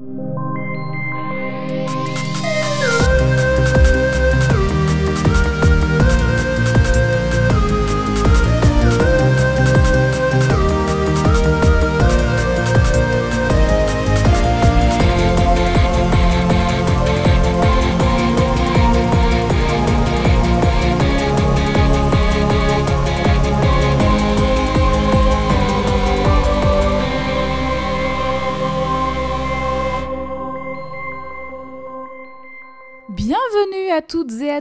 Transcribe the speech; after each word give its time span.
you. 0.00 0.47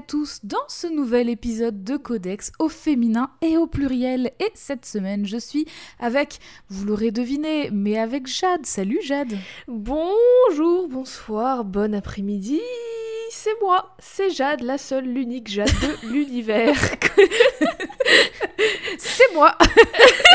Tous 0.07 0.39
dans 0.43 0.57
ce 0.69 0.87
nouvel 0.87 1.29
épisode 1.29 1.83
de 1.83 1.97
Codex 1.97 2.53
au 2.59 2.69
féminin 2.69 3.29
et 3.41 3.57
au 3.57 3.67
pluriel. 3.67 4.31
Et 4.39 4.51
cette 4.53 4.85
semaine, 4.85 5.25
je 5.25 5.37
suis 5.37 5.67
avec, 5.99 6.39
vous 6.69 6.85
l'aurez 6.85 7.11
deviné, 7.11 7.69
mais 7.71 7.99
avec 7.99 8.25
Jade. 8.25 8.65
Salut 8.65 9.01
Jade. 9.03 9.37
Bonjour, 9.67 10.87
bonsoir, 10.87 11.65
bon 11.65 11.93
après-midi. 11.93 12.61
C'est 13.29 13.59
moi, 13.61 13.95
c'est 13.99 14.29
Jade, 14.29 14.61
la 14.61 14.77
seule, 14.77 15.05
l'unique 15.05 15.49
Jade 15.49 15.67
de 15.67 16.07
l'univers. 16.11 16.73
c'est 18.97 19.33
moi. 19.33 19.57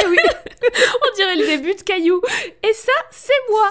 oui. 0.09 0.19
On 0.63 1.17
dirait 1.17 1.37
le 1.37 1.47
début 1.47 1.75
de 1.75 1.83
Caillou. 1.83 2.21
Et 2.63 2.75
ça, 2.75 2.93
c'est 3.11 3.33
moi. 3.51 3.71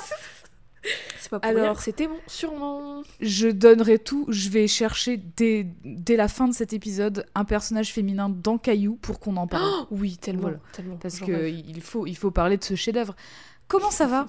C'est 1.19 1.29
pas 1.29 1.39
pour 1.39 1.49
Alors, 1.49 1.79
c'était 1.79 2.07
mon 2.07 2.17
surnom. 2.27 3.03
Je 3.19 3.47
donnerai 3.47 3.99
tout. 3.99 4.25
Je 4.29 4.49
vais 4.49 4.67
chercher 4.67 5.17
dès, 5.17 5.67
dès 5.85 6.15
la 6.15 6.27
fin 6.27 6.47
de 6.47 6.53
cet 6.53 6.73
épisode 6.73 7.25
un 7.35 7.45
personnage 7.45 7.93
féminin 7.93 8.29
dans 8.29 8.57
Caillou 8.57 8.95
pour 8.95 9.19
qu'on 9.19 9.37
en 9.37 9.47
parle. 9.47 9.69
Oh, 9.83 9.87
oui, 9.91 10.17
tellement, 10.17 10.41
Voilà. 10.43 10.59
tellement. 10.73 10.97
Parce 10.97 11.19
j'en 11.19 11.27
que 11.27 11.31
rêve. 11.33 11.63
il 11.67 11.81
faut, 11.81 12.07
il 12.07 12.15
faut 12.17 12.31
parler 12.31 12.57
de 12.57 12.63
ce 12.63 12.75
chef-d'œuvre. 12.75 13.15
Comment 13.67 13.91
ça 13.91 14.07
va? 14.07 14.25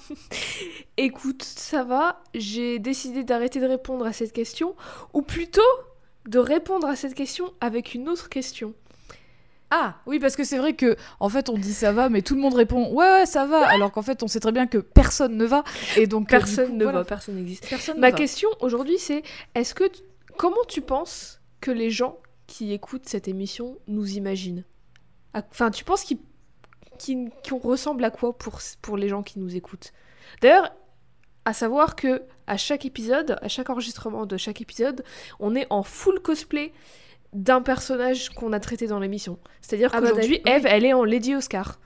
Écoute, 0.96 1.42
ça 1.42 1.84
va. 1.84 2.22
J'ai 2.34 2.78
décidé 2.78 3.24
d'arrêter 3.24 3.58
de 3.60 3.66
répondre 3.66 4.06
à 4.06 4.12
cette 4.12 4.32
question, 4.32 4.76
ou 5.14 5.22
plutôt 5.22 5.62
de 6.28 6.38
répondre 6.38 6.86
à 6.86 6.94
cette 6.94 7.14
question 7.14 7.52
avec 7.60 7.94
une 7.94 8.08
autre 8.08 8.28
question. 8.28 8.74
Ah 9.74 9.94
oui, 10.04 10.18
parce 10.18 10.36
que 10.36 10.44
c'est 10.44 10.58
vrai 10.58 10.74
que 10.74 10.96
en 11.18 11.30
fait 11.30 11.48
on 11.48 11.56
dit 11.56 11.72
ça 11.72 11.92
va, 11.92 12.10
mais 12.10 12.20
tout 12.20 12.34
le 12.34 12.42
monde 12.42 12.52
répond 12.54 12.92
ouais 12.92 13.10
ouais 13.10 13.26
ça 13.26 13.46
va, 13.46 13.66
alors 13.68 13.90
qu'en 13.90 14.02
fait 14.02 14.22
on 14.22 14.28
sait 14.28 14.38
très 14.40 14.52
bien 14.52 14.66
que 14.66 14.76
personne 14.76 15.36
ne 15.38 15.46
va 15.46 15.64
et 15.96 16.06
donc 16.06 16.30
euh, 16.32 16.36
Personne 16.38 16.66
coup, 16.72 16.76
ne 16.76 16.82
voilà. 16.84 16.98
va, 16.98 17.04
personne 17.06 17.36
n'existe. 17.36 17.66
Personne 17.70 17.98
Ma 17.98 18.10
ne 18.10 18.16
question 18.16 18.50
aujourd'hui, 18.60 18.98
c'est 18.98 19.22
est-ce 19.54 19.74
que 19.74 19.84
tu- 19.88 20.02
comment 20.36 20.62
tu 20.68 20.82
penses 20.82 21.40
que 21.62 21.70
les 21.70 21.88
gens 21.90 22.18
qui 22.46 22.72
écoutent 22.74 23.08
cette 23.08 23.28
émission 23.28 23.78
nous 23.86 24.10
imaginent? 24.16 24.64
Enfin, 25.32 25.70
tu 25.70 25.84
penses 25.84 26.04
qu'ils 26.04 26.18
qu'ils- 26.98 27.30
qu'on 27.48 27.58
ressemble 27.58 28.04
à 28.04 28.10
quoi 28.10 28.36
pour 28.36 28.60
pour 28.82 28.96
les 28.98 29.08
gens 29.08 29.22
qui 29.22 29.38
nous 29.38 29.56
écoutent? 29.56 29.92
D'ailleurs, 30.42 30.70
à 31.46 31.54
savoir 31.54 31.96
que 31.96 32.22
à 32.46 32.56
chaque 32.58 32.84
épisode, 32.84 33.38
à 33.40 33.48
chaque 33.48 33.70
enregistrement 33.70 34.26
de 34.26 34.36
chaque 34.36 34.60
épisode, 34.60 35.02
on 35.40 35.54
est 35.54 35.66
en 35.70 35.82
full 35.82 36.20
cosplay 36.20 36.72
d'un 37.32 37.62
personnage 37.62 38.28
qu'on 38.30 38.52
a 38.52 38.60
traité 38.60 38.86
dans 38.86 38.98
l'émission. 38.98 39.38
C'est-à-dire 39.60 39.90
Ah 39.92 40.00
bah 40.00 40.08
qu'aujourd'hui, 40.10 40.40
Eve, 40.46 40.66
elle 40.66 40.84
est 40.84 40.92
en 40.92 41.04
Lady 41.04 41.34
Oscar. 41.34 41.78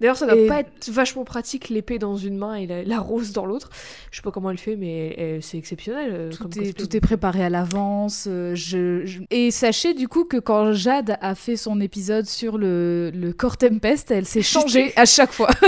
D'ailleurs, 0.00 0.16
ça 0.16 0.26
doit 0.26 0.36
Et- 0.36 0.48
pas 0.48 0.60
être 0.60 0.88
vachement 0.90 1.22
pratique, 1.24 1.68
l'épée 1.68 2.00
dans 2.00 2.16
une 2.16 2.36
main 2.36 2.56
et 2.56 2.66
la, 2.66 2.82
la 2.82 2.98
rose 2.98 3.30
dans 3.32 3.46
l'autre. 3.46 3.70
Je 4.10 4.16
sais 4.16 4.22
pas 4.22 4.32
comment 4.32 4.50
elle 4.50 4.58
fait, 4.58 4.74
mais 4.74 5.14
euh, 5.20 5.38
c'est 5.40 5.56
exceptionnel. 5.58 6.10
euh, 6.12 6.30
Tout 6.32 6.42
comme 6.48 6.62
est, 6.64 6.72
tout 6.76 6.96
est 6.96 7.00
préparé 7.00 7.44
à 7.44 7.48
l'avance. 7.48 8.24
euh, 8.28 8.52
je, 8.56 9.06
je- 9.06 9.20
Et 9.30 9.52
sachez 9.52 9.94
du 9.94 10.08
coup 10.08 10.24
que 10.24 10.38
quand 10.38 10.72
Jade 10.72 11.16
a 11.20 11.36
fait 11.36 11.54
son 11.56 11.80
épisode 11.80 12.26
sur 12.26 12.58
le, 12.58 13.12
le 13.14 13.32
corps 13.32 13.56
Tempest, 13.56 14.10
elle 14.10 14.26
s'est 14.26 14.42
changée 14.42 14.92
à 14.96 15.04
chaque 15.06 15.32
fois. 15.32 15.50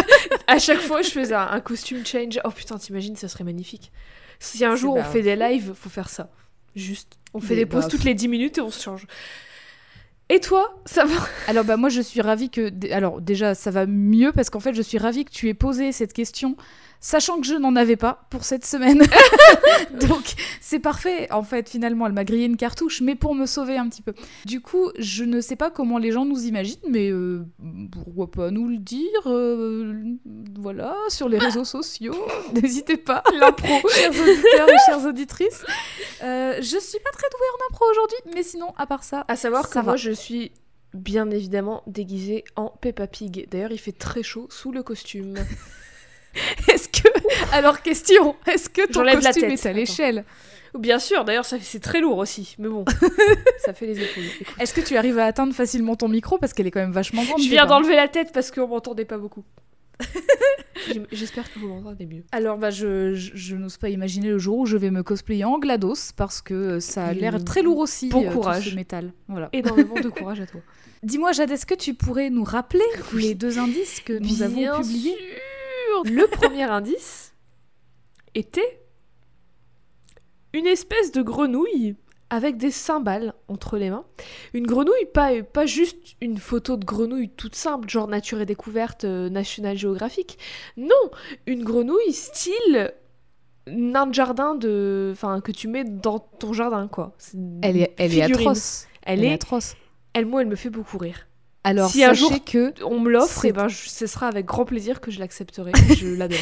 À 0.46 0.58
chaque 0.58 0.80
fois, 0.80 1.00
je 1.00 1.08
faisais 1.10 1.34
un, 1.34 1.48
un 1.52 1.60
costume 1.60 2.04
change. 2.04 2.38
Oh 2.44 2.50
putain, 2.50 2.76
t'imagines, 2.76 3.16
ça 3.16 3.28
serait 3.28 3.44
magnifique. 3.44 3.90
Si 4.40 4.62
un 4.64 4.74
jour 4.76 4.96
on 4.96 5.02
fait 5.04 5.22
des 5.22 5.36
lives, 5.36 5.72
faut 5.74 5.88
faire 5.88 6.08
ça. 6.10 6.28
Juste. 6.76 7.18
On 7.32 7.40
fait 7.40 7.56
des 7.56 7.66
pauses 7.66 7.88
toutes 7.88 8.04
les 8.04 8.14
10 8.14 8.28
minutes 8.28 8.58
et 8.58 8.60
on 8.60 8.70
se 8.70 8.82
change. 8.82 9.06
Et 10.28 10.40
toi, 10.40 10.80
ça 10.86 11.04
va? 11.04 11.16
Alors 11.48 11.64
bah 11.64 11.76
moi 11.76 11.90
je 11.90 12.00
suis 12.00 12.22
ravie 12.22 12.48
que 12.48 12.72
alors 12.92 13.20
déjà 13.20 13.54
ça 13.54 13.70
va 13.70 13.86
mieux 13.86 14.32
parce 14.32 14.48
qu'en 14.48 14.60
fait 14.60 14.72
je 14.72 14.80
suis 14.80 14.96
ravie 14.96 15.24
que 15.24 15.30
tu 15.30 15.48
aies 15.48 15.54
posé 15.54 15.92
cette 15.92 16.14
question 16.14 16.56
sachant 17.04 17.38
que 17.38 17.46
je 17.46 17.54
n'en 17.54 17.76
avais 17.76 17.96
pas 17.96 18.24
pour 18.30 18.44
cette 18.44 18.64
semaine. 18.64 19.02
Donc 20.08 20.34
c'est 20.62 20.78
parfait 20.78 21.30
en 21.30 21.42
fait 21.42 21.68
finalement 21.68 22.06
elle 22.06 22.14
m'a 22.14 22.24
grillé 22.24 22.46
une 22.46 22.56
cartouche 22.56 23.02
mais 23.02 23.14
pour 23.14 23.34
me 23.34 23.44
sauver 23.44 23.76
un 23.76 23.90
petit 23.90 24.00
peu. 24.00 24.14
Du 24.46 24.62
coup, 24.62 24.90
je 24.98 25.24
ne 25.24 25.42
sais 25.42 25.54
pas 25.54 25.70
comment 25.70 25.98
les 25.98 26.12
gens 26.12 26.24
nous 26.24 26.46
imaginent 26.46 26.78
mais 26.88 27.10
euh, 27.10 27.44
pourquoi 27.92 28.30
pas 28.30 28.50
nous 28.50 28.68
le 28.68 28.78
dire 28.78 29.10
euh, 29.26 30.02
voilà 30.58 30.96
sur 31.10 31.28
les 31.28 31.36
réseaux 31.38 31.66
sociaux. 31.66 32.16
N'hésitez 32.54 32.96
pas 32.96 33.22
l'impro 33.38 33.86
chers 33.90 34.10
auditeurs 34.10 34.68
et 34.70 34.78
chères 34.86 35.04
auditrices. 35.04 35.62
Euh, 36.22 36.56
je 36.56 36.78
suis 36.78 37.00
pas 37.00 37.10
très 37.10 37.28
douée 37.28 37.48
en 37.60 37.70
impro 37.70 37.84
aujourd'hui 37.90 38.16
mais 38.34 38.42
sinon 38.42 38.72
à 38.78 38.86
part 38.86 39.04
ça 39.04 39.26
À 39.28 39.36
savoir 39.36 39.68
que 39.68 39.74
Ça 39.74 39.82
moi, 39.82 39.92
va. 39.92 39.96
je 39.98 40.10
suis 40.10 40.52
bien 40.94 41.30
évidemment 41.30 41.82
déguisée 41.86 42.44
en 42.56 42.68
Peppa 42.68 43.06
Pig. 43.08 43.46
D'ailleurs, 43.50 43.72
il 43.72 43.78
fait 43.78 43.92
très 43.92 44.22
chaud 44.22 44.46
sous 44.48 44.72
le 44.72 44.82
costume. 44.82 45.34
Est-ce 46.72 46.88
que. 46.88 47.08
Alors, 47.52 47.82
question 47.82 48.36
est-ce 48.46 48.68
que 48.68 48.86
ton 48.86 49.00
J'enlève 49.00 49.20
la 49.20 49.32
costume 49.32 49.50
tête, 49.50 49.66
est 49.66 49.68
à 49.68 49.72
l'échelle? 49.72 50.24
Bien 50.78 50.98
sûr, 50.98 51.24
d'ailleurs, 51.24 51.44
ça 51.44 51.56
c'est 51.60 51.78
très 51.78 52.00
lourd 52.00 52.18
aussi. 52.18 52.56
Mais 52.58 52.68
bon, 52.68 52.84
ça 53.64 53.72
fait 53.72 53.86
les 53.86 54.02
épaules. 54.02 54.24
Est-ce 54.58 54.74
que 54.74 54.80
tu 54.80 54.96
arrives 54.96 55.18
à 55.18 55.26
atteindre 55.26 55.54
facilement 55.54 55.94
ton 55.94 56.08
micro? 56.08 56.36
Parce 56.38 56.52
qu'elle 56.52 56.66
est 56.66 56.72
quand 56.72 56.80
même 56.80 56.92
vachement 56.92 57.22
grande. 57.22 57.40
Je 57.40 57.48
viens 57.48 57.66
d'enlever 57.66 57.94
la 57.94 58.08
tête 58.08 58.32
parce 58.32 58.50
qu'on 58.50 58.66
m'entendait 58.66 59.04
pas 59.04 59.18
beaucoup. 59.18 59.44
J'espère 61.12 61.52
que 61.52 61.60
vous 61.60 61.68
m'entendez 61.68 62.06
mieux. 62.06 62.24
Alors, 62.32 62.58
bah, 62.58 62.70
je, 62.70 63.14
je, 63.14 63.30
je 63.34 63.54
n'ose 63.54 63.76
pas 63.76 63.88
imaginer 63.88 64.28
le 64.30 64.38
jour 64.38 64.58
où 64.58 64.66
je 64.66 64.76
vais 64.76 64.90
me 64.90 65.04
cosplayer 65.04 65.44
en 65.44 65.58
GLaDOS 65.60 66.12
parce 66.16 66.42
que 66.42 66.80
ça 66.80 67.04
a 67.04 67.12
l'air 67.12 67.34
oui. 67.34 67.44
très 67.44 67.62
lourd 67.62 67.78
aussi. 67.78 68.08
Bon 68.08 68.24
euh, 68.24 68.32
tout 68.32 68.38
courage. 68.38 68.70
ce 68.70 68.74
métal. 68.74 69.12
Voilà. 69.28 69.50
Énormément 69.52 69.94
de 69.94 70.08
courage 70.08 70.40
à 70.40 70.46
toi. 70.46 70.60
Dis-moi, 71.04 71.30
Jade, 71.32 71.52
est-ce 71.52 71.66
que 71.66 71.74
tu 71.74 71.94
pourrais 71.94 72.30
nous 72.30 72.44
rappeler 72.44 72.84
les 73.14 73.34
deux 73.34 73.58
indices 73.58 74.00
que 74.00 74.14
nous 74.14 74.26
Bien 74.26 74.46
avons 74.46 74.82
publiés? 74.82 75.12
sûr. 75.12 75.20
Le 76.04 76.26
premier 76.26 76.64
indice 76.64 77.34
était 78.34 78.80
une 80.52 80.66
espèce 80.66 81.12
de 81.12 81.22
grenouille 81.22 81.96
avec 82.30 82.56
des 82.56 82.70
cymbales 82.70 83.34
entre 83.48 83.76
les 83.76 83.90
mains. 83.90 84.04
Une 84.54 84.66
grenouille, 84.66 85.06
pas, 85.12 85.42
pas 85.42 85.66
juste 85.66 86.16
une 86.20 86.38
photo 86.38 86.76
de 86.76 86.84
grenouille 86.84 87.28
toute 87.30 87.54
simple, 87.54 87.88
genre 87.88 88.08
nature 88.08 88.40
et 88.40 88.46
découverte 88.46 89.04
euh, 89.04 89.28
National 89.28 89.76
Geographic. 89.76 90.38
Non, 90.76 91.10
une 91.46 91.62
grenouille 91.62 92.12
style 92.12 92.92
nain 93.66 94.06
de 94.06 94.14
jardin 94.14 94.54
de, 94.54 95.10
enfin 95.12 95.40
que 95.40 95.52
tu 95.52 95.68
mets 95.68 95.84
dans 95.84 96.18
ton 96.18 96.52
jardin 96.52 96.88
quoi. 96.88 97.12
Elle 97.62 97.78
est, 97.78 97.94
elle 97.96 98.14
est 98.14 98.22
atroce. 98.22 98.86
Elle, 99.02 99.24
est, 99.24 99.32
atroce. 99.32 99.76
elle 100.12 100.26
moi 100.26 100.42
elle 100.42 100.48
me 100.48 100.56
fait 100.56 100.70
beaucoup 100.70 100.98
rire. 100.98 101.26
Alors, 101.64 101.90
Si 101.90 102.04
un 102.04 102.12
jour- 102.12 102.44
que 102.44 102.72
On 102.84 103.00
me 103.00 103.10
l'offre 103.10 103.44
et 103.46 103.52
ben 103.52 103.68
je- 103.68 103.88
ce 103.88 104.06
sera 104.06 104.28
avec 104.28 104.44
grand 104.46 104.64
plaisir 104.64 105.00
que 105.00 105.10
je 105.10 105.18
l'accepterai. 105.18 105.72
je 105.98 106.06
l'adore. 106.14 106.38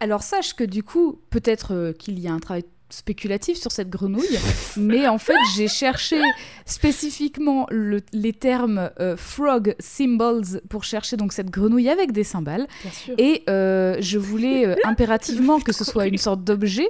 Alors 0.00 0.22
sache 0.22 0.54
que 0.54 0.64
du 0.64 0.82
coup, 0.82 1.20
peut-être 1.30 1.72
euh, 1.74 1.92
qu'il 1.92 2.18
y 2.18 2.28
a 2.28 2.32
un 2.32 2.38
travail 2.38 2.64
spéculatif 2.90 3.56
sur 3.56 3.72
cette 3.72 3.88
grenouille, 3.88 4.38
mais 4.76 5.08
en 5.08 5.16
fait 5.16 5.36
j'ai 5.56 5.68
cherché 5.68 6.20
spécifiquement 6.66 7.66
le- 7.70 8.02
les 8.12 8.32
termes 8.32 8.90
euh, 9.00 9.16
frog 9.16 9.74
symbols 9.78 10.60
pour 10.68 10.84
chercher 10.84 11.16
donc 11.16 11.32
cette 11.32 11.48
grenouille 11.50 11.88
avec 11.88 12.12
des 12.12 12.24
cymbales, 12.24 12.66
et 13.18 13.44
euh, 13.48 13.96
je 14.00 14.18
voulais 14.18 14.76
impérativement 14.84 15.60
que 15.60 15.72
ce 15.72 15.84
soit 15.84 16.06
une 16.06 16.18
sorte 16.18 16.42
d'objet. 16.44 16.88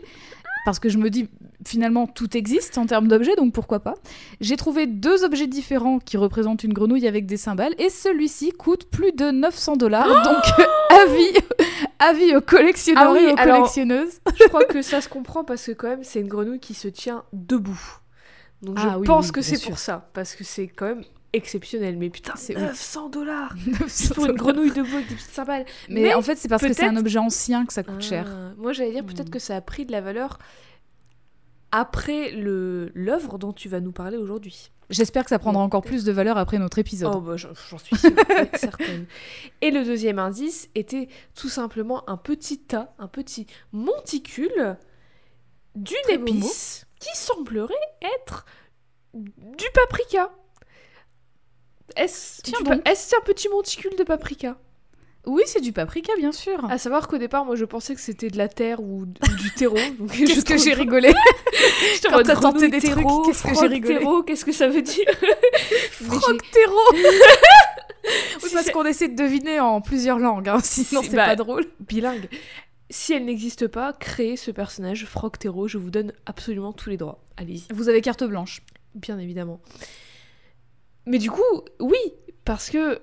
Parce 0.65 0.79
que 0.79 0.89
je 0.89 0.97
me 0.99 1.11
dis, 1.11 1.29
finalement, 1.67 2.07
tout 2.07 2.37
existe 2.37 2.79
en 2.79 2.87
termes 2.87 3.09
d'objets, 3.09 3.37
donc 3.37 3.53
pourquoi 3.53 3.81
pas. 3.81 3.95
J'ai 4.41 4.57
trouvé 4.57 4.87
deux 4.87 5.25
objets 5.25 5.47
différents 5.47 5.99
qui 5.99 6.17
représentent 6.17 6.65
une 6.65 6.73
grenouille 6.73 7.07
avec 7.07 7.27
des 7.27 7.37
cymbales, 7.37 7.75
et 7.79 7.89
celui-ci 7.91 8.53
coûte 8.53 8.87
plus 8.91 9.13
de 9.13 9.31
900 9.31 9.77
dollars. 9.77 10.07
donc, 10.25 10.67
avis, 10.91 11.33
avis 11.99 12.37
aux 12.37 12.41
collectionneurs 12.41 13.09
Ah 13.09 13.13
oui, 13.13 13.21
et 13.29 13.33
aux 13.33 13.37
alors- 13.39 13.57
collectionneuses. 13.59 14.21
Je 14.39 14.45
crois 14.49 14.65
que 14.65 14.83
ça 14.83 15.01
se 15.01 15.09
comprend 15.09 15.45
parce 15.45 15.65
que 15.67 15.73
quand 15.73 15.89
même 15.89 16.05
c'est 16.05 16.21
une 16.21 16.29
grenouille 16.29 16.61
qui 16.61 16.75
se 16.75 16.89
tient 16.89 17.25
debout. 17.33 17.81
Donc 18.63 18.79
je 18.79 18.87
Ah 18.87 18.99
oui, 18.99 19.07
pense 19.07 19.27
oui, 19.27 19.33
que 19.33 19.43
c'est 19.43 19.63
pour 19.63 19.79
ça, 19.79 20.09
parce 20.15 20.35
que 20.35 20.45
c'est 20.45 20.69
quand 20.69 20.87
même 20.87 21.03
exceptionnel. 21.33 21.97
Mais 21.97 22.11
putain, 22.11 22.35
C'est- 22.37 22.55
900 22.55 23.09
dollars 23.09 23.55
pour 24.15 24.27
une 24.27 24.33
grenouille 24.37 24.71
debout 24.71 24.95
avec 24.97 25.09
des 25.09 25.15
petites 25.15 25.31
cymbales. 25.33 25.65
Mais, 25.89 26.03
Mais 26.03 26.15
en 26.15 26.23
fait, 26.23 26.37
c'est 26.37 26.49
parce 26.49 26.63
que 26.63 26.73
c'est 26.73 26.85
un 26.87 26.97
objet 26.97 27.19
ancien 27.19 27.65
que 27.67 27.73
ça 27.73 27.83
coûte 27.83 28.03
cher. 28.03 28.27
Ah, 28.29 28.53
Moi 28.59 28.73
j'allais 28.73 28.93
dire 28.93 29.05
peut-être 29.05 29.29
Hmm. 29.29 29.31
que 29.31 29.39
ça 29.39 29.57
a 29.57 29.61
pris 29.61 29.85
de 29.87 29.93
la 29.93 30.01
valeur 30.01 30.39
après 31.73 32.31
le 32.31 32.93
l'œuvre 32.95 33.39
dont 33.39 33.53
tu 33.53 33.69
vas 33.69 33.81
nous 33.81 33.93
parler 33.93 34.19
aujourd'hui. 34.19 34.71
J'espère 34.91 35.25
que 35.25 35.31
ça 35.31 35.39
prendra 35.39 35.63
encore 35.63 35.83
plus 35.83 36.05
de 36.05 36.13
valeur 36.13 36.37
après 36.37 36.59
notre 36.59 36.79
épisode. 36.79 37.13
Oh, 37.15 37.21
bah, 37.21 37.37
j'en 37.37 37.79
suis 37.79 37.97
sûre, 37.97 38.11
certaine. 38.55 39.07
Et 39.63 39.71
le 39.71 39.85
deuxième 39.85 40.19
indice 40.19 40.69
était 40.75 41.09
tout 41.35 41.49
simplement 41.49 42.09
un 42.11 42.19
petit 42.19 42.59
tas, 42.59 42.95
un 42.99 43.09
petit 43.09 43.47
monticule 43.73 44.77
d'une 45.75 45.97
épice 46.11 46.87
qui 47.01 47.17
semblerait 47.17 47.75
être 48.21 48.45
du 49.15 49.65
paprika. 49.75 50.31
Est-ce 51.97 53.17
un 53.17 53.25
petit 53.25 53.49
monticule 53.49 53.97
de 53.97 54.05
paprika? 54.05 54.59
Oui, 55.25 55.43
c'est 55.47 55.61
du 55.61 55.73
paprika, 55.73 56.13
bien 56.19 56.33
sûr. 56.33 56.65
À 56.69 56.79
savoir 56.79 57.07
qu'au 57.07 57.17
départ, 57.19 57.45
moi, 57.45 57.55
je 57.55 57.65
pensais 57.65 57.95
que 57.95 58.01
c'était 58.01 58.29
de 58.29 58.37
la 58.39 58.49
terre 58.49 58.81
ou, 58.83 59.07
du 59.07 59.51
terreau. 59.57 59.77
Qu'est-ce 60.13 60.45
que 60.45 60.59
j'ai 60.59 60.75
rigolé 60.75 61.13
Quand 62.03 62.23
t'as 62.25 62.35
tenté 62.37 62.69
des 62.69 62.81
trucs, 62.81 62.95
terreau, 62.97 63.23
qu'est-ce 63.23 63.43
que 63.45 63.55
j'ai 63.55 63.67
rigolé 63.69 63.99
terreau, 63.99 64.23
Qu'est-ce 64.25 64.45
que 64.45 64.53
ça 64.53 64.67
veut 64.69 64.83
dire 64.83 65.05
j'ai- 65.21 66.07
Froctero 66.07 66.79
Oui, 68.43 68.51
parce 68.53 68.71
qu'on 68.71 68.85
essaie 68.85 69.09
de 69.09 69.15
deviner 69.17 69.61
en 69.61 69.81
plusieurs 69.81 70.19
langues, 70.19 70.49
hein, 70.49 70.59
sinon 70.63 71.03
Si- 71.03 71.11
c'est 71.11 71.17
bah, 71.17 71.27
pas 71.27 71.37
drôle. 71.37 71.67
bilingue. 71.81 72.29
Si 72.91 73.13
elle 73.13 73.25
n'existe 73.25 73.69
pas, 73.69 73.93
créez 73.93 74.37
ce 74.37 74.51
personnage, 74.51 75.07
Frogtero, 75.07 75.69
je 75.69 75.79
vous 75.79 75.91
donne 75.91 76.13
absolument 76.27 76.73
tous 76.73 76.91
les 76.91 76.97
droits. 76.97 77.23
Allez-y, 77.37 77.65
Vous 77.73 77.89
avez 77.89 78.01
carte 78.01 78.25
blanche. 78.25 78.61
bien 78.97 79.19
évidemment. 79.21 79.61
Mais 81.07 81.19
du 81.19 81.31
coup, 81.31 81.41
oui, 81.81 81.97
parce 82.45 82.71
que 82.71 83.01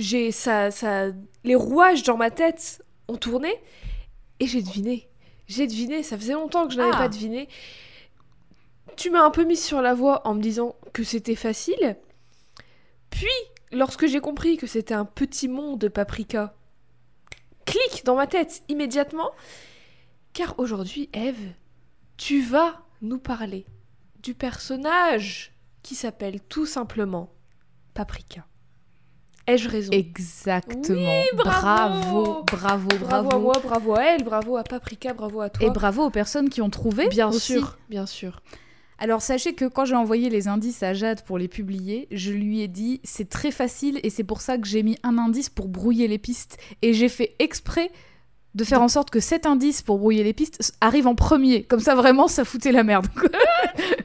j'ai 0.00 0.32
ça, 0.32 0.70
ça, 0.70 1.06
les 1.44 1.54
rouages 1.54 2.02
dans 2.02 2.16
ma 2.16 2.30
tête 2.30 2.84
ont 3.08 3.16
tourné 3.16 3.52
et 4.40 4.46
j'ai 4.46 4.62
deviné. 4.62 5.08
J'ai 5.46 5.66
deviné, 5.66 6.02
ça 6.02 6.16
faisait 6.16 6.32
longtemps 6.34 6.66
que 6.66 6.72
je 6.72 6.78
n'avais 6.78 6.92
Ah. 6.94 6.98
pas 6.98 7.08
deviné. 7.08 7.48
Tu 8.96 9.10
m'as 9.10 9.22
un 9.24 9.30
peu 9.30 9.44
mise 9.44 9.62
sur 9.64 9.80
la 9.82 9.94
voie 9.94 10.26
en 10.26 10.34
me 10.34 10.40
disant 10.42 10.76
que 10.92 11.04
c'était 11.04 11.34
facile. 11.36 11.96
Puis, 13.10 13.28
lorsque 13.72 14.06
j'ai 14.06 14.20
compris 14.20 14.56
que 14.56 14.66
c'était 14.66 14.94
un 14.94 15.04
petit 15.04 15.48
monde 15.48 15.78
de 15.78 15.88
paprika, 15.88 16.54
clic 17.64 18.04
dans 18.04 18.14
ma 18.16 18.26
tête 18.26 18.62
immédiatement. 18.68 19.30
Car 20.32 20.54
aujourd'hui, 20.58 21.08
Eve, 21.12 21.52
tu 22.16 22.40
vas 22.42 22.82
nous 23.02 23.18
parler 23.18 23.66
du 24.22 24.34
personnage 24.34 25.52
qui 25.82 25.94
s'appelle 25.94 26.40
tout 26.42 26.66
simplement 26.66 27.32
Paprika. 27.94 28.46
Ai-je 29.50 29.68
raison? 29.68 29.90
Exactement. 29.92 31.22
bravo. 31.36 32.44
bravo, 32.44 32.88
bravo, 32.88 32.88
Bravo 32.98 33.30
à 33.34 33.38
moi, 33.38 33.54
bravo 33.62 33.96
à 33.96 34.02
elle, 34.02 34.22
bravo 34.22 34.56
à 34.56 34.62
Paprika, 34.62 35.12
bravo 35.12 35.40
à 35.40 35.50
toi. 35.50 35.66
Et 35.66 35.70
bravo 35.70 36.04
aux 36.04 36.10
personnes 36.10 36.48
qui 36.48 36.62
ont 36.62 36.70
trouvé. 36.70 37.08
bien 37.08 37.28
aussi. 37.28 37.54
sûr, 37.54 37.78
bien 37.88 38.06
sûr. 38.06 38.40
Alors 39.00 39.22
sachez 39.22 39.54
que 39.54 39.64
quand 39.64 39.86
j'ai 39.86 39.96
envoyé 39.96 40.28
les 40.28 40.46
indices 40.46 40.82
à 40.82 40.92
Jade 40.92 41.24
pour 41.24 41.38
les 41.38 41.48
publier, 41.48 42.06
je 42.12 42.32
lui 42.32 42.60
ai 42.60 42.68
dit 42.68 43.00
c'est 43.02 43.30
très 43.30 43.50
facile 43.50 43.98
et 44.02 44.10
c'est 44.10 44.24
pour 44.24 44.42
ça 44.42 44.58
que 44.58 44.68
j'ai 44.68 44.82
mis 44.82 44.96
un 45.02 45.16
indice 45.16 45.48
pour 45.48 45.68
brouiller 45.68 46.06
les 46.06 46.18
pistes. 46.18 46.58
Et 46.82 46.92
j'ai 46.92 47.08
fait 47.08 47.34
exprès 47.38 47.90
de 48.54 48.62
faire 48.64 48.82
en 48.82 48.88
sorte 48.88 49.10
que 49.10 49.20
cet 49.20 49.46
indice 49.46 49.80
pour 49.80 49.98
brouiller 49.98 50.22
les 50.22 50.34
pistes 50.34 50.74
arrive 50.82 51.06
en 51.06 51.14
premier. 51.14 51.62
Comme 51.64 51.80
ça 51.80 51.94
vraiment 51.94 52.28
ça 52.28 52.44
foutait 52.44 52.72
la 52.72 52.84
merde. 52.84 53.06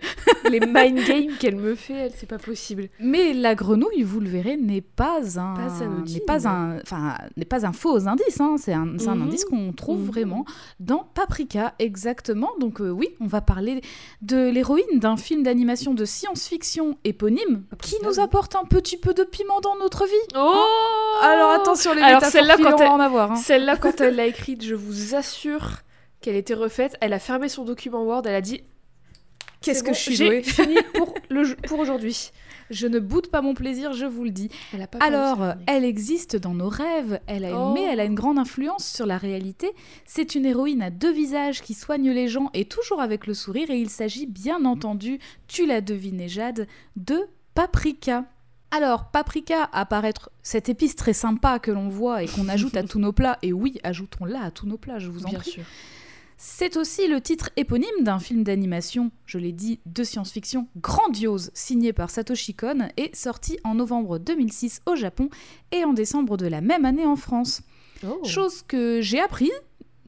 Les 0.50 0.59
mind 0.59 1.00
games 1.07 1.31
qu'elle 1.39 1.56
me 1.56 1.75
fait, 1.75 1.94
elle, 1.94 2.12
c'est 2.15 2.27
pas 2.30 2.38
possible. 2.38 2.89
Mais 3.00 3.33
la 3.33 3.56
grenouille, 3.56 4.03
vous 4.03 4.19
le 4.19 4.30
verrez, 4.30 4.57
n'est 4.57 4.81
pas 4.81 5.19
un, 5.39 5.53
n'est 6.06 6.19
pas 6.21 6.47
un, 6.47 6.77
enfin, 6.81 7.15
n'est 7.38 7.45
pas 7.45 7.65
un 7.65 7.74
faux 7.74 8.07
indice. 8.07 8.39
hein. 8.39 8.56
C'est 8.57 8.74
un, 8.74 8.86
Mhm. 8.86 9.21
indice 9.24 9.45
qu'on 9.45 9.74
trouve 9.74 10.00
Mhm. 10.01 10.06
vraiment 10.06 10.45
dans 10.80 11.07
Paprika, 11.13 11.74
exactement. 11.80 12.50
Donc 12.59 12.81
euh, 12.81 12.89
oui, 12.89 13.09
on 13.19 13.27
va 13.27 13.42
parler 13.42 13.81
de 14.21 14.50
l'héroïne 14.50 15.00
d'un 15.00 15.18
film 15.18 15.44
d'animation 15.44 15.94
de 15.94 16.06
science-fiction 16.06 16.98
éponyme 17.03 17.63
qui 17.81 17.95
Paprika, 17.95 18.07
nous 18.07 18.19
apporte 18.19 18.56
un 18.56 18.65
petit 18.65 18.98
peu 18.98 19.13
de 19.13 19.24
piment 19.24 19.62
dans 19.62 19.75
notre 19.77 20.06
vie. 20.06 20.12
Oh 20.36 21.19
Alors 21.21 21.51
attention, 21.51 21.94
les 21.94 22.01
Alors, 22.01 22.24
celle-là, 22.24 22.57
quand 22.62 22.80
elle- 22.80 22.88
en 22.88 23.00
avoir. 23.00 23.31
hein. 23.31 23.36
Celle-là, 23.36 23.77
quand 23.77 24.00
elle 24.01 24.15
l'a 24.15 24.25
écrite, 24.27 24.63
je 24.63 24.75
vous 24.75 25.15
assure 25.15 25.80
qu'elle 26.21 26.36
était 26.36 26.53
refaite. 26.53 26.95
Elle 27.01 27.13
a 27.13 27.19
fermé 27.19 27.50
son 27.50 27.63
document 27.65 28.03
Word, 28.03 28.24
elle 28.25 28.36
a 28.36 28.41
dit 28.41 28.62
Qu'est-ce 29.65 29.83
que 29.83 29.94
je 29.94 30.00
suis 30.00 30.15
j'ai 30.15 30.41
fini 30.44 30.75
pour, 30.94 31.13
le, 31.29 31.56
pour 31.67 31.79
aujourd'hui. 31.79 32.31
Je 32.71 32.88
ne 32.88 32.97
boude 33.00 33.27
pas 33.27 33.41
mon 33.41 33.53
plaisir, 33.53 33.94
je 33.94 34.06
vous 34.06 34.23
le 34.23 34.31
dis. 34.31 34.50
Elle 34.73 34.81
a 34.81 34.88
pas 34.88 34.97
Alors, 35.00 35.53
elle 35.67 35.83
existe 35.85 36.35
dans 36.35 36.53
nos 36.56 36.69
rêves, 36.69 37.19
elle 37.27 37.45
a 37.45 37.56
Oh. 37.56 37.73
mais 37.73 37.83
elle 37.83 38.00
a 38.00 38.06
une 38.06 38.15
grande 38.15 38.39
influence 38.39 38.88
sur 38.88 39.06
la 39.06 39.17
réalité. 39.19 39.71
C'est 40.06 40.33
une 40.33 40.45
héroïne 40.47 40.81
à 40.81 40.89
deux 40.89 41.12
visages 41.12 41.62
qui 41.62 41.73
soigne 41.75 42.09
les 42.09 42.27
gens 42.27 42.50
et 42.56 42.65
toujours 42.65 43.01
avec 43.01 43.27
le 43.27 43.33
sourire. 43.35 43.69
Et 43.69 43.77
il 43.79 43.89
s'agit 43.89 44.25
bien 44.25 44.65
entendu, 44.65 45.19
tu 45.47 45.65
l'as 45.67 45.81
deviné 45.81 46.27
Jade, 46.27 46.67
de 46.95 47.19
Paprika. 47.53 48.25
Alors, 48.71 49.06
Paprika 49.12 49.69
apparaître 49.71 50.31
cette 50.41 50.67
épice 50.67 50.95
très 50.95 51.13
sympa 51.13 51.59
que 51.59 51.71
l'on 51.71 51.88
voit 51.88 52.23
et 52.23 52.27
qu'on 52.27 52.50
ajoute 52.50 52.75
à 52.75 52.83
tous 52.88 53.00
nos 53.00 53.13
plats. 53.13 53.38
Et 53.44 53.53
oui, 53.53 53.77
ajoutons-la 53.83 54.41
à 54.41 54.51
tous 54.51 54.65
nos 54.65 54.77
plats, 54.77 54.97
je 55.00 55.09
vous 55.09 55.23
en 55.25 55.29
Bien 55.29 55.39
prie. 55.39 55.51
sûr. 55.51 55.63
C'est 56.38 56.76
aussi 56.76 57.08
le 57.08 57.22
titre 57.22 57.50
éponyme 57.56 57.88
d'un 58.02 58.20
film 58.20 58.44
d'animation, 58.44 59.12
je 59.26 59.38
l'ai 59.38 59.54
dit, 59.54 59.80
de 59.86 60.04
science-fiction 60.04 60.68
grandiose, 60.78 61.50
signé 61.54 61.94
par 61.94 62.10
Satoshi 62.10 62.54
Kon 62.54 62.90
et 62.98 63.10
sorti 63.14 63.58
en 63.64 63.76
novembre 63.76 64.20
2006 64.20 64.82
au 64.86 64.96
Japon 64.96 65.30
et 65.72 65.86
en 65.86 65.94
décembre 65.94 66.36
de 66.38 66.48
la 66.48 66.60
même 66.62 66.84
année 66.86 67.06
en 67.06 67.16
France. 67.16 67.62
Oh. 68.06 68.20
Chose 68.26 68.64
que 68.68 69.00
j'ai 69.02 69.20
appris 69.22 69.52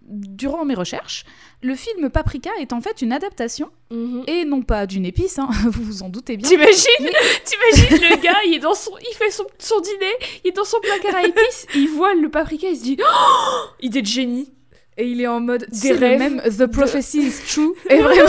durant 0.09 0.63
mes 0.63 0.73
recherches, 0.73 1.25
le 1.61 1.75
film 1.75 2.09
Paprika 2.09 2.49
est 2.59 2.71
en 2.71 2.79
fait 2.81 3.01
une 3.01 3.11
adaptation, 3.11 3.69
Mhm. 3.91 4.23
et 4.27 4.45
non 4.45 4.61
pas 4.61 4.85
d'une 4.85 5.05
épice, 5.05 5.37
hein, 5.39 5.49
vous 5.69 5.83
vous 5.83 6.03
en 6.03 6.09
doutez 6.09 6.37
bien. 6.37 6.47
T'imagines, 6.47 7.09
t'imagines 7.45 8.09
le 8.09 8.21
gars, 8.21 8.37
il 8.45 8.53
est 8.55 8.59
dans 8.59 8.73
son, 8.73 8.91
il 8.99 9.15
fait 9.15 9.31
son, 9.31 9.43
son 9.59 9.79
dîner, 9.81 10.13
il 10.45 10.49
est 10.49 10.55
dans 10.55 10.63
son 10.65 10.77
placard 10.81 11.15
à 11.15 11.25
épices, 11.25 11.65
il 11.75 11.89
voit 11.89 12.13
le 12.15 12.29
paprika, 12.29 12.67
il 12.69 12.77
se 12.77 12.83
dit, 12.83 12.97
oh, 13.01 13.65
idée 13.81 14.01
de 14.01 14.07
génie. 14.07 14.49
Et 14.97 15.07
il 15.07 15.21
est 15.21 15.27
en 15.27 15.39
mode 15.39 15.67
Des 15.81 15.91
rêves 15.91 16.19
même 16.19 16.41
The 16.41 16.65
Prophecy 16.65 17.19
is 17.27 17.33
true. 17.47 17.73
Et 17.89 17.97
vraiment, 18.01 18.27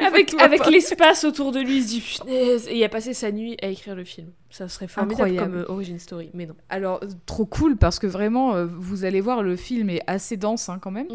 Avec, 0.00 0.34
avec 0.40 0.66
l'espace 0.66 1.24
autour 1.24 1.50
de 1.52 1.60
lui, 1.60 1.78
il 1.78 1.82
se 1.82 1.88
dit, 1.88 2.00
punaise, 2.20 2.68
et 2.68 2.76
il 2.78 2.84
a 2.84 2.88
passé 2.88 3.14
sa 3.14 3.32
nuit 3.32 3.56
à 3.62 3.66
écrire 3.68 3.94
le 3.96 4.04
film. 4.04 4.28
Ça 4.50 4.68
serait 4.68 4.86
formidable 4.88 5.22
Incroyable. 5.30 5.52
comme 5.52 5.60
euh, 5.62 5.72
origin 5.74 5.98
story, 5.98 6.30
mais 6.34 6.46
non. 6.46 6.54
Alors, 6.68 7.00
trop 7.26 7.44
cool 7.46 7.76
parce 7.76 7.98
que 7.98 8.06
vraiment, 8.06 8.54
euh, 8.54 8.66
vous 8.66 9.04
allez 9.04 9.20
voir, 9.20 9.42
le 9.42 9.56
film 9.56 9.90
est 9.90 10.02
assez 10.06 10.36
dense 10.36 10.68
hein, 10.68 10.78
quand 10.80 10.90
même. 10.90 11.06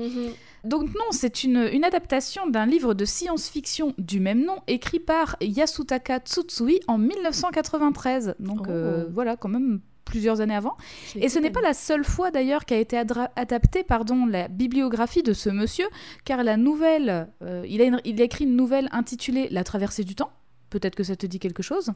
Donc 0.66 0.88
non, 0.94 1.06
c'est 1.12 1.44
une, 1.44 1.70
une 1.72 1.84
adaptation 1.86 2.48
d'un 2.48 2.66
livre 2.66 2.94
de 2.94 3.06
science-fiction 3.06 3.94
du 3.98 4.20
même 4.20 4.44
nom, 4.44 4.58
écrit 4.68 5.00
par 5.00 5.38
Yasutaka 5.42 6.20
Tsutsui 6.20 6.80
en 6.88 6.98
1993. 6.98 8.36
Donc 8.40 8.62
Oh. 8.68 8.70
euh, 8.72 9.06
voilà, 9.14 9.38
quand 9.38 9.50
même 9.50 9.80
plusieurs 10.10 10.42
années 10.42 10.56
avant. 10.56 10.76
Et 11.16 11.30
ce 11.30 11.40
n'est 11.40 11.52
pas 11.52 11.62
la 11.62 11.74
seule 11.74 12.04
fois 12.04 12.32
d'ailleurs 12.32 12.66
qu'a 12.66 12.78
été 12.78 12.98
adaptée 12.98 13.84
pardon, 13.84 14.26
la 14.26 14.48
bibliographie 14.48 15.24
de 15.24 15.34
ce 15.34 15.50
monsieur, 15.50 15.86
car 16.26 16.44
la 16.44 16.58
nouvelle, 16.58 17.30
euh, 17.44 17.64
il, 17.68 17.82
a 17.82 17.86
une- 17.86 18.02
il 18.04 18.20
a 18.22 18.26
écrit 18.26 18.44
une 18.46 18.56
nouvelle 18.56 18.90
intitulée 18.92 19.48
La 19.52 19.64
traversée 19.64 20.04
du 20.04 20.16
temps. 20.16 20.32
Peut-être 20.70 20.96
que 20.96 21.04
ça 21.04 21.16
te 21.16 21.26
dit 21.26 21.40
quelque 21.40 21.64
chose? 21.64 21.92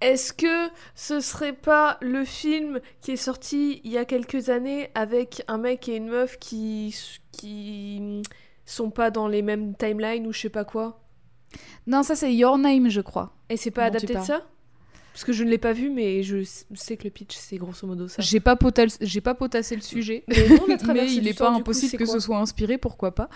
Est-ce 0.00 0.32
que 0.32 0.70
ce 0.94 1.20
serait 1.20 1.52
pas 1.52 1.98
le 2.00 2.24
film 2.24 2.80
qui 3.02 3.10
est 3.12 3.16
sorti 3.16 3.80
il 3.84 3.90
y 3.92 3.98
a 3.98 4.04
quelques 4.04 4.48
années 4.48 4.90
avec 4.94 5.42
un 5.46 5.58
mec 5.58 5.88
et 5.88 5.96
une 5.96 6.08
meuf 6.08 6.38
qui 6.38 6.94
qui 7.32 8.22
sont 8.64 8.90
pas 8.90 9.10
dans 9.10 9.28
les 9.28 9.42
mêmes 9.42 9.74
timelines 9.76 10.26
ou 10.26 10.32
je 10.32 10.40
sais 10.40 10.48
pas 10.48 10.64
quoi? 10.64 11.00
Non, 11.86 12.02
ça 12.02 12.14
c'est 12.16 12.32
Your 12.34 12.56
Name, 12.58 12.88
je 12.88 13.00
crois. 13.02 13.34
Et 13.50 13.56
c'est 13.58 13.70
pas 13.70 13.84
adapté 13.84 14.14
de 14.14 14.20
ça? 14.20 14.46
Parce 15.20 15.26
que 15.26 15.32
je 15.34 15.44
ne 15.44 15.50
l'ai 15.50 15.58
pas 15.58 15.74
vu, 15.74 15.90
mais 15.90 16.22
je 16.22 16.42
sais 16.72 16.96
que 16.96 17.04
le 17.04 17.10
pitch 17.10 17.36
c'est 17.36 17.58
grosso 17.58 17.86
modo 17.86 18.08
ça. 18.08 18.22
J'ai 18.22 18.40
pas, 18.40 18.56
j'ai 19.02 19.20
pas 19.20 19.34
potassé 19.34 19.76
le 19.76 19.82
sujet. 19.82 20.24
Mais 20.28 20.48
non, 20.48 20.64
il 21.06 21.24
n'est 21.24 21.34
pas 21.34 21.50
coup, 21.50 21.58
impossible 21.58 21.98
que 21.98 22.06
ce 22.06 22.20
soit 22.20 22.38
inspiré, 22.38 22.78
pourquoi 22.78 23.14
pas. 23.14 23.28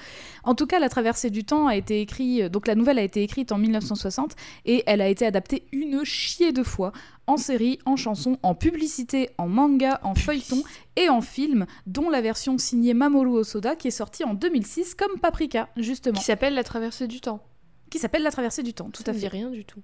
En 0.44 0.54
tout 0.54 0.66
cas, 0.66 0.78
La 0.78 0.88
traversée 0.88 1.28
du 1.28 1.44
temps 1.44 1.66
a 1.66 1.76
été 1.76 2.00
écrite, 2.00 2.44
donc 2.46 2.68
la 2.68 2.74
nouvelle 2.74 2.98
a 2.98 3.02
été 3.02 3.22
écrite 3.22 3.52
en 3.52 3.58
1960 3.58 4.34
et 4.64 4.82
elle 4.86 5.02
a 5.02 5.08
été 5.10 5.26
adaptée 5.26 5.66
une 5.72 6.04
chier 6.04 6.52
de 6.52 6.62
fois 6.62 6.92
en 7.26 7.36
série, 7.36 7.78
en 7.84 7.96
chanson, 7.96 8.38
en 8.42 8.54
publicité, 8.54 9.28
en 9.36 9.48
manga, 9.48 10.00
en 10.04 10.14
feuilleton 10.14 10.62
et 10.96 11.10
en 11.10 11.20
film, 11.20 11.66
dont 11.86 12.08
la 12.08 12.22
version 12.22 12.56
signée 12.56 12.94
Mamoru 12.94 13.40
Osoda 13.40 13.76
qui 13.76 13.88
est 13.88 13.90
sortie 13.90 14.24
en 14.24 14.32
2006 14.32 14.94
comme 14.94 15.20
Paprika, 15.20 15.68
justement, 15.76 16.18
Qui 16.18 16.24
s'appelle 16.24 16.54
La 16.54 16.64
traversée 16.64 17.08
du 17.08 17.20
temps. 17.20 17.42
qui 17.90 17.98
s'appelle 17.98 18.22
La 18.22 18.30
traversée 18.30 18.62
du 18.62 18.72
temps, 18.72 18.88
tout 18.88 19.02
Ça 19.04 19.10
à 19.10 19.14
fait. 19.14 19.28
rien 19.28 19.50
du 19.50 19.66
tout. 19.66 19.82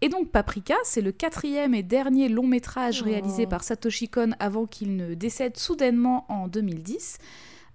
Et 0.00 0.08
donc 0.08 0.30
Paprika, 0.30 0.74
c'est 0.84 1.00
le 1.00 1.12
quatrième 1.12 1.74
et 1.74 1.82
dernier 1.82 2.28
long 2.28 2.46
métrage 2.46 3.00
Oh. 3.02 3.04
réalisé 3.06 3.46
par 3.46 3.64
Satoshi 3.64 4.08
Kon 4.08 4.32
avant 4.38 4.66
qu'il 4.66 4.96
ne 4.96 5.14
décède 5.14 5.56
soudainement 5.56 6.26
en 6.28 6.46
2010. 6.48 7.18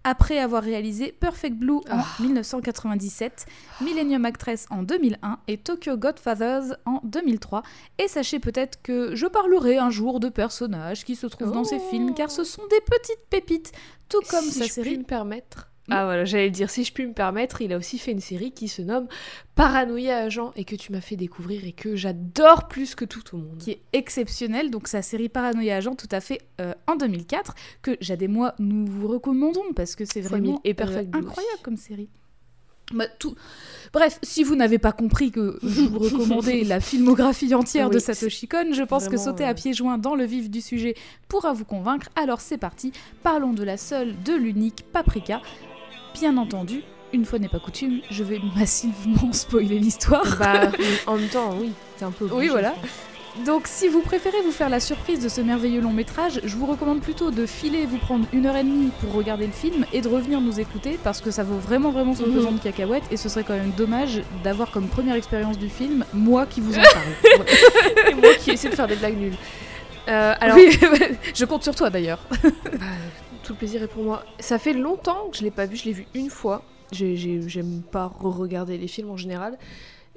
Après 0.05 0.37
avoir 0.39 0.63
réalisé 0.63 1.11
Perfect 1.11 1.55
Blue 1.57 1.77
en 1.89 1.99
Ah. 1.99 2.05
1997, 2.21 3.45
Millennium 3.81 4.23
Actress 4.25 4.65
en 4.69 4.83
2001 4.83 5.39
et 5.49 5.57
Tokyo 5.57 5.97
Godfathers 5.97 6.77
en 6.85 7.01
2003. 7.03 7.63
Et 7.97 8.07
sachez 8.07 8.39
peut-être 8.39 8.81
que 8.81 9.13
je 9.15 9.27
parlerai 9.27 9.77
un 9.77 9.89
jour 9.89 10.19
de 10.21 10.29
personnages 10.29 11.03
qui 11.03 11.15
se 11.17 11.27
trouvent 11.27 11.51
dans 11.51 11.65
ces 11.65 11.75
Oh. 11.83 11.89
films 11.89 12.13
car 12.13 12.31
ce 12.31 12.43
sont 12.45 12.65
des 12.69 12.79
petites 12.81 13.25
pépites, 13.29 13.73
tout 14.07 14.21
comme 14.29 14.45
si 14.45 14.59
sa 14.59 14.65
je 14.67 14.71
série 14.71 14.89
puis 14.91 14.97
me 14.99 15.03
permettre, 15.03 15.69
Ah 15.91 16.05
voilà, 16.05 16.25
j'allais 16.25 16.45
le 16.45 16.51
dire, 16.51 16.69
si 16.69 16.83
je 16.83 16.93
puis 16.93 17.05
me 17.05 17.13
permettre, 17.13 17.61
il 17.61 17.73
a 17.73 17.77
aussi 17.77 17.97
fait 17.97 18.11
une 18.11 18.19
série 18.19 18.51
qui 18.51 18.67
se 18.67 18.81
nomme 18.81 19.07
Paranoïa 19.55 20.17
Agent 20.19 20.51
et 20.55 20.63
que 20.63 20.75
tu 20.75 20.91
m'as 20.91 21.01
fait 21.01 21.15
découvrir 21.15 21.65
et 21.65 21.71
que 21.71 21.95
j'adore 21.95 22.67
plus 22.67 22.95
que 22.95 23.05
tout 23.05 23.35
au 23.35 23.37
monde. 23.37 23.57
qui 23.57 23.71
est 23.71 23.81
exceptionnelle. 23.93 24.71
Donc 24.71 24.87
sa 24.87 25.01
série 25.01 25.29
Paranoia 25.29 25.75
Agent, 25.75 25.95
tout 25.95 26.07
à 26.11 26.21
fait 26.21 26.41
euh, 26.61 26.73
en 26.87 26.95
2004, 26.95 27.55
que 27.81 27.97
Jade 28.01 28.21
et 28.21 28.27
moi 28.27 28.55
nous 28.59 28.85
vous 28.85 29.07
recommandons 29.07 29.73
parce 29.75 29.95
que 29.95 30.05
c'est 30.05 30.21
vraiment 30.21 30.61
et 30.63 30.73
Perfect 30.73 31.13
euh, 31.15 31.19
incroyable 31.19 31.61
comme 31.63 31.77
série. 31.77 32.09
Bah, 32.93 33.05
tout... 33.19 33.35
Bref, 33.93 34.19
si 34.23 34.43
vous 34.43 34.55
n'avez 34.55 34.77
pas 34.77 34.91
compris 34.91 35.31
que 35.31 35.59
je 35.63 35.81
vous 35.81 35.99
recommandais 35.99 36.63
la 36.63 36.79
filmographie 36.79 37.53
entière 37.53 37.89
de 37.89 37.99
Satoshi 37.99 38.47
Kon, 38.47 38.73
je 38.73 38.83
pense 38.83 39.07
que 39.07 39.17
sauter 39.17 39.45
euh, 39.45 39.49
à 39.49 39.53
pieds 39.53 39.73
joints 39.73 39.97
dans 39.97 40.15
le 40.15 40.25
vif 40.25 40.49
du 40.49 40.61
sujet 40.61 40.95
pourra 41.27 41.53
vous 41.53 41.65
convaincre. 41.65 42.07
Alors 42.15 42.41
c'est 42.41 42.57
parti, 42.57 42.91
parlons 43.23 43.53
de 43.53 43.63
la 43.63 43.77
seule, 43.77 44.15
de 44.23 44.33
l'unique 44.33 44.85
Paprika. 44.91 45.41
Bien 46.13 46.37
entendu, 46.37 46.81
une 47.13 47.25
fois 47.25 47.39
n'est 47.39 47.47
pas 47.49 47.59
coutume, 47.59 47.99
je 48.09 48.23
vais 48.23 48.39
massivement 48.55 49.31
spoiler 49.33 49.79
l'histoire. 49.79 50.25
Bah, 50.37 50.71
en 51.07 51.17
même 51.17 51.27
temps, 51.29 51.55
oui, 51.59 51.71
t'es 51.97 52.05
un 52.05 52.11
peu 52.11 52.25
obligé, 52.25 52.39
Oui, 52.39 52.47
voilà. 52.49 52.73
Donc, 53.45 53.67
si 53.67 53.87
vous 53.87 54.01
préférez 54.01 54.41
vous 54.43 54.51
faire 54.51 54.69
la 54.69 54.79
surprise 54.79 55.19
de 55.23 55.29
ce 55.29 55.39
merveilleux 55.39 55.79
long 55.81 55.93
métrage, 55.93 56.41
je 56.43 56.55
vous 56.57 56.65
recommande 56.65 56.99
plutôt 56.99 57.29
de 57.31 57.45
filer, 57.45 57.85
vous 57.85 57.99
prendre 57.99 58.25
une 58.33 58.47
heure 58.47 58.55
et 58.57 58.63
demie 58.63 58.89
pour 58.99 59.13
regarder 59.13 59.45
le 59.45 59.53
film 59.53 59.85
et 59.93 60.01
de 60.01 60.09
revenir 60.09 60.41
nous 60.41 60.59
écouter 60.59 60.99
parce 61.03 61.21
que 61.21 61.29
ça 61.31 61.43
vaut 61.43 61.57
vraiment, 61.57 61.91
vraiment 61.91 62.15
son 62.15 62.25
Mhm. 62.25 62.33
pesant 62.33 62.51
de 62.51 62.59
cacahuètes 62.59 63.03
et 63.11 63.17
ce 63.17 63.29
serait 63.29 63.43
quand 63.43 63.53
même 63.53 63.71
dommage 63.77 64.21
d'avoir 64.43 64.71
comme 64.71 64.87
première 64.87 65.15
expérience 65.15 65.57
du 65.59 65.69
film 65.69 66.03
moi 66.11 66.47
qui 66.47 66.59
vous 66.59 66.73
en 66.77 66.81
parle. 66.81 67.45
Et 68.11 68.15
moi 68.15 68.33
qui 68.39 68.49
essaie 68.51 68.69
de 68.69 68.75
faire 68.75 68.87
des 68.87 68.95
blagues 68.95 69.17
nulles. 69.17 69.37
Euh, 70.09 70.33
alors, 70.41 70.57
Oui, 70.57 70.77
je 71.35 71.45
compte 71.45 71.63
sur 71.63 71.75
toi 71.75 71.89
d'ailleurs. 71.91 72.19
bah, 72.43 72.49
tout 73.49 73.53
le 73.55 73.57
plaisir 73.57 73.81
est 73.81 73.87
pour 73.87 74.03
moi. 74.03 74.23
Ça 74.39 74.59
fait 74.59 74.73
longtemps 74.73 75.27
que 75.31 75.37
je 75.37 75.41
l'ai 75.43 75.49
pas 75.49 75.65
vu, 75.65 75.75
je 75.75 75.85
l'ai 75.85 75.91
vu 75.91 76.05
une 76.13 76.29
fois. 76.29 76.63
J'ai- 76.91 77.17
j'ai- 77.17 77.49
J'aime 77.49 77.81
pas 77.81 78.05
re-regarder 78.05 78.77
les 78.77 78.87
films 78.87 79.09
en 79.09 79.17
général. 79.17 79.57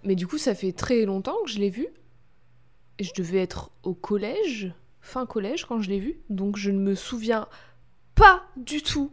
Mais 0.05 0.15
du 0.17 0.27
coup, 0.27 0.37
ça 0.37 0.55
fait 0.55 0.73
très 0.73 1.07
longtemps 1.07 1.37
que 1.47 1.51
je 1.51 1.59
l'ai 1.59 1.71
vu. 1.71 1.87
Et 2.99 3.05
je 3.05 3.13
devais 3.17 3.39
être 3.39 3.71
au 3.85 3.95
collège, 3.95 4.75
fin 5.01 5.25
collège, 5.25 5.65
quand 5.65 5.81
je 5.81 5.89
l'ai 5.89 5.99
vu. 5.99 6.19
Donc 6.29 6.59
je 6.59 6.71
ne 6.71 6.79
me 6.79 6.95
souviens 6.95 7.49
pas 8.15 8.43
du 8.59 8.83
tout, 8.83 9.11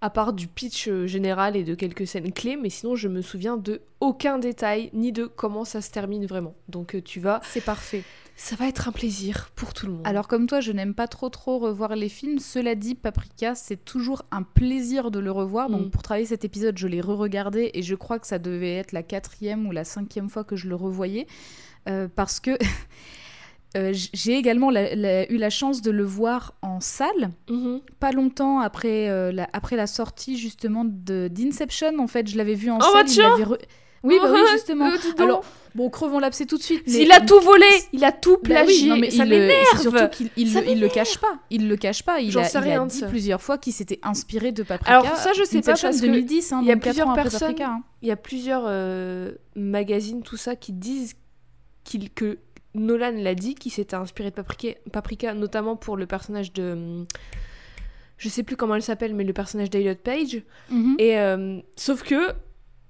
à 0.00 0.08
part 0.08 0.32
du 0.32 0.46
pitch 0.48 0.88
euh, 0.88 1.06
général 1.06 1.54
et 1.54 1.62
de 1.62 1.74
quelques 1.74 2.06
scènes 2.06 2.32
clés. 2.32 2.56
Mais 2.56 2.70
sinon, 2.70 2.96
je 2.96 3.08
me 3.08 3.20
souviens 3.20 3.58
de 3.58 3.82
aucun 4.00 4.38
détail, 4.38 4.88
ni 4.94 5.12
de 5.12 5.26
comment 5.26 5.66
ça 5.66 5.82
se 5.82 5.90
termine 5.90 6.24
vraiment. 6.24 6.54
Donc 6.68 6.94
euh, 6.94 7.02
tu 7.02 7.20
vas... 7.20 7.42
C'est 7.44 7.60
parfait. 7.64 8.04
Ça 8.42 8.56
va 8.56 8.66
être 8.68 8.88
un 8.88 8.92
plaisir 8.92 9.50
pour 9.54 9.74
tout 9.74 9.84
le 9.86 9.92
monde. 9.92 10.02
Alors 10.06 10.26
comme 10.26 10.46
toi, 10.46 10.60
je 10.60 10.72
n'aime 10.72 10.94
pas 10.94 11.06
trop 11.08 11.28
trop 11.28 11.58
revoir 11.58 11.94
les 11.94 12.08
films. 12.08 12.38
Cela 12.38 12.74
dit, 12.74 12.94
Paprika, 12.94 13.54
c'est 13.54 13.84
toujours 13.84 14.22
un 14.30 14.42
plaisir 14.42 15.10
de 15.10 15.18
le 15.18 15.30
revoir. 15.30 15.68
Donc 15.68 15.86
Mm. 15.86 15.90
pour 15.90 16.02
travailler 16.02 16.24
cet 16.26 16.44
épisode, 16.46 16.78
je 16.78 16.88
l'ai 16.88 17.02
re-regardé 17.02 17.70
et 17.74 17.82
je 17.82 17.94
crois 17.94 18.18
que 18.18 18.26
ça 18.26 18.38
devait 18.38 18.76
être 18.76 18.92
la 18.92 19.02
quatrième 19.02 19.66
ou 19.66 19.72
la 19.72 19.84
cinquième 19.84 20.30
fois 20.30 20.42
que 20.42 20.56
je 20.56 20.68
le 20.68 20.74
revoyais. 20.74 21.26
Euh, 21.88 22.08
parce 22.16 22.40
que 22.40 22.52
euh, 23.76 23.92
j'ai 23.92 24.36
également 24.38 24.70
la- 24.70 24.94
la- 24.94 25.30
eu 25.30 25.36
la 25.36 25.50
chance 25.50 25.82
de 25.82 25.90
le 25.90 26.04
voir 26.04 26.54
en 26.62 26.80
salle, 26.80 27.30
Mhm. 27.50 27.80
pas 28.00 28.10
longtemps 28.10 28.60
après, 28.60 29.10
euh, 29.10 29.32
la, 29.32 29.50
après 29.52 29.76
la 29.76 29.86
sortie 29.86 30.38
justement 30.38 30.84
d'Inception. 30.86 31.98
En 31.98 32.06
fait, 32.06 32.26
je 32.28 32.38
l'avais 32.38 32.54
vu 32.54 32.70
en 32.70 32.78
Oh, 32.78 32.84
salle. 32.92 33.06
bah 33.06 33.34
il 33.38 33.46
Oui, 34.02 34.16
bah 34.22 34.30
oui, 34.32 34.40
justement. 34.52 34.90
Alors, 35.18 35.44
bon, 35.74 35.88
crevons 35.90 36.18
l'abcès 36.18 36.46
tout 36.46 36.56
de 36.56 36.62
suite. 36.62 36.82
mais- 36.86 37.02
Il 37.04 37.12
a 37.12 37.20
tout 37.20 37.40
volé, 37.40 37.66
il 37.92 38.04
a 38.04 38.12
tout 38.12 38.36
bah 38.36 38.40
oui, 38.42 38.48
plagié, 38.48 38.88
non, 38.88 38.96
mais 38.96 39.10
ça 39.10 39.24
il, 39.24 39.30
m'énerve. 39.30 39.80
surtout 39.80 40.08
qu'il 40.10 40.30
il, 40.36 40.48
il 40.68 40.80
le 40.80 40.88
cache 40.88 41.18
pas. 41.18 41.38
Il 41.50 41.68
le 41.68 41.76
cache 41.76 42.02
pas. 42.02 42.20
Il 42.20 42.36
a, 42.38 42.44
sais 42.44 42.58
rien 42.58 42.82
a 42.82 42.86
dit 42.86 42.98
ça. 42.98 43.06
plusieurs 43.06 43.40
fois 43.42 43.58
qu'il 43.58 43.72
s'était 43.72 43.98
inspiré 44.02 44.52
de 44.52 44.62
Paprika. 44.62 44.90
Alors, 45.00 45.16
ça, 45.16 45.32
je 45.36 45.44
sais 45.44 45.60
pas, 45.60 45.74
parce 45.76 46.00
que 46.00 46.06
2010, 46.06 46.52
hein, 46.52 46.60
il 46.62 46.68
y 46.68 46.72
a 46.72 46.76
plusieurs 46.76 47.12
personnes- 47.14 47.40
Paprika, 47.48 47.68
hein. 47.70 47.82
Il 48.02 48.08
y 48.08 48.12
a 48.12 48.16
plusieurs 48.16 48.64
euh, 48.66 49.32
magazines, 49.56 50.22
tout 50.22 50.36
ça, 50.36 50.56
qui 50.56 50.72
disent 50.72 51.14
qu'il, 51.84 52.10
que 52.10 52.38
Nolan 52.74 53.12
l'a 53.16 53.34
dit, 53.34 53.54
qu'il 53.54 53.72
s'était 53.72 53.96
inspiré 53.96 54.30
de 54.30 54.34
Paprika, 54.34 54.68
Paprika, 54.92 55.34
notamment 55.34 55.76
pour 55.76 55.96
le 55.96 56.06
personnage 56.06 56.52
de. 56.52 57.04
Je 58.16 58.28
sais 58.28 58.42
plus 58.42 58.54
comment 58.56 58.74
elle 58.74 58.82
s'appelle, 58.82 59.14
mais 59.14 59.24
le 59.24 59.32
personnage 59.32 59.70
d'Eliot 59.70 59.94
Page. 59.94 60.42
Mhm. 60.70 60.96
Et 60.98 61.18
euh, 61.18 61.58
sauf 61.76 62.02
que 62.02 62.32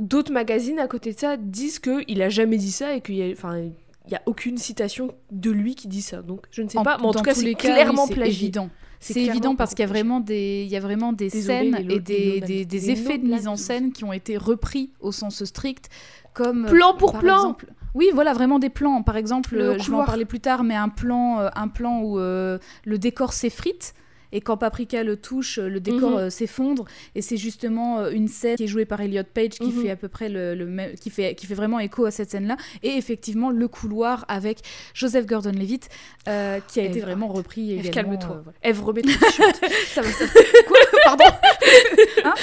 d'autres 0.00 0.32
magazines 0.32 0.78
à 0.78 0.86
côté 0.88 1.12
de 1.12 1.18
ça 1.18 1.36
disent 1.36 1.78
qu'il 1.78 2.22
a 2.22 2.28
jamais 2.28 2.56
dit 2.56 2.72
ça 2.72 2.94
et 2.94 3.00
qu'il 3.00 3.16
y 3.16 3.22
a. 3.22 3.32
Enfin, 3.32 3.58
il 4.06 4.12
y 4.12 4.16
a 4.16 4.22
aucune 4.26 4.56
citation 4.58 5.14
de 5.30 5.50
lui 5.50 5.74
qui 5.76 5.86
dit 5.86 6.02
ça. 6.02 6.22
Donc 6.22 6.46
je 6.50 6.62
ne 6.62 6.68
sais 6.68 6.78
En- 6.78 6.82
pas, 6.82 6.98
mais 6.98 7.06
en 7.06 7.12
tout 7.12 7.22
cas, 7.22 7.34
c'est 7.34 7.54
clairement 7.54 8.02
oui, 8.04 8.08
c'est 8.08 8.14
plagié. 8.14 8.42
évident. 8.44 8.70
C'est 9.02 9.20
évident 9.22 9.56
parce 9.56 9.70
qu'il 9.74 9.82
y 9.82 9.88
a 9.88 9.88
vraiment 9.88 10.20
des, 10.20 10.62
il 10.66 10.70
y 10.70 10.76
a 10.76 10.80
vraiment 10.80 11.12
des 11.14 11.30
scènes 11.30 11.86
et 11.88 12.00
des, 12.00 12.40
des- 12.66 12.90
effets 12.90 13.16
de 13.18 13.26
mise 13.26 13.46
en 13.48 13.56
scène 13.56 13.92
qui 13.92 14.04
ont 14.04 14.12
été 14.12 14.36
repris 14.36 14.90
au 15.00 15.10
sens 15.12 15.42
strict, 15.44 15.88
comme 16.34 16.66
Plan 16.66 16.94
pour 16.94 17.12
par 17.12 17.20
plan. 17.22 17.36
exemple- 17.36 17.66
oui, 17.94 18.08
voilà, 18.14 18.34
vraiment 18.34 18.58
des 18.58 18.68
plans. 18.68 19.02
Par 19.02 19.16
exemple, 19.16 19.54
Le 19.56 19.70
euh, 19.70 19.78
je 19.78 19.90
vais 19.90 19.96
en 19.96 20.04
parler 20.04 20.24
plus 20.26 20.38
tard, 20.40 20.62
mais 20.64 20.76
un 20.76 20.88
plan, 20.90 21.40
euh, 21.40 21.48
un 21.56 21.68
plan 21.68 22.02
où 22.02 22.18
euh, 22.18 22.58
le 22.84 22.98
décor 22.98 23.32
s'effrite. 23.32 23.94
Et 24.32 24.40
quand 24.40 24.56
Paprika 24.56 25.02
le 25.02 25.16
touche, 25.16 25.58
euh, 25.58 25.68
le 25.68 25.80
décor 25.80 26.10
Mhm. 26.10 26.16
euh, 26.18 26.30
s'effondre. 26.30 26.84
Et 27.14 27.22
c'est 27.22 27.36
justement 27.36 27.98
euh, 28.00 28.10
une 28.10 28.28
scène 28.28 28.56
qui 28.56 28.64
est 28.64 28.68
jouée 28.68 28.84
par 28.84 29.00
Elliot 29.00 29.22
Page 29.32 29.50
qui 29.50 29.70
Mhm. 29.70 29.82
fait 29.82 29.90
à 29.90 29.96
peu 29.96 30.08
près 30.08 30.28
le, 30.28 30.54
le 30.54 30.66
même, 30.66 30.94
qui 30.94 31.10
fait, 31.10 31.34
qui 31.34 31.46
fait 31.46 31.54
vraiment 31.54 31.78
écho 31.80 32.04
à 32.04 32.10
cette 32.10 32.30
scène-là. 32.30 32.56
Et 32.82 32.96
effectivement, 32.96 33.50
le 33.50 33.66
couloir 33.68 34.24
avec 34.28 34.58
Joseph 34.94 35.26
Gordon-Levitt 35.26 35.88
euh, 36.28 36.60
qui 36.68 36.80
a 36.80 36.84
été 36.84 37.00
vraiment 37.00 37.28
repris 37.28 37.72
Eve, 37.78 37.90
calme-toi. 37.90 38.36
euh, 38.36 38.40
voilà. 38.42 38.58
Eve, 38.62 38.82
remets 38.84 39.02
ton 39.02 39.08
t-shirt. 39.08 39.60
ça 39.94 40.02
va, 40.02 40.10
ça 40.12 40.24
Quoi? 40.66 40.78
Pardon? 41.04 41.24
Hein? 42.24 42.34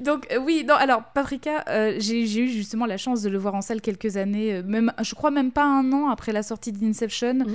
Donc 0.00 0.26
euh, 0.32 0.38
oui, 0.38 0.64
non, 0.66 0.74
alors 0.74 1.02
Paprika, 1.14 1.64
euh, 1.68 1.96
j'ai 1.98 2.26
j'ai 2.26 2.42
eu 2.42 2.48
justement 2.48 2.86
la 2.86 2.96
chance 2.96 3.22
de 3.22 3.28
le 3.28 3.38
voir 3.38 3.54
en 3.54 3.62
salle 3.62 3.80
quelques 3.80 4.16
années, 4.16 4.54
euh, 4.54 4.62
même, 4.64 4.92
je 5.02 5.14
crois 5.14 5.30
même 5.32 5.50
pas 5.50 5.64
un 5.64 5.92
an 5.92 6.08
après 6.08 6.32
la 6.32 6.42
sortie 6.44 6.70
d'Inception. 6.72 7.34
Mmh. 7.34 7.46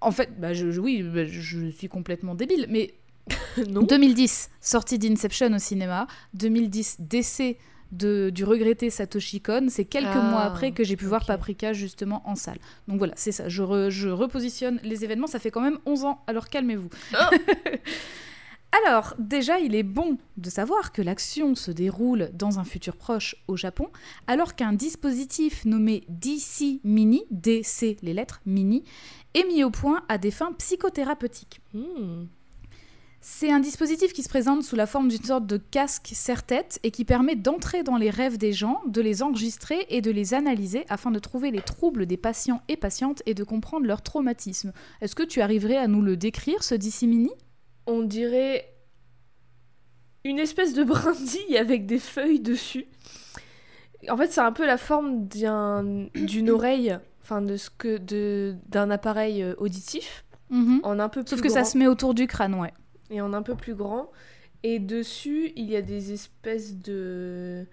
En 0.00 0.10
fait, 0.12 0.40
bah, 0.40 0.54
je, 0.54 0.70
je- 0.70 0.80
oui, 0.80 1.02
bah, 1.02 1.24
je, 1.26 1.68
suis 1.70 1.88
complètement 1.88 2.34
débile, 2.34 2.66
mais 2.68 2.94
non. 3.68 3.82
2010, 3.82 4.50
sortie 4.60 4.98
d'Inception 4.98 5.52
au 5.54 5.58
cinéma, 5.58 6.06
2010, 6.34 6.96
décès 7.00 7.58
de, 7.92 8.30
du 8.30 8.44
regretté 8.44 8.88
Satoshi 8.88 9.40
Kon, 9.40 9.66
c'est 9.68 9.84
quelques 9.84 10.06
Ah, 10.12 10.22
mois 10.30 10.42
après 10.42 10.70
que 10.72 10.84
j'ai 10.84 10.96
pu 10.96 11.06
voir. 11.06 11.26
Paprika 11.26 11.72
justement 11.72 12.22
en 12.24 12.36
salle. 12.36 12.58
Donc 12.88 12.98
voilà, 12.98 13.12
c'est 13.16 13.32
ça, 13.32 13.48
je, 13.48 13.62
re- 13.62 13.90
je 13.90 14.08
repositionne 14.08 14.78
les 14.84 15.04
événements, 15.04 15.26
ça 15.26 15.38
fait 15.40 15.50
quand 15.50 15.60
même 15.60 15.78
11 15.86 16.04
ans, 16.04 16.22
alors 16.28 16.48
calmez-vous. 16.48 16.88
Oh. 17.14 17.36
Alors, 18.86 19.14
déjà, 19.18 19.58
il 19.58 19.74
est 19.74 19.82
bon 19.82 20.16
de 20.36 20.48
savoir 20.48 20.92
que 20.92 21.02
l'action 21.02 21.56
se 21.56 21.72
déroule 21.72 22.30
dans 22.34 22.60
un 22.60 22.64
futur 22.64 22.94
proche 22.96 23.34
au 23.48 23.56
Japon, 23.56 23.88
alors 24.28 24.54
qu'un 24.54 24.72
dispositif 24.72 25.64
nommé 25.64 26.04
DC 26.08 26.78
Mini, 26.84 27.24
DC 27.32 27.96
les 28.02 28.14
lettres 28.14 28.40
Mini, 28.46 28.84
est 29.34 29.44
mis 29.44 29.64
au 29.64 29.70
point 29.70 30.02
à 30.08 30.18
des 30.18 30.30
fins 30.30 30.52
psychothérapeutiques. 30.52 31.60
Mmh. 31.74 32.24
C'est 33.22 33.52
un 33.52 33.60
dispositif 33.60 34.14
qui 34.14 34.22
se 34.22 34.30
présente 34.30 34.62
sous 34.62 34.76
la 34.76 34.86
forme 34.86 35.08
d'une 35.08 35.22
sorte 35.22 35.46
de 35.46 35.58
casque 35.58 36.08
serre-tête 36.14 36.80
et 36.84 36.90
qui 36.90 37.04
permet 37.04 37.36
d'entrer 37.36 37.82
dans 37.82 37.98
les 37.98 38.08
rêves 38.08 38.38
des 38.38 38.54
gens, 38.54 38.80
de 38.86 39.02
les 39.02 39.22
enregistrer 39.22 39.84
et 39.90 40.00
de 40.00 40.10
les 40.10 40.32
analyser 40.32 40.86
afin 40.88 41.10
de 41.10 41.18
trouver 41.18 41.50
les 41.50 41.60
troubles 41.60 42.06
des 42.06 42.16
patients 42.16 42.62
et 42.68 42.78
patientes 42.78 43.22
et 43.26 43.34
de 43.34 43.44
comprendre 43.44 43.86
leur 43.86 44.00
traumatisme. 44.00 44.72
Est-ce 45.02 45.14
que 45.14 45.22
tu 45.22 45.42
arriverais 45.42 45.76
à 45.76 45.86
nous 45.86 46.00
le 46.00 46.16
décrire, 46.16 46.62
ce 46.62 46.74
DC 46.74 47.02
Mini 47.02 47.30
On 47.86 48.00
dirait 48.02 48.74
une 50.24 50.38
espèce 50.38 50.72
de 50.72 50.84
brindille 50.84 51.58
avec 51.58 51.84
des 51.84 51.98
feuilles 51.98 52.40
dessus. 52.40 52.86
En 54.08 54.16
fait, 54.16 54.32
c'est 54.32 54.40
un 54.40 54.52
peu 54.52 54.64
la 54.64 54.78
forme 54.78 55.26
d'un- 55.28 56.06
d'une 56.14 56.48
oreille, 56.50 56.98
enfin 57.30 57.42
de 57.42 57.56
ce 57.56 57.70
que 57.70 57.98
de 57.98 58.56
d'un 58.68 58.90
appareil 58.90 59.42
euh, 59.42 59.54
auditif 59.58 60.24
Mhm. 60.50 60.80
en 60.82 60.98
un 60.98 61.08
peu 61.08 61.22
plus 61.22 61.30
Sauf 61.30 61.42
que 61.42 61.46
grand. 61.48 61.54
ça 61.58 61.64
se 61.64 61.78
met 61.78 61.86
autour 61.86 62.12
du 62.12 62.26
crâne, 62.26 62.56
ouais. 62.56 62.72
et 63.10 63.20
en 63.20 63.32
un 63.34 63.42
peu 63.42 63.54
plus 63.54 63.74
grand. 63.76 64.10
Et 64.64 64.80
dessus, 64.80 65.52
il 65.54 65.70
y 65.70 65.76
a 65.76 65.82
des 65.82 66.12
espèces 66.12 66.74
de. 66.76 67.66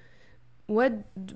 Ouais, 0.70 0.92
de, 1.16 1.34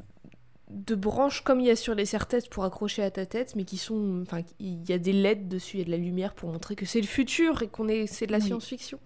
de 0.69 0.95
branches 0.95 1.41
comme 1.43 1.59
il 1.59 1.65
y 1.65 1.71
a 1.71 1.75
sur 1.75 1.95
les 1.95 2.05
serre-têtes 2.05 2.47
pour 2.49 2.63
accrocher 2.63 3.01
à 3.03 3.09
ta 3.11 3.25
tête, 3.25 3.55
mais 3.55 3.65
qui 3.65 3.77
sont. 3.77 4.21
Enfin, 4.21 4.41
il 4.59 4.87
y 4.87 4.93
a 4.93 4.99
des 4.99 5.13
LED 5.13 5.47
dessus, 5.49 5.77
il 5.77 5.79
y 5.79 5.81
a 5.81 5.85
de 5.85 5.91
la 5.91 5.97
lumière 5.97 6.35
pour 6.35 6.51
montrer 6.51 6.75
que 6.75 6.85
c'est 6.85 7.01
le 7.01 7.07
futur 7.07 7.63
et 7.63 7.67
qu'on 7.67 7.87
est. 7.87 8.05
C'est 8.05 8.27
de 8.27 8.31
la 8.31 8.37
Oui. 8.37 8.45
science-fiction. 8.45 8.99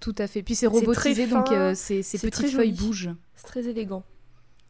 Tout 0.00 0.14
à 0.18 0.26
fait. 0.26 0.42
Puis 0.42 0.54
c'est 0.54 0.66
robotisé, 0.66 1.26
donc 1.26 1.52
euh, 1.52 1.74
ces, 1.74 2.02
ces 2.02 2.16
c'est 2.18 2.30
petites 2.30 2.46
très 2.46 2.56
feuilles 2.56 2.72
bougent. 2.72 3.10
C'est 3.36 3.46
très 3.46 3.68
élégant. 3.68 4.02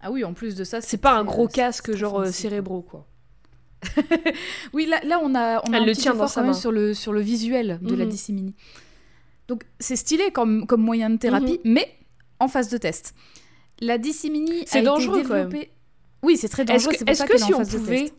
Ah 0.00 0.10
oui, 0.10 0.24
en 0.24 0.34
plus 0.34 0.56
de 0.56 0.64
ça, 0.64 0.80
C'est 0.80 0.96
pas 0.98 1.12
un 1.16 1.24
gros 1.24 1.44
euh, 1.44 1.48
casque 1.48 1.94
genre 1.94 2.20
euh, 2.20 2.32
cérébraux, 2.32 2.82
quoi. 2.82 3.06
Oui, 4.72 4.86
là, 4.86 5.00
là 5.04 5.20
on 5.22 5.34
a, 5.34 5.60
on 5.68 5.72
a 5.72 5.76
Elle 5.76 5.82
un 5.82 5.86
le 5.86 5.92
petit 5.92 6.08
effort 6.08 6.32
quand 6.32 6.42
même 6.42 6.54
sur 6.54 6.72
le, 6.72 6.94
sur 6.94 7.12
le 7.12 7.20
visuel 7.20 7.78
de 7.82 7.94
la 7.94 8.04
Mhm. 8.04 8.10
DC 8.10 8.28
Mini. 8.30 8.54
Donc 9.48 9.64
c'est 9.80 9.96
stylé 9.96 10.30
comme, 10.32 10.66
comme 10.66 10.82
moyen 10.82 11.10
de 11.10 11.16
thérapie, 11.16 11.60
mais 11.64 11.92
en 12.38 12.48
phase 12.48 12.68
de 12.68 12.78
test. 12.78 13.14
La 13.80 13.98
Mhm. 13.98 14.04
C'est 14.66 14.78
a 14.78 14.82
dangereux, 14.82 15.18
été 15.20 15.28
quand 15.28 15.34
même. 15.34 15.48
développée... 15.48 15.72
Oui, 16.22 16.36
c'est 16.36 16.48
très 16.48 16.64
dangereux, 16.64 16.92
est-ce 16.92 17.24
que 17.24 17.34
est 17.34 17.38
si 17.38 17.52
en 17.54 17.60
on 17.60 17.64
pouvait 17.66 18.12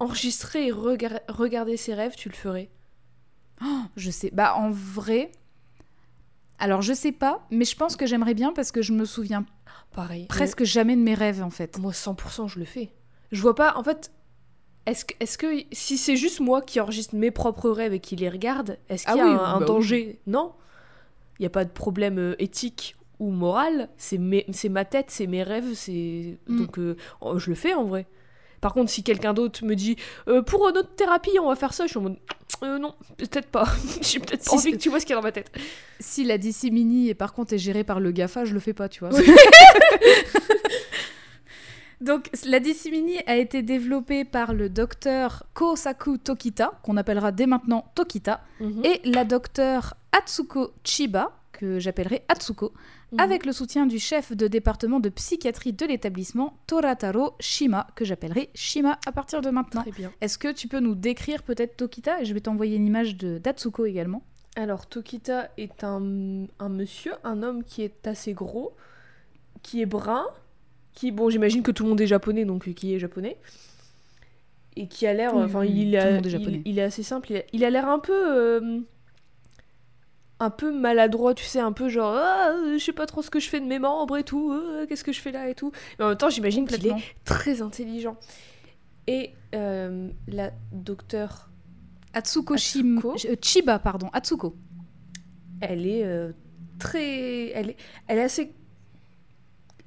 enregistrer 0.00 0.66
et 0.66 0.72
regar- 0.72 1.20
regarder 1.28 1.76
ses 1.76 1.94
rêves, 1.94 2.14
tu 2.16 2.28
le 2.28 2.34
ferais? 2.34 2.68
Je 3.96 4.10
sais. 4.10 4.30
Bah 4.32 4.56
en 4.56 4.70
vrai, 4.70 5.30
Alors 6.58 6.82
je 6.82 6.92
sais 6.92 7.12
pas, 7.12 7.46
mais 7.50 7.64
je 7.64 7.76
pense 7.76 7.94
que 7.96 8.04
j'aimerais 8.06 8.34
bien 8.34 8.52
parce 8.52 8.72
que 8.72 8.82
je 8.82 8.92
me 8.92 9.04
souviens 9.04 9.44
Pareil. 9.92 10.26
presque 10.26 10.64
jamais 10.64 10.96
de 10.96 11.00
mes 11.02 11.14
rêves 11.14 11.42
en 11.42 11.50
fait. 11.50 11.78
Moi, 11.78 11.92
100%, 11.92 12.48
je 12.48 12.58
le 12.58 12.64
fais. 12.64 12.90
Je 13.32 13.40
vois 13.40 13.54
pas, 13.54 13.74
en 13.76 13.82
fait, 13.84 14.10
est-ce 14.86 15.04
que, 15.04 15.14
est 15.20 15.36
que 15.36 15.64
si 15.72 15.96
c'est 15.98 16.16
juste 16.16 16.40
moi 16.40 16.60
qui 16.62 16.78
enregistre 16.80 17.14
mes 17.14 17.30
propres 17.30 17.70
rêves 17.70 17.92
et 17.94 18.00
qui 18.00 18.16
les 18.16 18.28
regarde, 18.28 18.78
est-ce 18.88 19.04
qu'il 19.06 19.14
Ah 19.14 19.16
y 19.16 19.20
a 19.20 19.26
oui, 19.26 19.32
un, 19.32 19.38
un 19.38 19.52
bah 19.54 19.58
oui. 19.60 19.66
danger? 19.66 20.18
Non. 20.26 20.52
Il 21.38 21.42
n'y 21.42 21.46
a 21.46 21.50
pas 21.50 21.64
de 21.64 21.70
problème 21.70 22.18
euh, 22.18 22.34
éthique 22.38 22.94
ou 23.18 23.30
moral. 23.30 23.88
C'est 23.96 24.18
ma 24.18 24.84
tête, 24.84 25.06
c'est 25.08 25.26
mes 25.26 25.42
rêves, 25.42 25.72
c'est. 25.74 26.38
Mm. 26.46 26.58
Donc, 26.58 26.78
euh, 26.78 26.96
oh, 27.20 27.38
je 27.38 27.48
le 27.50 27.56
fais 27.56 27.74
en 27.74 27.84
vrai. 27.84 28.06
Par 28.60 28.72
contre, 28.72 28.90
si 28.90 29.02
quelqu'un 29.02 29.34
d'autre 29.34 29.64
me 29.64 29.74
dit 29.74 29.96
euh, 30.28 30.40
pour 30.42 30.70
notre 30.72 30.94
thérapie, 30.94 31.38
on 31.42 31.48
va 31.48 31.56
faire 31.56 31.74
ça, 31.74 31.84
je 31.84 31.90
suis 31.90 31.98
en 31.98 32.02
mode 32.02 32.16
Euh, 32.62 32.78
non, 32.78 32.94
peut-être 33.18 33.48
pas. 33.48 33.66
J'ai 34.00 34.20
peut-être 34.20 34.44
pas 34.44 34.50
Si 34.50 34.54
envie 34.54 34.62
c'est- 34.62 34.72
que 34.72 34.76
tu 34.76 34.88
vois 34.88 35.00
ce 35.00 35.06
qu'il 35.06 35.14
y 35.14 35.18
a 35.18 35.20
dans 35.20 35.26
ma 35.26 35.32
tête. 35.32 35.50
Si 36.00 36.24
la 36.24 36.38
DC 36.38 36.70
Mini 36.70 37.08
et 37.10 37.14
par 37.14 37.32
contre 37.34 37.52
est 37.52 37.58
gérée 37.58 37.84
par 37.84 38.00
le 38.00 38.10
GAFA, 38.10 38.44
je 38.46 38.54
le 38.54 38.60
fais 38.60 38.72
pas, 38.72 38.88
tu 38.88 39.00
vois. 39.00 39.10
Donc 42.04 42.28
la 42.46 42.60
DC 42.60 42.90
Mini 42.90 43.16
a 43.26 43.36
été 43.36 43.62
développée 43.62 44.24
par 44.24 44.52
le 44.52 44.68
docteur 44.68 45.44
Kosaku 45.54 46.18
Tokita, 46.18 46.78
qu'on 46.82 46.96
appellera 46.98 47.32
dès 47.32 47.46
maintenant 47.46 47.90
Tokita, 47.94 48.40
Mhm. 48.60 48.82
et 48.84 49.00
la 49.08 49.24
docteure 49.24 49.94
Atsuko 50.12 50.72
Chiba, 50.84 51.32
que 51.52 51.78
j'appellerai 51.78 52.24
Atsuko, 52.28 52.72
Mhm. 53.12 53.20
avec 53.20 53.46
le 53.46 53.52
soutien 53.52 53.86
du 53.86 53.98
chef 53.98 54.32
de 54.36 54.48
département 54.48 55.00
de 55.00 55.08
psychiatrie 55.08 55.72
de 55.72 55.86
l'établissement, 55.86 56.58
Torataro 56.66 57.34
Shima, 57.40 57.86
que 57.94 58.04
j'appellerai 58.04 58.50
Shima 58.54 58.98
à 59.06 59.12
partir 59.12 59.40
de 59.40 59.48
maintenant. 59.50 59.84
Est-ce 60.20 60.36
que 60.36 60.52
tu 60.52 60.68
peux 60.68 60.80
nous 60.80 60.94
décrire 60.94 61.42
peut-être 61.42 61.76
Tokita? 61.76 62.20
Et 62.20 62.24
je 62.26 62.34
vais 62.34 62.40
t'envoyer 62.40 62.76
une 62.76 62.86
image 62.86 63.16
de 63.16 63.38
d'Atsuko 63.38 63.86
également. 63.86 64.22
Alors, 64.56 64.86
Tokita 64.86 65.48
est 65.56 65.82
un, 65.84 66.46
un 66.58 66.68
monsieur, 66.68 67.12
un 67.24 67.42
homme 67.42 67.64
qui 67.64 67.82
est 67.82 68.06
assez 68.06 68.34
gros, 68.34 68.74
qui 69.62 69.80
est 69.80 69.86
brun, 69.86 70.26
qui, 70.94 71.10
bon, 71.10 71.28
j'imagine 71.30 71.62
que 71.62 71.70
tout 71.70 71.82
le 71.82 71.88
monde 71.90 72.00
est 72.00 72.06
japonais, 72.06 72.44
donc 72.44 72.68
euh, 72.68 72.72
qui 72.72 72.94
est 72.94 72.98
japonais, 72.98 73.36
et 74.76 74.86
qui 74.88 75.06
a 75.06 75.12
l'air, 75.14 75.34
enfin, 75.44 75.60
oui, 75.60 75.72
il, 75.88 75.96
a- 75.96 76.10
il- 76.64 76.78
est 76.78 76.82
assez 76.82 77.02
simple, 77.02 77.44
il 77.52 77.64
a- 77.64 77.70
l'air 77.70 77.88
un 77.88 77.98
peu, 77.98 78.12
euh, 78.12 78.80
un 80.40 80.50
peu 80.50 80.72
maladroit, 80.72 81.34
tu 81.34 81.44
sais, 81.44 81.60
un 81.60 81.72
peu 81.72 81.88
genre, 81.88 82.12
ah, 82.16 82.52
je 82.76 82.82
sais 82.82 82.92
pas 82.92 83.06
trop 83.06 83.22
ce 83.22 83.30
que 83.30 83.38
je 83.40 83.48
fais 83.48 83.60
de 83.60 83.66
mes 83.66 83.78
membres 83.78 84.16
et 84.16 84.24
tout, 84.24 84.52
euh, 84.52 84.84
qu'est-ce 84.86 85.04
que 85.04 85.12
je 85.12 85.20
fais 85.20 85.32
là 85.32 85.48
et 85.48 85.54
tout. 85.54 85.70
Mais 85.98 86.04
en 86.04 86.08
même 86.08 86.18
temps, 86.18 86.28
j'imagine 86.30 86.66
qu'il 86.66 86.86
est 86.86 86.90
très 87.24 87.62
intelligent. 87.62 88.16
Et 89.06 89.30
euh, 89.54 90.08
la 90.28 90.50
docteure 90.72 91.50
Atsuko, 92.14 92.56
Chiba, 93.42 93.78
pardon, 93.78 94.08
Atsuko. 94.12 94.56
elle 95.60 95.86
est 95.86 96.04
euh, 96.04 96.32
très. 96.78 97.48
Elle 97.50 97.70
est, 97.70 97.76
elle 98.08 98.18
est 98.18 98.22
assez. 98.22 98.52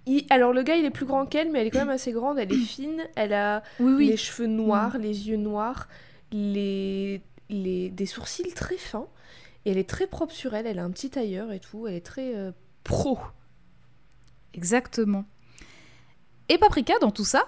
Il- 0.07 0.25
Alors, 0.29 0.53
le 0.53 0.63
gars, 0.63 0.75
il 0.75 0.85
est 0.85 0.89
plus 0.89 1.05
grand 1.05 1.25
qu'elle, 1.27 1.51
mais 1.51 1.59
elle 1.61 1.67
est 1.67 1.71
quand 1.71 1.79
même 1.79 1.89
assez 1.89 2.11
grande. 2.11 2.39
Elle 2.39 2.51
est 2.51 2.55
fine. 2.65 3.03
Elle 3.15 3.33
a 3.33 3.61
Oui, 3.79 3.93
oui. 3.93 4.07
les 4.07 4.17
cheveux 4.17 4.47
noirs, 4.47 4.97
les 4.97 5.27
yeux 5.29 5.37
noirs, 5.37 5.87
les... 6.31 7.21
Les... 7.49 7.89
des 7.89 8.05
sourcils 8.05 8.53
très 8.53 8.77
fins. 8.77 9.07
Et 9.65 9.71
elle 9.71 9.77
est 9.77 9.89
très 9.89 10.07
propre 10.07 10.33
sur 10.33 10.53
elle. 10.53 10.65
Elle 10.67 10.79
a 10.79 10.83
un 10.83 10.91
petit 10.91 11.09
tailleur 11.09 11.51
et 11.51 11.59
tout. 11.59 11.87
Elle 11.87 11.95
est 11.95 12.05
très 12.05 12.33
euh, 12.35 12.51
pro. 12.83 13.19
Exactement. 14.53 15.25
Et 16.49 16.57
Paprika, 16.57 16.93
dans 17.01 17.11
tout 17.11 17.25
ça, 17.25 17.45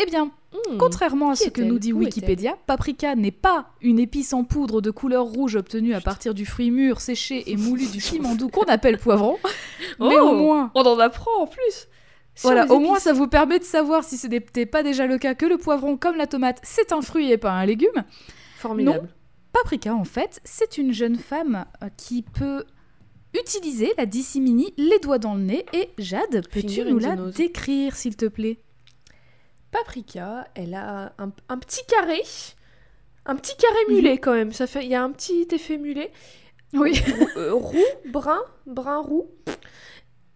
eh 0.00 0.06
bien, 0.06 0.30
Hmm. 0.50 0.78
contrairement 0.78 1.30
à 1.30 1.36
ce 1.36 1.50
que 1.50 1.60
nous 1.60 1.78
dit 1.78 1.92
Wikipédia, 1.92 2.56
Paprika 2.66 3.14
n'est 3.14 3.30
pas 3.30 3.68
une 3.82 3.98
épice 3.98 4.32
en 4.32 4.44
poudre 4.44 4.80
de 4.80 4.90
couleur 4.90 5.26
rouge 5.26 5.56
obtenue 5.56 5.92
à 5.92 6.00
partir 6.00 6.32
du 6.32 6.46
fruit 6.46 6.70
mûr, 6.70 7.02
séché 7.02 7.50
et 7.50 7.56
moulu 7.56 7.86
du 7.86 7.98
pimandou 8.00 8.48
qu'on 8.48 8.64
appelle 8.64 8.96
poivron, 8.96 9.36
mais 10.00 10.16
Oh 10.18 10.30
au 10.30 10.34
moins... 10.36 10.70
On 10.74 10.82
en 10.82 10.98
apprend 10.98 11.42
en 11.42 11.46
plus. 11.46 11.88
Voilà, 12.40 12.70
au 12.72 12.78
moins 12.78 12.98
ça 12.98 13.12
vous 13.12 13.26
permet 13.28 13.58
de 13.58 13.64
savoir 13.64 14.04
si 14.04 14.16
ce 14.16 14.26
n'était 14.26 14.64
pas 14.64 14.82
déjà 14.82 15.06
le 15.06 15.18
cas 15.18 15.34
que 15.34 15.44
le 15.44 15.58
poivron, 15.58 15.98
comme 15.98 16.16
la 16.16 16.26
tomate, 16.26 16.60
c'est 16.62 16.92
un 16.92 17.02
fruit 17.02 17.30
et 17.30 17.36
pas 17.36 17.52
un 17.52 17.66
légume. 17.66 18.04
Formidable. 18.56 19.08
Paprika, 19.52 19.94
en 19.94 20.04
fait, 20.04 20.40
c'est 20.44 20.78
une 20.78 20.92
jeune 20.92 21.16
femme 21.16 21.66
euh, 21.82 21.88
qui 21.96 22.22
peut 22.22 22.64
utiliser 23.38 23.92
la 23.98 24.06
dissimini 24.06 24.72
les 24.78 24.98
doigts 25.00 25.18
dans 25.18 25.34
le 25.34 25.42
nez. 25.42 25.66
Et 25.72 25.90
Jade, 25.98 26.46
peux-tu 26.48 26.84
nous 26.84 26.98
la 26.98 27.16
décrire, 27.16 27.96
s'il 27.96 28.16
te 28.16 28.26
plaît? 28.26 28.58
Paprika, 29.70 30.46
elle 30.54 30.74
a 30.74 31.12
un, 31.18 31.30
un 31.48 31.58
petit 31.58 31.84
carré. 31.86 32.22
Un 33.26 33.36
petit 33.36 33.56
carré 33.56 33.78
Mhm. 33.88 33.94
mulet 33.94 34.18
quand 34.18 34.32
même. 34.32 34.52
Ça 34.52 34.66
fait, 34.66 34.84
il 34.84 34.88
y 34.90 34.94
a 34.94 35.02
un 35.02 35.10
petit 35.12 35.46
effet 35.52 35.76
mulet. 35.76 36.10
Oui. 36.72 36.98
Roux, 37.18 37.28
euh, 37.36 37.52
roux, 37.52 37.84
brun, 38.06 38.40
brun 38.66 38.98
roux. 39.00 39.30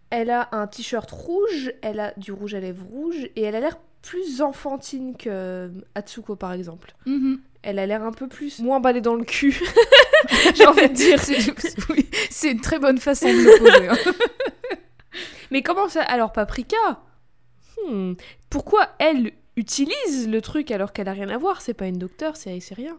Elle 0.09 0.29
a 0.29 0.49
un 0.51 0.67
t-shirt 0.67 1.09
rouge, 1.09 1.71
elle 1.81 1.99
a 1.99 2.13
du 2.17 2.31
rouge 2.31 2.53
à 2.53 2.59
lèvres 2.59 2.85
rouge 2.85 3.29
et 3.35 3.41
elle 3.41 3.55
a 3.55 3.59
l'air 3.59 3.77
plus 4.03 4.41
enfantine 4.41 5.15
que 5.17 5.29
euh, 5.29 5.69
Atsuko 5.95 6.35
par 6.35 6.53
exemple. 6.53 6.93
Mhm. 7.07 7.39
Elle 7.63 7.79
a 7.79 7.85
l'air 7.85 8.03
un 8.03 8.11
peu 8.11 8.27
plus 8.27 8.59
moins 8.59 8.77
emballée 8.77 9.01
dans 9.01 9.15
le 9.15 9.23
cul. 9.23 9.59
J'ai 10.55 10.65
envie 10.67 10.89
de 10.89 10.93
dire. 10.93 11.19
C'est 12.29 12.51
une 12.51 12.61
très 12.61 12.77
bonne 12.77 12.97
façon 12.99 13.27
de 13.27 13.33
le 13.33 13.57
poser. 13.57 13.87
hein. 13.87 14.13
Mais 15.51 15.61
comment 15.63 15.87
ça? 15.87 16.01
Alors 16.03 16.31
Paprika 16.31 16.77
Hmm, 17.87 18.13
Pourquoi 18.49 18.89
elle 18.99 19.31
utilise 19.57 20.27
le 20.27 20.41
truc 20.41 20.71
alors 20.71 20.93
qu'elle 20.93 21.07
a 21.07 21.13
rien 21.13 21.29
à 21.29 21.37
voir? 21.37 21.61
C'est 21.61 21.73
pas 21.73 21.87
une 21.87 21.97
docteure, 21.97 22.35
c'est 22.37 22.59
c'est 22.59 22.75
rien. 22.75 22.97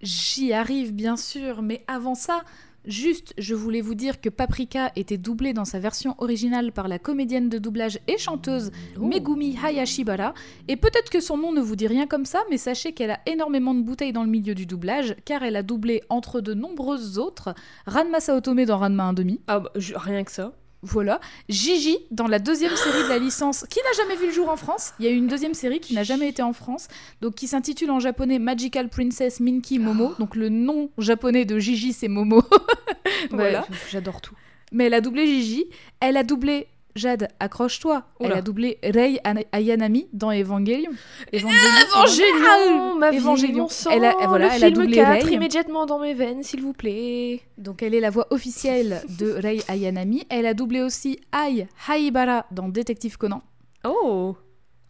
J'y 0.00 0.52
arrive, 0.52 0.92
bien 0.92 1.16
sûr, 1.16 1.62
mais 1.62 1.82
avant 1.86 2.14
ça, 2.14 2.42
juste, 2.84 3.32
je 3.38 3.54
voulais 3.54 3.80
vous 3.80 3.94
dire 3.94 4.20
que 4.20 4.28
Paprika 4.28 4.92
était 4.96 5.16
doublée 5.16 5.54
dans 5.54 5.64
sa 5.64 5.78
version 5.78 6.14
originale 6.18 6.72
par 6.72 6.88
la 6.88 6.98
comédienne 6.98 7.48
de 7.48 7.56
doublage 7.56 7.98
et 8.06 8.18
chanteuse 8.18 8.70
Oh. 9.00 9.06
Megumi 9.06 9.56
Hayashibara. 9.62 10.34
Et 10.68 10.76
peut-être 10.76 11.08
que 11.10 11.20
son 11.20 11.38
nom 11.38 11.52
ne 11.52 11.60
vous 11.62 11.76
dit 11.76 11.86
rien 11.86 12.06
comme 12.06 12.26
ça, 12.26 12.42
mais 12.50 12.58
sachez 12.58 12.92
qu'elle 12.92 13.12
a 13.12 13.20
énormément 13.24 13.72
de 13.74 13.80
bouteilles 13.82 14.12
dans 14.12 14.24
le 14.24 14.28
milieu 14.30 14.54
du 14.54 14.66
doublage, 14.66 15.16
car 15.24 15.42
elle 15.42 15.56
a 15.56 15.62
doublé 15.62 16.02
entre 16.10 16.42
de 16.42 16.52
nombreuses 16.52 17.18
autres 17.18 17.54
Ranma 17.86 18.20
Saotome 18.20 18.64
dans 18.66 18.78
Ranma 18.78 19.10
1,5. 19.12 19.38
Ah 19.46 19.60
bah, 19.60 19.70
je- 19.76 19.94
rien 19.96 20.22
que 20.24 20.32
ça. 20.32 20.52
Voilà. 20.84 21.20
Gigi 21.48 21.98
dans 22.10 22.26
la 22.26 22.38
deuxième 22.38 22.76
série 22.76 23.02
de 23.04 23.08
la 23.08 23.18
licence, 23.18 23.64
qui 23.68 23.80
n'a 23.80 24.04
jamais 24.04 24.16
vu 24.16 24.26
le 24.26 24.32
jour 24.32 24.48
en 24.48 24.56
France. 24.56 24.92
Il 24.98 25.04
y 25.04 25.08
a 25.08 25.10
eu 25.10 25.16
une 25.16 25.26
deuxième 25.26 25.54
série 25.54 25.80
qui 25.80 25.94
n'a 25.94 26.02
jamais 26.02 26.28
été 26.28 26.42
en 26.42 26.52
France, 26.52 26.88
donc 27.20 27.34
qui 27.34 27.48
s'intitule 27.48 27.90
en 27.90 28.00
japonais 28.00 28.38
Magical 28.38 28.88
Princess 28.88 29.40
Minky 29.40 29.78
Momo. 29.78 30.14
Donc 30.18 30.36
le 30.36 30.48
nom 30.48 30.90
japonais 30.98 31.44
de 31.44 31.58
Gigi, 31.58 31.92
c'est 31.92 32.08
Momo. 32.08 32.42
voilà. 33.30 33.60
Ouais, 33.60 33.76
j'adore 33.90 34.20
tout. 34.20 34.34
Mais 34.72 34.86
elle 34.86 34.94
a 34.94 35.00
doublé 35.00 35.26
Gigi. 35.26 35.64
Elle 36.00 36.16
a 36.16 36.22
doublé 36.22 36.68
Jade, 36.96 37.28
accroche-toi. 37.40 38.04
Elle 38.20 38.32
a 38.32 38.40
doublé 38.40 38.78
Rei 38.84 39.18
Ana- 39.24 39.42
Ayanami 39.52 40.06
dans 40.12 40.30
Evangelion. 40.30 40.92
Evangelion. 41.32 42.94
Ma 42.98 43.10
vie, 43.10 43.20
sang, 43.68 43.90
Elle 43.90 44.04
a- 44.04 44.14
voilà, 44.28 44.48
le 44.48 44.54
elle 44.54 44.64
a 44.64 44.70
doublé 44.70 44.96
4 44.96 45.24
Rei. 45.26 45.32
immédiatement 45.34 45.86
dans 45.86 45.98
mes 45.98 46.14
veines, 46.14 46.42
s'il 46.42 46.62
vous 46.62 46.72
plaît. 46.72 47.40
Donc 47.58 47.82
elle 47.82 47.94
est 47.94 48.00
la 48.00 48.10
voix 48.10 48.26
officielle 48.30 49.02
de 49.18 49.30
Rei 49.42 49.60
Ayanami. 49.68 50.24
Elle 50.30 50.46
a 50.46 50.54
doublé 50.54 50.82
aussi 50.82 51.18
Ai 51.34 51.66
Haibara 51.88 52.46
dans 52.50 52.68
Détective 52.68 53.16
Conan. 53.18 53.42
Oh 53.84 54.36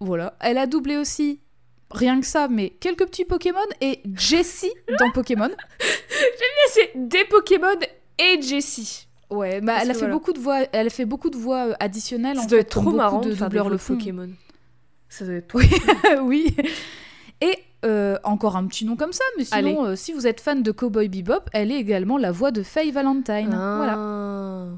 Voilà. 0.01 0.37
Elle 0.41 0.59
a 0.59 0.67
doublé 0.67 0.97
aussi, 0.97 1.41
rien 1.91 2.21
que 2.21 2.27
ça, 2.27 2.49
mais 2.49 2.71
quelques 2.71 3.07
petits 3.07 3.25
Pokémon 3.25 3.59
et 3.81 4.01
Jessie 4.17 4.73
dans 4.99 5.11
Pokémon. 5.11 5.51
C'est 6.71 6.91
des 6.95 7.25
Pokémon 7.25 7.79
et 8.19 8.43
Jessie. 8.43 9.07
Ouais, 9.35 9.61
bah, 9.61 9.79
elle 9.83 9.91
a 9.91 9.95
fait 9.95 10.01
voilà. 10.01 10.15
beaucoup 10.15 10.33
de 10.33 10.39
voix, 10.39 10.61
elle 10.73 10.87
a 10.87 10.91
fait 10.91 11.05
beaucoup 11.05 11.31
de 11.31 11.37
voix 11.37 11.69
euh, 11.69 11.75
additionnelles. 11.81 12.37
Ça 12.37 12.43
en 12.43 12.47
doit 12.47 12.59
fait, 12.59 12.63
être 12.63 12.71
trop 12.71 12.91
marrant 12.91 13.21
de 13.21 13.31
de 13.31 13.35
faire 13.35 13.69
le. 13.69 13.79
Pokémon. 13.79 14.31
Ça 15.09 15.25
doit 15.25 15.35
être 15.35 15.55
Oui, 15.57 15.69
oui. 16.23 16.57
Et 17.41 17.59
euh, 17.85 18.17
encore 18.25 18.57
un 18.57 18.67
petit 18.67 18.85
nom 18.85 18.97
comme 18.97 19.13
ça, 19.13 19.25
mais 19.37 19.45
sinon, 19.45 19.85
euh, 19.85 19.97
si 19.97 20.13
vous 20.13 20.27
êtes 20.27 20.41
fan 20.41 20.63
de 20.63 20.73
Cowboy 20.73 21.09
Bebop, 21.09 21.45
elle 21.53 21.71
est 21.71 21.79
également 21.79 22.17
la 22.17 22.33
voix 22.33 22.51
de 22.51 22.63
Faye 22.63 22.91
Valentine. 22.91 23.49
Voilà. 23.51 24.69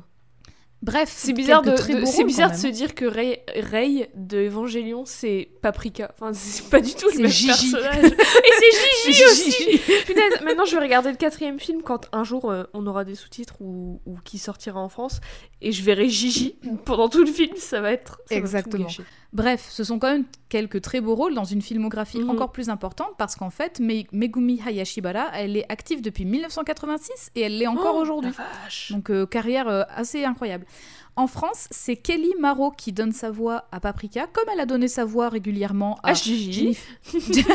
Bref, 0.87 1.13
C'est 1.13 1.33
bizarre, 1.33 1.63
de, 1.63 1.75
c'est 2.07 2.23
bizarre 2.25 2.53
de 2.53 2.57
se 2.57 2.69
dire 2.69 2.95
que 2.95 3.05
Rey, 3.05 3.43
Rey 3.57 4.09
de 4.15 4.47
Evangelion, 4.47 5.05
c'est 5.05 5.49
Paprika. 5.61 6.13
Enfin, 6.15 6.33
c'est 6.33 6.71
pas 6.71 6.81
du 6.81 6.95
tout 6.95 7.07
le 7.07 7.13
C'est 7.13 7.23
même 7.23 7.31
Gigi. 7.31 7.73
personnage. 7.73 8.05
Et 8.05 8.53
c'est 8.61 9.13
Gigi 9.13 9.25
aussi. 9.25 9.79
Punaise, 10.07 10.41
maintenant 10.45 10.65
je 10.65 10.77
vais 10.77 10.83
regarder 10.83 11.11
le 11.11 11.17
quatrième 11.17 11.59
film 11.59 11.83
quand 11.83 12.07
un 12.13 12.23
jour 12.25 12.51
euh, 12.51 12.65
on 12.73 12.87
aura 12.87 13.05
des 13.05 13.17
sous-titres 13.17 13.57
ou, 13.61 14.01
ou 14.07 14.17
qui 14.25 14.39
sortira 14.39 14.81
en 14.81 14.89
France 14.89 15.21
et 15.61 15.73
je 15.73 15.83
verrai 15.83 16.09
Gigi 16.09 16.57
pendant 16.85 17.09
tout 17.09 17.21
le 17.25 17.31
film, 17.33 17.57
ça 17.57 17.81
va 17.81 17.91
être 17.93 18.21
ça 18.29 18.37
Exactement. 18.37 18.87
Bref, 19.33 19.67
ce 19.69 19.85
sont 19.85 19.99
quand 19.99 20.11
même 20.11 20.25
quelques 20.49 20.81
très 20.81 21.01
beaux 21.01 21.15
rôles 21.15 21.35
dans 21.35 21.45
une 21.45 21.61
filmographie 21.61 22.21
Mhm. 22.21 22.31
encore 22.31 22.53
plus 22.53 22.71
importante 22.71 23.11
parce 23.19 23.35
qu'en 23.37 23.51
fait, 23.51 23.81
Me- 23.81 24.05
Megumi 24.13 24.61
Hayashibara, 24.65 25.31
elle 25.35 25.57
est 25.57 25.67
active 25.71 26.01
depuis 26.01 26.25
1986 26.25 27.33
et 27.35 27.41
elle 27.43 27.59
l'est 27.59 27.67
encore 27.67 27.97
Oh, 27.99 28.03
aujourd'hui. 28.03 28.31
Donc 28.91 29.11
euh, 29.11 29.27
carrière 29.27 29.69
euh, 29.69 29.83
assez 29.95 30.25
incroyable. 30.25 30.65
En 31.19 31.27
France, 31.27 31.67
c'est 31.71 31.97
Kelly 31.97 32.35
Marot 32.39 32.71
qui 32.71 32.93
donne 32.93 33.13
sa 33.13 33.31
voix 33.31 33.65
à 33.73 33.81
Paprika, 33.81 34.27
comme 34.27 34.45
elle 34.53 34.61
a 34.61 34.67
donné 34.67 34.87
sa 34.87 35.07
voix 35.07 35.31
régulièrement 35.31 35.99
à, 36.03 36.13
Gigi. 36.13 36.53
Jennifer... 36.53 37.47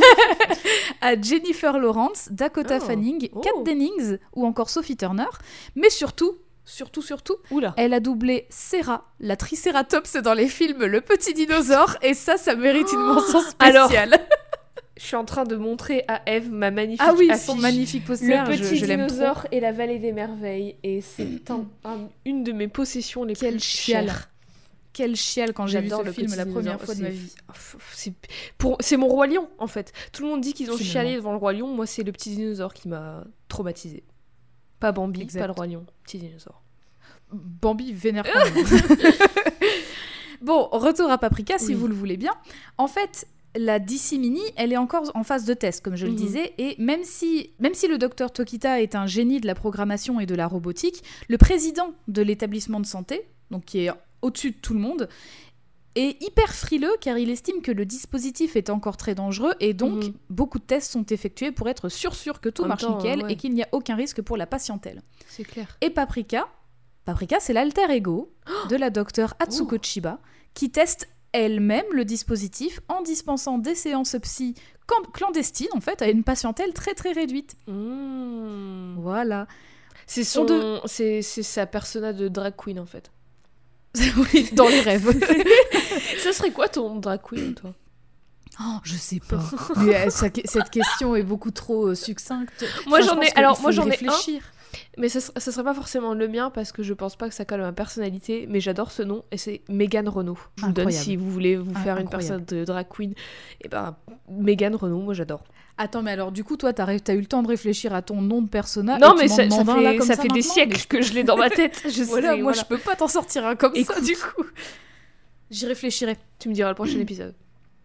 à 1.02 1.22
Jennifer 1.22 1.78
Lawrence, 1.78 2.30
Dakota 2.32 2.80
Oh. 2.82 2.86
Fanning, 2.86 3.30
Oh. 3.34 3.42
Kat 3.42 3.52
Dennings 3.64 4.18
ou 4.34 4.46
encore 4.48 4.70
Sophie 4.72 4.98
Turner, 4.98 5.30
mais 5.76 5.90
surtout 5.92 6.38
surtout, 6.64 7.02
surtout, 7.02 7.36
Oula. 7.52 7.74
elle 7.78 7.94
a 7.94 8.00
doublé 8.00 8.46
Serra, 8.50 9.12
la 9.20 9.36
tricératops 9.36 10.14
dans 10.18 10.34
les 10.34 10.48
films 10.48 10.86
Le 10.86 11.02
Petit 11.02 11.34
Dinosaure, 11.34 11.98
et 12.02 12.14
ça, 12.14 12.38
ça 12.38 12.56
mérite 12.56 12.92
une 12.94 13.00
mention 13.00 13.42
Alors, 13.60 13.88
spéciale. 13.88 14.20
Je 15.02 15.08
suis 15.08 15.16
en 15.16 15.26
train 15.26 15.46
de 15.46 15.56
montrer 15.56 16.04
à 16.08 16.22
Eve 16.28 16.52
ma 16.52 16.70
magnifique 16.70 17.02
ah 17.04 17.14
oui, 17.18 17.32
affiche. 17.32 17.46
son 17.48 17.56
magnifique 17.56 18.04
Le 18.04 18.08
poster, 18.08 18.46
je- 18.46 18.52
petit 18.52 18.78
je, 18.78 18.86
dinosaure 18.86 19.48
et 19.52 19.60
la 19.60 19.72
vallée 19.72 19.98
des 19.98 20.12
merveilles. 20.12 20.76
Et 20.84 21.02
c'est 21.02 21.50
un- 21.50 21.66
un- 21.84 22.08
une 22.24 22.44
de 22.44 22.52
mes 22.52 22.68
possessions 22.68 23.24
les 23.24 23.34
Quel 23.36 23.56
plus 23.56 23.64
chial. 23.64 24.06
chères. 24.06 24.30
Quel 24.94 25.16
chial 25.16 25.54
quand 25.54 25.66
j'ai 25.68 25.80
vu 25.82 25.90
ce 25.90 26.04
le 26.04 26.12
film 26.12 26.36
la 26.36 26.46
première 26.46 26.80
fois 26.80 26.94
de 26.94 27.02
ma 27.02 27.10
vie. 27.10 27.34
Ah, 27.48 27.54
C'est 27.94 28.14
pour- 28.60 28.78
c'est 28.80 28.98
mon 28.98 29.08
roi 29.08 29.26
lion 29.26 29.50
en 29.58 29.68
fait. 29.68 29.92
Tout 30.14 30.22
le 30.24 30.30
monde 30.30 30.42
dit 30.42 30.54
qu'ils 30.54 30.70
ont 30.70 30.78
Finalement. 30.78 30.92
chialé 30.92 31.16
devant 31.16 31.32
le 31.32 31.38
roi 31.38 31.54
lion. 31.54 31.68
Moi, 31.74 31.88
c'est 31.88 32.04
le 32.04 32.12
petit 32.12 32.36
dinosaure 32.36 32.74
qui 32.74 32.88
m'a 32.88 33.24
traumatisé. 33.48 34.04
Pas 34.80 34.92
Bambi, 34.92 35.22
Exact. 35.22 35.40
pas 35.42 35.48
le 35.48 35.54
roi 35.54 35.66
lion, 35.68 35.86
petit 36.04 36.20
dinosaure. 36.20 36.62
Bambi 37.32 37.92
vénère 37.94 38.24
bon, 40.42 40.68
retour 40.72 41.10
à 41.10 41.18
Paprika 41.18 41.58
si 41.58 41.74
vous 41.74 41.88
le 41.88 41.96
voulez 41.96 42.18
bien. 42.18 42.34
En 42.78 42.88
fait, 42.88 43.28
la 43.56 43.80
DC 43.80 44.14
Mini, 44.14 44.42
elle 44.56 44.72
est 44.72 44.78
encore 44.78 45.12
en 45.14 45.24
phase 45.24 45.46
de 45.46 45.54
test, 45.54 45.84
comme 45.84 45.96
je 45.96 46.06
le 46.06 46.12
Mhm. 46.14 46.18
disais, 46.18 46.54
et 46.58 46.76
même 46.80 47.04
si, 47.04 47.52
même 47.60 47.74
si 47.74 47.88
le 47.88 47.98
docteur 47.98 48.32
Tokita 48.32 48.82
est 48.82 48.96
un 48.96 49.06
génie 49.08 49.42
de 49.42 49.48
la 49.48 49.56
programmation 49.56 50.20
et 50.20 50.26
de 50.26 50.36
la 50.36 50.48
robotique, 50.48 51.04
le 51.28 51.38
président 51.38 51.94
de 52.08 52.22
l'établissement 52.22 52.80
de 52.80 52.86
santé, 52.86 53.28
donc 53.50 53.66
qui 53.66 53.80
est 53.86 53.92
au-dessus 54.22 54.52
de 54.52 54.58
tout 54.58 54.74
le 54.74 54.80
monde, 54.80 55.10
est 55.96 56.24
hyper 56.24 56.54
frileux 56.54 56.94
car 57.02 57.18
il 57.18 57.30
estime 57.30 57.62
que 57.62 57.72
le 57.72 57.86
dispositif 57.86 58.56
est 58.56 58.70
encore 58.70 58.96
très 58.96 59.14
dangereux 59.16 59.54
et 59.60 59.74
donc 59.74 60.06
Mhm. 60.06 60.14
beaucoup 60.30 60.58
de 60.58 60.64
tests 60.64 60.90
sont 60.90 61.06
effectués 61.08 61.52
pour 61.52 61.68
être 61.68 61.90
sûr 61.90 62.16
sûr 62.16 62.40
que 62.40 62.48
tout 62.48 62.64
En 62.64 62.68
marche 62.70 62.84
temps, 62.84 62.96
nickel 62.96 63.24
ouais. 63.24 63.34
et 63.34 63.36
qu'il 63.36 63.54
n'y 63.54 63.62
a 63.64 63.68
aucun 63.74 63.96
risque 63.96 64.22
pour 64.22 64.38
la 64.38 64.48
patientèle. 64.48 65.02
C'est 65.28 65.44
clair. 65.44 65.78
Et 65.82 65.90
Paprika, 65.90 66.48
Paprika, 67.04 67.42
c'est 67.42 67.52
l'alter 67.52 67.90
ego 67.92 68.32
de 68.70 68.78
la 68.78 68.90
docteure 68.90 69.34
Atsuko 69.40 69.76
Chiba, 69.82 70.20
qui 70.54 70.70
teste 70.70 71.10
elle-même 71.34 71.86
le 71.94 72.06
dispositif 72.06 72.80
en 72.88 73.02
dispensant 73.02 73.58
des 73.58 73.76
séances 73.76 74.16
psy 74.22 74.56
clandestines, 75.14 75.70
en 75.74 75.80
fait, 75.82 76.02
à 76.02 76.10
une 76.10 76.24
patientèle 76.24 76.74
très 76.74 76.94
très 76.94 77.12
réduite. 77.14 77.56
Mmh. 77.68 78.96
Voilà. 79.00 79.48
C'est 80.06 80.22
On 80.38 80.48
son, 80.48 80.82
c'est 80.86 81.22
c'est 81.22 81.44
sa 81.44 81.66
persona 81.66 82.12
de 82.12 82.28
drag 82.28 82.54
queen 82.58 82.80
en 82.80 82.86
fait. 82.86 83.12
oui, 84.34 84.50
dans 84.54 84.68
les 84.68 84.82
rêves. 84.82 85.10
Ça 86.20 86.34
serait 86.34 86.52
quoi 86.52 86.68
ton 86.70 86.96
drag 86.98 87.22
queen 87.22 87.54
toi? 87.54 87.74
Oh, 88.60 88.78
je 88.84 88.96
sais 88.96 89.20
pas. 89.20 89.42
Mais 89.78 90.08
euh, 90.08 90.10
cette 90.10 90.70
question 90.70 91.16
est 91.16 91.24
beaucoup 91.24 91.52
trop 91.52 91.88
euh, 91.88 91.96
succincte. 91.96 92.66
Moi, 92.88 93.02
j'en 93.02 93.20
ai- 93.22 93.32
alors, 93.38 93.62
moi, 93.62 93.72
j'en 93.72 93.90
ai 93.90 93.98
un. 94.08 94.12
Mais 94.98 95.10
ce, 95.10 95.20
ce 95.20 95.52
serait 95.52 95.64
pas 95.64 95.74
forcément 95.74 96.14
le 96.14 96.28
mien 96.28 96.50
parce 96.50 96.72
que 96.72 96.84
je 96.84 96.94
pense 96.94 97.16
pas 97.16 97.28
que 97.30 97.36
ça 97.36 97.46
colle 97.46 97.62
à 97.62 97.66
ma 97.66 97.74
personnalité, 97.74 98.46
mais 98.50 98.60
j'adore 98.60 98.92
ce 98.92 99.04
nom 99.04 99.24
et 99.32 99.38
c'est 99.38 99.62
Megan 99.70 100.08
Renault. 100.08 100.38
Je 100.58 100.66
vous 100.66 100.72
donne 100.72 100.92
si 100.92 101.16
vous 101.16 101.30
voulez 101.30 101.56
vous 101.58 101.72
Ah, 101.76 101.80
faire 101.80 101.98
une 101.98 102.10
personne 102.10 102.44
de 102.46 102.64
drag 102.66 102.88
queen. 102.90 103.14
Et 103.62 103.68
ben 103.68 103.96
Megan 104.30 104.76
Renault, 104.76 105.02
moi 105.02 105.14
j'adore. 105.14 105.44
Attends, 105.78 106.02
mais 106.04 106.12
alors 106.12 106.32
du 106.32 106.44
coup, 106.44 106.58
toi, 106.58 106.74
t'as 106.74 107.00
t'as 107.00 107.14
eu 107.14 107.20
le 107.20 107.26
temps 107.26 107.42
de 107.44 107.48
réfléchir 107.48 107.94
à 107.96 108.02
ton 108.02 108.22
nom 108.22 108.42
de 108.42 108.50
persona 108.50 109.00
non 109.00 109.16
mais 109.18 109.28
ça, 109.28 109.50
ça 109.50 109.64
là, 109.64 109.76
fait, 109.92 109.98
comme 109.98 110.08
ça 110.08 110.16
fait 110.16 110.28
des 110.28 110.42
siècles 110.42 110.86
que 110.88 111.02
je 111.02 111.14
l'ai 111.14 111.24
dans 111.24 111.38
ma 111.38 111.50
tête. 111.52 111.82
Je 111.90 112.04
Voilà, 112.04 112.30
sais, 112.32 112.36
moi, 112.42 112.52
voilà. 112.52 112.60
je 112.62 112.66
peux 112.66 112.78
pas 112.78 112.96
t'en 112.96 113.08
sortir 113.08 113.46
un 113.48 113.56
comme 113.56 113.74
ça, 113.76 114.00
du 114.02 114.14
coup. 114.16 114.44
J'y 115.50 115.66
réfléchirai. 115.66 116.18
Tu 116.40 116.50
me 116.50 116.54
diras 116.54 116.70
le 116.70 116.76
prochain 116.76 117.00
épisode. 117.00 117.34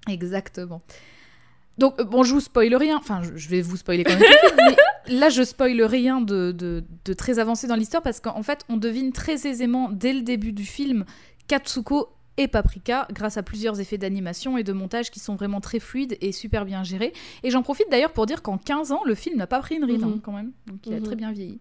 Exactement. 0.09 0.83
Donc, 1.79 2.01
euh, 2.01 2.05
bon, 2.05 2.23
je 2.23 2.33
vous 2.33 2.41
spoil 2.41 2.75
rien. 2.75 2.97
Enfin, 2.99 3.21
je, 3.35 3.49
vais 3.49 3.61
vous 3.61 3.77
spoiler 3.77 4.05
quand 4.05 4.19
même. 4.19 4.23
mais 5.09 5.15
là, 5.19 5.29
je 5.29 5.43
spoil 5.43 5.83
rien 5.83 6.21
de, 6.21 6.53
de- 6.53 6.85
de 7.05 7.13
très 7.13 7.39
avancé 7.39 7.67
dans 7.67 7.77
l'histoire 7.77 8.03
parce 8.03 8.21
qu'en 8.21 8.43
fait, 8.43 8.65
on 8.69 8.77
devine 8.77 9.13
très 9.13 9.47
aisément 9.47 9.91
dès 9.91 10.13
le 10.13 10.23
début 10.23 10.53
du 10.53 10.65
film 10.65 11.05
Katsuko 11.49 12.09
et 12.39 12.49
Paprika 12.49 13.07
grâce 13.13 13.37
à 13.39 13.43
plusieurs 13.43 13.81
effets 13.81 13.97
d'animation 13.99 14.59
et 14.59 14.63
de 14.65 14.73
montage 14.73 15.11
qui 15.11 15.21
sont 15.21 15.37
vraiment 15.37 15.61
très 15.61 15.79
fluides 15.81 16.17
et 16.21 16.33
super 16.33 16.65
bien 16.67 16.83
gérés. 16.85 17.13
Et 17.43 17.51
j'en 17.51 17.63
profite 17.63 17.87
d'ailleurs 17.91 18.13
pour 18.13 18.27
dire 18.27 18.43
qu'en 18.43 18.59
15 18.59 18.93
ans, 18.93 19.03
le 19.07 19.15
film 19.15 19.37
n'a 19.37 19.47
pas 19.47 19.61
pris 19.61 19.77
une 19.77 19.85
ride 19.85 20.03
Mhm. 20.03 20.13
hein, 20.15 20.21
quand 20.23 20.33
même. 20.33 20.53
Donc, 20.67 20.79
il 20.87 20.93
a 20.95 20.97
Mhm. 20.97 21.03
très 21.03 21.17
bien 21.17 21.33
vieilli. 21.33 21.61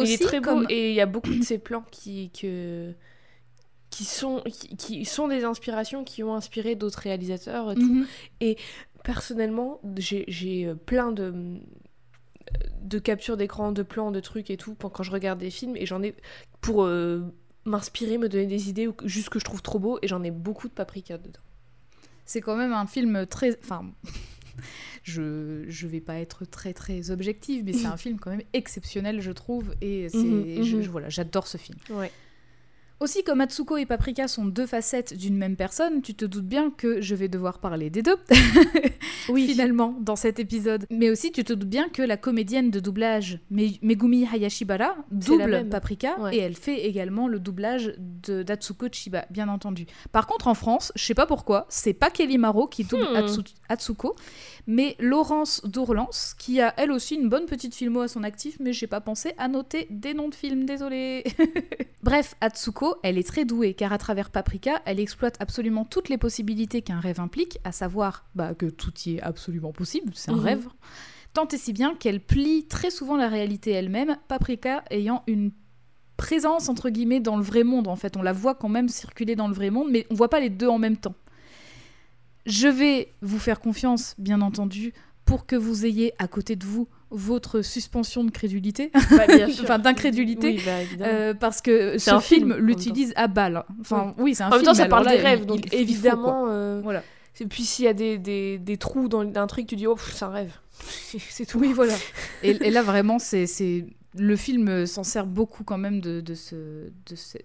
il 0.00 0.10
est 0.10 0.18
très 0.22 0.40
beau 0.40 0.62
et 0.68 0.90
il 0.90 0.94
y 0.94 1.00
a 1.00 1.06
beaucoup 1.06 1.34
de 1.34 1.42
ces 1.44 1.58
plans 1.58 1.84
qui 1.90 2.30
que 2.30 2.92
qui 3.90 4.04
sont 4.04 4.40
qui, 4.48 4.76
qui 4.76 5.04
sont 5.04 5.26
des 5.28 5.44
inspirations 5.44 6.04
qui 6.04 6.22
ont 6.22 6.34
inspiré 6.34 6.74
d'autres 6.76 7.00
réalisateurs. 7.00 7.72
et 7.72 7.74
tout. 7.74 7.82
Mhm. 7.82 8.06
Personnellement, 9.04 9.80
j'ai 9.96 10.66
euh, 10.66 10.74
plein 10.74 11.12
de 11.12 11.58
de 12.82 12.98
captures 12.98 13.36
d'écran, 13.36 13.70
de 13.72 13.82
plans, 13.82 14.10
de 14.10 14.20
trucs 14.20 14.50
et 14.50 14.56
tout 14.56 14.74
quand 14.74 15.02
je 15.02 15.10
regarde 15.10 15.38
des 15.38 15.50
films 15.50 15.76
et 15.76 15.86
j'en 15.86 16.02
ai 16.02 16.14
pour 16.60 16.84
euh, 16.84 17.20
m'inspirer, 17.64 18.18
me 18.18 18.28
donner 18.28 18.46
des 18.46 18.68
idées 18.70 18.88
ou 18.88 18.94
juste 19.04 19.28
que 19.28 19.38
je 19.38 19.44
trouve 19.44 19.62
trop 19.62 19.78
beau 19.78 19.98
et 20.02 20.08
j'en 20.08 20.22
ai 20.24 20.30
beaucoup 20.30 20.66
de 20.68 20.72
paprika 20.72 21.16
dedans. 21.18 21.40
C'est 22.24 22.40
quand 22.40 22.56
même 22.56 22.72
un 22.72 22.86
film 22.86 23.26
très. 23.26 23.56
Enfin, 23.62 23.84
je 25.04 25.64
je 25.68 25.86
vais 25.86 26.00
pas 26.00 26.18
être 26.18 26.44
très 26.44 26.72
très 26.72 27.10
objective, 27.10 27.64
mais 27.64 27.72
c'est 27.72 27.86
un 27.86 27.96
film 27.96 28.18
quand 28.18 28.30
même 28.30 28.42
exceptionnel, 28.52 29.20
je 29.20 29.30
trouve, 29.32 29.74
et 29.80 30.08
c'est 30.08 30.18
Mhm, 30.18 30.64
je- 30.64 30.76
mhm. 30.76 30.82
je- 30.82 30.90
voilà, 30.90 31.08
j'adore 31.08 31.46
ce 31.46 31.56
film. 31.58 31.78
Ouais. 31.90 32.10
Aussi, 33.00 33.24
comme 33.24 33.40
Atsuko 33.40 33.78
et 33.78 33.86
Paprika 33.86 34.28
sont 34.28 34.44
deux 34.44 34.66
facettes 34.66 35.16
d'une 35.16 35.36
même 35.36 35.56
personne, 35.56 36.02
tu 36.02 36.14
te 36.14 36.26
doutes 36.26 36.44
bien 36.46 36.70
que 36.70 37.00
je 37.00 37.14
vais 37.14 37.28
devoir 37.28 37.58
parler 37.58 37.88
des 37.90 38.02
deux. 38.02 38.16
Oui. 39.28 39.46
finalement, 39.46 39.96
dans 40.00 40.16
cet 40.16 40.40
épisode. 40.40 40.86
Mais 40.90 41.08
aussi, 41.08 41.30
tu 41.30 41.44
te 41.44 41.52
doutes 41.52 41.68
bien 41.68 41.88
que 41.88 42.02
la 42.02 42.16
comédienne 42.16 42.70
de 42.70 42.80
doublage 42.80 43.38
Me- 43.50 43.78
Megumi 43.82 44.26
Hayashibara 44.26 44.96
double. 45.12 45.68
Paprika 45.70 46.18
Ouais. 46.18 46.34
et 46.36 46.38
elle 46.40 46.56
fait 46.56 46.84
également 46.86 47.28
le 47.28 47.38
doublage 47.38 47.94
de 47.98 48.42
d'Atsuko 48.42 48.86
Chiba, 48.90 49.26
bien 49.30 49.48
entendu. 49.48 49.86
Par 50.10 50.26
contre, 50.26 50.48
en 50.48 50.54
France, 50.54 50.90
je 50.96 51.04
sais 51.04 51.14
pas 51.14 51.26
pourquoi, 51.26 51.66
c'est 51.68 51.92
pas 51.92 52.10
Kelly 52.10 52.38
Maro 52.38 52.66
qui 52.66 52.82
double 52.84 53.04
Hmm. 53.04 53.16
Atsu- 53.16 53.54
Atsuko, 53.68 54.16
mais 54.66 54.96
Laurence 54.98 55.62
Dourlance, 55.64 56.34
qui 56.38 56.60
a 56.60 56.74
elle 56.76 56.90
aussi 56.92 57.14
une 57.14 57.28
bonne 57.28 57.46
petite 57.46 57.74
filmo 57.74 58.00
à 58.00 58.08
son 58.08 58.22
actif, 58.22 58.56
mais 58.60 58.72
j'ai 58.72 58.86
pas 58.86 59.00
pensé 59.00 59.32
à 59.38 59.48
noter 59.48 59.86
des 59.90 60.14
noms 60.14 60.28
de 60.28 60.34
films, 60.34 60.64
désolé. 60.64 61.24
Bref, 62.02 62.34
Atsuko, 62.40 62.96
elle 63.02 63.18
est 63.18 63.26
très 63.26 63.44
douée, 63.44 63.74
car 63.74 63.92
à 63.92 63.98
travers 63.98 64.30
Paprika, 64.30 64.80
elle 64.86 65.00
exploite 65.00 65.36
absolument 65.40 65.84
toutes 65.84 66.08
les 66.08 66.18
possibilités 66.18 66.82
qu'un 66.82 67.00
rêve 67.00 67.20
implique, 67.20 67.58
à 67.64 67.72
savoir 67.72 68.24
bah, 68.34 68.54
que 68.54 68.66
tout 68.66 68.92
y 69.06 69.16
est 69.16 69.22
absolument 69.22 69.72
possible, 69.72 70.12
c'est 70.14 70.30
un 70.30 70.36
Mhm. 70.36 70.40
rêve. 70.44 70.68
Tant 71.34 71.46
et 71.48 71.58
si 71.58 71.72
bien 71.72 71.94
qu'elle 71.94 72.20
plie 72.20 72.66
très 72.66 72.90
souvent 72.90 73.16
la 73.16 73.28
réalité 73.28 73.70
elle-même, 73.70 74.16
Paprika 74.28 74.82
ayant 74.90 75.22
une 75.28 75.52
présence 76.16 76.68
entre 76.68 76.90
guillemets 76.90 77.20
dans 77.20 77.36
le 77.36 77.42
vrai 77.42 77.64
monde 77.64 77.86
en 77.88 77.96
fait. 77.96 78.16
On 78.16 78.22
la 78.22 78.32
voit 78.32 78.54
quand 78.54 78.68
même 78.68 78.88
circuler 78.88 79.36
dans 79.36 79.48
le 79.48 79.54
vrai 79.54 79.70
monde, 79.70 79.88
mais 79.90 80.06
on 80.10 80.14
voit 80.14 80.28
pas 80.28 80.40
les 80.40 80.50
deux 80.50 80.68
en 80.68 80.78
même 80.78 80.96
temps. 80.96 81.14
Je 82.46 82.68
vais 82.68 83.12
vous 83.22 83.38
faire 83.38 83.60
confiance, 83.60 84.14
bien 84.18 84.40
entendu, 84.40 84.92
pour 85.24 85.46
que 85.46 85.56
vous 85.56 85.84
ayez 85.86 86.12
à 86.18 86.26
côté 86.26 86.56
de 86.56 86.64
vous 86.64 86.88
votre 87.10 87.60
suspension 87.62 88.22
de 88.24 88.30
crédulité, 88.30 88.90
Bah, 89.10 89.24
enfin 89.62 89.78
d'incrédulité, 89.78 90.56
Oui, 90.58 90.62
bah, 90.64 91.04
euh, 91.06 91.34
parce 91.34 91.60
que 91.60 91.98
ce 91.98 92.10
un 92.10 92.20
film, 92.20 92.40
film 92.40 92.52
en 92.52 92.54
même 92.56 92.66
l'utilise 92.66 93.12
à 93.16 93.26
balle. 93.28 93.64
Enfin, 93.80 94.14
oui, 94.18 94.34
c'est 94.34 94.44
un 94.44 94.46
en 94.46 94.50
même 94.50 94.58
film. 94.60 94.66
temps, 94.66 94.74
ça 94.74 94.82
mais 94.86 94.92
alors 94.92 95.04
parle 95.04 95.16
des 95.16 95.22
rêves, 95.22 95.44
donc 95.46 95.60
il- 95.66 95.70
faut, 95.70 95.76
évidemment. 95.76 96.22
quoi. 96.42 96.50
euh, 96.50 96.80
Voilà. 96.82 97.02
Et 97.40 97.46
puis 97.46 97.62
s'il 97.64 97.84
y 97.86 97.88
a 97.88 97.94
des, 97.94 98.18
des, 98.18 98.58
des 98.58 98.76
trous 98.76 99.08
dans 99.08 99.20
un 99.22 99.46
truc, 99.46 99.66
tu 99.66 99.74
dis 99.76 99.86
oh 99.86 99.96
c'est 99.98 100.24
un 100.24 100.28
rêve. 100.30 100.52
c'est 100.80 101.46
tout. 101.46 101.58
Oui, 101.58 101.72
voilà. 101.72 101.94
Et, 102.42 102.50
et 102.50 102.70
là, 102.70 102.82
vraiment, 102.82 103.18
c'est, 103.18 103.46
c'est... 103.46 103.86
le 104.16 104.36
film 104.36 104.86
s'en 104.86 105.04
sert 105.04 105.26
beaucoup 105.26 105.64
quand 105.64 105.78
même 105.78 106.00
de, 106.00 106.20
de, 106.20 106.34
ce, 106.34 106.54
de 106.54 107.16
ce- 107.16 107.38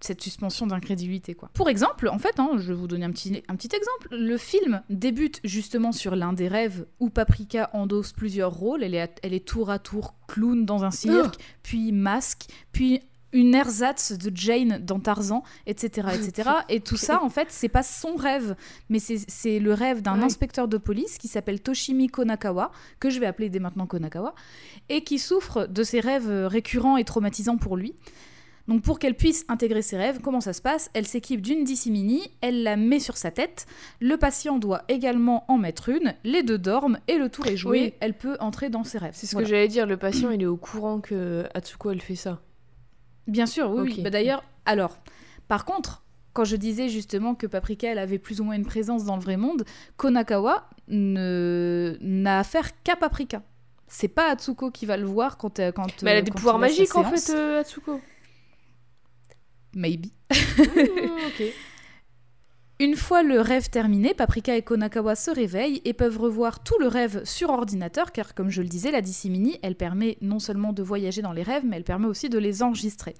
cette 0.00 0.22
suspension 0.22 0.66
d'incrédulité. 0.66 1.34
Quoi. 1.34 1.50
Pour 1.52 1.68
exemple, 1.68 2.08
en 2.08 2.18
fait, 2.18 2.38
hein, 2.40 2.52
je 2.56 2.68
vais 2.72 2.74
vous 2.78 2.86
donner 2.86 3.04
un 3.04 3.10
petit, 3.12 3.42
un 3.48 3.56
petit 3.56 3.68
exemple. 3.74 4.08
Le 4.10 4.36
film 4.38 4.82
débute 4.88 5.40
justement 5.44 5.92
sur 5.92 6.16
l'un 6.16 6.32
des 6.32 6.48
rêves 6.48 6.86
où 7.00 7.10
Paprika 7.10 7.70
endosse 7.72 8.12
plusieurs 8.12 8.52
rôles. 8.52 8.82
Elle 8.82 8.94
est, 8.94 9.18
elle 9.22 9.34
est 9.34 9.46
tour 9.46 9.70
à 9.70 9.78
tour 9.78 10.14
clown 10.26 10.64
dans 10.64 10.84
un 10.84 10.90
cirque, 10.90 11.36
puis 11.62 11.92
masque, 11.92 12.46
puis 12.72 13.00
une 13.32 13.54
ersatz 13.54 14.12
de 14.18 14.36
Jane 14.36 14.78
dans 14.84 14.98
Tarzan, 14.98 15.44
etc. 15.66 16.08
etc. 16.14 16.50
Et 16.68 16.80
tout 16.80 16.96
ça, 16.96 17.22
en 17.22 17.28
fait, 17.28 17.46
c'est 17.50 17.68
pas 17.68 17.84
son 17.84 18.16
rêve, 18.16 18.56
mais 18.88 18.98
c'est, 18.98 19.60
le 19.60 19.72
rêve 19.72 20.02
d'un 20.02 20.18
Ouais. 20.18 20.24
inspecteur 20.24 20.66
de 20.66 20.78
police 20.78 21.16
qui 21.16 21.28
s'appelle 21.28 21.60
Toshimi 21.60 22.08
Konakawa, 22.08 22.72
que 22.98 23.08
je 23.08 23.20
vais 23.20 23.26
appeler 23.26 23.48
dès 23.48 23.60
maintenant 23.60 23.86
Konakawa, 23.86 24.34
et 24.88 25.04
qui 25.04 25.20
souffre 25.20 25.66
de 25.66 25.82
ces 25.84 26.00
rêves 26.00 26.28
récurrents 26.46 26.96
et 26.96 27.04
traumatisants 27.04 27.56
pour 27.56 27.76
lui. 27.76 27.94
Donc 28.70 28.82
pour 28.82 29.00
qu'elle 29.00 29.16
puisse 29.16 29.44
intégrer 29.48 29.82
ses 29.82 29.96
rêves, 29.96 30.20
comment 30.22 30.40
ça 30.40 30.52
se 30.52 30.62
passe? 30.62 30.90
Elle 30.94 31.04
s'équipe 31.04 31.40
d'une 31.42 31.64
DC 31.64 31.86
Mini, 31.86 32.22
elle 32.40 32.62
la 32.62 32.76
met 32.76 33.00
sur 33.00 33.16
sa 33.16 33.32
tête, 33.32 33.66
le 33.98 34.16
patient 34.16 34.58
doit 34.58 34.84
également 34.88 35.44
en 35.48 35.58
mettre 35.58 35.88
une, 35.88 36.14
les 36.22 36.44
deux 36.44 36.56
dorment 36.56 37.00
et 37.08 37.18
le 37.18 37.28
tour 37.28 37.48
est 37.48 37.56
joué, 37.56 37.80
Oui. 37.80 37.94
elle 37.98 38.14
peut 38.14 38.36
entrer 38.38 38.70
dans 38.70 38.84
ses 38.84 38.98
rêves. 38.98 39.14
C'est 39.16 39.26
ce 39.26 39.32
Voilà. 39.32 39.48
que 39.48 39.50
j'allais 39.52 39.66
dire, 39.66 39.86
le 39.86 39.96
patient 39.96 40.30
il 40.30 40.40
est 40.40 40.46
au 40.46 40.56
courant 40.56 41.00
que 41.00 41.46
Atsuko 41.52 41.90
elle 41.90 42.00
fait 42.00 42.14
ça. 42.14 42.38
Bien 43.26 43.46
sûr, 43.46 43.72
oui. 43.72 43.94
Oui. 43.96 44.02
Bah, 44.04 44.10
D'ailleurs, 44.10 44.44
alors, 44.66 44.98
par 45.48 45.64
contre, 45.64 46.04
quand 46.32 46.44
je 46.44 46.54
disais 46.54 46.88
justement 46.88 47.34
que 47.34 47.48
Paprika, 47.48 47.88
elle 47.90 47.98
avait 47.98 48.20
plus 48.20 48.40
ou 48.40 48.44
moins 48.44 48.54
une 48.54 48.64
présence 48.64 49.04
dans 49.04 49.16
le 49.16 49.22
vrai 49.22 49.36
monde, 49.36 49.64
Konakawa 49.96 50.70
ne 50.86 51.96
n'a 52.00 52.38
affaire 52.38 52.70
qu'à 52.84 52.94
Paprika. 52.94 53.42
C'est 53.88 54.06
pas 54.06 54.30
Atsuko 54.30 54.70
qui 54.70 54.86
va 54.86 54.96
le 54.96 55.06
voir 55.06 55.38
quand, 55.38 55.58
euh, 55.58 55.72
quand 55.72 55.86
Mais 56.04 56.12
elle 56.12 56.16
a 56.18 56.20
euh, 56.20 56.22
des 56.22 56.30
pouvoirs 56.30 56.60
magiques 56.60 56.94
en 56.94 57.02
fait, 57.02 57.32
euh, 57.34 57.62
Atsuko. 57.62 58.00
Maybe. 59.74 60.06
Mmh. 60.30 61.44
Une 62.80 62.96
fois 62.96 63.22
le 63.22 63.42
rêve 63.42 63.68
terminé, 63.68 64.14
Paprika 64.14 64.56
et 64.56 64.62
Konakawa 64.62 65.14
se 65.14 65.30
réveillent 65.30 65.82
et 65.84 65.92
peuvent 65.92 66.18
revoir 66.18 66.64
tout 66.64 66.78
le 66.80 66.86
rêve 66.86 67.22
sur 67.24 67.50
ordinateur, 67.50 68.10
car 68.10 68.34
comme 68.34 68.48
je 68.48 68.62
le 68.62 68.68
disais, 68.68 68.90
la 68.90 69.02
DC 69.02 69.24
Mini, 69.26 69.58
elle 69.62 69.74
permet 69.74 70.16
non 70.22 70.38
seulement 70.38 70.72
de 70.72 70.82
voyager 70.82 71.20
dans 71.20 71.34
les 71.34 71.42
rêves, 71.42 71.64
mais 71.66 71.76
elle 71.76 71.84
permet 71.84 72.06
aussi 72.06 72.30
de 72.30 72.38
les 72.38 72.62
enregistrer. 72.62 73.14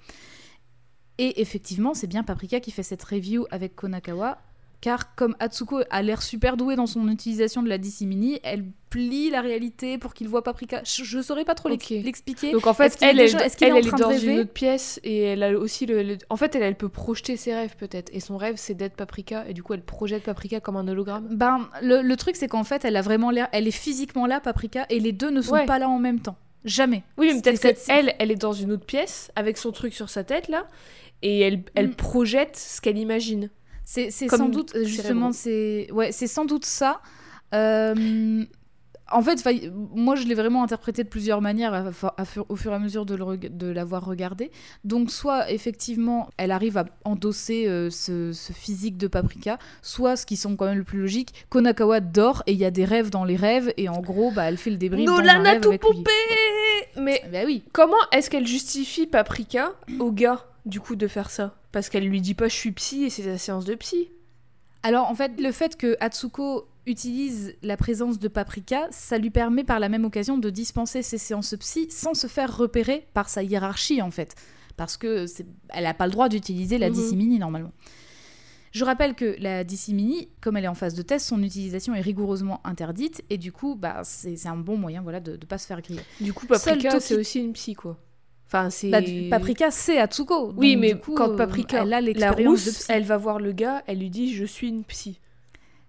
Et 1.19 1.41
effectivement, 1.41 1.93
c'est 1.93 2.07
bien 2.07 2.23
Paprika 2.23 2.59
qui 2.59 2.71
fait 2.71 2.81
cette 2.81 3.03
review 3.03 3.45
avec 3.51 3.75
Konakawa, 3.75 4.39
car 4.81 5.15
comme 5.15 5.35
Atsuko 5.39 5.81
a 5.89 6.01
l'air 6.01 6.21
super 6.21 6.57
douée 6.57 6.75
dans 6.75 6.87
son 6.87 7.07
utilisation 7.07 7.61
de 7.63 7.69
la 7.69 7.77
DC 7.77 8.01
Mini, 8.01 8.39
elle 8.43 8.65
plie 8.89 9.29
la 9.29 9.39
réalité 9.41 9.97
pour 9.99 10.13
qu'il 10.13 10.27
voit 10.27 10.43
Paprika. 10.43 10.81
Je, 10.83 11.03
je 11.03 11.21
saurais 11.21 11.45
pas 11.45 11.53
trop 11.55 11.69
l'expliquer. 11.69 12.51
Donc 12.51 12.65
en 12.67 12.73
fait, 12.73 12.85
est 13.01 13.05
elle, 13.05 13.17
déjà- 13.17 13.45
est 13.45 13.61
elle, 13.61 13.73
en 13.73 13.75
elle 13.77 13.87
est 13.87 13.91
dans 13.91 14.11
une 14.17 14.39
autre 14.39 14.51
pièce 14.51 14.99
et 15.03 15.19
elle 15.21 15.43
a 15.43 15.51
aussi 15.57 15.85
le. 15.85 16.01
le- 16.03 16.17
En 16.29 16.35
fait, 16.35 16.55
elle, 16.55 16.63
elle 16.63 16.75
peut 16.75 16.89
projeter 16.89 17.37
ses 17.37 17.53
rêves 17.53 17.75
peut-être. 17.77 18.09
Et 18.11 18.19
son 18.19 18.37
rêve, 18.37 18.55
c'est 18.57 18.73
d'être 18.73 18.95
Paprika. 18.95 19.45
Et 19.47 19.53
du 19.53 19.63
coup, 19.63 19.73
elle 19.75 19.83
projette 19.83 20.23
Paprika 20.23 20.59
comme 20.59 20.75
un 20.77 20.87
hologramme. 20.87 21.27
Ben, 21.31 21.69
le, 21.81 22.01
le 22.01 22.17
truc, 22.17 22.35
c'est 22.35 22.47
qu'en 22.47 22.63
fait, 22.63 22.83
elle 22.83 22.97
a 22.97 23.01
vraiment 23.01 23.29
l'air. 23.29 23.47
Elle 23.53 23.67
est 23.67 23.71
physiquement 23.71 24.25
là, 24.25 24.39
Paprika, 24.39 24.87
et 24.89 24.99
les 24.99 25.11
deux 25.13 25.29
ne 25.29 25.41
sont 25.41 25.53
Ouais. 25.53 25.65
pas 25.67 25.79
là 25.79 25.87
en 25.87 25.99
même 25.99 26.19
temps. 26.19 26.35
Jamais. 26.65 27.03
Oui, 27.17 27.31
mais 27.33 27.41
peut-être 27.41 27.57
cette- 27.61 27.85
qu'elle, 27.85 28.13
elle 28.19 28.31
est 28.31 28.35
dans 28.35 28.53
une 28.53 28.71
autre 28.71 28.85
pièce 28.85 29.31
avec 29.35 29.57
son 29.57 29.71
truc 29.71 29.93
sur 29.93 30.09
sa 30.09 30.23
tête 30.23 30.47
là. 30.47 30.67
Et 31.21 31.39
elle, 31.41 31.63
elle 31.75 31.89
Mm. 31.89 31.93
projette 31.95 32.57
ce 32.57 32.81
qu'elle 32.81 32.97
imagine. 32.97 33.49
C'est 34.09 34.29
sans 34.29 34.49
doute, 34.49 34.69
cérébraux. 34.71 34.89
justement, 34.89 35.31
c'est 35.31 35.87
ouais, 35.91 36.11
c'est 36.11 36.27
sans 36.27 36.45
doute 36.45 36.65
ça. 36.65 37.01
Euh, 37.53 38.43
En 39.13 39.21
fait, 39.21 39.45
moi, 39.93 40.15
je 40.15 40.25
l'ai 40.25 40.35
vraiment 40.35 40.63
interprété 40.63 41.03
de 41.03 41.09
plusieurs 41.09 41.41
manières 41.41 41.73
à- 41.73 41.91
à 42.17 42.23
fur- 42.23 42.45
au 42.47 42.55
fur 42.55 42.71
et 42.71 42.75
à 42.75 42.79
mesure 42.79 43.05
de, 43.05 43.67
l'avoir 43.67 44.05
regardé. 44.05 44.51
Donc, 44.85 45.11
soit 45.11 45.51
effectivement, 45.51 46.29
elle 46.37 46.51
arrive 46.51 46.77
à 46.77 46.85
endosser 47.03 47.67
euh, 47.67 47.89
ce, 47.89 48.31
ce 48.31 48.53
physique 48.53 48.95
de 48.95 49.07
Paprika, 49.07 49.59
soit, 49.81 50.15
ce 50.15 50.25
qui 50.25 50.37
semble 50.37 50.55
quand 50.55 50.63
même 50.67 50.77
le 50.77 50.85
plus 50.85 50.99
logique, 51.01 51.33
Konakawa 51.49 51.99
dort 51.99 52.41
et 52.47 52.53
il 52.53 52.57
y 52.57 52.63
a 52.63 52.71
des 52.71 52.85
rêves 52.85 53.09
dans 53.09 53.25
les 53.25 53.35
rêves, 53.35 53.73
et 53.75 53.89
en 53.89 53.99
gros, 53.99 54.31
bah, 54.31 54.43
elle 54.45 54.55
fait 54.57 54.69
le 54.69 54.77
débrief 54.77 55.05
tout 55.17 55.89
Mais 57.01 57.21
Bah 57.33 57.39
oui. 57.45 57.63
comment 57.73 57.95
est-ce 58.13 58.29
qu'elle 58.29 58.47
justifie 58.47 59.07
Paprika 59.07 59.73
au 59.99 60.13
gars, 60.13 60.45
du 60.65 60.79
coup, 60.79 60.95
de 60.95 61.07
faire 61.07 61.29
ça 61.29 61.55
Parce 61.71 61.89
qu'elle 61.89 62.05
lui 62.07 62.21
dit 62.21 62.33
pas 62.33 62.47
je 62.47 62.55
suis 62.55 62.71
psy 62.71 63.03
et 63.05 63.09
c'est 63.09 63.23
la 63.23 63.37
séance 63.37 63.65
de 63.65 63.75
psy. 63.75 64.09
Alors 64.83 65.09
en 65.09 65.15
fait, 65.15 65.39
le 65.39 65.51
fait 65.51 65.77
que 65.77 65.95
Atsuko 65.99 66.67
utilise 66.87 67.53
la 67.61 67.77
présence 67.77 68.17
de 68.17 68.27
Paprika, 68.27 68.87
ça 68.89 69.17
lui 69.19 69.29
permet 69.29 69.63
par 69.63 69.79
la 69.79 69.89
même 69.89 70.05
occasion 70.05 70.37
de 70.39 70.49
dispenser 70.49 71.03
ses 71.03 71.19
séances 71.19 71.53
psy 71.59 71.87
sans 71.91 72.13
se 72.15 72.25
faire 72.27 72.55
repérer 72.57 73.07
par 73.13 73.29
sa 73.29 73.43
hiérarchie 73.43 74.01
en 74.01 74.09
fait. 74.11 74.35
Parce 74.77 74.97
que 74.97 75.25
elle 75.69 75.83
n'a 75.83 75.93
pas 75.93 76.05
le 76.07 76.11
droit 76.11 76.29
d'utiliser 76.29 76.77
la 76.79 76.89
Mhm. 76.89 76.95
DC 76.95 77.15
Mini 77.15 77.37
normalement. 77.39 77.71
Je 78.71 78.85
rappelle 78.85 79.15
que 79.15 79.35
la 79.39 79.63
DC 79.65 79.89
Mini, 79.89 80.29
comme 80.39 80.55
elle 80.55 80.63
est 80.63 80.69
en 80.69 80.73
phase 80.75 80.93
de 80.95 81.01
test, 81.01 81.27
son 81.27 81.43
utilisation 81.43 81.93
est 81.93 81.99
rigoureusement 82.01 82.61
interdite 82.65 83.21
et 83.29 83.37
du 83.37 83.51
coup, 83.51 83.75
bah, 83.75 84.01
c'est 84.05 84.47
un 84.47 84.55
bon 84.55 84.77
moyen 84.77 85.01
voilà, 85.01 85.19
de 85.19 85.33
ne 85.33 85.37
pas 85.37 85.57
se 85.57 85.67
faire 85.67 85.81
griller. 85.81 85.99
Du 86.21 86.31
coup, 86.33 86.47
Paprika, 86.47 86.99
c'est 87.01 87.15
aussi 87.15 87.39
une 87.41 87.51
psy, 87.51 87.73
quoi. 87.73 87.97
Enfin, 88.53 88.69
c'est. 88.69 88.89
Bah, 88.89 88.99
du- 88.99 89.29
Paprika, 89.29 89.71
c'est 89.71 89.97
Atsuko. 89.97 90.51
Oui, 90.57 90.73
donc, 90.73 90.81
mais 90.81 90.93
du 90.93 90.99
coup, 90.99 91.13
quand 91.15 91.29
euh, 91.29 91.35
Paprika, 91.37 91.83
elle 91.83 91.93
a 91.93 92.01
la 92.01 92.33
de 92.33 92.45
rousse, 92.45 92.65
psy. 92.79 92.85
elle 92.89 93.03
va 93.03 93.15
voir 93.15 93.39
le 93.39 93.53
gars, 93.53 93.81
elle 93.87 93.99
lui 93.99 94.09
dit 94.09 94.35
je 94.35 94.43
suis 94.43 94.67
une 94.67 94.83
psy. 94.83 95.19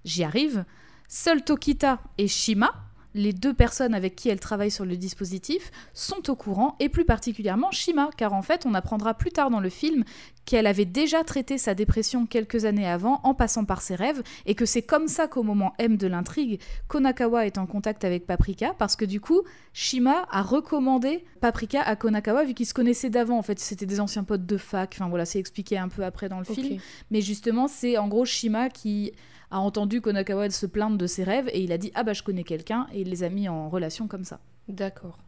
J'y 0.04 0.22
arrive. 0.22 0.64
Seuls 1.08 1.42
Tokita 1.42 1.98
et 2.18 2.28
Shima, 2.28 2.72
les 3.14 3.32
deux 3.32 3.54
personnes 3.54 3.94
avec 3.94 4.16
qui 4.16 4.28
elle 4.28 4.40
travaille 4.40 4.70
sur 4.70 4.84
le 4.84 4.96
dispositif, 4.96 5.70
sont 5.92 6.30
au 6.30 6.36
courant, 6.36 6.76
et 6.80 6.88
plus 6.88 7.04
particulièrement 7.04 7.70
Shima, 7.70 8.10
car 8.16 8.32
en 8.32 8.42
fait 8.42 8.66
on 8.66 8.74
apprendra 8.74 9.14
plus 9.14 9.30
tard 9.30 9.50
dans 9.50 9.60
le 9.60 9.68
film 9.68 10.04
qu'elle 10.44 10.66
avait 10.66 10.84
déjà 10.84 11.22
traité 11.22 11.56
sa 11.56 11.74
dépression 11.74 12.26
quelques 12.26 12.64
années 12.64 12.88
avant 12.88 13.20
en 13.22 13.34
passant 13.34 13.64
par 13.64 13.82
ses 13.82 13.94
rêves, 13.94 14.22
et 14.46 14.54
que 14.54 14.66
c'est 14.66 14.82
comme 14.82 15.08
ça 15.08 15.28
qu'au 15.28 15.42
moment 15.42 15.72
M 15.78 15.96
de 15.96 16.06
l'intrigue, 16.06 16.60
Konakawa 16.88 17.46
est 17.46 17.58
en 17.58 17.66
contact 17.66 18.04
avec 18.04 18.26
Paprika, 18.26 18.74
parce 18.78 18.96
que 18.96 19.04
du 19.04 19.20
coup, 19.20 19.42
Shima 19.72 20.26
a 20.30 20.42
recommandé 20.42 21.24
Paprika 21.40 21.82
à 21.82 21.96
Konakawa, 21.96 22.44
vu 22.44 22.54
qu'ils 22.54 22.66
se 22.66 22.74
connaissaient 22.74 23.10
d'avant, 23.10 23.38
en 23.38 23.42
fait 23.42 23.58
c'était 23.58 23.86
des 23.86 24.00
anciens 24.00 24.24
potes 24.24 24.46
de 24.46 24.56
fac, 24.56 24.94
enfin 24.94 25.08
voilà, 25.08 25.24
c'est 25.24 25.38
expliqué 25.38 25.78
un 25.78 25.88
peu 25.88 26.04
après 26.04 26.28
dans 26.28 26.38
le 26.38 26.44
film. 26.44 26.80
Mais 27.10 27.20
justement, 27.20 27.68
c'est 27.68 27.98
en 27.98 28.08
gros 28.08 28.24
Shima 28.24 28.68
qui 28.68 29.12
a 29.52 29.58
entendu 29.60 30.00
Konakawa 30.00 30.50
se 30.50 30.66
plaindre 30.66 30.96
de 30.98 31.06
ses 31.06 31.22
rêves 31.24 31.48
et 31.52 31.60
il 31.62 31.70
a 31.72 31.78
dit 31.78 31.92
Ah 31.94 32.02
bah 32.02 32.12
je 32.14 32.22
connais 32.24 32.42
quelqu'un 32.44 32.86
et 32.92 33.02
il 33.02 33.10
les 33.10 33.22
a 33.22 33.28
mis 33.28 33.48
en 33.48 33.68
relation 33.68 34.08
comme 34.08 34.24
ça. 34.24 34.40
D'accord. 34.68 35.18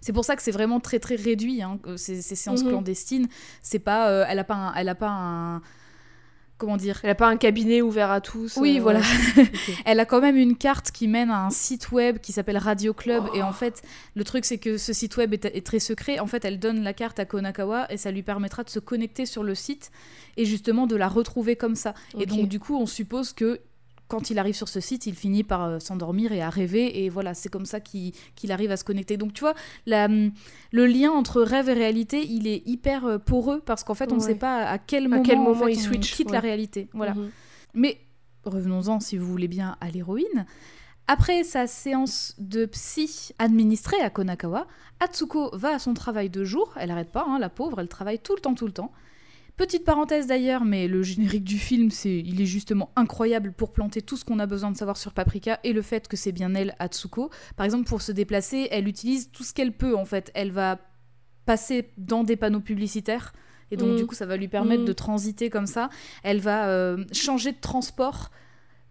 C'est 0.00 0.12
pour 0.12 0.24
ça 0.24 0.36
que 0.36 0.42
c'est 0.42 0.50
vraiment 0.50 0.80
très 0.80 0.98
très 0.98 1.14
réduit, 1.16 1.62
hein, 1.62 1.78
ces, 1.96 2.20
ces 2.20 2.34
séances 2.34 2.62
Mhm. 2.62 2.68
clandestines. 2.70 3.28
C'est 3.62 3.78
pas, 3.78 4.10
euh, 4.10 4.24
elle 4.28 4.38
a 4.38 4.44
pas, 4.44 4.54
un, 4.54 4.74
elle 4.74 4.88
a 4.90 4.94
pas 4.94 5.08
un, 5.08 5.62
comment 6.58 6.76
dire? 6.76 7.00
Elle 7.02 7.10
a 7.10 7.14
pas 7.14 7.26
un 7.28 7.36
cabinet 7.38 7.80
ouvert 7.80 8.10
à 8.10 8.20
tous. 8.20 8.58
Oui, 8.58 8.78
euh, 8.78 8.82
voilà. 8.82 9.00
Elle 9.86 9.98
a 10.00 10.04
quand 10.04 10.20
même 10.20 10.36
une 10.36 10.56
carte 10.56 10.90
qui 10.90 11.08
mène 11.08 11.30
à 11.30 11.44
un 11.46 11.50
site 11.50 11.90
web 11.90 12.18
qui 12.18 12.32
s'appelle 12.32 12.58
Radio 12.58 12.92
Club. 12.94 13.24
Et 13.34 13.42
en 13.42 13.52
fait, 13.52 13.82
le 14.14 14.24
truc, 14.24 14.44
c'est 14.44 14.58
que 14.58 14.76
ce 14.76 14.92
site 14.92 15.16
web 15.16 15.32
est, 15.34 15.46
est 15.46 15.66
très 15.66 15.80
secret. 15.80 16.18
En 16.20 16.26
fait, 16.26 16.44
elle 16.44 16.58
donne 16.58 16.82
la 16.82 16.92
carte 16.92 17.18
à 17.18 17.24
Konakawa 17.24 17.90
et 17.90 17.96
ça 17.96 18.10
lui 18.10 18.22
permettra 18.22 18.62
de 18.62 18.70
se 18.70 18.78
connecter 18.78 19.24
sur 19.26 19.42
le 19.42 19.54
site 19.54 19.90
et 20.36 20.44
justement 20.44 20.86
de 20.86 20.96
la 20.96 21.08
retrouver 21.08 21.56
comme 21.56 21.74
ça. 21.76 21.94
Et 22.18 22.26
donc, 22.26 22.46
du 22.48 22.60
coup, 22.60 22.76
on 22.76 22.86
suppose 22.86 23.32
que 23.32 23.60
quand 24.08 24.30
il 24.30 24.38
arrive 24.38 24.54
sur 24.54 24.68
ce 24.68 24.80
site, 24.80 25.06
il 25.06 25.14
finit 25.14 25.42
par 25.44 25.64
euh, 25.64 25.78
s'endormir 25.78 26.32
et 26.32 26.42
à 26.42 26.50
rêver. 26.50 27.04
Et 27.04 27.08
voilà, 27.08 27.34
c'est 27.34 27.48
comme 27.48 27.66
ça 27.66 27.80
qu'il 27.80 28.12
arrive 28.50 28.70
à 28.70 28.76
se 28.76 28.84
connecter. 28.84 29.16
Donc, 29.16 29.32
tu 29.32 29.40
vois, 29.40 29.54
la, 29.86 30.04
hum, 30.06 30.30
le 30.72 30.86
lien 30.86 31.10
entre 31.10 31.40
rêve 31.42 31.68
et 31.68 31.72
réalité, 31.72 32.24
il 32.26 32.46
est 32.46 32.62
hyper 32.66 33.04
euh, 33.06 33.18
poreux 33.18 33.60
parce 33.64 33.82
qu'en 33.84 33.94
fait, 33.94 34.12
on 34.12 34.16
ne 34.16 34.20
Ouais. 34.20 34.26
sait 34.26 34.34
pas 34.34 34.64
à 34.66 34.78
quel 34.78 35.08
moment, 35.08 35.22
quel 35.22 35.38
en 35.38 35.42
moment 35.44 35.64
fait, 35.66 35.72
il 35.72 35.80
switch, 35.80 36.14
quitte 36.14 36.30
la 36.30 36.40
réalité. 36.40 36.88
Voilà. 36.92 37.14
Mhm. 37.14 37.30
Mais 37.74 37.98
revenons-en, 38.44 39.00
si 39.00 39.16
vous 39.16 39.26
voulez 39.26 39.48
bien, 39.48 39.76
à 39.80 39.90
l'héroïne. 39.90 40.46
Après 41.06 41.44
sa 41.44 41.66
séance 41.66 42.34
de 42.38 42.64
psy 42.66 43.32
administrée 43.38 44.00
à 44.00 44.08
Konakawa, 44.10 44.66
Atsuko 45.00 45.50
va 45.54 45.74
à 45.74 45.78
son 45.78 45.92
travail 45.92 46.30
de 46.30 46.44
jour. 46.44 46.72
Elle 46.78 46.90
arrête 46.90 47.10
pas, 47.10 47.26
hein, 47.28 47.38
la 47.38 47.50
pauvre, 47.50 47.80
elle 47.80 47.88
travaille 47.88 48.18
tout 48.20 48.34
le 48.34 48.40
temps, 48.40 48.54
tout 48.54 48.66
le 48.66 48.72
temps. 48.72 48.90
Petite 49.56 49.84
parenthèse 49.84 50.26
d'ailleurs, 50.26 50.64
mais 50.64 50.88
le 50.88 51.02
générique 51.04 51.44
du 51.44 51.58
film, 51.58 51.90
c'est, 51.90 52.18
il 52.18 52.40
est 52.40 52.46
justement 52.46 52.90
incroyable 52.96 53.52
pour 53.52 53.72
planter 53.72 54.02
tout 54.02 54.16
ce 54.16 54.24
qu'on 54.24 54.40
a 54.40 54.46
besoin 54.46 54.72
de 54.72 54.76
savoir 54.76 54.96
sur 54.96 55.12
Paprika 55.12 55.60
et 55.62 55.72
le 55.72 55.80
fait 55.80 56.08
que 56.08 56.16
c'est 56.16 56.32
bien 56.32 56.54
elle, 56.54 56.74
Atsuko. 56.80 57.30
Par 57.56 57.64
exemple, 57.64 57.84
pour 57.88 58.02
se 58.02 58.10
déplacer, 58.10 58.66
elle 58.72 58.88
utilise 58.88 59.30
tout 59.30 59.44
ce 59.44 59.54
qu'elle 59.54 59.72
peut 59.72 59.96
en 59.96 60.04
fait. 60.04 60.32
Elle 60.34 60.50
va 60.50 60.80
passer 61.46 61.90
dans 61.98 62.24
des 62.24 62.34
panneaux 62.36 62.60
publicitaires 62.60 63.32
et 63.70 63.76
donc 63.76 63.92
Mm. 63.92 63.96
du 63.96 64.06
coup 64.06 64.14
ça 64.14 64.26
va 64.26 64.36
lui 64.36 64.48
permettre 64.48 64.82
Mm. 64.82 64.86
de 64.86 64.92
transiter 64.92 65.50
comme 65.50 65.66
ça. 65.66 65.88
Elle 66.24 66.40
va 66.40 66.68
euh, 66.68 67.04
changer 67.12 67.52
de 67.52 67.60
transport. 67.60 68.30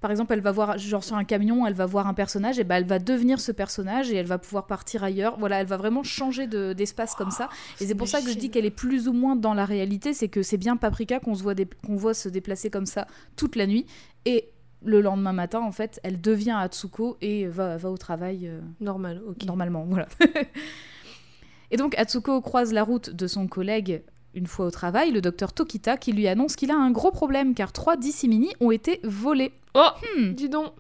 Par 0.03 0.11
exemple, 0.11 0.33
elle 0.33 0.41
va 0.41 0.51
voir, 0.51 0.77
genre 0.77 1.01
sur 1.01 1.15
un 1.15 1.23
camion, 1.23 1.65
elle 1.65 1.75
va 1.75 1.85
voir 1.85 2.07
un 2.07 2.13
personnage, 2.13 2.59
et 2.59 2.65
ben 2.65 2.75
elle 2.75 2.83
va 2.85 2.99
devenir 2.99 3.39
ce 3.39 3.53
personnage 3.53 4.11
et 4.11 4.17
elle 4.17 4.25
va 4.25 4.37
pouvoir 4.37 4.67
partir 4.67 5.01
ailleurs. 5.01 5.37
Voilà, 5.39 5.61
elle 5.61 5.65
va 5.65 5.77
vraiment 5.77 6.03
changer 6.03 6.45
de- 6.45 6.73
d'espace 6.73 7.15
comme 7.15 7.31
ça. 7.31 7.47
Et 7.79 7.85
c'est 7.85 7.95
pour 7.95 8.09
ça 8.09 8.21
que 8.21 8.29
je 8.29 8.37
dis 8.37 8.49
qu'elle 8.49 8.65
est 8.65 8.69
plus 8.69 9.07
ou 9.07 9.13
moins 9.13 9.37
dans 9.37 9.53
la 9.53 9.63
réalité, 9.63 10.11
c'est 10.13 10.27
que 10.27 10.43
c'est 10.43 10.57
bien 10.57 10.75
Paprika 10.75 11.21
qu'on 11.21 11.31
voit, 11.31 11.55
dé- 11.55 11.69
qu'on 11.87 11.95
voit 11.95 12.13
se 12.13 12.27
déplacer 12.27 12.69
comme 12.69 12.85
ça 12.85 13.07
toute 13.37 13.55
la 13.55 13.65
nuit. 13.65 13.85
Et 14.25 14.49
le 14.83 14.99
lendemain 14.99 15.31
matin, 15.31 15.61
en 15.61 15.71
fait, 15.71 16.01
elle 16.03 16.19
devient 16.19 16.57
Atsuko 16.59 17.15
et 17.21 17.47
va, 17.47 17.77
va 17.77 17.89
au 17.89 17.97
travail 17.97 18.47
euh, 18.49 18.59
Normal, 18.81 19.21
ok. 19.25 19.45
normalement. 19.45 19.85
Voilà. 19.89 20.09
et 21.71 21.77
donc 21.77 21.97
Atsuko 21.97 22.41
croise 22.41 22.73
la 22.73 22.83
route 22.83 23.09
de 23.09 23.27
son 23.27 23.47
collègue 23.47 24.03
une 24.35 24.47
fois 24.47 24.65
au 24.65 24.71
travail, 24.71 25.11
le 25.11 25.21
docteur 25.21 25.53
Tokita, 25.53 25.95
qui 25.95 26.11
lui 26.11 26.27
annonce 26.27 26.55
qu'il 26.57 26.71
a 26.71 26.75
un 26.75 26.91
gros 26.91 27.11
problème 27.11 27.53
car 27.53 27.71
trois 27.71 27.95
Dissimini 27.97 28.49
ont 28.59 28.71
été 28.71 28.99
volés. 29.03 29.53
Oh 29.75 29.89
Hmm, 30.17 30.33
Dis 30.33 30.49
donc, 30.49 30.73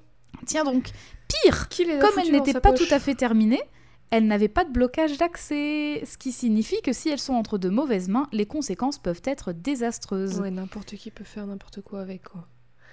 tiens 0.45 0.63
donc, 0.63 0.89
pire 1.27 1.67
qui 1.69 1.85
les 1.85 1.97
a 1.97 1.99
comme 1.99 2.19
elle 2.19 2.31
n'était 2.31 2.53
pas 2.53 2.71
poche 2.71 2.87
tout 2.87 2.93
à 2.93 2.99
fait 2.99 3.15
terminée, 3.15 3.61
elle 4.11 4.27
n'avait 4.27 4.47
pas 4.47 4.63
de 4.65 4.71
blocage 4.71 5.17
d'accès, 5.17 6.03
ce 6.05 6.17
qui 6.17 6.31
signifie 6.31 6.81
que 6.83 6.93
si 6.93 7.09
elles 7.09 7.19
sont 7.19 7.33
entre 7.33 7.57
de 7.57 7.69
mauvaises 7.69 8.09
mains, 8.09 8.27
les 8.31 8.45
conséquences 8.45 8.99
peuvent 8.99 9.21
être 9.25 9.51
désastreuses. 9.51 10.39
Ouais, 10.39 10.51
n'importe 10.51 10.95
qui 10.95 11.09
peut 11.09 11.23
faire 11.23 11.47
n'importe 11.47 11.81
quoi 11.81 12.01
avec 12.01 12.23
quoi. 12.23 12.47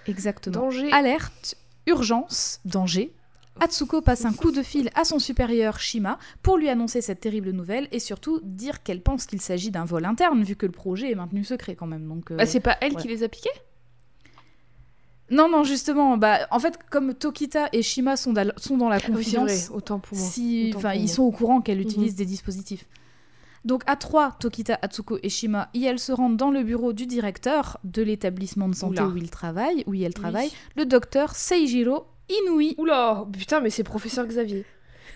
Exactement. 0.06 0.54
Danger. 0.54 0.90
Alerte, 0.92 1.56
urgence, 1.86 2.60
danger. 2.64 3.12
Atsuko 3.62 4.00
passe 4.00 4.24
un 4.24 4.32
coup 4.32 4.52
de 4.52 4.62
fil 4.62 4.88
à 4.94 5.04
son 5.04 5.18
supérieur 5.18 5.78
Shima 5.80 6.18
pour 6.40 6.56
lui 6.56 6.70
annoncer 6.70 7.02
cette 7.02 7.20
terrible 7.20 7.50
nouvelle 7.50 7.88
et 7.92 7.98
surtout 7.98 8.40
dire 8.42 8.82
qu'elle 8.82 9.02
pense 9.02 9.26
qu'il 9.26 9.42
s'agit 9.42 9.70
d'un 9.70 9.84
vol 9.84 10.06
interne 10.06 10.42
vu 10.42 10.56
que 10.56 10.64
le 10.64 10.72
projet 10.72 11.10
est 11.10 11.14
maintenu 11.14 11.44
secret 11.44 11.74
quand 11.74 11.86
même. 11.86 12.08
Donc, 12.08 12.30
euh, 12.30 12.36
Bah, 12.36 12.46
c'est 12.46 12.60
pas 12.60 12.78
elle 12.80 12.94
ouais. 12.94 13.02
qui 13.02 13.08
les 13.08 13.22
a 13.22 13.28
piqués? 13.28 13.50
Non, 15.30 15.48
non, 15.48 15.62
justement, 15.64 16.16
bah, 16.16 16.46
en 16.50 16.58
fait, 16.58 16.78
comme 16.90 17.14
Tokita 17.14 17.68
et 17.72 17.82
Shima 17.82 18.16
sont, 18.16 18.32
dans- 18.32 18.52
sont 18.56 18.76
dans 18.76 18.88
la 18.88 18.98
Oui, 19.08 19.22
vrai, 19.36 19.56
autant 19.72 19.98
pour 20.00 20.18
moi. 20.18 20.26
si, 20.26 20.68
Autant 20.70 20.78
enfin, 20.78 20.88
pour 20.90 20.96
ils 20.98 21.04
moi. 21.06 21.14
sont 21.14 21.22
au 21.22 21.30
courant 21.30 21.60
qu'elle 21.60 21.78
Mhm. 21.78 21.84
utilise 21.84 22.14
des 22.16 22.24
dispositifs. 22.26 22.86
Donc 23.64 23.82
à 23.86 23.94
trois, 23.96 24.36
Tokita, 24.40 24.78
Atsuko 24.82 25.18
et 25.22 25.28
Shima, 25.28 25.68
et 25.74 25.82
elles 25.82 25.98
se 25.98 26.12
rendent 26.12 26.36
dans 26.38 26.50
le 26.50 26.62
bureau 26.62 26.92
du 26.94 27.06
directeur 27.06 27.78
de 27.84 28.02
l'établissement 28.02 28.68
de 28.68 28.74
santé 28.74 29.02
Oula. 29.02 29.08
où 29.12 29.16
ils 29.18 29.30
travaillent, 29.30 29.84
où 29.86 29.92
elle 29.94 30.04
Oui. 30.06 30.10
travaille, 30.12 30.50
le 30.76 30.86
docteur 30.86 31.34
Seijiro 31.36 32.06
Inui. 32.30 32.74
Oula, 32.78 33.26
putain, 33.32 33.60
mais 33.60 33.70
c'est 33.70 33.82
professeur 33.84 34.26
Xavier. 34.26 34.64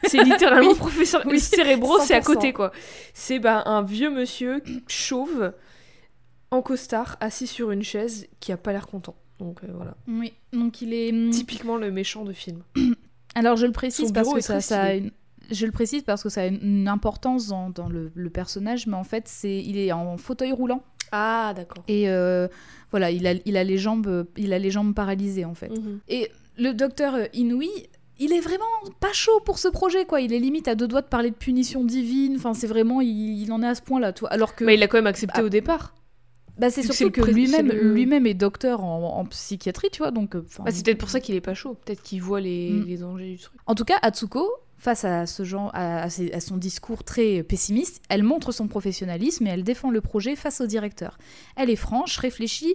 C'est 0.06 0.18
littéralement 0.62 0.72
Oui. 0.72 0.76
professeur 0.76 1.22
Oui, 1.26 1.40
Cérébro, 1.40 1.98
c'est 2.00 2.14
à 2.14 2.20
100%. 2.20 2.24
côté 2.34 2.52
quoi. 2.52 2.70
C'est 3.14 3.38
bah, 3.38 3.62
un 3.66 3.82
vieux 3.82 4.10
monsieur 4.10 4.62
chauve 4.88 5.52
en 6.50 6.60
costard, 6.60 7.16
assis 7.20 7.46
sur 7.46 7.70
une 7.70 7.82
chaise, 7.82 8.26
qui 8.40 8.52
a 8.52 8.56
pas 8.58 8.72
l'air 8.72 8.86
content. 8.86 9.16
Donc 9.38 9.60
euh, 9.64 9.68
voilà. 9.74 9.96
Oui, 10.08 10.32
donc 10.52 10.80
il 10.82 10.92
est. 10.92 11.12
hum, 11.12 11.30
Typiquement 11.30 11.76
le 11.76 11.90
méchant 11.90 12.24
de 12.24 12.32
film. 12.32 12.62
Alors 13.34 13.56
je 13.56 13.66
le 13.66 13.72
précise 13.72 14.08
Son 14.08 14.12
parce 14.12 14.32
que 14.32 14.60
ça, 14.60 14.82
a 14.82 14.94
une... 14.94 15.10
Je 15.50 15.66
le 15.66 15.72
précise 15.72 16.02
parce 16.02 16.22
que 16.22 16.28
ça 16.28 16.42
a 16.42 16.46
une 16.46 16.86
importance 16.88 17.48
dans, 17.48 17.68
dans 17.70 17.88
le, 17.88 18.12
le 18.14 18.30
personnage, 18.30 18.86
mais 18.86 18.96
en 18.96 19.04
fait, 19.04 19.26
c'est 19.26 19.58
il 19.62 19.76
est 19.76 19.90
en 19.92 20.16
fauteuil 20.16 20.52
roulant 20.52 20.82
Ah, 21.12 21.52
d'accord. 21.54 21.82
et 21.88 22.08
euh, 22.08 22.46
voilà, 22.92 23.10
il 23.10 23.26
a, 23.26 23.34
il 23.44 23.56
a 23.56 23.64
les 23.64 23.76
jambes, 23.76 24.26
il 24.36 24.52
a 24.52 24.58
les 24.58 24.70
jambes 24.70 24.94
paralysées 24.94 25.44
en 25.44 25.54
fait. 25.54 25.68
Mhm. 25.70 25.98
Et 26.08 26.30
le 26.56 26.72
docteur 26.72 27.16
Inouï, 27.34 27.68
il 28.20 28.32
est 28.32 28.40
vraiment 28.40 28.64
pas 29.00 29.12
chaud 29.12 29.40
pour 29.44 29.58
ce 29.58 29.66
projet 29.66 30.04
quoi. 30.04 30.20
Il 30.20 30.32
est 30.32 30.38
limite 30.38 30.68
à 30.68 30.76
deux 30.76 30.86
doigts 30.86 31.02
de 31.02 31.08
parler 31.08 31.30
de 31.30 31.34
punition 31.34 31.82
divine. 31.84 32.36
Enfin, 32.36 32.54
c'est 32.54 32.68
vraiment, 32.68 33.00
il, 33.00 33.42
il 33.42 33.52
en 33.52 33.60
est 33.64 33.66
à 33.66 33.74
ce 33.74 33.82
point-là, 33.82 34.12
toi. 34.12 34.28
Alors 34.32 34.54
que 34.54 34.64
Mais 34.64 34.74
il 34.76 34.82
a 34.84 34.86
quand 34.86 34.98
même 34.98 35.08
accepté 35.08 35.40
Ah. 35.40 35.44
au 35.44 35.48
départ. 35.48 35.92
Bah, 36.58 36.70
c'est 36.70 36.82
surtout 36.82 37.10
que 37.10 37.22
lui-même, 37.30 37.68
le- 37.68 37.92
lui-même 37.92 38.26
est 38.26 38.34
docteur 38.34 38.82
en, 38.84 39.18
en 39.18 39.24
psychiatrie, 39.26 39.88
tu 39.92 39.98
vois. 39.98 40.10
Donc, 40.10 40.34
euh, 40.36 40.44
Bah, 40.60 40.70
c'est 40.70 40.84
peut-être 40.84 40.98
pour 40.98 41.10
ça 41.10 41.20
qu'il 41.20 41.34
est 41.34 41.40
pas 41.40 41.54
chaud. 41.54 41.74
Peut-être 41.84 42.02
qu'il 42.02 42.22
voit 42.22 42.40
les, 42.40 42.70
Mm. 42.70 42.84
les 42.86 42.96
dangers 42.98 43.30
du 43.32 43.38
truc. 43.38 43.58
En 43.66 43.74
tout 43.74 43.84
cas, 43.84 43.98
Atsuko, 44.02 44.48
face 44.76 45.04
à, 45.04 45.26
ce 45.26 45.44
genre, 45.44 45.70
à, 45.74 46.02
à 46.04 46.40
son 46.40 46.56
discours 46.56 47.04
très 47.04 47.42
pessimiste, 47.42 48.02
elle 48.08 48.22
montre 48.22 48.52
son 48.52 48.68
professionnalisme 48.68 49.46
et 49.46 49.50
elle 49.50 49.64
défend 49.64 49.90
le 49.90 50.00
projet 50.00 50.36
face 50.36 50.60
au 50.60 50.66
directeur. 50.66 51.18
Elle 51.56 51.70
est 51.70 51.76
franche, 51.76 52.18
réfléchie, 52.18 52.74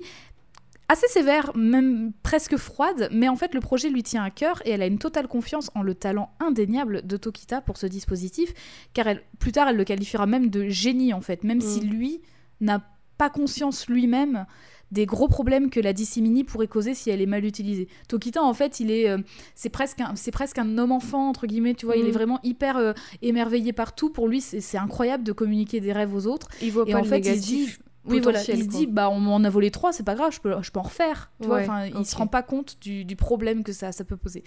assez 0.87 1.07
sévère, 1.07 1.55
même 1.55 2.11
presque 2.23 2.57
froide, 2.57 3.09
mais 3.11 3.29
en 3.29 3.35
fait 3.35 3.53
le 3.53 3.59
projet 3.59 3.89
lui 3.91 4.01
tient 4.01 4.23
à 4.23 4.31
cœur 4.31 4.59
et 4.65 4.71
elle 4.71 4.81
a 4.81 4.87
une 4.87 4.97
totale 4.97 5.27
confiance 5.27 5.69
en 5.75 5.83
le 5.83 5.93
talent 5.93 6.31
indéniable 6.39 7.05
de 7.05 7.15
Tokita 7.15 7.61
pour 7.61 7.77
ce 7.77 7.85
dispositif, 7.85 8.53
car 8.93 9.05
elle, 9.05 9.21
plus 9.37 9.51
tard 9.51 9.67
elle 9.69 9.77
le 9.77 9.83
qualifiera 9.83 10.25
même 10.25 10.49
de 10.49 10.67
génie 10.67 11.13
en 11.13 11.21
fait, 11.21 11.43
même 11.43 11.61
si 11.61 11.81
Mm. 11.81 11.89
lui 11.91 12.21
n'a 12.59 12.79
pas 12.79 12.85
conscience 13.27 13.87
lui-même 13.87 14.45
des 14.91 15.05
gros 15.05 15.27
problèmes 15.27 15.69
que 15.69 15.79
la 15.79 15.93
disséminie 15.93 16.43
pourrait 16.43 16.67
causer 16.67 16.93
si 16.95 17.09
elle 17.09 17.21
est 17.21 17.27
mal 17.27 17.45
utilisée. 17.45 17.87
Tokita, 18.07 18.41
en 18.41 18.53
fait, 18.53 18.79
il 18.79 18.89
est, 18.89 19.09
euh, 19.09 19.17
c'est 19.53 19.69
presque, 19.69 19.99
un, 20.01 20.15
c'est 20.15 20.31
presque 20.31 20.57
un 20.57 20.77
homme 20.77 20.91
enfant 20.91 21.29
entre 21.29 21.45
guillemets, 21.45 21.75
tu 21.75 21.85
vois. 21.85 21.95
Il 21.95 22.07
est 22.07 22.11
vraiment 22.11 22.39
hyper 22.43 22.77
euh, 22.77 22.93
émerveillé 23.21 23.73
partout. 23.73 24.09
Pour 24.09 24.27
lui, 24.27 24.41
c'est, 24.41 24.77
incroyable 24.77 25.23
de 25.23 25.31
communiquer 25.31 25.79
des 25.79 25.91
rêves 25.91 26.15
aux 26.15 26.25
autres. 26.25 26.47
Il 26.61 26.71
voit 26.71 26.85
Et 26.87 26.91
pas 26.93 26.99
en 26.99 27.01
le 27.01 27.07
fait, 27.07 27.19
il 27.19 27.35
se 27.35 27.45
dit, 27.45 27.69
oui 28.05 28.19
voilà, 28.19 28.41
il 28.41 28.63
se 28.63 28.67
dit, 28.67 28.87
bah 28.87 29.09
on 29.11 29.19
m'en 29.19 29.43
a 29.43 29.49
volé 29.49 29.69
trois, 29.69 29.91
c'est 29.91 30.03
pas 30.03 30.15
grave, 30.15 30.31
je 30.33 30.39
peux, 30.39 30.55
je 30.61 30.71
peux 30.71 30.79
en 30.79 30.83
refaire. 30.83 31.31
Tu 31.41 31.47
vois, 31.47 31.61
il 31.99 32.05
se 32.05 32.15
rend 32.15 32.27
pas 32.27 32.41
compte 32.41 32.77
du, 32.81 33.05
du 33.05 33.15
problème 33.15 33.63
que 33.63 33.73
ça, 33.73 33.91
ça 33.91 34.03
peut 34.03 34.17
poser. 34.17 34.43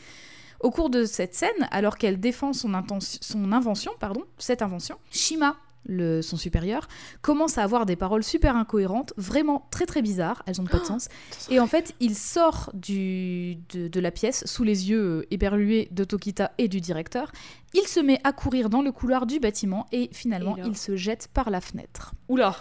Au 0.61 0.71
cours 0.71 0.91
de 0.91 1.05
cette 1.05 1.35
scène, 1.35 1.51
alors 1.71 1.99
qu'elle 1.99 2.19
défend 2.21 2.53
son, 2.53 2.75
intention- 2.75 3.19
son 3.21 3.53
invention, 3.53 3.93
pardon, 4.01 4.23
cette 4.39 4.63
invention, 4.63 4.97
Shima, 5.11 5.57
le, 5.85 6.23
son 6.23 6.37
supérieur, 6.37 6.87
commence 7.23 7.59
à 7.59 7.63
avoir 7.63 7.87
des 7.87 7.97
paroles 7.97 8.23
super 8.23 8.57
incohérentes, 8.57 9.13
vraiment 9.17 9.67
très 9.71 9.87
très 9.87 10.03
bizarres, 10.03 10.43
elles 10.47 10.61
ont 10.61 10.65
pas 10.65 10.79
de 10.79 10.85
sens. 10.85 11.09
Et 11.51 11.59
en 11.61 11.67
fait, 11.67 11.95
il 12.01 12.15
sort 12.15 12.71
du, 12.75 13.57
de, 13.75 13.89
de 13.89 14.01
la 14.01 14.11
pièce 14.11 14.45
sous 14.47 14.63
les 14.65 14.91
yeux 14.91 15.03
euh, 15.03 15.27
éberlués 15.31 15.89
de 15.91 16.05
Tokita 16.05 16.53
et 16.59 16.69
du 16.69 16.81
directeur. 16.81 17.33
Il 17.75 17.87
se 17.89 18.01
met 18.01 18.21
à 18.25 18.33
courir 18.33 18.69
dans 18.71 18.83
le 18.83 18.93
couloir 18.93 19.27
du 19.27 19.41
bâtiment 19.41 19.87
et 19.93 20.09
finalement, 20.13 20.57
Et 20.57 20.63
il 20.67 20.77
se 20.77 20.95
jette 20.97 21.29
par 21.33 21.51
la 21.51 21.61
fenêtre. 21.61 22.13
Oula, 22.29 22.55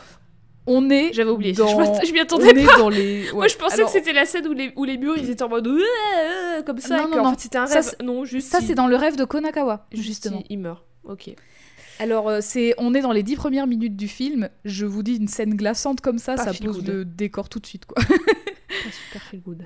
On 0.68 0.90
est. 0.90 1.12
j'avais 1.14 1.30
oublié. 1.32 1.54
dans- 1.54 1.68
Je 1.68 2.12
m'y 2.14 2.20
On 2.20 2.24
attendais 2.24 2.50
est 2.62 2.66
pas. 2.66 2.78
dans 2.78 2.90
les. 2.90 3.30
Moi, 3.34 3.42
ouais. 3.44 3.50
je 3.50 3.58
pensais 3.58 3.76
Alors, 3.76 3.92
que 3.92 3.98
c'était 4.00 4.14
la 4.14 4.26
scène 4.26 4.48
où 4.48 4.54
les, 4.54 4.72
où 4.76 4.84
les 4.84 4.98
murs 4.98 5.18
ils 5.18 5.30
étaient 5.30 5.44
en 5.44 5.50
mode 5.50 5.68
Ouais, 5.68 5.82
euh, 6.20 6.62
comme 6.64 6.80
ça. 6.80 6.98
Non, 6.98 7.08
et 7.08 7.16
non, 7.18 7.24
non. 7.24 7.32
fait, 7.34 7.42
c'était 7.42 7.58
un 7.58 7.68
Ça, 7.68 7.76
rêve. 7.76 7.84
c'est- 7.84 8.04
non, 8.04 8.26
juste. 8.26 8.50
Ça, 8.52 8.60
il- 8.62 8.68
c'est 8.68 8.76
dans 8.76 8.88
le 8.88 8.96
rêve 8.96 9.16
de 9.18 9.26
Konakawa, 9.26 9.86
juste 9.92 10.06
justement. 10.06 10.38
il- 10.50 10.54
Il 10.56 10.60
meurt. 10.60 10.84
Ok. 11.04 11.34
Alors, 12.02 12.30
euh, 12.30 12.40
c'est, 12.42 12.74
on 12.80 12.94
est 12.96 13.02
dans 13.02 13.12
les 13.12 13.22
dix 13.22 13.36
premières 13.36 13.68
minutes 13.68 13.96
du 13.96 14.08
film. 14.08 14.50
Je 14.66 14.86
vous 14.88 15.04
dis, 15.04 15.18
une 15.18 15.28
scène 15.28 15.56
glaçante 15.56 16.02
comme 16.02 16.18
ça, 16.18 16.34
Pas 16.36 16.46
ça 16.46 16.54
pose 16.54 16.84
le 16.86 17.06
décor 17.06 17.48
tout 17.48 17.60
de 17.60 17.66
suite, 17.68 17.86
quoi. 17.86 18.02
Pas 18.04 18.92
super 18.92 19.22
feel 19.22 19.42
good. 19.42 19.66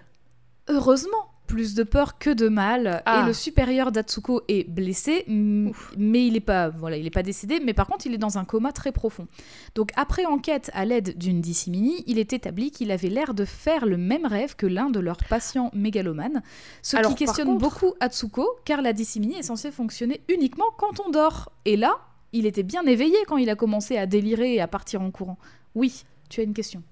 Heureusement, 0.67 1.30
plus 1.48 1.76
de 1.76 1.84
peur 1.84 2.17
que 2.17 2.32
de 2.32 2.50
mal. 2.50 3.04
Ah. 3.06 3.21
Et 3.21 3.28
le 3.28 3.32
supérieur 3.34 3.91
d'Atsuko 3.93 4.41
est 4.50 4.67
blessé, 4.69 5.24
mais 5.28 6.28
il 6.28 6.36
est 6.36 6.39
pas, 6.41 6.69
voilà, 6.69 6.98
il 6.98 7.06
est 7.06 7.12
pas 7.12 7.24
décédé. 7.24 7.62
Mais 7.63 7.74
par 7.74 7.88
contre, 7.88 8.06
il 8.08 8.13
est 8.13 8.17
dans 8.17 8.38
un 8.38 8.43
coma 8.45 8.71
très 8.74 8.91
profond. 8.91 9.28
Donc 9.76 9.91
après 9.95 10.26
enquête 10.26 10.71
à 10.74 10.84
l'aide 10.86 11.17
d'une 11.17 11.39
disséminie, 11.39 12.04
il 12.08 12.17
est 12.19 12.34
établi 12.34 12.71
qu'il 12.71 12.91
avait 12.91 13.10
l'air 13.10 13.34
de 13.36 13.45
faire 13.45 13.86
le 13.86 13.95
même 13.98 14.26
rêve 14.26 14.56
que 14.56 14.65
l'un 14.65 14.89
de 14.89 15.00
leurs 15.00 15.24
patients 15.30 15.69
mégalomanes, 15.74 16.41
ce 16.82 16.98
Alors, 16.98 17.12
qui 17.12 17.24
questionne 17.26 17.48
contre- 17.48 17.60
beaucoup 17.60 17.93
Atsuko, 18.00 18.45
car 18.65 18.82
la 18.82 18.91
disséminie 18.91 19.38
est 19.38 19.43
censée 19.43 19.71
fonctionner 19.71 20.21
uniquement 20.28 20.65
quand 20.78 21.00
on 21.06 21.12
dort. 21.12 21.52
Et 21.65 21.78
là, 21.78 21.95
il 22.38 22.45
était 22.45 22.63
bien 22.63 22.84
éveillé 22.84 23.15
quand 23.28 23.38
il 23.38 23.50
a 23.50 23.56
commencé 23.56 23.98
à 23.98 24.06
délirer 24.06 24.56
et 24.56 24.62
à 24.62 24.67
partir 24.67 25.02
en 25.02 25.10
courant. 25.12 25.38
Oui, 25.74 26.04
tu 26.30 26.41
as 26.41 26.43
une 26.43 26.54
question. 26.54 26.84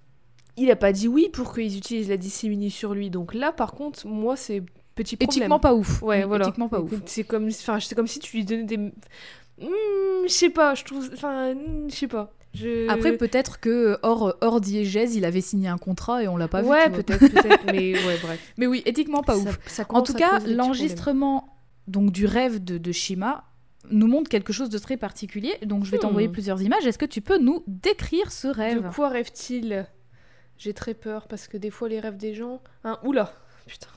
Il 0.57 0.69
a 0.71 0.75
pas 0.75 0.91
dit 0.91 1.07
oui 1.07 1.29
pour 1.33 1.53
qu'ils 1.53 1.77
utilisent 1.77 2.09
la 2.09 2.17
disséminie 2.17 2.71
sur 2.71 2.93
lui. 2.93 3.09
Donc 3.09 3.33
là, 3.33 3.51
par 3.51 3.73
contre, 3.73 4.07
moi, 4.07 4.35
c'est 4.35 4.61
petit 4.95 5.15
problème. 5.17 5.39
Éthiquement 5.41 5.59
pas 5.59 5.73
ouf. 5.73 6.01
Ouais, 6.01 6.19
Oui, 6.21 6.27
voilà. 6.27 6.45
Éthiquement 6.47 6.69
pas 6.69 6.79
ouf. 6.79 6.91
C'est 7.05 7.23
comme, 7.23 7.47
enfin, 7.47 7.79
c'est 7.79 7.95
comme 7.95 8.07
si 8.07 8.19
tu 8.19 8.37
lui 8.37 8.45
donnais 8.45 8.63
des. 8.63 8.77
Hmm, 8.77 8.91
je 10.25 10.27
sais 10.31 10.49
pas, 10.49 10.75
je 10.75 10.83
trouve. 10.83 11.09
Enfin, 11.13 11.53
hmm, 11.53 11.89
je 11.89 11.95
sais 11.95 12.07
pas. 12.07 12.31
Je... 12.53 12.87
Après, 12.87 13.17
peut-être 13.17 13.59
que 13.59 13.97
hors, 14.03 14.35
hors 14.41 14.61
diégèse, 14.61 15.15
il 15.15 15.25
avait 15.25 15.41
signé 15.41 15.67
un 15.69 15.79
contrat 15.79 16.23
et 16.23 16.27
on 16.27 16.37
l'a 16.37 16.47
pas 16.47 16.61
vu. 16.61 16.67
ouais, 16.69 16.89
peut-être, 16.91 17.19
peut-être. 17.27 17.65
mais 17.65 17.93
ouais, 18.05 18.17
bref. 18.21 18.53
Mais 18.57 18.67
oui, 18.67 18.83
éthiquement 18.85 19.23
pas 19.23 19.33
Ça- 19.35 19.49
ouf. 19.49 19.59
ça 19.65 19.85
En 19.89 20.03
tout 20.03 20.13
cas, 20.13 20.39
l'enregistrement 20.39 21.49
donc 21.87 22.11
du 22.11 22.25
rêve 22.27 22.63
de, 22.63 22.77
de 22.77 22.91
Shima 22.91 23.43
nous 23.91 24.07
montre 24.07 24.29
quelque 24.29 24.53
chose 24.53 24.69
de 24.69 24.77
très 24.77 24.97
particulier. 24.97 25.55
Donc, 25.63 25.83
je 25.85 25.91
vais 25.91 25.97
Hmm. 25.97 26.01
t'envoyer 26.01 26.29
plusieurs 26.29 26.61
images. 26.61 26.85
Est-ce 26.85 26.97
que 26.97 27.05
tu 27.05 27.21
peux 27.21 27.37
nous 27.37 27.63
décrire 27.67 28.31
ce 28.31 28.47
rêve? 28.47 28.83
De 28.83 28.89
quoi 28.93 29.09
rêve-t-il? 29.09 29.87
J'ai 30.57 30.73
très 30.73 30.93
peur 30.93 31.27
parce 31.27 31.47
que 31.47 31.57
des 31.57 31.69
fois, 31.71 31.89
les 31.89 31.99
rêves 31.99 32.17
des 32.17 32.33
gens. 32.33 32.61
Hein, 32.83 32.99
oula 33.03 33.33
Putain. 33.65 33.87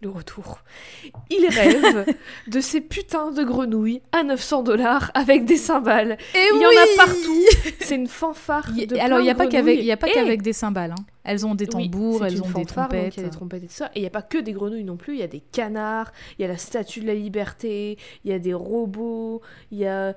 Le 0.00 0.08
retour. 0.08 0.58
Il 1.30 1.46
rêve 1.46 2.04
de 2.48 2.60
ces 2.60 2.80
putains 2.80 3.30
de 3.30 3.44
grenouilles 3.44 4.02
à 4.10 4.24
900 4.24 4.64
dollars 4.64 5.12
avec 5.14 5.44
des 5.44 5.56
cymbales. 5.56 6.18
Et 6.34 6.44
Il 6.54 6.60
y 6.60 6.66
en 6.66 6.70
a 6.70 6.96
partout. 7.06 7.44
C'est 7.78 7.94
une 7.94 8.08
fanfare. 8.08 8.72
Y 8.76 8.88
de 8.88 8.96
Alors, 8.96 9.20
il 9.20 9.24
n'y 9.24 9.30
a 9.30 9.36
pas 9.36 9.46
qu'avec 9.46 9.80
qu'avec 10.12 10.42
des 10.42 10.52
cymbales. 10.52 10.90
hein. 10.98 11.04
Elles 11.24 11.46
ont 11.46 11.54
des 11.54 11.66
tambours, 11.66 12.24
elles 12.24 12.42
ont 12.42 12.50
des 12.50 12.64
trompettes. 12.64 13.16
Il 13.16 13.20
y 13.20 13.24
a 13.24 13.28
des 13.28 13.34
trompettes 13.34 13.62
et 13.62 13.66
tout 13.66 13.72
ça. 13.72 13.90
Et 13.94 14.00
il 14.00 14.02
n'y 14.02 14.08
a 14.08 14.10
pas 14.10 14.22
que 14.22 14.38
des 14.38 14.52
grenouilles 14.52 14.84
non 14.84 14.96
plus. 14.96 15.14
Il 15.14 15.20
y 15.20 15.24
a 15.24 15.28
des 15.28 15.40
canards, 15.40 16.12
il 16.38 16.42
y 16.42 16.44
a 16.44 16.48
la 16.48 16.56
statue 16.56 17.00
de 17.00 17.06
la 17.06 17.14
liberté, 17.14 17.96
il 18.24 18.30
y 18.30 18.34
a 18.34 18.38
des 18.38 18.54
robots, 18.54 19.40
il 19.70 19.78
y 19.78 19.86
a 19.86 20.14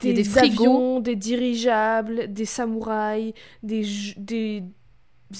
des, 0.00 0.12
des 0.12 0.38
avions, 0.38 1.00
des 1.00 1.16
dirigeables, 1.16 2.32
des 2.32 2.44
samouraïs, 2.44 3.32
des, 3.62 4.62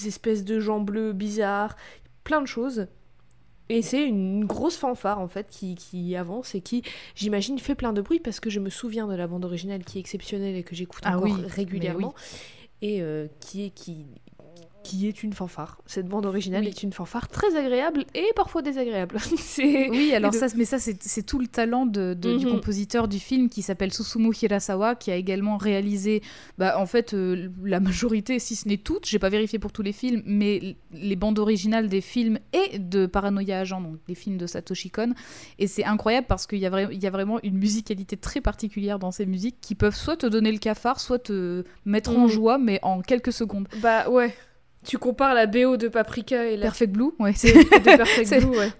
espèces 0.05 0.45
de 0.45 0.59
gens 0.59 0.79
bleus 0.79 1.13
bizarres, 1.13 1.75
plein 2.23 2.41
de 2.41 2.47
choses. 2.47 2.87
Et 3.69 3.81
c'est 3.81 4.07
une 4.07 4.45
grosse 4.45 4.77
fanfare 4.77 5.19
en 5.19 5.27
fait 5.27 5.47
qui, 5.49 5.75
qui 5.75 6.15
avance 6.15 6.55
et 6.55 6.61
qui, 6.61 6.83
j'imagine, 7.15 7.59
fait 7.59 7.75
plein 7.75 7.91
de 7.91 8.01
bruit 8.01 8.21
parce 8.21 8.39
que 8.39 8.49
je 8.49 8.61
me 8.61 8.69
souviens 8.69 9.07
de 9.07 9.13
la 9.13 9.27
bande 9.27 9.43
originale 9.43 9.83
qui 9.83 9.97
est 9.97 9.99
exceptionnelle 9.99 10.55
et 10.55 10.63
que 10.63 10.73
j'écoute 10.73 11.01
Ah 11.03 11.17
encore 11.17 11.37
oui, 11.37 11.45
régulièrement 11.45 12.15
et 12.81 13.01
euh, 13.01 13.27
qui 13.39 13.65
est 13.65 13.69
qui 13.71 14.05
qui 14.87 15.07
est 15.07 15.21
une 15.23 15.33
fanfare. 15.33 15.77
Cette 15.85 16.07
bande 16.07 16.25
originale 16.25 16.61
Oui. 16.63 16.69
est 16.69 16.81
une 16.83 16.93
fanfare 16.93 17.27
très 17.27 17.55
agréable 17.57 18.05
et 18.15 18.25
parfois 18.35 18.61
désagréable. 18.61 19.17
Oui, 19.59 20.13
alors 20.13 20.33
ça, 20.33 20.47
mais 20.55 20.65
ça, 20.65 20.77
c'est 20.79 21.23
tout 21.25 21.39
le 21.39 21.47
talent 21.47 21.85
de, 21.85 22.13
de- 22.13 22.37
du 22.37 22.45
Mhm. 22.45 22.51
compositeur 22.53 23.07
du 23.07 23.19
film 23.19 23.49
qui 23.49 23.61
s'appelle 23.61 23.91
Susumu 23.93 24.31
Hirasawa, 24.41 24.95
qui 24.95 25.11
a 25.11 25.15
également 25.15 25.57
réalisé, 25.57 26.21
bah, 26.57 26.79
en 26.79 26.85
fait, 26.85 27.13
euh, 27.13 27.49
la 27.63 27.79
majorité, 27.79 28.39
si 28.39 28.55
ce 28.55 28.67
n'est 28.67 28.77
toutes, 28.77 29.05
j'ai 29.05 29.19
pas 29.19 29.29
vérifié 29.29 29.59
pour 29.59 29.71
tous 29.71 29.81
les 29.81 29.91
films, 29.91 30.21
mais 30.25 30.77
les 30.93 31.15
bandes 31.15 31.39
originales 31.39 31.89
des 31.89 32.01
films 32.01 32.39
et 32.53 32.79
de 32.79 33.05
Paranoia 33.07 33.59
Agent, 33.59 33.81
donc 33.81 33.97
les 34.07 34.15
films 34.15 34.37
de 34.37 34.47
Satoshi 34.47 34.89
Kon. 34.89 35.13
Et 35.59 35.67
c'est 35.67 35.83
incroyable 35.83 36.27
parce 36.27 36.47
qu'il 36.47 36.59
y, 36.59 36.65
a 36.65 36.69
vra- 36.69 36.89
il 36.91 37.01
y 37.03 37.07
a 37.07 37.11
vraiment 37.11 37.39
une 37.43 37.57
musicalité 37.57 38.15
très 38.17 38.41
particulière 38.41 38.99
dans 38.99 39.11
ces 39.11 39.25
musiques 39.25 39.57
qui 39.61 39.75
peuvent 39.75 39.95
soit 39.95 40.17
te 40.17 40.27
donner 40.27 40.51
le 40.51 40.59
cafard, 40.59 40.99
soit 40.99 41.19
te 41.19 41.63
mettre 41.85 42.11
en 42.11 42.23
Mhm. 42.25 42.27
joie, 42.29 42.57
mais 42.57 42.79
en 42.83 43.01
quelques 43.01 43.33
secondes. 43.33 43.67
bah 43.81 44.09
ouais. 44.09 44.33
Tu 44.87 44.97
compares 44.97 45.33
la 45.33 45.45
BO 45.45 45.77
de 45.77 45.87
Paprika 45.89 46.45
et 46.45 46.55
la 46.57 46.63
Perfect 46.63 46.93
Blue, 46.93 47.11
ouais, 47.19 47.33
c'est 47.35 47.53
de 47.53 47.63
Perfect 47.95 48.39
Blue, 48.45 48.57
ouais. 48.57 48.71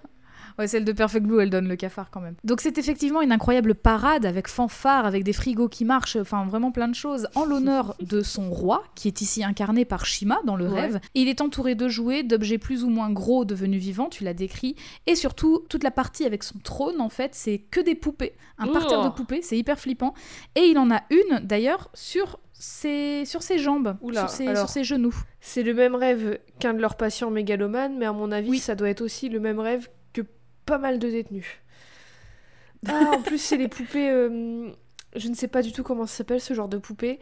Ouais, 0.58 0.66
celle 0.68 0.86
de 0.86 0.92
Perfect 0.92 1.24
Blue, 1.24 1.40
elle 1.40 1.52
donne 1.52 1.68
le 1.68 1.76
cafard 1.76 2.10
quand 2.10 2.20
même. 2.20 2.34
Donc 2.44 2.62
c'est 2.62 2.80
effectivement 2.80 3.22
une 3.22 3.32
incroyable 3.32 3.76
parade 3.76 4.26
avec 4.26 4.48
fanfare, 4.48 5.06
avec 5.06 5.24
des 5.24 5.34
frigos 5.34 5.70
qui 5.70 5.86
marchent, 5.86 6.16
enfin 6.16 6.48
vraiment 6.48 6.72
plein 6.72 6.88
de 6.88 6.96
choses, 6.96 7.28
en 7.36 7.46
l'honneur 7.46 7.96
de 8.02 8.22
son 8.24 8.50
roi, 8.50 8.82
qui 8.96 9.08
est 9.08 9.22
ici 9.22 9.44
incarné 9.44 9.86
par 9.86 10.08
Shima 10.08 10.40
dans 10.46 10.56
le 10.56 10.68
Ouais. 10.68 10.82
rêve. 10.82 11.00
Et 11.14 11.22
il 11.22 11.28
est 11.28 11.42
entouré 11.42 11.76
de 11.76 11.88
jouets, 11.88 12.24
d'objets 12.24 12.58
plus 12.58 12.84
ou 12.84 12.90
moins 12.90 13.12
gros 13.12 13.46
devenus 13.46 13.80
vivants, 13.80 14.10
tu 14.10 14.24
l'as 14.24 14.34
décrit, 14.34 14.76
et 15.06 15.16
surtout 15.16 15.64
toute 15.70 15.84
la 15.84 15.92
partie 15.92 16.26
avec 16.26 16.42
son 16.44 16.58
trône 16.58 17.02
en 17.02 17.10
fait, 17.10 17.36
c'est 17.36 17.60
que 17.60 17.80
des 17.80 17.94
poupées, 17.94 18.34
un 18.58 18.66
Oh. 18.68 18.72
parterre 18.72 19.04
de 19.04 19.10
poupées, 19.10 19.44
c'est 19.44 19.60
hyper 19.60 19.78
flippant. 19.78 20.16
Et 20.56 20.62
il 20.62 20.80
en 20.80 20.90
a 20.90 21.04
une 21.12 21.46
d'ailleurs 21.46 21.92
sur 21.94 22.40
ses, 22.60 23.26
sur 23.26 23.44
ses 23.44 23.60
jambes, 23.60 23.96
Oula, 24.02 24.22
sur, 24.22 24.30
ses, 24.32 24.48
alors- 24.48 24.58
sur 24.62 24.70
ses 24.70 24.84
genoux. 24.84 25.14
C'est 25.50 25.64
le 25.64 25.74
même 25.74 25.96
rêve 25.96 26.40
qu'un 26.60 26.74
de 26.74 26.82
leurs 26.82 26.98
patients 26.98 27.32
mégalomanes, 27.32 27.98
mais 27.98 28.06
à 28.06 28.12
mon 28.12 28.34
avis, 28.34 28.50
Oui. 28.50 28.60
ça 28.60 28.76
doit 28.76 28.90
être 28.90 29.00
aussi 29.00 29.30
le 29.30 29.40
même 29.40 29.60
rêve 29.62 29.88
que 30.12 30.22
pas 30.66 30.78
mal 30.78 31.00
de 31.00 31.10
détenus. 31.10 31.46
Ah, 32.88 33.12
en 33.16 33.22
plus, 33.22 33.38
c'est 33.40 33.56
les 33.58 33.70
poupées. 33.70 34.10
euh, 34.10 34.70
je 35.16 35.28
ne 35.30 35.34
sais 35.34 35.48
pas 35.48 35.62
du 35.62 35.72
tout 35.72 35.84
comment 35.84 36.06
ça 36.06 36.18
s'appelle 36.18 36.42
ce 36.42 36.54
genre 36.54 36.68
de 36.68 36.78
poupée. 36.78 37.20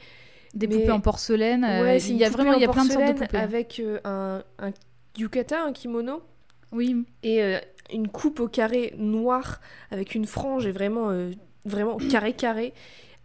Des 0.56 0.68
Mais- 0.68 0.80
poupées 0.80 0.92
en 0.92 1.00
porcelaine. 1.02 1.64
euh, 1.64 1.84
Ouais, 1.84 1.98
il 2.02 2.18
y 2.18 2.26
a 2.26 2.30
vraiment 2.30 2.54
il 2.54 2.62
y 2.62 2.66
a 2.66 2.68
plein 2.70 2.84
de 2.86 2.92
sortes 2.92 3.06
de 3.08 3.14
poupées. 3.14 3.38
Avec 3.38 3.80
euh, 3.80 4.00
un, 4.06 4.44
un 4.60 4.72
yukata, 5.18 5.62
un 5.64 5.72
kimono, 5.72 6.24
Oui. 6.72 7.06
et 7.24 7.44
euh, 7.44 7.60
une 7.94 8.08
coupe 8.08 8.40
au 8.40 8.48
carré 8.48 8.96
noir 8.98 9.62
avec 9.92 10.16
une 10.16 10.26
frange 10.26 10.66
et 10.66 10.72
vraiment, 10.72 11.10
vraiment 11.64 11.98
carré 11.98 12.34
carré. 12.34 12.74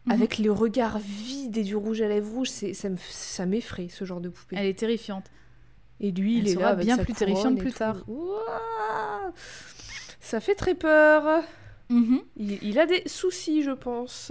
Mhm. 0.06 0.12
Avec 0.12 0.38
le 0.38 0.50
regard 0.50 0.98
vide 0.98 1.58
et 1.58 1.62
du 1.62 1.76
rouge 1.76 2.00
à 2.00 2.08
lèvres 2.08 2.32
rouge, 2.32 2.48
c'est, 2.48 2.72
ça, 2.72 2.88
me, 2.88 2.96
ça 3.10 3.44
m'effraie 3.46 3.88
ce 3.90 4.04
genre 4.04 4.20
de 4.20 4.28
poupée. 4.30 4.56
Elle 4.58 4.66
est 4.66 4.78
terrifiante. 4.78 5.26
Et 6.00 6.10
lui, 6.10 6.38
Elle 6.38 6.44
il 6.44 6.48
est 6.48 6.54
sera 6.54 6.62
là 6.64 6.68
avec 6.70 6.86
bien 6.86 6.96
plus 6.96 7.12
terrifiante 7.12 7.58
plus 7.58 7.72
tard. 7.72 7.96
Ouah 8.08 9.32
ça 10.20 10.40
fait 10.40 10.54
très 10.54 10.74
peur. 10.74 11.42
Mhm. 11.88 12.20
Il, 12.36 12.58
il 12.62 12.78
a 12.78 12.86
des 12.86 13.02
soucis, 13.06 13.62
je 13.62 13.72
pense. 13.72 14.30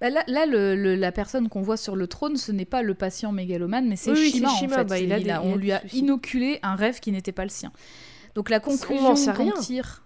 Bah 0.00 0.10
là, 0.10 0.22
là, 0.28 0.44
le- 0.46 0.74
le- 0.76 0.94
la 0.96 1.12
personne 1.12 1.48
qu'on 1.48 1.62
voit 1.62 1.76
sur 1.76 1.96
le 1.96 2.06
trône, 2.06 2.36
ce 2.36 2.52
n'est 2.52 2.64
pas 2.64 2.82
le 2.82 2.94
patient 2.94 3.32
mégalomane, 3.32 3.88
mais 3.88 3.96
c'est 3.96 4.10
Oui, 4.12 4.30
Shima, 4.30 4.50
en 4.50 4.56
fait. 4.68 4.84
Bah, 4.84 4.98
il 4.98 5.12
a 5.12 5.20
des- 5.20 5.30
a- 5.30 5.42
on 5.42 5.56
lui 5.56 5.72
a 5.72 5.80
soucis. 5.82 5.98
inoculé 6.00 6.58
un 6.62 6.74
rêve 6.76 7.00
qui 7.00 7.10
n'était 7.12 7.32
pas 7.32 7.44
le 7.44 7.48
sien. 7.50 7.72
Donc 8.34 8.50
la 8.50 8.58
On 8.58 8.60
conclusion 8.60 9.14
rien. 9.32 9.52
tire... 9.60 10.02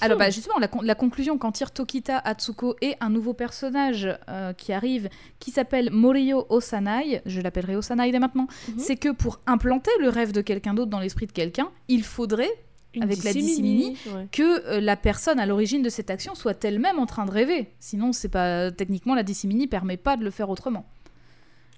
Alors 0.00 0.18
bah, 0.18 0.28
justement, 0.30 0.58
la, 0.58 0.68
con- 0.68 0.82
la 0.82 0.94
conclusion 0.94 1.38
qu'en 1.38 1.52
tire 1.52 1.70
Tokita 1.70 2.18
Atsuko 2.18 2.74
et 2.80 2.96
un 3.00 3.10
nouveau 3.10 3.32
personnage 3.32 4.08
euh, 4.28 4.52
qui 4.52 4.72
arrive, 4.72 5.08
qui 5.38 5.50
s'appelle 5.52 5.90
Morio 5.92 6.46
Osanai, 6.48 7.22
je 7.26 7.40
l'appellerai 7.40 7.76
Osanai 7.76 8.10
dès 8.10 8.18
maintenant, 8.18 8.48
Mhm. 8.68 8.78
c'est 8.78 8.96
que 8.96 9.10
pour 9.10 9.40
implanter 9.46 9.92
le 10.00 10.08
rêve 10.08 10.32
de 10.32 10.40
quelqu'un 10.40 10.74
d'autre 10.74 10.90
dans 10.90 10.98
l'esprit 11.00 11.26
de 11.26 11.32
quelqu'un, 11.32 11.70
il 11.88 12.02
faudrait 12.02 12.50
Une 12.92 13.04
avec 13.04 13.22
la 13.22 13.32
disséminie, 13.32 13.96
ouais. 14.14 14.26
que 14.32 14.66
euh, 14.66 14.80
la 14.80 14.96
personne 14.96 15.38
à 15.38 15.46
l'origine 15.46 15.82
de 15.82 15.88
cette 15.88 16.10
action 16.10 16.34
soit 16.34 16.62
elle-même 16.64 16.98
en 16.98 17.06
train 17.06 17.24
de 17.24 17.30
rêver. 17.30 17.70
Sinon, 17.78 18.12
c'est 18.12 18.28
pas 18.28 18.72
techniquement 18.72 19.14
la 19.14 19.22
disséminie 19.22 19.68
permet 19.68 19.96
pas 19.96 20.16
de 20.16 20.24
le 20.24 20.30
faire 20.30 20.50
autrement. 20.50 20.86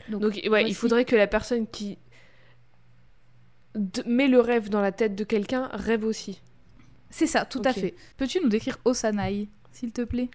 Donc, 0.09 0.23
ouais, 0.35 0.43
voici. 0.49 0.69
il 0.69 0.75
faudrait 0.75 1.05
que 1.05 1.17
la 1.17 1.27
personne 1.27 1.67
qui 1.67 1.99
met 4.07 4.29
le 4.29 4.41
rêve 4.41 4.71
dans 4.71 4.81
la 4.81 4.93
tête 4.93 5.15
de 5.15 5.25
quelqu'un 5.25 5.69
rêve 5.73 6.05
aussi. 6.05 6.41
C'est 7.11 7.27
ça, 7.27 7.45
tout 7.45 7.63
à 7.65 7.73
fait. 7.73 7.95
Peux-tu 8.17 8.41
nous 8.41 8.49
décrire 8.49 8.79
Osanai, 8.85 9.49
s'il 9.73 9.93
te 9.93 10.03
plaît? 10.03 10.29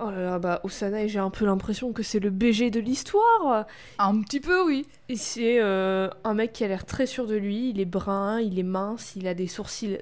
Oh 0.00 0.10
là 0.10 0.24
là, 0.24 0.38
bah 0.40 0.60
Osana, 0.64 1.06
j'ai 1.06 1.20
un 1.20 1.30
peu 1.30 1.44
l'impression 1.44 1.92
que 1.92 2.02
c'est 2.02 2.18
le 2.18 2.30
BG 2.30 2.70
de 2.70 2.80
l'histoire. 2.80 3.64
Un 3.98 4.20
petit 4.22 4.40
peu, 4.40 4.64
oui. 4.64 4.86
Et 5.08 5.14
c'est 5.16 5.60
euh, 5.60 6.08
un 6.24 6.34
mec 6.34 6.52
qui 6.52 6.64
a 6.64 6.68
l'air 6.68 6.84
très 6.84 7.06
sûr 7.06 7.28
de 7.28 7.36
lui. 7.36 7.70
Il 7.70 7.78
est 7.80 7.84
brun, 7.84 8.40
il 8.40 8.58
est 8.58 8.64
mince, 8.64 9.12
il 9.14 9.28
a 9.28 9.34
des 9.34 9.46
sourcils 9.46 9.98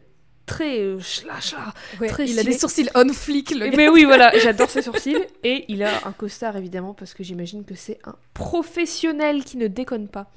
très 0.47 0.81
euh, 0.81 0.99
chla 0.99 1.39
chla. 1.41 1.75
Très 2.09 2.27
il 2.27 2.39
a 2.39 2.43
des 2.43 2.57
sourcils 2.57 2.89
on 2.95 3.13
flick, 3.13 3.51
le 3.55 3.69
gars. 3.69 3.77
Mais 3.77 3.89
oui, 3.91 4.05
voilà, 4.05 4.33
j'adore 4.39 4.71
ses 4.71 4.81
sourcils. 4.81 5.19
Et 5.45 5.67
il 5.69 5.83
a 5.83 6.07
un 6.07 6.13
costard 6.13 6.57
évidemment 6.57 6.95
parce 6.95 7.13
que 7.13 7.23
j'imagine 7.23 7.65
que 7.65 7.75
c'est 7.75 7.99
un 8.05 8.17
professionnel 8.33 9.45
qui 9.45 9.59
ne 9.59 9.67
déconne 9.67 10.09
pas. 10.09 10.31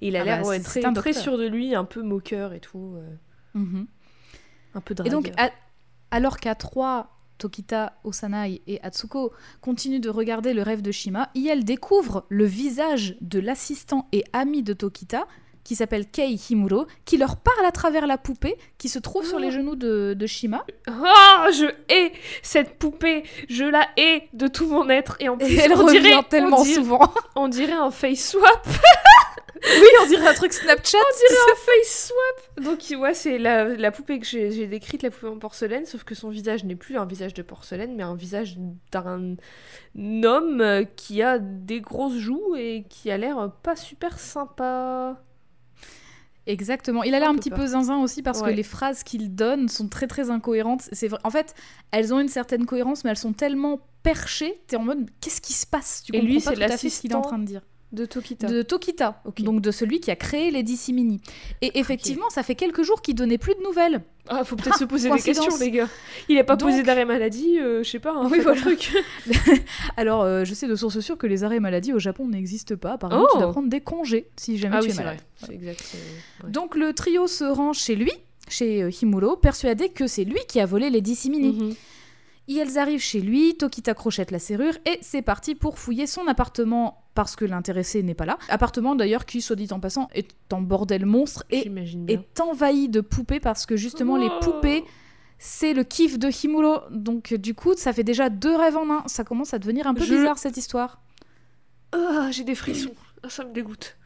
Et 0.00 0.08
il 0.08 0.16
a 0.16 0.22
Ah 0.22 0.24
l'air 0.24 0.42
bah, 0.42 0.48
ouais, 0.48 0.60
très, 0.60 0.80
très 0.94 1.12
sûr 1.12 1.36
de 1.36 1.46
lui, 1.46 1.74
un 1.74 1.84
peu 1.84 2.00
moqueur 2.02 2.54
et 2.54 2.60
tout, 2.60 2.94
euh, 2.96 3.10
Mhm. 3.54 3.86
Un 4.74 4.80
peu 4.80 4.94
Et 5.04 5.08
donc, 5.10 5.30
à- 5.36 5.50
alors 6.10 6.38
qu'à 6.38 6.54
trois, 6.54 7.10
Tokita, 7.38 7.94
Osanai 8.04 8.62
et 8.66 8.80
Atsuko 8.82 9.32
continuent 9.60 10.00
de 10.00 10.08
regarder 10.10 10.54
le 10.54 10.62
rêve 10.62 10.82
de 10.82 10.92
Shima, 10.92 11.30
Iel 11.34 11.64
découvre 11.64 12.24
le 12.28 12.44
visage 12.44 13.16
de 13.20 13.40
l'assistant 13.40 14.06
et 14.12 14.24
ami 14.32 14.62
de 14.62 14.72
Tokita, 14.72 15.26
qui 15.64 15.74
s'appelle 15.76 16.06
Kei 16.10 16.38
Himuro, 16.50 16.86
qui 17.06 17.16
leur 17.16 17.38
parle 17.38 17.64
à 17.64 17.72
travers 17.72 18.06
la 18.06 18.18
poupée 18.18 18.54
qui 18.76 18.88
se 18.90 18.98
trouve 18.98 19.24
sur 19.26 19.38
Oh. 19.38 19.40
les 19.40 19.50
genoux 19.50 19.76
de, 19.76 20.14
de 20.16 20.26
Shima. 20.26 20.64
Ah, 20.86 21.46
je 21.52 21.64
hais 21.88 22.12
cette 22.42 22.78
poupée, 22.78 23.24
je 23.48 23.64
la 23.64 23.88
hais 23.96 24.28
de 24.34 24.46
tout 24.46 24.66
mon 24.68 24.88
être. 24.90 25.16
Et 25.20 25.28
en 25.30 25.38
plus, 25.38 25.46
Et 25.46 25.56
elle 25.56 25.72
on, 25.72 25.86
revient 25.86 26.00
dirait, 26.02 26.22
tellement 26.28 26.58
on, 26.60 26.62
dirait, 26.64 26.74
souvent. 26.74 27.12
on 27.34 27.48
dirait 27.48 27.72
un 27.72 27.90
face 27.90 28.28
swap. 28.30 28.68
oui, 29.62 29.86
on 30.02 30.06
dirait 30.06 30.26
un 30.28 30.34
truc 30.34 30.52
Snapchat. 30.52 30.98
On 30.98 31.28
dirait 31.28 31.40
un 31.52 31.56
face 31.56 32.08
swap. 32.08 32.64
Donc, 32.64 33.00
ouais, 33.00 33.14
c'est 33.14 33.38
la, 33.38 33.64
la 33.68 33.90
poupée 33.90 34.18
que 34.18 34.26
j'ai 34.26 34.66
décrite, 34.66 35.02
la 35.02 35.10
poupée 35.10 35.28
en 35.28 35.38
porcelaine, 35.38 35.86
sauf 35.86 36.04
que 36.04 36.14
son 36.14 36.28
visage 36.28 36.64
n'est 36.64 36.76
plus 36.76 36.96
un 36.96 37.06
visage 37.06 37.34
de 37.34 37.42
porcelaine, 37.42 37.94
mais 37.96 38.02
un 38.02 38.14
visage 38.16 38.56
d'un 38.92 39.36
homme 39.96 40.60
euh, 40.60 40.84
qui 40.84 41.22
a 41.22 41.38
des 41.38 41.80
grosses 41.80 42.16
joues 42.18 42.56
et 42.56 42.84
qui 42.88 43.10
a 43.10 43.16
l'air 43.16 43.50
pas 43.62 43.76
super 43.76 44.18
sympa. 44.18 45.20
Exactement. 46.46 47.02
Il 47.04 47.14
a 47.14 47.20
l'air 47.20 47.30
Un 47.30 47.36
petit 47.36 47.50
peu 47.50 47.66
zinzin 47.68 47.96
aussi 48.02 48.22
parce 48.22 48.42
Ouais. 48.42 48.50
que 48.50 48.56
les 48.56 48.62
phrases 48.62 49.02
qu'il 49.02 49.34
donne 49.34 49.68
sont 49.70 49.88
très 49.88 50.06
très 50.06 50.28
incohérentes. 50.28 50.82
C'est 50.92 51.08
vrai. 51.08 51.18
En 51.24 51.30
fait, 51.30 51.54
elles 51.90 52.12
ont 52.12 52.20
une 52.20 52.28
certaine 52.28 52.66
cohérence, 52.66 53.02
mais 53.04 53.10
elles 53.10 53.16
sont 53.16 53.32
tellement 53.32 53.80
perchées. 54.02 54.60
T'es 54.66 54.76
en 54.76 54.82
mode, 54.84 55.08
qu'est-ce 55.22 55.40
qui 55.40 55.54
se 55.54 55.66
passe? 55.66 56.02
Tu 56.04 56.12
Et 56.14 56.18
comprends 56.18 56.26
lui, 56.34 56.40
pas 56.40 56.50
c'est 56.50 56.56
tout 56.56 56.62
à 56.62 56.76
fait 56.76 56.90
ce 56.90 57.00
qu'il 57.00 57.12
est 57.12 57.14
en 57.14 57.22
train 57.22 57.38
de 57.38 57.44
dire. 57.46 57.62
De 57.92 58.06
Tokita. 58.06 58.48
De 58.48 58.62
Tokita, 58.62 59.22
Ok. 59.24 59.42
donc 59.42 59.60
de 59.60 59.70
celui 59.70 60.00
qui 60.00 60.10
a 60.10 60.16
créé 60.16 60.50
les 60.50 60.64
dissimini. 60.64 61.20
Et 61.62 61.78
effectivement, 61.78 62.28
ça 62.28 62.42
fait 62.42 62.56
quelques 62.56 62.82
jours 62.82 63.02
qu'il 63.02 63.14
donnait 63.14 63.38
plus 63.38 63.54
de 63.54 63.62
nouvelles. 63.62 64.02
Ah, 64.28 64.42
faut 64.42 64.56
peut-être 64.56 64.74
Ah, 64.74 64.78
se 64.78 64.84
poser 64.84 65.10
des 65.12 65.20
questions, 65.20 65.56
les 65.58 65.70
gars. 65.70 65.88
Il 66.28 66.36
a 66.38 66.42
pas 66.44 66.56
Donc- 66.56 66.70
posé 66.70 66.82
d'arrêt 66.82 67.04
maladie, 67.04 67.58
euh, 67.60 67.84
je 67.84 67.90
sais 67.90 68.00
pas, 68.00 68.12
un, 68.12 68.28
Oui, 68.28 68.40
voilà. 68.40 68.60
truc. 68.60 68.90
Alors, 69.96 70.22
euh, 70.22 70.44
je 70.44 70.54
sais 70.54 70.66
de 70.66 70.74
sources 70.74 70.98
sûres 71.00 71.18
que 71.18 71.26
les 71.26 71.44
arrêts 71.44 71.60
maladie 71.60 71.92
au 71.92 71.98
Japon 71.98 72.26
n'existent 72.26 72.76
pas. 72.76 72.94
Apparemment, 72.94 73.24
Oh 73.26 73.32
tu 73.34 73.38
dois 73.38 73.52
prendre 73.52 73.68
des 73.68 73.80
congés 73.80 74.28
si 74.36 74.58
jamais 74.58 74.76
Ah 74.76 74.80
tu 74.80 74.88
oui, 74.88 74.92
es 74.92 74.96
malade. 74.96 75.16
vrai. 75.40 75.46
C'est 75.46 75.54
exact. 75.54 75.94
ouais. 76.44 76.50
Donc, 76.50 76.74
le 76.74 76.92
trio 76.94 77.26
se 77.26 77.44
rend 77.44 77.72
chez 77.72 77.94
lui, 77.94 78.10
chez 78.48 78.82
euh, 78.82 78.90
Himuro, 78.90 79.36
persuadé 79.36 79.88
que 79.88 80.06
c'est 80.06 80.24
lui 80.24 80.40
qui 80.48 80.58
a 80.60 80.66
volé 80.66 80.90
les 80.90 81.00
dissimini. 81.00 81.52
Mhm. 81.52 81.74
Et 82.46 82.56
elles 82.56 82.76
arrivent 82.78 83.00
chez 83.00 83.20
lui, 83.20 83.56
Tokita 83.56 83.94
crochette 83.94 84.30
la 84.30 84.38
serrure 84.38 84.74
et 84.84 84.98
c'est 85.00 85.22
parti 85.22 85.54
pour 85.54 85.78
fouiller 85.78 86.06
son 86.06 86.26
appartement 86.26 87.02
parce 87.14 87.36
que 87.36 87.44
l'intéressé 87.46 88.02
n'est 88.02 88.14
pas 88.14 88.26
là. 88.26 88.38
Appartement 88.50 88.94
d'ailleurs 88.94 89.24
qui, 89.24 89.40
soit 89.40 89.56
dit 89.56 89.68
en 89.70 89.80
passant, 89.80 90.08
est 90.14 90.28
en 90.52 90.60
bordel 90.60 91.06
monstre 91.06 91.44
et 91.50 91.70
est 92.08 92.40
envahi 92.40 92.88
de 92.90 93.00
poupées 93.00 93.40
parce 93.40 93.64
que 93.64 93.76
justement 93.76 94.16
les 94.18 94.28
Oh. 94.30 94.40
poupées, 94.42 94.84
c'est 95.38 95.72
le 95.72 95.84
kiff 95.84 96.18
de 96.18 96.28
Himuro. 96.28 96.80
Donc 96.90 97.32
du 97.32 97.54
coup, 97.54 97.72
ça 97.76 97.92
fait 97.94 98.04
déjà 98.04 98.28
deux 98.28 98.54
rêves 98.54 98.76
en 98.76 98.90
un. 98.90 99.02
Ça 99.06 99.24
commence 99.24 99.54
à 99.54 99.58
devenir 99.58 99.86
un 99.86 99.94
peu 99.94 100.04
Je- 100.04 100.14
bizarre 100.14 100.36
cette 100.38 100.56
histoire. 100.58 101.00
Ah, 101.92 102.28
j'ai 102.30 102.44
des 102.44 102.54
frissons. 102.54 102.92
Ça 103.28 103.44
me 103.44 103.52
dégoûte. 103.52 103.96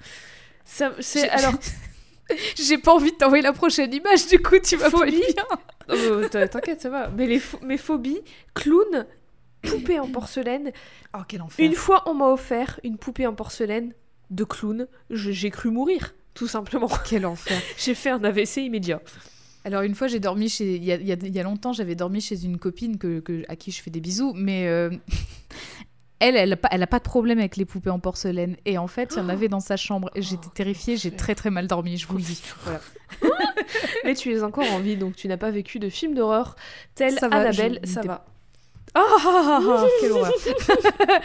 Ça, 0.64 0.92
c'est 1.00 1.28
alors. 1.30 1.54
J'ai 2.56 2.78
pas 2.78 2.92
envie 2.94 3.12
de 3.12 3.16
t'envoyer 3.16 3.42
la 3.42 3.52
prochaine 3.52 3.92
image, 3.92 4.26
du 4.28 4.38
coup 4.40 4.58
tu 4.62 4.76
vas 4.76 4.90
pas 4.90 4.98
Phobie. 4.98 5.16
être 5.22 5.34
bien. 5.34 5.44
Euh, 5.90 6.28
t'in- 6.28 6.46
T'inquiète, 6.46 6.82
ça 6.82 6.90
va. 6.90 7.08
Mais 7.08 7.26
les 7.26 7.40
mes 7.62 7.78
phobies, 7.78 8.20
clown, 8.52 9.06
poupée 9.62 9.98
en 9.98 10.06
porcelaine. 10.06 10.70
Oh 11.16 11.20
quel 11.26 11.40
enfer. 11.40 11.64
Une 11.64 11.72
fois, 11.74 12.02
on 12.06 12.12
m'a 12.12 12.26
offert 12.26 12.78
une 12.84 12.98
poupée 12.98 13.26
en 13.26 13.32
porcelaine 13.34 13.94
de 14.28 14.44
clown. 14.44 14.86
J'ai 15.08 15.50
cru 15.50 15.70
mourir, 15.70 16.14
tout 16.34 16.46
simplement. 16.46 16.90
Quel 17.08 17.24
enfer. 17.24 17.58
J'ai 17.78 17.94
fait 17.94 18.10
un 18.10 18.22
AVC 18.22 18.58
immédiat. 18.58 19.00
Alors 19.64 19.80
une 19.80 19.94
fois 19.94 20.08
j'ai 20.08 20.20
dormi 20.20 20.50
chez 20.50 20.76
il 20.76 20.84
y 20.84 20.92
a, 20.92 20.96
il 20.96 21.06
y 21.06 21.12
a- 21.12 21.16
il 21.20 21.34
y 21.34 21.40
a 21.40 21.42
longtemps 21.42 21.72
j'avais 21.72 21.94
dormi 21.94 22.20
chez 22.20 22.44
une 22.44 22.58
copine 22.58 22.96
que, 22.98 23.20
que- 23.20 23.44
à 23.48 23.56
qui 23.56 23.70
je 23.70 23.82
fais 23.82 23.90
des 23.90 24.00
bisous 24.00 24.32
mais 24.34 24.66
euh, 24.68 24.90
elle 26.20 26.36
elle 26.36 26.52
a, 26.52 26.56
pas, 26.56 26.68
elle 26.72 26.82
a 26.82 26.86
pas 26.86 26.98
de 26.98 27.04
problème 27.04 27.38
avec 27.38 27.56
les 27.56 27.64
poupées 27.64 27.90
en 27.90 28.00
porcelaine 28.00 28.56
et 28.64 28.78
en 28.78 28.86
fait 28.86 29.14
il 29.14 29.18
y 29.18 29.20
en 29.20 29.28
avait 29.28 29.48
dans 29.48 29.60
sa 29.60 29.76
chambre 29.76 30.10
et 30.14 30.22
j'étais 30.22 30.46
Oh, 30.46 30.52
terrifiée 30.54 30.96
j'ai 30.96 31.10
très 31.10 31.34
très 31.34 31.50
mal 31.50 31.66
dormi 31.66 31.96
je 31.96 32.06
vous 32.06 32.16
le 32.16 32.22
dis 32.22 32.42
voilà. 32.64 32.80
Mais 34.04 34.14
tu 34.14 34.32
es 34.32 34.42
encore 34.42 34.70
en 34.72 34.80
vie, 34.80 34.96
donc 34.96 35.16
tu 35.16 35.28
n'as 35.28 35.36
pas 35.36 35.50
vécu 35.50 35.78
de 35.78 35.88
film 35.88 36.14
d'horreur 36.14 36.56
tel 36.94 37.18
Ça 37.18 37.28
va, 37.28 37.36
Annabelle, 37.36 37.80
je 37.82 37.90
ça 37.90 38.02
va. 38.02 38.26
Ah, 38.94 39.02
ah, 39.04 39.22
ah, 39.26 39.60
ah, 39.62 39.86
quelle 40.00 40.12
horreur. 40.12 40.32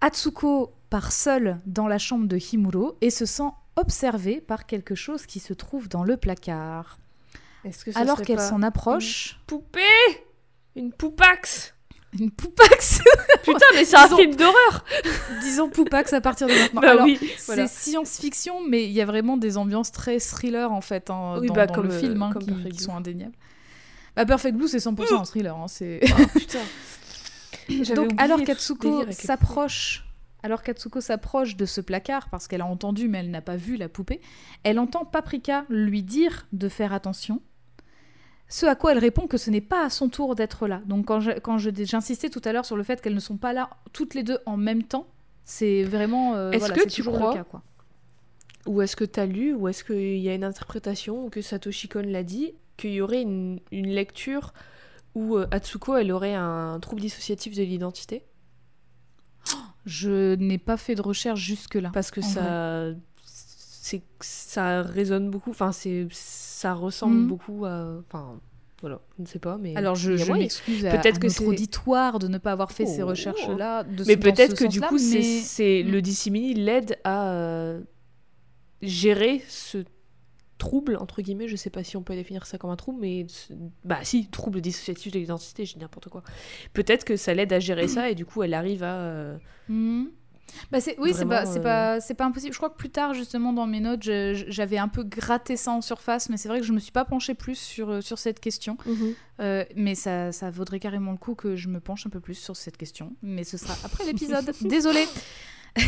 Atsuko 0.00 0.72
part 0.90 1.12
seule 1.12 1.58
dans 1.66 1.88
la 1.88 1.98
chambre 1.98 2.26
de 2.26 2.38
Himuro 2.38 2.96
et 3.00 3.10
se 3.10 3.26
sent 3.26 3.50
observée 3.76 4.40
par 4.40 4.66
quelque 4.66 4.94
chose 4.94 5.26
qui 5.26 5.40
se 5.40 5.52
trouve 5.52 5.88
dans 5.88 6.04
le 6.04 6.16
placard. 6.16 6.98
Est-ce 7.64 7.84
que 7.84 7.98
Alors 7.98 8.22
qu'elle 8.22 8.40
s'en 8.40 8.62
approche, 8.62 9.40
Poupée? 9.46 9.80
Une 10.76 10.92
poupax 10.92 11.74
une 12.18 12.30
poupax 12.30 13.00
Putain, 13.42 13.66
mais 13.74 13.84
c'est 13.84 13.96
un 13.96 14.16
film 14.16 14.34
d'horreur 14.34 14.84
Disons 15.42 15.68
poupax 15.68 16.12
à 16.12 16.20
partir 16.20 16.46
de 16.46 16.52
maintenant. 16.52 16.80
Bah 16.80 16.90
Alors, 16.90 17.04
oui, 17.04 17.18
C'est 17.36 17.68
science-fiction, 17.68 18.66
mais 18.66 18.84
il 18.84 18.92
y 18.92 19.00
a 19.00 19.06
vraiment 19.06 19.36
des 19.36 19.56
ambiances 19.56 19.92
très 19.92 20.18
thriller 20.18 20.72
en 20.72 20.80
fait 20.80 21.10
hein, 21.10 21.38
Oui, 21.40 21.48
dans, 21.48 21.54
bah, 21.54 21.66
dans 21.66 21.74
comme, 21.74 21.88
le 21.88 21.94
euh, 21.94 22.00
film 22.00 22.22
hein, 22.22 22.30
comme 22.32 22.64
qui, 22.70 22.78
sont 22.78 22.94
indéniables. 22.94 23.36
Bah, 24.16 24.26
Perfect 24.26 24.56
Blue, 24.56 24.68
c'est 24.68 24.78
100% 24.78 25.20
un 25.20 25.24
thriller. 25.24 25.56
hein, 25.56 25.68
c'est... 25.68 26.00
Ah, 26.10 26.26
putain. 26.34 26.58
Donc, 27.94 28.10
alors 28.18 28.38
les 28.38 29.12
s'approche, 29.12 30.04
alors 30.42 30.62
qu'Atsuko 30.62 31.00
s'approche 31.00 31.56
de 31.56 31.66
ce 31.66 31.80
placard 31.80 32.28
parce 32.30 32.48
qu'elle 32.48 32.62
a 32.62 32.66
entendu 32.66 33.08
mais 33.08 33.18
elle 33.18 33.30
n'a 33.30 33.42
pas 33.42 33.56
vu 33.56 33.76
la 33.76 33.88
poupée, 33.88 34.20
elle 34.62 34.78
entend 34.78 35.04
Paprika 35.04 35.64
lui 35.68 36.02
dire 36.02 36.46
de 36.52 36.68
faire 36.68 36.92
attention. 36.92 37.42
Ce 38.48 38.64
à 38.66 38.74
quoi 38.74 38.92
elle 38.92 38.98
répond 38.98 39.26
que 39.26 39.36
ce 39.36 39.50
n'est 39.50 39.60
pas 39.60 39.84
à 39.84 39.90
son 39.90 40.08
tour 40.08 40.34
d'être 40.34 40.66
là. 40.66 40.80
Donc 40.86 41.06
quand 41.06 41.20
je- 41.20 41.38
quand 41.38 41.58
je- 41.58 41.70
j'insistais 41.84 42.30
tout 42.30 42.40
à 42.44 42.52
l'heure 42.52 42.64
sur 42.64 42.76
le 42.76 42.82
fait 42.82 43.00
qu'elles 43.02 43.14
ne 43.14 43.20
sont 43.20 43.36
pas 43.36 43.52
là 43.52 43.70
toutes 43.92 44.14
les 44.14 44.22
deux 44.22 44.38
en 44.46 44.56
même 44.56 44.82
temps, 44.84 45.06
c'est 45.44 45.82
vraiment 45.82 46.34
euh, 46.34 46.50
Est-ce 46.52 46.60
voilà, 46.60 46.74
que 46.74 46.80
c'est 46.82 46.88
tu 46.88 47.02
crois 47.02 47.34
cas 47.34 47.44
quoi. 47.44 47.62
Ou 48.66 48.82
est-ce 48.82 48.96
que 48.96 49.04
t'as 49.04 49.26
lu, 49.26 49.54
ou 49.54 49.68
est-ce 49.68 49.84
qu'il 49.84 50.18
y 50.18 50.28
a 50.28 50.34
une 50.34 50.44
interprétation, 50.44 51.24
ou 51.26 51.30
que 51.30 51.40
Satoshi 51.42 51.88
Kon 51.88 52.02
l'a 52.06 52.22
dit, 52.22 52.52
qu'il 52.76 52.90
y 52.92 53.00
aurait 53.00 53.22
une, 53.22 53.60
une 53.72 53.88
lecture 53.88 54.52
où 55.14 55.36
euh, 55.36 55.46
Atsuko, 55.50 55.96
elle 55.96 56.12
aurait 56.12 56.34
un 56.34 56.78
trouble 56.80 57.00
dissociatif 57.00 57.56
de 57.56 57.62
l'identité? 57.62 58.24
Je 59.86 60.34
n'ai 60.34 60.58
pas 60.58 60.76
fait 60.76 60.94
de 60.94 61.00
recherche 61.02 61.40
jusque-là. 61.40 61.90
Parce 61.94 62.10
que 62.10 62.20
ça. 62.20 62.92
C'est, 63.88 64.02
ça 64.20 64.82
résonne 64.82 65.30
beaucoup. 65.30 65.50
Enfin, 65.50 65.72
c'est, 65.72 66.06
ça 66.10 66.74
ressemble 66.74 67.16
Mhm. 67.16 67.26
beaucoup 67.28 67.64
à. 67.64 67.98
Enfin, 68.06 68.38
voilà, 68.80 69.00
je 69.16 69.22
ne 69.22 69.26
sais 69.26 69.38
pas, 69.38 69.56
mais. 69.58 69.74
Alors 69.76 69.94
je, 69.94 70.16
je 70.16 70.32
m'excuse 70.32 70.84
à, 70.86 70.90
Peut-être 70.90 71.16
à 71.16 71.20
que 71.20 71.26
notre 71.26 71.38
c'est- 71.38 71.46
auditoire 71.46 72.18
de 72.18 72.28
ne 72.28 72.38
pas 72.38 72.52
avoir 72.52 72.70
fait 72.72 72.86
ces 72.86 73.02
Oh. 73.02 73.06
recherches-là. 73.08 73.84
de 73.84 74.04
Mais 74.04 74.14
ce- 74.14 74.18
peut-être 74.18 74.54
que 74.56 74.66
du 74.66 74.80
coup, 74.80 74.98
c'est, 74.98 75.18
mais- 75.18 75.40
c'est 75.40 75.82
Mm. 75.86 75.90
le 75.90 76.02
dissimini 76.02 76.54
l'aide 76.54 76.98
à 77.04 77.32
euh, 77.32 77.80
gérer 78.82 79.42
ce 79.48 79.84
trouble, 80.58 80.96
entre 80.96 81.22
guillemets, 81.22 81.48
je 81.48 81.56
sais 81.56 81.70
pas 81.70 81.84
si 81.84 81.96
on 81.96 82.02
peut 82.02 82.14
définir 82.14 82.44
ça 82.46 82.58
comme 82.58 82.70
un 82.70 82.76
trouble, 82.76 82.98
mais 83.00 83.26
bah 83.84 83.98
si, 84.02 84.26
trouble 84.26 84.60
dissociatif 84.60 85.12
de 85.12 85.18
l'identité, 85.20 85.64
j'ai 85.64 85.74
dit 85.74 85.80
n'importe 85.80 86.08
quoi. 86.08 86.22
Peut-être 86.72 87.04
que 87.04 87.16
ça 87.16 87.32
l'aide 87.32 87.52
à 87.52 87.60
gérer 87.60 87.86
ça 87.88 88.10
et 88.10 88.14
du 88.16 88.26
coup 88.26 88.42
elle 88.42 88.54
arrive 88.54 88.82
à... 88.82 88.94
euh, 88.96 89.38
Mhm. 89.68 90.10
Bah 90.70 90.80
c'est, 90.80 90.98
oui, 90.98 91.12
c'est 91.14 91.26
pas, 91.26 91.46
c'est, 91.46 91.60
euh, 91.60 91.62
pas, 91.62 92.00
c'est 92.00 92.14
pas 92.14 92.24
impossible. 92.24 92.52
Je 92.52 92.58
crois 92.58 92.70
que 92.70 92.76
plus 92.76 92.90
tard, 92.90 93.14
justement, 93.14 93.52
dans 93.52 93.66
mes 93.66 93.80
notes, 93.80 94.02
j'avais 94.02 94.78
un 94.78 94.88
peu 94.88 95.02
gratté 95.02 95.56
ça 95.56 95.72
en 95.72 95.80
surface, 95.80 96.28
mais 96.28 96.36
c'est 96.36 96.48
vrai 96.48 96.60
que 96.60 96.66
je 96.66 96.72
me 96.72 96.78
suis 96.78 96.92
pas 96.92 97.04
penchée 97.04 97.34
plus 97.34 97.58
sur, 97.58 97.90
euh, 97.90 98.00
sur 98.00 98.18
cette 98.18 98.40
question. 98.40 98.76
Euh, 99.40 99.64
mais 99.76 99.94
ça, 99.94 100.32
ça 100.32 100.50
vaudrait 100.50 100.80
carrément 100.80 101.12
le 101.12 101.18
coup 101.18 101.34
que 101.34 101.56
je 101.56 101.68
me 101.68 101.80
penche 101.80 102.06
un 102.06 102.10
peu 102.10 102.20
plus 102.20 102.34
sur 102.34 102.56
cette 102.56 102.76
question. 102.76 103.14
Mais 103.22 103.44
ce 103.44 103.56
sera 103.56 103.74
après 103.84 104.04
l'épisode. 104.06 104.50
Désolée. 104.62 105.06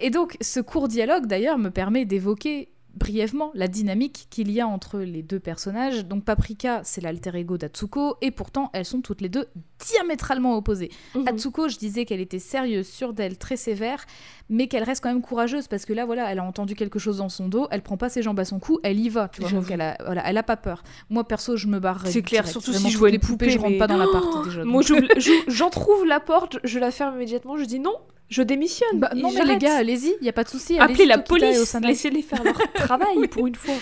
Et 0.00 0.10
donc, 0.10 0.36
ce 0.40 0.60
court 0.60 0.88
dialogue, 0.88 1.26
d'ailleurs, 1.26 1.58
me 1.58 1.70
permet 1.70 2.04
d'évoquer 2.04 2.73
brièvement 2.96 3.50
la 3.54 3.68
dynamique 3.68 4.26
qu'il 4.30 4.50
y 4.50 4.60
a 4.60 4.66
entre 4.66 5.00
les 5.00 5.22
deux 5.22 5.40
personnages. 5.40 6.06
Donc, 6.06 6.24
Paprika, 6.24 6.82
c'est 6.84 7.00
l'alter 7.00 7.34
ego 7.34 7.58
d'Atsuko, 7.58 8.16
et 8.20 8.30
pourtant, 8.30 8.70
elles 8.72 8.84
sont 8.84 9.00
toutes 9.00 9.20
les 9.20 9.28
deux 9.28 9.46
diamétralement 9.78 10.56
opposées. 10.56 10.90
Mhm. 11.14 11.28
Atsuko, 11.28 11.68
je 11.68 11.78
disais 11.78 12.04
qu'elle 12.04 12.20
était 12.20 12.38
sérieuse, 12.38 12.86
sûre 12.86 13.12
d'elle, 13.12 13.38
très 13.38 13.56
sévère, 13.56 14.04
mais 14.50 14.66
qu'elle 14.68 14.82
reste 14.84 15.02
quand 15.02 15.08
même 15.08 15.22
courageuse 15.22 15.68
parce 15.68 15.84
que 15.86 15.92
là, 15.92 16.04
voilà, 16.04 16.30
elle 16.30 16.38
a 16.38 16.44
entendu 16.44 16.74
quelque 16.74 16.98
chose 16.98 17.16
dans 17.18 17.28
son 17.30 17.48
dos, 17.48 17.66
elle 17.70 17.80
prend 17.82 17.96
pas 17.96 18.08
ses 18.10 18.22
jambes 18.22 18.38
à 18.40 18.44
son 18.44 18.58
cou, 18.58 18.78
elle 18.82 19.00
y 19.00 19.08
va, 19.08 19.28
tu 19.28 19.40
vois. 19.40 19.50
Donc 19.50 19.70
elle 19.70 19.80
a, 19.80 19.96
voilà, 20.04 20.22
elle 20.28 20.36
a 20.36 20.42
pas 20.42 20.56
peur. 20.56 20.82
Moi, 21.08 21.24
perso, 21.26 21.56
je 21.56 21.66
me 21.66 21.78
barrerais. 21.78 22.10
C'est 22.10 22.22
clair, 22.22 22.42
direct. 22.42 22.52
surtout 22.52 22.72
Vraiment, 22.72 22.86
si 22.88 22.92
je 22.92 22.98
vois 22.98 23.10
les 23.10 23.18
poupées, 23.18 23.46
poupée, 23.46 23.50
je 23.50 23.58
rentre 23.58 23.70
mais- 23.70 23.78
pas 23.78 23.86
dans 23.86 23.96
l'appart 23.96 24.26
Oh 24.32 24.44
déjà. 24.44 24.64
Moi 24.64 24.82
je- 25.16 25.42
j'en 25.48 25.70
trouve 25.70 26.04
la 26.04 26.20
porte, 26.20 26.58
je 26.64 26.78
la 26.78 26.90
ferme 26.90 27.14
immédiatement, 27.16 27.56
je 27.56 27.64
dis 27.64 27.78
non, 27.80 27.96
je 28.28 28.42
démissionne. 28.42 29.00
Bah, 29.00 29.12
non, 29.16 29.30
mais 29.32 29.44
les 29.44 29.56
gars, 29.58 29.76
allez-y, 29.76 30.14
y 30.20 30.28
a 30.28 30.32
pas 30.32 30.44
de 30.44 30.48
souci. 30.50 30.78
Appelez 30.78 31.06
la 31.06 31.18
police, 31.18 31.74
laissez-les 31.82 32.22
faire 32.22 32.44
leur 32.44 32.56
travail 32.74 33.26
pour 33.28 33.46
une 33.46 33.54
fois. 33.54 33.74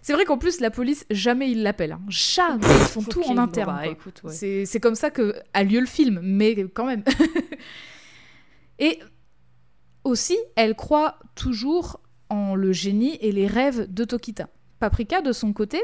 C'est 0.00 0.12
vrai 0.12 0.26
qu'en 0.26 0.36
plus, 0.36 0.60
la 0.60 0.70
police, 0.70 1.06
jamais 1.10 1.50
ils 1.50 1.62
l'appellent. 1.62 1.92
hein. 1.92 2.00
Jamais. 2.08 2.60
Ils 2.62 2.86
font 2.88 3.02
tout 3.02 3.22
en 3.24 3.38
interne. 3.38 3.74
bah, 4.22 4.28
ouais. 4.30 4.64
C'est 4.66 4.80
comme 4.80 4.94
ça 4.94 5.10
que 5.10 5.34
a 5.54 5.64
lieu 5.64 5.80
le 5.80 5.86
film, 5.86 6.20
mais 6.22 6.54
quand 6.74 6.84
même. 6.84 7.02
et 8.78 8.98
aussi, 10.04 10.36
elle 10.56 10.74
croit 10.76 11.18
toujours 11.34 12.00
en 12.30 12.54
le 12.54 12.72
génie 12.72 13.16
et 13.20 13.32
les 13.32 13.46
rêves 13.46 13.92
de 13.92 14.04
Tokita. 14.04 14.48
Paprika, 14.80 15.20
de 15.22 15.32
son 15.32 15.52
côté, 15.52 15.82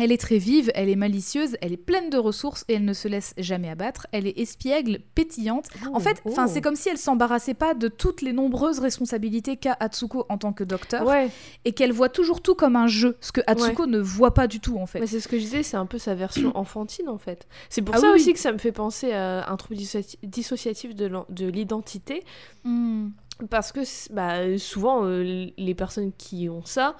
elle 0.00 0.12
est 0.12 0.18
très 0.20 0.38
vive, 0.38 0.70
elle 0.76 0.88
est 0.88 0.94
malicieuse, 0.94 1.56
elle 1.60 1.72
est 1.72 1.76
pleine 1.76 2.08
de 2.08 2.18
ressources 2.18 2.64
et 2.68 2.74
elle 2.74 2.84
ne 2.84 2.92
se 2.92 3.08
laisse 3.08 3.34
jamais 3.36 3.68
abattre. 3.68 4.06
Elle 4.12 4.28
est 4.28 4.38
espiègle, 4.38 5.00
pétillante. 5.16 5.66
En 5.92 5.98
fait, 5.98 6.22
Oh, 6.24 6.30
enfin, 6.30 6.46
oh. 6.46 6.50
c'est 6.52 6.60
comme 6.60 6.76
si 6.76 6.88
elle 6.88 6.98
s'embarrassait 6.98 7.54
pas 7.54 7.74
de 7.74 7.88
toutes 7.88 8.22
les 8.22 8.32
nombreuses 8.32 8.78
responsabilités 8.78 9.56
qu'a 9.56 9.76
Atsuko 9.80 10.24
en 10.28 10.38
tant 10.38 10.52
que 10.52 10.62
docteur 10.62 11.04
Ouais, 11.04 11.30
et 11.64 11.72
qu'elle 11.72 11.90
voit 11.92 12.08
toujours 12.10 12.40
tout 12.42 12.54
comme 12.54 12.76
un 12.76 12.86
jeu, 12.86 13.16
ce 13.20 13.32
que 13.32 13.40
Atsuko 13.48 13.86
ne 13.86 13.98
voit 13.98 14.34
pas 14.34 14.46
du 14.46 14.60
tout 14.60 14.78
en 14.78 14.86
fait. 14.86 15.00
mais 15.00 15.08
c'est 15.08 15.18
ce 15.18 15.26
que 15.26 15.36
je 15.36 15.42
disais, 15.42 15.64
c'est 15.64 15.76
un 15.76 15.86
peu 15.86 15.98
sa 15.98 16.14
version 16.14 16.52
enfantine 16.56 17.08
en 17.08 17.18
fait. 17.18 17.48
C'est 17.68 17.82
pour 17.82 17.96
Ah 17.96 17.98
ça 17.98 18.06
oui, 18.12 18.20
aussi 18.20 18.32
que 18.32 18.38
ça 18.38 18.52
me 18.52 18.58
fait 18.58 18.70
penser 18.72 19.10
à 19.12 19.50
un 19.50 19.56
trouble 19.56 19.74
dissociati- 19.80 20.18
dissociatif 20.22 20.94
de 20.94 21.44
l'identité. 21.46 22.22
Hmm. 22.62 23.08
Parce 23.50 23.72
que 23.72 23.80
bah, 24.12 24.58
souvent, 24.58 25.04
euh, 25.04 25.46
les 25.56 25.74
personnes 25.74 26.12
qui 26.12 26.48
ont 26.48 26.64
ça, 26.64 26.96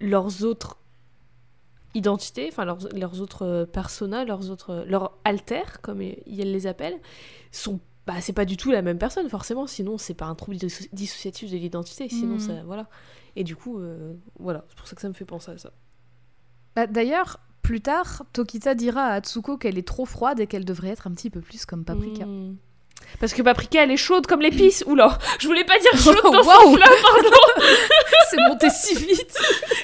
leurs 0.00 0.44
autres 0.44 0.76
identités, 1.94 2.48
enfin 2.48 2.64
leurs, 2.64 2.88
leurs 2.94 3.20
autres 3.20 3.44
euh, 3.44 3.66
personas, 3.66 4.24
leurs 4.24 4.50
autres, 4.50 4.84
leurs 4.86 5.12
alters, 5.24 5.80
comme 5.80 6.00
elles 6.00 6.22
les 6.26 6.66
appellent, 6.66 6.98
sont 7.50 7.80
bah, 8.06 8.20
c'est 8.20 8.32
pas 8.32 8.44
du 8.44 8.56
tout 8.56 8.70
la 8.70 8.82
même 8.82 8.98
personne 8.98 9.28
forcément, 9.28 9.66
sinon 9.66 9.98
c'est 9.98 10.14
pas 10.14 10.26
un 10.26 10.34
trouble 10.34 10.56
disso- 10.56 10.86
dissociatif 10.92 11.50
de 11.50 11.56
l'identité, 11.56 12.08
sinon 12.08 12.34
Mhm. 12.34 12.40
ça 12.40 12.52
voilà. 12.64 12.88
Et 13.36 13.44
du 13.44 13.56
coup, 13.56 13.78
euh, 13.78 14.14
voilà, 14.38 14.64
c'est 14.68 14.76
pour 14.76 14.86
ça 14.86 14.94
que 14.96 15.02
ça 15.02 15.08
me 15.08 15.14
fait 15.14 15.24
penser 15.24 15.50
à 15.52 15.58
ça. 15.58 15.70
Bah, 16.76 16.86
D'ailleurs, 16.86 17.40
plus 17.62 17.80
tard, 17.80 18.24
Tokita 18.32 18.74
dira 18.74 19.02
à 19.02 19.12
Atsuko 19.14 19.58
qu'elle 19.58 19.76
est 19.78 19.86
trop 19.86 20.04
froide 20.06 20.40
et 20.40 20.46
qu'elle 20.46 20.64
devrait 20.64 20.88
être 20.88 21.06
un 21.06 21.12
petit 21.12 21.30
peu 21.30 21.40
plus 21.40 21.66
comme 21.66 21.84
Paprika. 21.84 22.26
Mm. 22.26 22.56
Parce 23.18 23.34
que 23.34 23.42
Paprika, 23.42 23.82
elle 23.84 23.90
est 23.90 23.96
chaude 23.98 24.26
comme 24.26 24.40
l'épice. 24.40 24.82
Oula, 24.86 25.18
je 25.38 25.46
voulais 25.46 25.64
pas 25.64 25.78
dire 25.78 25.92
chaude 25.98 26.16
dans 26.24 26.42
ce 26.42 26.48
sens-là, 26.48 26.86
pardon. 27.02 27.36
C'est 28.30 28.36
monté 28.48 28.68
si 28.70 28.94
vite 28.94 29.36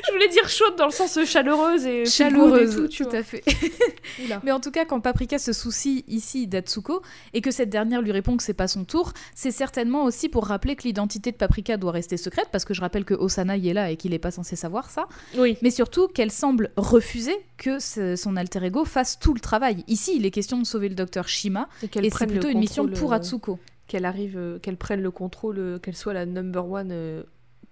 Je 0.06 0.12
voulais 0.12 0.28
dire 0.28 0.48
chaude 0.48 0.76
dans 0.76 0.86
le 0.86 0.92
sens 0.92 1.18
chaleureuse 1.24 1.84
et 1.84 1.98
good 1.98 2.06
et 2.06 2.10
Chaleureuse, 2.10 2.74
tout, 2.76 2.82
tout, 2.82 2.88
tu 2.88 3.02
vois. 3.04 3.16
à 3.16 3.22
fait. 3.22 3.42
Oula. 4.24 4.40
Mais 4.44 4.52
en 4.52 4.60
tout 4.60 4.70
cas, 4.70 4.84
quand 4.84 5.00
Paprika 5.00 5.38
se 5.38 5.52
soucie 5.52 6.04
ici 6.08 6.46
d'Atsuko 6.46 7.02
et 7.34 7.40
que 7.40 7.50
cette 7.50 7.68
dernière 7.70 8.00
lui 8.02 8.12
répond 8.12 8.36
que 8.36 8.42
c'est 8.42 8.54
pas 8.54 8.68
son 8.68 8.84
tour, 8.84 9.12
c'est 9.34 9.50
certainement 9.50 10.04
aussi 10.04 10.28
pour 10.28 10.46
rappeler 10.46 10.76
que 10.76 10.84
l'identité 10.84 11.32
de 11.32 11.36
Paprika 11.36 11.76
doit 11.76 11.92
rester 11.92 12.16
secrète, 12.16 12.48
parce 12.52 12.64
que 12.64 12.72
je 12.72 12.80
rappelle 12.80 13.04
que 13.04 13.14
Osana 13.14 13.56
y 13.56 13.68
est 13.68 13.74
là 13.74 13.90
et 13.90 13.96
qu'il 13.96 14.14
est 14.14 14.18
pas 14.18 14.30
censé 14.30 14.54
savoir 14.56 14.90
ça, 14.90 15.06
Oui. 15.36 15.58
mais 15.60 15.70
surtout 15.70 16.06
qu'elle 16.08 16.30
semble 16.30 16.70
refuser 16.76 17.36
que 17.58 17.78
son 17.80 18.36
alter 18.36 18.64
ego 18.64 18.84
fasse 18.84 19.18
tout 19.18 19.34
le 19.34 19.40
travail. 19.40 19.82
Ici, 19.88 20.12
il 20.16 20.24
est 20.26 20.30
question 20.30 20.58
de 20.58 20.64
sauver 20.64 20.88
le 20.88 20.94
docteur 20.94 21.26
Shima, 21.28 21.68
Et 21.82 21.86
et 22.06 22.10
c'est 22.10 22.26
plutôt 22.26 22.48
une 22.48 22.60
mission 22.60 22.84
contrôle, 22.84 22.98
pour 23.06 23.12
Atsuko. 23.14 23.58
Qu'elle 23.86 24.04
arrive, 24.04 24.36
euh, 24.36 24.58
qu'elle 24.58 24.76
prenne 24.76 25.00
le 25.00 25.10
contrôle, 25.10 25.58
euh, 25.58 25.78
qu'elle 25.78 25.96
soit 25.96 26.12
la 26.12 26.26
number 26.26 26.68
one 26.68 26.90
euh, 26.90 27.22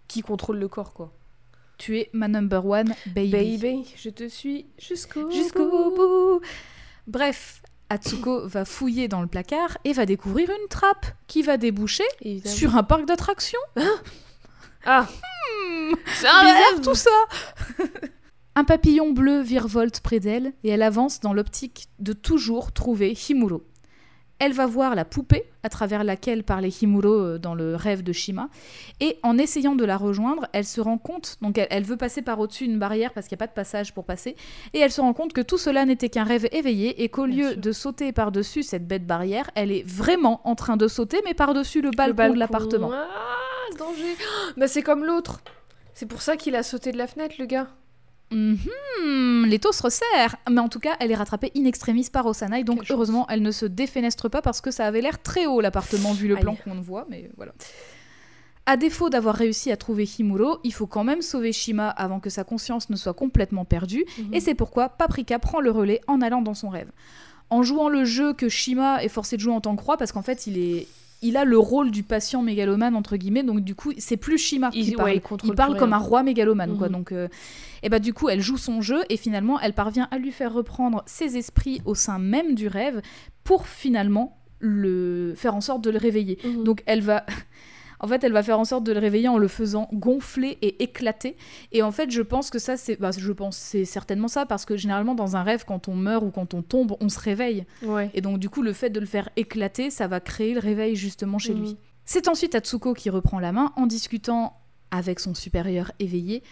qui 0.09 0.23
contrôle 0.23 0.59
le 0.59 0.69
corps, 0.69 0.93
quoi. 0.93 1.13
Tu 1.77 1.99
es 1.99 2.11
ma 2.13 2.29
number 2.29 2.65
one 2.65 2.95
baby. 3.07 3.31
Baby, 3.59 3.95
je 3.97 4.11
te 4.11 4.29
suis 4.29 4.67
jusqu'au 4.79 5.31
Jusqu'au 5.33 5.91
bout. 5.91 6.41
Bref, 7.09 7.63
Atsuko 7.89 8.47
va 8.47 8.65
fouiller 8.65 9.09
dans 9.09 9.21
le 9.23 9.27
placard 9.27 9.77
et 9.85 9.93
va 9.93 10.07
découvrir 10.07 10.51
une 10.51 10.69
trappe 10.69 11.07
qui 11.27 11.43
va 11.43 11.57
déboucher 11.57 12.05
Évidemment. 12.21 12.55
sur 12.55 12.77
un 12.77 12.83
parc 12.85 13.07
d'attractions. 13.07 13.61
Ah, 14.87 15.09
Hmm, 15.45 15.95
c'est 16.15 16.27
un 16.27 16.41
bizarre 16.41 16.73
rêve 16.73 16.81
tout 16.83 16.95
ça. 16.95 17.11
un 18.55 18.65
papillon 18.65 19.13
bleu 19.13 19.41
virevolte 19.41 20.01
près 20.01 20.21
d'elle 20.21 20.53
et 20.63 20.69
elle 20.71 20.83
avance 20.83 21.21
dans 21.21 21.33
l'optique 21.33 21.89
de 21.99 22.13
toujours 22.13 22.73
trouver 22.73 23.17
Himuro. 23.29 23.63
Elle 24.39 24.53
va 24.53 24.67
voir 24.67 24.95
la 24.95 25.05
poupée 25.05 25.45
à 25.63 25.69
travers 25.69 26.05
laquelle 26.05 26.43
parlait 26.43 26.69
Himuro 26.69 27.09
euh, 27.09 27.39
dans 27.39 27.55
le 27.55 27.77
rêve 27.77 28.03
de 28.03 28.13
Shima. 28.13 28.49
Et 29.01 29.19
en 29.23 29.39
essayant 29.39 29.75
de 29.75 29.85
la 29.85 29.97
rejoindre, 29.97 30.47
elle 30.53 30.65
se 30.65 30.81
rend 30.81 30.99
compte, 30.99 31.37
donc 31.41 31.57
elle, 31.57 31.69
elle 31.71 31.85
veut 31.85 31.97
passer 31.97 32.21
par 32.21 32.39
au-dessus 32.41 32.67
d'une 32.67 32.79
barrière 32.79 33.13
parce 33.13 33.29
qu'il 33.29 33.37
n'y 33.37 33.43
a 33.43 33.47
pas 33.47 33.51
de 33.51 33.55
passage 33.55 33.95
pour 33.95 34.05
passer, 34.05 34.37
et 34.73 34.81
elle 34.81 34.91
se 34.91 35.01
rend 35.01 35.13
compte 35.13 35.33
que 35.33 35.41
tout 35.41 35.59
cela 35.59 35.85
n'était 35.85 36.09
qu'un 36.09 36.25
rêve 36.25 36.49
éveillé 36.53 37.03
et 37.03 37.09
qu'au 37.09 37.27
lieu 37.27 37.53
sûr. 37.53 37.61
de 37.61 37.73
sauter 37.73 38.13
par-dessus 38.13 38.63
cette 38.63 38.87
bête 38.87 39.07
barrière, 39.07 39.51
elle 39.55 39.73
est 39.73 39.87
vraiment 39.87 40.41
en 40.45 40.55
train 40.55 40.77
de 40.77 40.89
sauter, 40.89 41.21
mais 41.25 41.35
par-dessus 41.35 41.81
le 41.81 41.91
balcon, 41.91 42.33
de 42.35 42.39
l'appartement. 42.39 42.91
Ah, 42.93 43.77
danger. 43.79 44.17
Bah 44.57 44.69
c'est 44.69 44.83
comme 44.83 45.05
l'autre. 45.05 45.41
C'est 45.95 46.07
pour 46.07 46.23
ça 46.23 46.37
qu'il 46.37 46.57
a 46.57 46.63
sauté 46.63 46.93
de 46.93 46.99
la 46.99 47.07
fenêtre, 47.07 47.37
le 47.39 47.47
gars. 47.47 47.69
Mhm, 48.31 49.45
L'étau 49.47 49.73
se 49.73 49.83
resserre, 49.83 50.37
mais 50.51 50.61
en 50.61 50.69
tout 50.69 50.81
cas, 50.81 50.97
elle 51.01 51.11
est 51.11 51.15
rattrapée 51.17 51.53
in 51.57 51.65
extremis 51.67 52.09
par 52.13 52.27
Osana, 52.27 52.59
et 52.59 52.65
donc 52.65 52.85
heureusement, 52.91 53.27
elle 53.29 53.43
ne 53.43 53.51
se 53.51 53.67
défenestre 53.67 54.29
pas 54.31 54.43
parce 54.43 54.61
que 54.61 54.71
ça 54.71 54.87
avait 54.87 55.01
l'air 55.03 55.23
très 55.23 55.47
haut 55.47 55.61
l'appartement 55.61 56.13
vu 56.13 56.29
le 56.29 56.37
Aïe. 56.37 56.43
plan 56.43 56.57
qu'on 56.57 56.81
voit, 56.81 57.07
mais 57.11 57.31
voilà. 57.37 57.53
À 58.67 58.77
défaut 58.79 59.11
d'avoir 59.11 59.35
réussi 59.35 59.71
à 59.71 59.77
trouver 59.77 60.09
Himuro, 60.19 60.59
il 60.65 60.73
faut 60.73 60.87
quand 60.87 61.05
même 61.05 61.21
sauver 61.21 61.53
Shima 61.53 61.91
avant 61.91 62.19
que 62.19 62.31
sa 62.31 62.45
conscience 62.45 62.89
ne 62.89 62.97
soit 62.97 63.13
complètement 63.13 63.67
perdue, 63.67 64.05
Mhm. 64.19 64.33
et 64.35 64.41
c'est 64.41 64.55
pourquoi 64.55 64.89
Paprika 64.89 65.39
prend 65.39 65.61
le 65.61 65.71
relais 65.71 66.01
en 66.07 66.23
allant 66.23 66.41
dans 66.41 66.55
son 66.55 66.71
rêve. 66.71 66.91
En 67.51 67.63
jouant 67.63 67.91
le 67.91 68.05
jeu 68.07 68.33
que 68.33 68.49
Shima 68.49 69.05
est 69.05 69.09
forcé 69.11 69.37
de 69.37 69.43
jouer 69.43 69.53
en 69.53 69.61
tant 69.61 69.77
que 69.77 69.83
roi, 69.83 69.97
parce 69.99 70.13
qu'en 70.13 70.23
fait, 70.23 70.47
il 70.47 70.59
est. 70.59 70.87
Il 71.23 71.39
a 71.39 71.47
le 71.47 71.57
rôle 71.57 71.91
du 71.91 72.03
patient 72.03 72.43
mégalomane 72.43 72.95
entre 72.95 73.17
guillemets, 73.17 73.43
donc 73.45 73.61
du 73.61 73.75
coup 73.75 73.93
c'est 73.97 74.19
plus 74.19 74.37
Shima 74.37 74.69
Il- 74.75 74.85
qui 74.85 74.91
ouais, 74.97 75.21
parle. 75.21 75.39
il 75.45 75.55
parle 75.55 75.79
comme 75.79 75.95
un 75.95 75.99
roi 75.99 76.23
mégalomane 76.23 76.77
quoi. 76.77 76.89
Mhm. 76.89 76.93
Donc 76.93 77.13
euh, 77.13 77.29
et 77.85 77.89
bah 77.89 78.01
du 78.01 78.13
coup 78.13 78.29
elle 78.29 78.41
joue 78.41 78.57
son 78.57 78.81
jeu 78.81 79.03
et 79.09 79.17
finalement 79.17 79.61
elle 79.61 79.75
parvient 79.75 80.09
à 80.11 80.19
lui 80.19 80.33
faire 80.33 80.53
reprendre 80.53 81.03
ses 81.07 81.37
esprits 81.37 81.81
au 81.85 81.95
sein 81.95 82.19
même 82.19 82.57
du 82.57 82.67
rêve 82.67 83.01
pour 83.45 83.69
finalement 83.69 84.39
le 84.59 85.35
faire 85.37 85.55
en 85.55 85.61
sorte 85.61 85.83
de 85.85 85.91
le 85.91 85.99
réveiller. 85.99 86.39
Mhm. 86.45 86.65
Donc 86.65 86.83
elle 86.87 87.03
va 87.03 87.25
en 88.01 88.09
fait, 88.09 88.23
elle 88.25 88.33
va 88.33 88.43
faire 88.43 88.59
en 88.59 88.65
sorte 88.65 88.85
de 88.85 88.93
le 88.93 88.99
réveiller 88.99 89.29
en 89.29 89.39
le 89.39 89.49
faisant 89.49 89.89
gonfler 89.93 90.59
et 90.61 90.83
éclater. 90.83 91.37
Et 91.73 91.83
en 91.83 91.91
fait, 91.91 92.11
je 92.11 92.21
pense 92.21 92.51
que 92.51 92.59
ça, 92.59 92.77
c'est, 92.77 92.97
bah, 93.01 93.13
je 93.17 93.33
pense, 93.33 93.57
c'est 93.57 93.87
certainement 93.87 94.29
ça, 94.29 94.45
parce 94.45 94.67
que 94.67 94.77
généralement, 94.77 95.15
dans 95.15 95.37
un 95.37 95.43
rêve, 95.43 95.65
quand 95.67 95.89
on 95.89 95.95
meurt 95.95 96.23
ou 96.23 96.31
quand 96.31 96.53
on 96.53 96.61
tombe, 96.61 96.97
on 97.01 97.09
se 97.09 97.19
réveille. 97.19 97.65
Ouais. 97.83 98.11
Et 98.13 98.21
donc, 98.21 98.39
du 98.41 98.51
coup, 98.51 98.61
le 98.61 98.75
fait 98.75 98.91
de 98.91 99.01
le 99.01 99.07
faire 99.07 99.31
éclater, 99.37 99.89
ça 99.89 100.07
va 100.07 100.21
créer 100.21 100.53
le 100.53 100.61
réveil 100.61 100.97
justement 100.97 101.39
chez 101.39 101.55
Mhm. 101.55 101.61
lui. 101.61 101.77
C'est 102.05 102.29
ensuite 102.29 102.55
Atsuko 102.55 102.93
qui 102.93 103.09
reprend 103.09 103.39
la 103.39 103.53
main 103.53 103.73
en 103.77 103.87
discutant 103.87 104.59
avec 104.91 105.19
son 105.19 105.33
supérieur 105.33 105.91
éveillé 105.99 106.43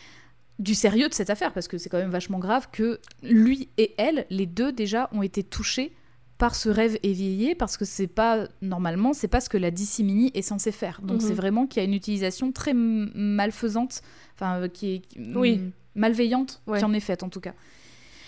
du 0.62 0.74
sérieux 0.74 1.08
de 1.08 1.14
cette 1.14 1.28
affaire, 1.30 1.52
parce 1.52 1.68
que 1.68 1.76
c'est 1.78 1.88
quand 1.88 1.98
même 1.98 2.10
vachement 2.10 2.38
grave 2.38 2.68
que 2.72 3.00
lui 3.22 3.68
et 3.78 3.94
elle, 3.98 4.26
les 4.30 4.46
deux 4.46 4.72
déjà, 4.72 5.08
ont 5.12 5.22
été 5.22 5.42
touchés 5.42 5.92
par 6.38 6.54
ce 6.54 6.68
rêve 6.68 6.98
éveillé 7.02 7.54
parce 7.54 7.76
que 7.76 7.84
c'est 7.84 8.06
pas 8.08 8.48
normalement 8.62 9.12
c'est 9.12 9.28
pas 9.28 9.40
ce 9.40 9.48
que 9.48 9.58
la 9.58 9.70
dissimini 9.70 10.30
est 10.34 10.42
censée 10.42 10.72
faire. 10.72 11.00
Donc 11.02 11.20
Mhm. 11.20 11.28
c'est 11.28 11.34
vraiment 11.34 11.66
qu'il 11.66 11.80
y 11.82 11.84
a 11.84 11.88
une 11.88 11.94
utilisation 11.94 12.50
très 12.52 12.74
malfaisante, 12.74 14.02
enfin 14.34 14.60
euh, 14.62 14.68
qui 14.68 14.94
est 14.94 15.02
Oui. 15.36 15.60
malveillante 15.94 16.60
Ouais. 16.66 16.78
qui 16.78 16.84
en 16.84 16.92
est 16.94 17.00
faite 17.00 17.22
en 17.22 17.28
tout 17.28 17.40
cas. 17.40 17.54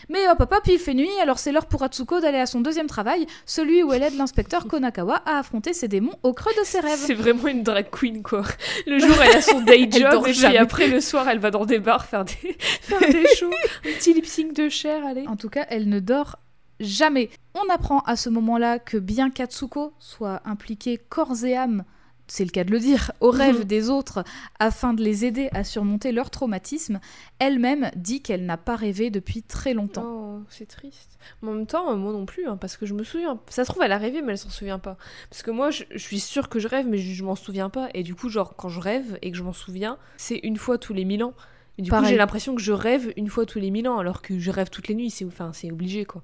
Mais 0.09 0.29
hop 0.29 0.41
hop 0.41 0.53
hop, 0.53 0.63
il 0.67 0.79
fait 0.79 0.95
nuit, 0.95 1.11
alors 1.23 1.39
c'est 1.39 1.53
l'heure 1.53 1.67
pour 1.67 1.83
Atsuko 1.83 2.21
d'aller 2.21 2.39
à 2.39 2.47
son 2.47 2.61
deuxième 2.61 2.87
travail, 2.87 3.27
celui 3.47 3.83
où 3.83 3.93
elle 3.93 4.03
aide 4.03 4.17
l'inspecteur 4.17 4.67
Konakawa 4.67 5.23
à 5.27 5.39
affronter 5.39 5.73
ses 5.73 5.89
démons 5.89 6.15
au 6.23 6.33
creux 6.33 6.53
de 6.59 6.65
ses 6.65 6.81
rêves. 6.81 6.99
C'est 6.99 7.15
vraiment 7.15 7.49
une 7.49 7.63
drag 7.63 7.87
queen, 7.91 8.23
quoi. 8.23 8.43
Le 8.87 8.99
jour, 8.99 9.17
elle 9.23 9.37
a 9.37 9.43
son 9.43 9.61
day 9.61 9.89
job, 9.91 10.27
et 10.27 10.33
puis 10.33 10.57
après, 10.57 10.89
le 10.89 11.01
soir, 11.01 11.29
elle 11.29 11.39
va 11.39 11.51
dans 11.51 11.65
des 11.65 11.79
bars 11.79 12.05
faire 12.05 12.25
des, 12.25 12.57
faire 12.59 13.01
des 13.01 13.27
shows. 13.37 13.51
Un 13.85 13.93
petit 13.99 14.15
lip 14.15 14.27
sync 14.27 14.53
de 14.55 14.69
chair, 14.69 15.05
allez. 15.05 15.27
En 15.27 15.37
tout 15.37 15.49
cas, 15.49 15.67
elle 15.69 15.89
ne 15.89 16.01
dort 16.01 16.39
jamais. 16.81 17.31
On 17.55 17.73
apprend 17.73 18.01
à 18.01 18.17
ce 18.17 18.29
moment-là 18.31 18.79
que 18.79 18.97
bien 18.97 19.31
qu'Atsuko 19.31 19.95
soit 19.99 20.43
impliquée 20.45 20.99
corps 21.09 21.45
et 21.45 21.57
âme, 21.57 21.85
c'est 22.27 22.45
le 22.45 22.51
cas 22.51 22.65
de 22.65 22.71
le 22.71 22.79
dire, 22.79 23.13
aux 23.21 23.31
rêves 23.31 23.59
Mhm. 23.61 23.65
des 23.65 23.91
autres 23.91 24.25
afin 24.59 24.95
de 24.95 25.03
les 25.03 25.25
aider 25.25 25.49
à 25.53 25.63
surmonter 25.65 26.11
leur 26.13 26.31
traumatisme, 26.31 27.01
elle-même 27.39 27.91
dit 27.97 28.23
qu'elle 28.23 28.47
n'a 28.47 28.57
pas 28.57 28.77
rêvé 28.77 29.11
depuis 29.11 29.43
très 29.43 29.75
longtemps. 29.75 30.05
Oh, 30.07 30.41
c'est 30.49 30.67
triste. 30.67 31.19
Mais 31.43 31.51
en 31.51 31.55
même 31.55 31.67
temps, 31.67 31.91
euh, 31.93 31.97
moi 31.97 32.13
non 32.13 32.25
plus, 32.27 32.47
hein, 32.47 32.57
parce 32.57 32.77
que 32.77 32.87
je 32.87 32.95
me 32.95 33.05
souviens. 33.05 33.39
Ça 33.49 33.65
se 33.65 33.71
trouve, 33.71 33.83
elle 33.83 33.93
a 33.93 33.99
rêvé, 33.99 34.23
mais 34.23 34.33
elle 34.33 34.39
s'en 34.39 34.51
souvient 34.51 34.79
pas. 34.79 34.97
Parce 35.31 35.43
que 35.43 35.51
moi, 35.51 35.71
je, 35.71 35.85
je 35.91 35.99
suis 35.99 36.21
sûre 36.21 36.49
que 36.49 36.59
je 36.59 36.69
rêve, 36.69 36.87
mais 36.89 36.99
je, 36.99 37.13
je 37.13 37.25
m'en 37.25 37.35
souviens 37.37 37.69
pas. 37.71 37.89
Et 37.95 38.03
du 38.03 38.15
coup, 38.15 38.29
genre, 38.31 38.57
quand 38.57 38.69
je 38.69 38.81
rêve 38.81 39.19
et 39.23 39.31
que 39.31 39.37
je 39.37 39.43
m'en 39.43 39.53
souviens, 39.53 39.99
c'est 40.17 40.41
une 40.43 40.57
fois 40.57 40.79
tous 40.79 40.93
les 40.95 41.05
mille 41.05 41.25
ans. 41.25 41.35
Et 41.77 41.83
du 41.83 41.91
coup, 41.91 42.05
j'ai 42.05 42.17
l'impression 42.17 42.55
que 42.55 42.63
je 42.63 42.73
rêve 42.73 43.13
une 43.17 43.29
fois 43.29 43.47
tous 43.47 43.59
les 43.59 43.71
mille 43.71 43.89
ans, 43.89 43.99
alors 43.99 44.23
que 44.23 44.39
je 44.39 44.51
rêve 44.51 44.71
toutes 44.71 44.89
les 44.89 44.95
nuits. 44.95 45.11
C'est 45.11 45.25
enfin, 45.25 45.53
c'est 45.53 45.71
obligé, 45.73 46.05
quoi. 46.05 46.23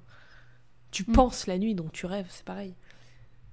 Tu 0.91 1.03
Mm. 1.07 1.13
penses 1.13 1.47
la 1.47 1.57
nuit, 1.57 1.75
donc 1.75 1.91
tu 1.93 2.05
rêves, 2.05 2.27
c'est 2.29 2.43
pareil. 2.45 2.73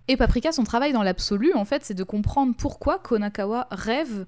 Et 0.09 0.17
Paprika, 0.17 0.53
son 0.53 0.65
travail 0.65 0.93
dans 0.93 1.03
l'absolu, 1.03 1.53
en 1.55 1.65
fait, 1.65 1.85
c'est 1.85 1.95
de 1.95 2.05
comprendre 2.05 2.55
pourquoi 2.57 2.99
Konakawa 2.99 3.69
rêve. 3.71 4.27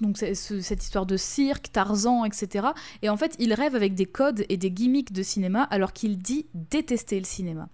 Donc 0.00 0.16
ce- 0.16 0.60
cette 0.60 0.82
histoire 0.82 1.04
de 1.04 1.16
cirque, 1.18 1.70
Tarzan, 1.72 2.24
etc. 2.24 2.68
Et 3.02 3.08
en 3.10 3.16
fait, 3.16 3.34
il 3.38 3.52
rêve 3.52 3.74
avec 3.74 3.94
des 3.94 4.06
codes 4.06 4.44
et 4.48 4.56
des 4.56 4.70
gimmicks 4.70 5.12
de 5.12 5.22
cinéma 5.22 5.64
alors 5.64 5.92
qu'il 5.92 6.16
dit 6.18 6.46
détester 6.54 7.18
le 7.18 7.26
cinéma. 7.26 7.68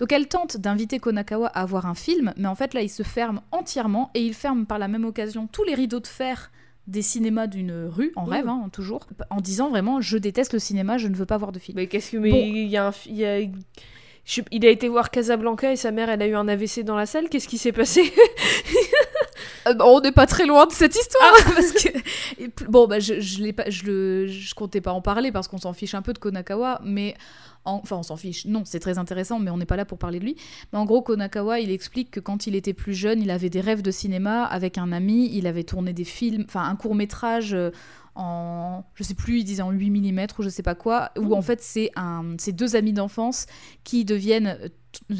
Donc 0.00 0.10
elle 0.12 0.26
tente 0.26 0.56
d'inviter 0.56 0.98
Konakawa 0.98 1.46
à 1.46 1.64
voir 1.64 1.86
un 1.86 1.94
film, 1.94 2.34
mais 2.36 2.48
en 2.48 2.54
fait 2.56 2.74
là 2.74 2.82
il 2.82 2.88
se 2.90 3.02
ferme 3.04 3.40
entièrement 3.52 4.10
et 4.14 4.20
il 4.26 4.34
ferme 4.34 4.66
par 4.66 4.78
la 4.78 4.88
même 4.88 5.04
occasion 5.04 5.46
tous 5.46 5.62
les 5.64 5.74
rideaux 5.74 6.00
de 6.00 6.06
fer 6.08 6.50
des 6.88 7.02
cinémas 7.02 7.46
d'une 7.46 7.72
rue, 7.86 8.12
en 8.16 8.26
Ouh. 8.26 8.30
rêve 8.30 8.48
hein, 8.48 8.68
toujours, 8.72 9.06
en 9.30 9.40
disant 9.40 9.70
vraiment 9.70 10.00
je 10.00 10.18
déteste 10.18 10.52
le 10.52 10.58
cinéma, 10.58 10.98
je 10.98 11.06
ne 11.08 11.14
veux 11.14 11.26
pas 11.26 11.36
voir 11.38 11.52
de 11.52 11.58
film. 11.60 11.76
Mais 11.76 11.86
qu'est-ce 11.86 12.12
que. 12.12 12.16
Mais 12.18 12.30
Bon. 12.30 12.36
il 12.44 12.66
y 12.66 12.76
a 12.76 12.88
un. 12.88 12.92
y 13.06 13.24
a- 13.24 13.40
je 14.26 14.42
Il 14.50 14.66
a 14.66 14.70
été 14.70 14.88
voir 14.88 15.10
Casablanca 15.10 15.72
et 15.72 15.76
sa 15.76 15.90
mère, 15.92 16.10
elle 16.10 16.20
a 16.20 16.26
eu 16.26 16.34
un 16.34 16.46
AVC 16.48 16.80
dans 16.84 16.96
la 16.96 17.06
salle. 17.06 17.28
Qu'est-ce 17.30 17.48
qui 17.48 17.56
s'est 17.58 17.72
passé 17.72 18.12
Euh, 19.68 19.74
bah, 19.74 19.84
on 19.86 20.00
n'est 20.00 20.12
pas 20.12 20.26
très 20.26 20.46
loin 20.46 20.66
de 20.66 20.72
cette 20.72 20.94
histoire. 20.94 21.32
Parce 21.54 21.72
que 21.72 21.88
et 22.38 22.48
puis- 22.48 22.66
bon 22.68 22.86
bah 22.86 23.00
je 23.00 23.20
je 23.20 23.50
pas 23.50 23.68
je 23.68 23.84
le 23.84 24.26
je 24.28 24.54
comptais 24.54 24.80
pas 24.80 24.92
en 24.92 25.00
parler 25.00 25.32
parce 25.32 25.48
qu'on 25.48 25.58
s'en 25.58 25.72
fiche 25.72 25.94
un 25.94 26.02
peu 26.02 26.12
de 26.12 26.18
Konakawa 26.18 26.80
mais 26.84 27.14
en- 27.64 27.80
enfin 27.82 27.96
on 27.96 28.02
s'en 28.04 28.16
fiche. 28.16 28.44
Non 28.46 28.62
c'est 28.64 28.78
très 28.78 28.96
intéressant 28.98 29.38
mais 29.40 29.50
on 29.50 29.56
n'est 29.58 29.66
pas 29.66 29.76
là 29.76 29.84
pour 29.84 29.98
parler 29.98 30.20
de 30.20 30.24
lui. 30.24 30.36
Mais 30.72 30.78
en 30.78 30.84
gros 30.84 31.02
Konakawa 31.02 31.58
il 31.60 31.70
explique 31.72 32.12
que 32.12 32.20
quand 32.20 32.46
il 32.46 32.54
était 32.54 32.74
plus 32.74 32.94
jeune 32.94 33.20
il 33.20 33.30
avait 33.30 33.50
des 33.50 33.60
rêves 33.60 33.82
de 33.82 33.90
cinéma 33.90 34.44
avec 34.44 34.78
un 34.78 34.92
ami 34.92 35.30
il 35.36 35.46
avait 35.48 35.64
tourné 35.64 35.92
des 35.92 36.04
films 36.04 36.44
enfin 36.48 36.62
un 36.62 36.76
court 36.76 36.94
métrage 36.94 37.56
en 38.16 38.84
je 38.94 39.02
sais 39.02 39.14
plus 39.14 39.38
il 39.40 39.44
disait 39.44 39.62
en 39.62 39.70
8 39.70 39.90
mm 39.90 40.26
ou 40.38 40.42
je 40.42 40.48
sais 40.48 40.62
pas 40.62 40.74
quoi 40.74 41.10
où 41.18 41.26
Mmh. 41.26 41.32
en 41.34 41.42
fait 41.42 41.60
c'est 41.62 41.90
un 41.96 42.34
c'est 42.38 42.52
deux 42.52 42.74
amis 42.76 42.92
d'enfance 42.92 43.46
qui 43.84 44.04
deviennent 44.04 44.58
euh, 44.60 44.68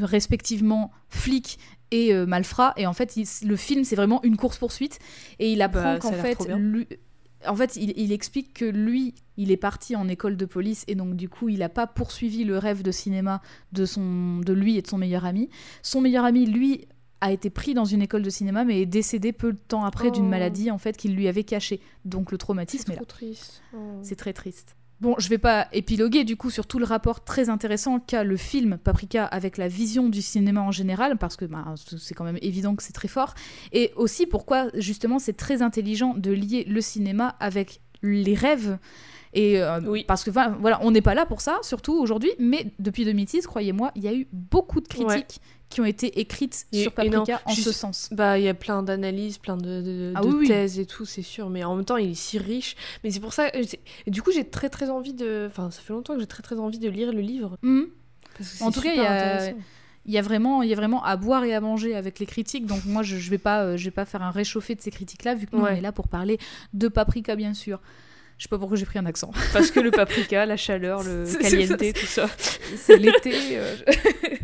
respectivement 0.00 0.90
flics 1.08 1.58
et 1.90 2.12
euh, 2.14 2.26
malfrats. 2.26 2.72
Et 2.76 2.86
en 2.86 2.92
fait 2.92 3.16
il- 3.16 3.26
le 3.46 3.56
film 3.56 3.84
c'est 3.84 3.96
vraiment 3.96 4.20
une 4.24 4.36
course 4.36 4.58
poursuite 4.58 4.98
et 5.38 5.52
il 5.52 5.62
apprend 5.62 5.94
Bah, 5.94 5.98
qu'en 6.00 6.12
fait 6.12 6.38
lui- 6.56 6.88
en 7.46 7.54
fait 7.54 7.76
il, 7.76 7.92
il 7.96 8.12
explique 8.12 8.54
que 8.54 8.64
lui 8.64 9.14
il 9.36 9.50
est 9.50 9.56
parti 9.58 9.94
en 9.94 10.08
école 10.08 10.36
de 10.36 10.46
police 10.46 10.84
et 10.88 10.94
donc 10.94 11.14
du 11.16 11.28
coup 11.28 11.48
il 11.48 11.58
n'a 11.60 11.68
pas 11.68 11.86
poursuivi 11.86 12.44
le 12.44 12.58
rêve 12.58 12.82
de 12.82 12.90
cinéma 12.90 13.40
de 13.72 13.84
son 13.84 14.38
de 14.40 14.52
lui 14.52 14.76
et 14.78 14.82
de 14.82 14.86
son 14.88 14.98
meilleur 14.98 15.24
ami. 15.24 15.48
Son 15.82 16.00
meilleur 16.00 16.24
ami 16.24 16.46
lui 16.46 16.86
a 17.20 17.32
été 17.32 17.50
pris 17.50 17.74
dans 17.74 17.84
une 17.84 18.02
école 18.02 18.22
de 18.22 18.30
cinéma 18.30 18.64
mais 18.64 18.82
est 18.82 18.86
décédé 18.86 19.32
peu 19.32 19.52
de 19.52 19.58
temps 19.68 19.84
après 19.84 20.10
d'une 20.10 20.26
Oh. 20.26 20.28
maladie 20.28 20.70
en 20.70 20.78
fait 20.78 20.96
qu'il 20.96 21.14
lui 21.14 21.28
avait 21.28 21.44
cachée 21.44 21.80
donc 22.04 22.30
le 22.32 22.38
traumatisme 22.38 22.90
est 22.92 22.94
là 22.94 23.00
trop 23.00 23.06
triste. 23.06 23.62
Oh. 23.74 23.98
c'est 24.02 24.16
très 24.16 24.32
triste. 24.32 24.76
Bon, 24.98 25.14
je 25.18 25.28
vais 25.28 25.36
pas 25.36 25.68
épiloguer 25.74 26.24
du 26.24 26.36
coup 26.38 26.48
sur 26.48 26.66
tout 26.66 26.78
le 26.78 26.86
rapport 26.86 27.22
très 27.22 27.50
intéressant 27.50 28.00
qu'a 28.00 28.24
le 28.24 28.38
film 28.38 28.78
Paprika 28.78 29.26
avec 29.26 29.58
la 29.58 29.68
vision 29.68 30.08
du 30.08 30.22
cinéma 30.22 30.62
en 30.62 30.70
général, 30.70 31.18
parce 31.18 31.36
que 31.36 31.44
bah, 31.44 31.74
c'est 31.98 32.14
quand 32.14 32.24
même 32.24 32.38
évident 32.40 32.74
que 32.74 32.82
c'est 32.82 32.94
très 32.94 33.06
fort, 33.08 33.34
et 33.72 33.92
aussi 33.96 34.24
pourquoi 34.24 34.68
justement 34.72 35.18
c'est 35.18 35.34
très 35.34 35.60
intelligent 35.60 36.14
de 36.14 36.30
lier 36.32 36.64
le 36.64 36.80
cinéma 36.80 37.36
avec 37.40 37.80
les 38.02 38.32
rêves. 38.34 38.78
Et 39.34 39.60
euh, 39.60 39.80
Oui. 39.82 40.04
parce 40.08 40.24
que 40.24 40.30
voilà, 40.30 40.56
voilà, 40.62 40.78
on 40.82 40.90
n'est 40.90 41.02
pas 41.02 41.14
là 41.14 41.26
pour 41.26 41.42
ça, 41.42 41.58
surtout 41.60 41.92
aujourd'hui, 41.92 42.30
mais 42.38 42.72
depuis 42.78 43.04
2006, 43.04 43.46
croyez-moi, 43.46 43.92
il 43.96 44.02
y 44.02 44.08
a 44.08 44.14
eu 44.14 44.26
beaucoup 44.32 44.80
de 44.80 44.88
critiques 44.88 45.06
Ouais. 45.10 45.26
Qui 45.68 45.80
ont 45.80 45.84
été 45.84 46.20
écrites 46.20 46.66
Et- 46.72 46.82
sur 46.82 46.92
non, 46.98 47.10
Paprika 47.10 47.42
en 47.44 47.50
juste- 47.52 47.66
ce 47.68 47.72
sens. 47.72 48.08
Bah, 48.12 48.38
il 48.38 48.44
y 48.44 48.48
a 48.48 48.54
plein 48.54 48.82
d'analyses, 48.82 49.38
plein 49.38 49.56
de, 49.56 49.82
de- 49.82 50.12
Ah 50.14 50.20
de 50.20 50.26
oui, 50.28 50.34
oui. 50.40 50.48
thèses 50.48 50.78
et 50.78 50.86
tout, 50.86 51.04
c'est 51.04 51.22
sûr. 51.22 51.50
Mais 51.50 51.64
en 51.64 51.74
même 51.74 51.84
temps, 51.84 51.96
il 51.96 52.10
est 52.10 52.14
si 52.14 52.38
riche. 52.38 52.76
Mais 53.02 53.10
c'est 53.10 53.20
pour 53.20 53.32
ça. 53.32 53.48
et 53.54 54.10
du 54.10 54.22
coup, 54.22 54.30
j'ai 54.32 54.44
très 54.48 54.68
très 54.68 54.90
envie 54.90 55.12
de. 55.14 55.46
Enfin, 55.50 55.70
ça 55.70 55.80
fait 55.82 55.92
longtemps 55.92 56.14
que 56.14 56.20
j'ai 56.20 56.26
très 56.26 56.42
très 56.42 56.58
envie 56.58 56.78
de 56.78 56.88
lire 56.88 57.12
le 57.12 57.20
livre. 57.20 57.58
Mhm. 57.62 57.86
parce 58.38 58.54
que 58.58 58.62
En 58.64 58.70
tout 58.70 58.80
cas, 58.80 58.92
il 58.92 58.96
y 58.96 59.00
a- 59.00 59.34
intéressant. 59.36 59.58
il 60.04 60.12
y 60.14 60.18
a 60.18 60.22
vraiment 60.22 60.62
il 60.62 60.68
y 60.68 60.72
a 60.72 60.76
vraiment 60.76 61.02
à 61.02 61.16
boire 61.16 61.42
et 61.44 61.52
à 61.54 61.60
manger 61.60 61.96
avec 61.96 62.20
les 62.20 62.26
critiques 62.26 62.64
donc 62.66 62.84
moi 62.84 63.02
je, 63.02 63.16
je 63.16 63.28
vais 63.28 63.38
pas 63.38 63.64
euh, 63.64 63.76
je 63.76 63.84
vais 63.86 63.90
pas 63.90 64.04
faire 64.04 64.22
un 64.22 64.30
réchauffé 64.30 64.76
de 64.76 64.80
ces 64.80 64.92
critiques 64.92 65.24
là 65.24 65.34
vu 65.34 65.46
que 65.46 65.56
nous 65.56 65.62
Ouais. 65.64 65.72
on 65.72 65.76
est 65.76 65.80
là 65.80 65.90
pour 65.90 66.06
parler 66.06 66.38
de 66.72 66.86
paprika 66.86 67.34
bien 67.34 67.54
sûr 67.54 67.80
je 68.38 68.44
sais 68.44 68.48
pas 68.48 68.56
pourquoi 68.58 68.76
j'ai 68.76 68.84
pris 68.86 69.00
un 69.00 69.06
accent 69.06 69.32
Parce 69.52 69.72
que 69.72 69.80
le 69.80 69.90
paprika, 69.90 70.46
la 70.46 70.56
chaleur, 70.56 71.02
le 71.02 71.24
caliente, 71.40 71.78
tout 71.94 72.06
ça. 72.06 72.28
c'est 72.76 72.98
l'été 72.98 73.34
euh, 73.58 73.74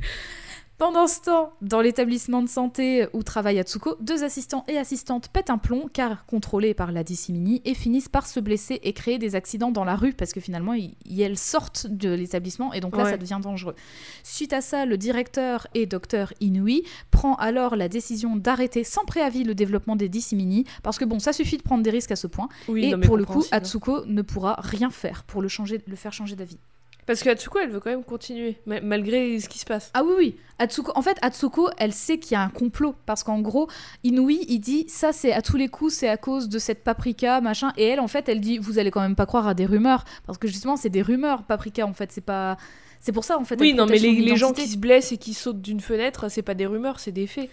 Pendant 0.83 1.07
ce 1.07 1.21
temps, 1.21 1.53
dans 1.63 1.81
l'établissement 1.81 2.43
de 2.43 2.49
santé 2.49 3.07
où 3.13 3.23
travaille 3.23 3.61
Atsuko, 3.61 3.95
deux 4.01 4.25
assistants 4.25 4.65
et 4.67 4.79
assistantes 4.79 5.29
pètent 5.29 5.51
un 5.51 5.57
plomb 5.57 5.89
car 5.93 6.27
contrôlés 6.27 6.75
par 6.75 6.91
la 6.91 7.05
dissimini 7.05 7.63
et 7.65 7.75
finissent 7.75 8.09
par 8.09 8.27
se 8.27 8.41
blesser 8.41 8.81
et 8.83 8.93
créer 8.93 9.19
des 9.19 9.37
accidents 9.37 9.71
dans 9.71 9.85
la 9.85 9.95
rue 9.95 10.13
parce 10.13 10.33
que 10.33 10.41
finalement 10.41 10.75
ils, 10.75 10.97
elles 11.21 11.39
sortent 11.39 11.87
de 11.87 12.13
l'établissement 12.13 12.73
et 12.73 12.81
donc 12.81 12.97
là 12.97 13.05
Ouais. 13.05 13.11
ça 13.13 13.17
devient 13.17 13.39
dangereux. 13.41 13.77
Suite 14.25 14.53
à 14.53 14.61
ça, 14.61 14.85
le 14.85 14.97
directeur 14.97 15.69
et 15.75 15.87
docteur 15.87 16.33
Inui 16.41 16.83
prend 17.13 17.37
alors 17.37 17.77
la 17.77 17.89
décision 17.89 18.35
d'arrêter 18.35 18.83
sans 18.83 19.05
préavis 19.05 19.45
le 19.45 19.55
développement 19.55 19.95
des 19.95 20.09
dissimini 20.09 20.65
parce 20.83 20.99
que 20.99 21.05
bon, 21.05 21.21
ça 21.21 21.33
suffit 21.33 21.59
de 21.59 21.63
prendre 21.63 21.85
des 21.85 21.91
risques 21.91 22.11
à 22.11 22.17
ce 22.17 22.27
point 22.27 22.49
Oui, 22.67 22.87
et 22.87 22.97
non, 22.97 23.07
pour 23.07 23.17
le 23.17 23.25
coup. 23.25 23.45
Atsuko 23.53 24.05
ne 24.07 24.23
pourra 24.23 24.57
rien 24.59 24.91
faire 24.91 25.23
pour 25.29 25.43
le, 25.43 25.49
changer, 25.49 25.81
le 25.87 25.95
faire 25.95 26.13
changer 26.13 26.35
d'avis. 26.35 26.59
Parce 27.07 27.23
que 27.23 27.31
Atsuko, 27.31 27.59
elle 27.59 27.71
veut 27.71 27.81
quand 27.81 27.91
même 27.91 28.05
continuer, 28.05 28.59
ma- 28.65 28.81
malgré 28.81 29.39
ce 29.41 29.49
qui 29.49 29.59
se 29.59 29.65
passe. 29.65 29.91
Ah 29.93 30.05
oui, 30.05 30.13
oui. 30.17 30.37
Atsuko, 30.59 30.93
en 30.95 31.03
fait, 31.03 31.17
Atsuko, 31.21 31.69
elle 31.77 31.93
sait 31.93 32.19
qu'il 32.19 32.33
y 32.33 32.35
a 32.37 32.43
un 32.43 32.49
complot. 32.49 32.95
Parce 33.07 33.25
qu'en 33.25 33.41
gros, 33.41 33.69
Inui, 34.05 34.45
il 34.49 34.61
dit 34.61 34.85
ça, 34.89 35.13
c'est 35.13 35.33
à 35.33 35.43
tous 35.43 35.57
les 35.57 35.67
coups, 35.69 35.93
c'est 35.93 36.09
à 36.09 36.17
cause 36.17 36.49
de 36.49 36.59
cette 36.61 36.85
paprika, 36.85 37.41
machin. 37.41 37.73
Et 37.77 37.85
elle, 37.85 37.99
en 38.01 38.07
fait, 38.09 38.29
elle 38.29 38.41
dit 38.41 38.59
vous 38.59 38.79
allez 38.79 38.91
quand 38.93 39.01
même 39.01 39.17
pas 39.17 39.27
croire 39.27 39.49
à 39.49 39.55
des 39.55 39.67
rumeurs. 39.67 40.05
Parce 40.27 40.39
que 40.39 40.47
justement, 40.47 40.77
c'est 40.77 40.91
des 40.91 41.03
rumeurs, 41.03 41.43
paprika, 41.43 41.85
en 41.87 41.93
fait. 41.93 42.13
C'est 42.13 42.21
pas. 42.21 42.57
C'est 43.01 43.11
pour 43.13 43.25
ça, 43.25 43.37
en 43.37 43.45
fait. 43.45 43.61
Oui, 43.61 43.75
non, 43.75 43.87
mais 43.87 43.99
les, 43.99 44.13
les 44.21 44.37
gens 44.37 44.53
qui 44.53 44.69
se 44.69 44.77
blessent 44.79 45.11
et 45.11 45.19
qui 45.19 45.35
sautent 45.35 45.61
d'une 45.61 45.81
fenêtre, 45.81 46.29
c'est 46.31 46.43
pas 46.43 46.55
des 46.55 46.67
rumeurs, 46.67 47.01
c'est 47.01 47.11
des 47.11 47.27
faits. 47.27 47.51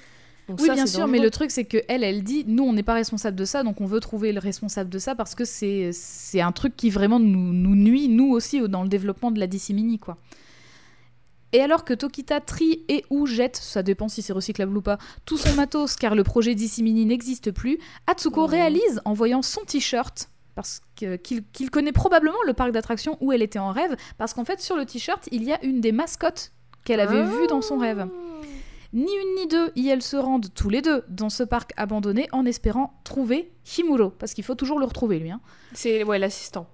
Donc 0.50 0.60
Oui, 0.60 0.68
ça, 0.68 0.74
bien 0.74 0.86
sûr, 0.88 1.08
mais 1.08 1.20
le 1.20 1.30
truc, 1.30 1.52
c'est 1.52 1.64
que 1.64 1.78
elle, 1.88 2.04
elle 2.04 2.24
dit 2.24 2.44
nous, 2.48 2.64
on 2.64 2.74
n'est 2.74 2.84
pas 2.84 2.96
responsable 2.96 3.38
de 3.38 3.46
ça, 3.46 3.64
donc 3.64 3.80
on 3.82 3.86
veut 3.86 4.00
trouver 4.00 4.34
le 4.34 4.40
responsable 4.40 4.90
de 4.90 4.98
ça 5.00 5.14
parce 5.16 5.36
que 5.36 5.46
c'est 5.46 5.92
c'est 5.94 6.42
un 6.42 6.52
truc 6.52 6.76
qui 6.76 6.90
vraiment 6.90 7.20
nous, 7.20 7.54
nous 7.54 7.76
nuit, 7.76 8.08
nous 8.10 8.32
aussi, 8.32 8.60
au- 8.60 8.68
dans 8.68 8.82
le 8.84 8.90
développement 8.90 9.30
de 9.32 9.40
la 9.40 9.48
dissimini, 9.48 10.00
quoi. 10.00 10.18
Et 11.52 11.62
alors 11.62 11.84
que 11.84 11.94
Tokita 11.96 12.42
trie 12.42 12.84
et 12.90 13.06
ou 13.10 13.26
jette, 13.26 13.56
ça 13.58 13.82
dépend 13.82 14.08
si 14.08 14.22
c'est 14.22 14.34
recyclable 14.34 14.78
ou 14.78 14.82
pas, 14.82 15.00
tout 15.26 15.38
son 15.38 15.54
matos 15.56 15.96
car 15.96 16.14
le 16.14 16.24
projet 16.24 16.54
Dissimini 16.54 17.06
n'existe 17.08 17.50
plus, 17.52 17.80
Atsuko 18.06 18.44
Oh. 18.44 18.46
réalise 18.46 19.02
en 19.06 19.14
voyant 19.14 19.42
son 19.42 19.62
t-shirt 19.62 20.30
parce 20.54 20.82
qu'il 20.96 21.18
qu'il 21.54 21.72
connaît 21.72 21.92
probablement 21.92 22.38
le 22.46 22.54
parc 22.54 22.72
d'attractions 22.72 23.18
où 23.22 23.32
elle 23.32 23.42
était 23.42 23.58
en 23.60 23.72
rêve, 23.72 23.96
parce 24.20 24.34
qu'en 24.36 24.46
fait 24.46 24.60
sur 24.62 24.76
le 24.76 24.86
t-shirt 24.86 25.28
il 25.32 25.44
y 25.44 25.52
a 25.52 25.64
une 25.66 25.82
des 25.82 25.92
mascottes 25.92 26.52
qu'elle 26.86 27.00
avait 27.00 27.24
vues 27.24 27.48
dans 27.50 27.62
son 27.64 27.78
rêve. 27.78 28.08
Ni 28.92 29.04
une 29.04 29.36
ni 29.36 29.48
deux, 29.48 29.72
y 29.76 29.90
elles 29.90 30.02
se 30.02 30.18
rendent 30.18 30.52
tous 30.54 30.70
les 30.70 30.82
deux 30.82 31.04
dans 31.10 31.30
ce 31.30 31.44
parc 31.44 31.74
abandonné 31.78 32.28
en 32.32 32.46
espérant 32.46 33.00
trouver 33.04 33.52
Himuro, 33.78 34.10
parce 34.10 34.34
qu'il 34.34 34.44
faut 34.44 34.56
toujours 34.56 34.80
le 34.80 34.86
retrouver 34.86 35.20
lui. 35.20 35.30
hein. 35.32 35.42
C'est 35.74 36.04
ouais, 36.04 36.18
l'assistant. 36.18 36.68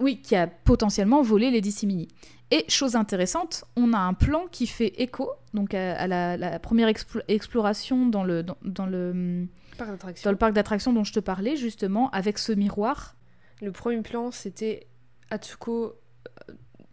Oui, 0.00 0.20
qui 0.20 0.34
a 0.34 0.48
potentiellement 0.48 1.22
volé 1.22 1.50
les 1.52 1.60
dissimini. 1.60 2.08
Et 2.50 2.64
chose 2.68 2.96
intéressante, 2.96 3.64
on 3.76 3.92
a 3.92 3.98
un 3.98 4.12
plan 4.14 4.46
qui 4.50 4.66
fait 4.66 4.92
écho 5.00 5.30
donc 5.54 5.72
à, 5.74 5.96
à 5.96 6.06
la, 6.08 6.36
la 6.36 6.58
première 6.58 6.88
explo- 6.88 7.22
exploration 7.28 8.06
dans 8.06 8.24
le, 8.24 8.42
dans, 8.42 8.56
dans 8.62 8.86
le, 8.86 9.46
dans 9.78 10.30
le 10.30 10.36
parc 10.36 10.52
d'attractions 10.52 10.92
dont 10.92 11.04
je 11.04 11.12
te 11.12 11.20
parlais, 11.20 11.56
justement, 11.56 12.10
avec 12.10 12.38
ce 12.38 12.52
miroir. 12.52 13.14
Le 13.60 13.70
premier 13.70 14.02
plan, 14.02 14.32
c'était 14.32 14.88
Atsuko 15.30 15.94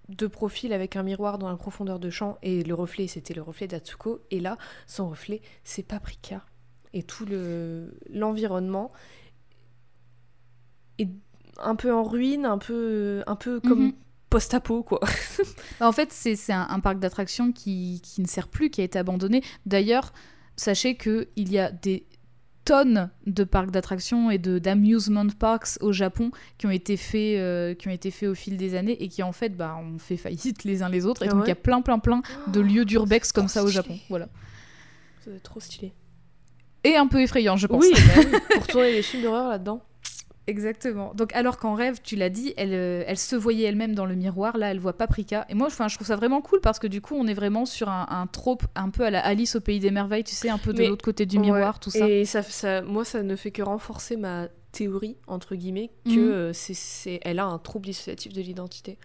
de 0.10 0.28
profil 0.28 0.74
avec 0.74 0.96
un 0.96 1.04
miroir 1.04 1.38
dans 1.38 1.48
la 1.50 1.56
profondeur 1.56 2.00
de 2.00 2.10
champ 2.10 2.38
et 2.42 2.64
le 2.64 2.74
reflet 2.74 3.08
c'était 3.08 3.34
le 3.34 3.42
reflet 3.42 3.68
d'Atsuko 3.68 4.22
et 4.32 4.40
là 4.40 4.58
son 4.88 5.10
reflet 5.10 5.42
c'est 5.64 5.84
Paprika 5.84 6.44
et 6.94 7.04
tout 7.04 7.26
le 7.26 7.94
l'environnement 8.10 8.92
est 10.98 11.10
un 11.62 11.76
peu 11.76 11.94
en 11.94 12.04
ruine, 12.04 12.46
un 12.46 12.58
peu 12.58 13.24
un 13.28 13.36
peu 13.36 13.60
comme 13.60 13.86
Mhm. 13.88 13.94
post-apo 14.30 14.84
quoi. 14.84 15.00
En 15.82 15.92
fait, 15.92 16.12
c'est 16.12 16.52
un, 16.52 16.68
un 16.70 16.80
parc 16.80 17.00
d'attractions 17.00 17.52
qui, 17.52 18.02
qui 18.04 18.22
ne 18.22 18.28
sert 18.28 18.48
plus, 18.48 18.70
qui 18.70 18.82
a 18.82 18.84
été 18.84 18.98
abandonné. 19.00 19.44
D'ailleurs, 19.66 20.14
sachez 20.56 20.98
qu'il 20.98 21.28
y 21.38 21.58
a 21.58 21.72
des 21.72 22.06
tonnes 22.70 23.10
de 23.26 23.44
parcs 23.44 23.72
d'attractions 23.72 24.30
et 24.30 24.38
de 24.38 24.60
d'amusement 24.60 25.26
parks 25.40 25.80
au 25.82 25.92
Japon 25.92 26.30
qui 26.60 26.68
ont 26.68 26.72
été 26.72 26.98
faits 26.98 27.40
euh, 27.40 27.74
qui 27.74 27.88
ont 27.88 27.92
été 27.92 28.12
faits 28.12 28.30
au 28.30 28.36
fil 28.36 28.58
des 28.58 28.76
années 28.76 29.02
et 29.02 29.08
qui 29.08 29.24
en 29.24 29.32
fait 29.32 29.58
bah 29.58 29.76
ont 29.76 29.98
fait 29.98 30.18
faillite 30.18 30.64
les 30.66 30.84
uns 30.84 30.90
les 30.90 31.08
autres 31.08 31.24
et 31.24 31.30
Ah 31.30 31.32
donc 31.32 31.46
il 31.46 31.50
y 31.50 31.52
a 31.52 31.56
plein 31.56 31.82
plein 31.82 31.98
plein 31.98 32.22
de 32.46 32.60
lieux 32.60 32.86
d'urbex 32.86 33.32
comme 33.32 33.48
ça 33.48 33.64
au. 33.64 33.70
Japon 33.70 33.98
voilà 34.10 34.30
être 35.28 35.44
trop 35.44 35.60
stylé. 35.60 35.94
et 36.84 36.96
un 36.96 37.08
peu 37.08 37.22
effrayant 37.22 37.58
je 37.58 37.66
pense 37.66 37.84
Oui, 37.84 37.92
bah 37.94 38.14
oui, 38.18 38.40
pour 38.56 38.68
tourner 38.68 38.92
les 38.92 39.02
films 39.02 39.24
d'horreur 39.24 39.50
là-dedans. 39.50 39.82
Exactement. 40.50 41.14
Donc 41.16 41.34
alors 41.36 41.58
qu'en 41.58 41.74
rêve, 41.76 42.00
tu 42.04 42.16
l'as 42.16 42.30
dit, 42.30 42.54
elle, 42.58 42.74
euh, 42.74 43.04
elle 43.08 43.18
se 43.18 43.36
voyait 43.36 43.66
elle-même 43.68 43.96
dans 43.96 44.06
le 44.06 44.16
miroir. 44.16 44.58
Là, 44.58 44.72
elle 44.72 44.80
voit 44.80 44.94
Paprika. 44.94 45.46
Et 45.50 45.54
moi, 45.54 45.68
enfin, 45.68 45.88
je 45.88 45.96
trouve 45.96 46.08
ça 46.08 46.16
vraiment 46.16 46.42
cool 46.42 46.60
parce 46.62 46.80
que 46.80 46.88
du 46.88 47.02
coup, 47.02 47.16
on 47.16 47.28
est 47.28 47.34
vraiment 47.34 47.66
sur 47.66 47.90
un, 47.90 48.08
un 48.10 48.28
trope 48.28 48.64
un 48.76 48.90
peu 48.90 49.04
à 49.04 49.10
la 49.12 49.26
Alice 49.26 49.56
au 49.56 49.62
pays 49.62 49.80
des 49.80 49.92
merveilles, 49.92 50.24
tu 50.24 50.36
sais, 50.36 50.50
un 50.50 50.58
peu 50.58 50.74
de 50.74 50.84
l'autre 50.84 51.04
côté 51.06 51.26
du 51.26 51.38
Ouais. 51.38 51.44
miroir, 51.44 51.80
tout 51.80 51.92
ça. 51.92 52.08
Et 52.10 52.26
ça, 52.26 52.42
ça, 52.44 52.82
moi, 52.82 53.06
ça 53.06 53.24
ne 53.24 53.36
fait 53.36 53.52
que 53.52 53.62
renforcer 53.62 54.18
ma 54.18 54.48
théorie, 54.72 55.18
entre 55.28 55.56
guillemets, 55.56 55.90
que 56.06 56.10
Mhm. 56.12 56.18
euh, 56.32 56.52
c'est, 56.54 57.20
elle 57.24 57.40
a 57.40 57.46
un 57.46 57.58
trouble 57.58 57.86
dissociatif 57.86 58.34
de 58.34 58.42
l'identité. 58.42 58.98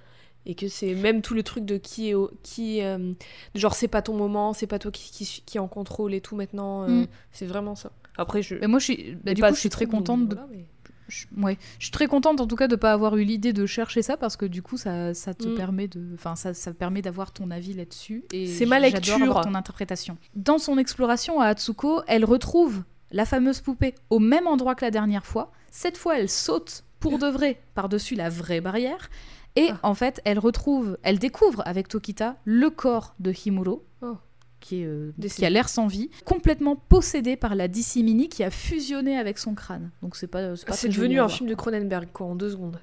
Et 0.47 0.55
que 0.55 0.69
c'est 0.69 0.95
même 0.95 1.23
tout 1.23 1.33
le 1.33 1.43
truc 1.43 1.65
de 1.65 1.79
qui 1.79 2.11
est. 2.11 2.15
au- 2.15 2.31
qui, 2.43 2.83
euh, 2.83 3.13
genre, 3.55 3.75
c'est 3.75 3.89
pas 3.89 4.03
ton 4.03 4.13
moment, 4.15 4.53
c'est 4.53 4.67
pas 4.67 4.79
toi 4.79 4.91
qui, 4.91 5.43
qui, 5.47 5.59
en 5.59 5.69
contrôle 5.69 6.13
et 6.13 6.21
tout 6.21 6.37
maintenant. 6.37 6.83
euh, 6.83 6.89
Mhm. 6.89 7.07
C'est 7.33 7.47
vraiment 7.47 7.75
ça. 7.75 7.93
Après, 8.19 8.43
je. 8.43 8.57
Mais 8.57 8.67
moi, 8.67 8.79
je 8.79 8.85
suis, 8.85 9.17
bah, 9.25 9.33
du 9.33 9.41
pas 9.41 9.49
coup, 9.49 9.55
je 9.55 9.61
suis 9.61 9.71
très 9.71 9.87
contente 9.87 10.29
de 10.29 10.35
voilà, 10.35 10.49
mais- 10.51 10.67
je, 11.09 11.27
ouais, 11.37 11.59
je 11.79 11.85
suis 11.87 11.93
très 11.93 12.07
contente 12.07 12.41
en 12.41 12.47
tout 12.47 12.57
cas 12.57 12.69
de 12.69 12.77
pas 12.77 12.93
avoir 12.93 13.17
eu 13.17 13.25
l'idée 13.25 13.53
de 13.53 13.67
chercher 13.67 14.03
ça 14.03 14.17
parce 14.17 14.37
que 14.37 14.47
du 14.47 14.63
coup 14.63 14.77
ça, 14.77 15.15
ça 15.15 15.35
te 15.35 15.49
Mm. 15.49 15.55
permet 15.55 15.89
de 15.89 16.01
enfin 16.15 16.37
ça, 16.37 16.55
ça 16.55 16.73
permet 16.73 17.03
d'avoir 17.03 17.33
ton 17.33 17.51
avis 17.51 17.75
là-dessus 17.75 18.25
et 18.33 18.47
C'est 18.47 18.67
ma 18.67 18.79
lecture. 18.81 19.15
avoir 19.23 19.45
ton 19.45 19.55
interprétation. 19.55 20.17
Dans 20.35 20.59
son 20.59 20.79
exploration 20.79 21.41
à 21.41 21.47
Atsuko, 21.49 22.03
elle 22.07 22.25
retrouve 22.25 22.83
la 23.11 23.25
fameuse 23.27 23.61
poupée 23.61 23.95
au 24.11 24.19
même 24.19 24.47
endroit 24.47 24.75
que 24.75 24.85
la 24.85 24.91
dernière 24.91 25.25
fois. 25.27 25.53
Cette 25.71 25.97
fois, 25.97 26.19
elle 26.19 26.29
saute 26.31 26.85
pour 27.01 27.19
de 27.19 27.27
vrai 27.29 27.61
par-dessus 27.75 28.15
la 28.15 28.29
vraie 28.31 28.61
barrière 28.61 29.11
et 29.57 29.69
Ah. 29.71 29.79
en 29.83 29.95
fait, 29.95 30.21
elle 30.25 30.39
retrouve, 30.39 30.99
elle 31.03 31.19
découvre 31.19 31.63
avec 31.67 31.87
Tokita 31.89 32.37
le 32.45 32.71
corps 32.71 33.15
de 33.21 33.33
Himuro. 33.33 33.85
Oh. 34.03 34.17
Qui, 34.65 34.81
est, 34.81 34.87
euh, 34.87 35.13
qui 35.31 35.45
a 35.45 35.51
l'air 35.51 35.69
sans 35.69 35.89
vie, 35.89 36.09
complètement 36.25 36.75
possédé 36.75 37.37
par 37.37 37.55
la 37.55 37.69
DC 37.69 37.97
Mini 37.97 38.31
qui 38.31 38.43
a 38.43 38.51
fusionné 38.51 39.19
avec 39.19 39.37
son 39.37 39.55
crâne. 39.55 39.91
Donc 40.01 40.17
c'est 40.17 40.27
pas, 40.27 40.57
c'est 40.57 40.67
pas 40.67 40.73
C'est 40.73 40.89
très 40.89 40.95
joli 40.95 41.09
devenu 41.09 41.21
un 41.21 41.29
film 41.29 41.51
de 41.51 41.55
Cronenberg, 41.55 42.09
quoi, 42.15 42.29
en 42.29 42.35
deux 42.35 42.49
secondes. 42.49 42.81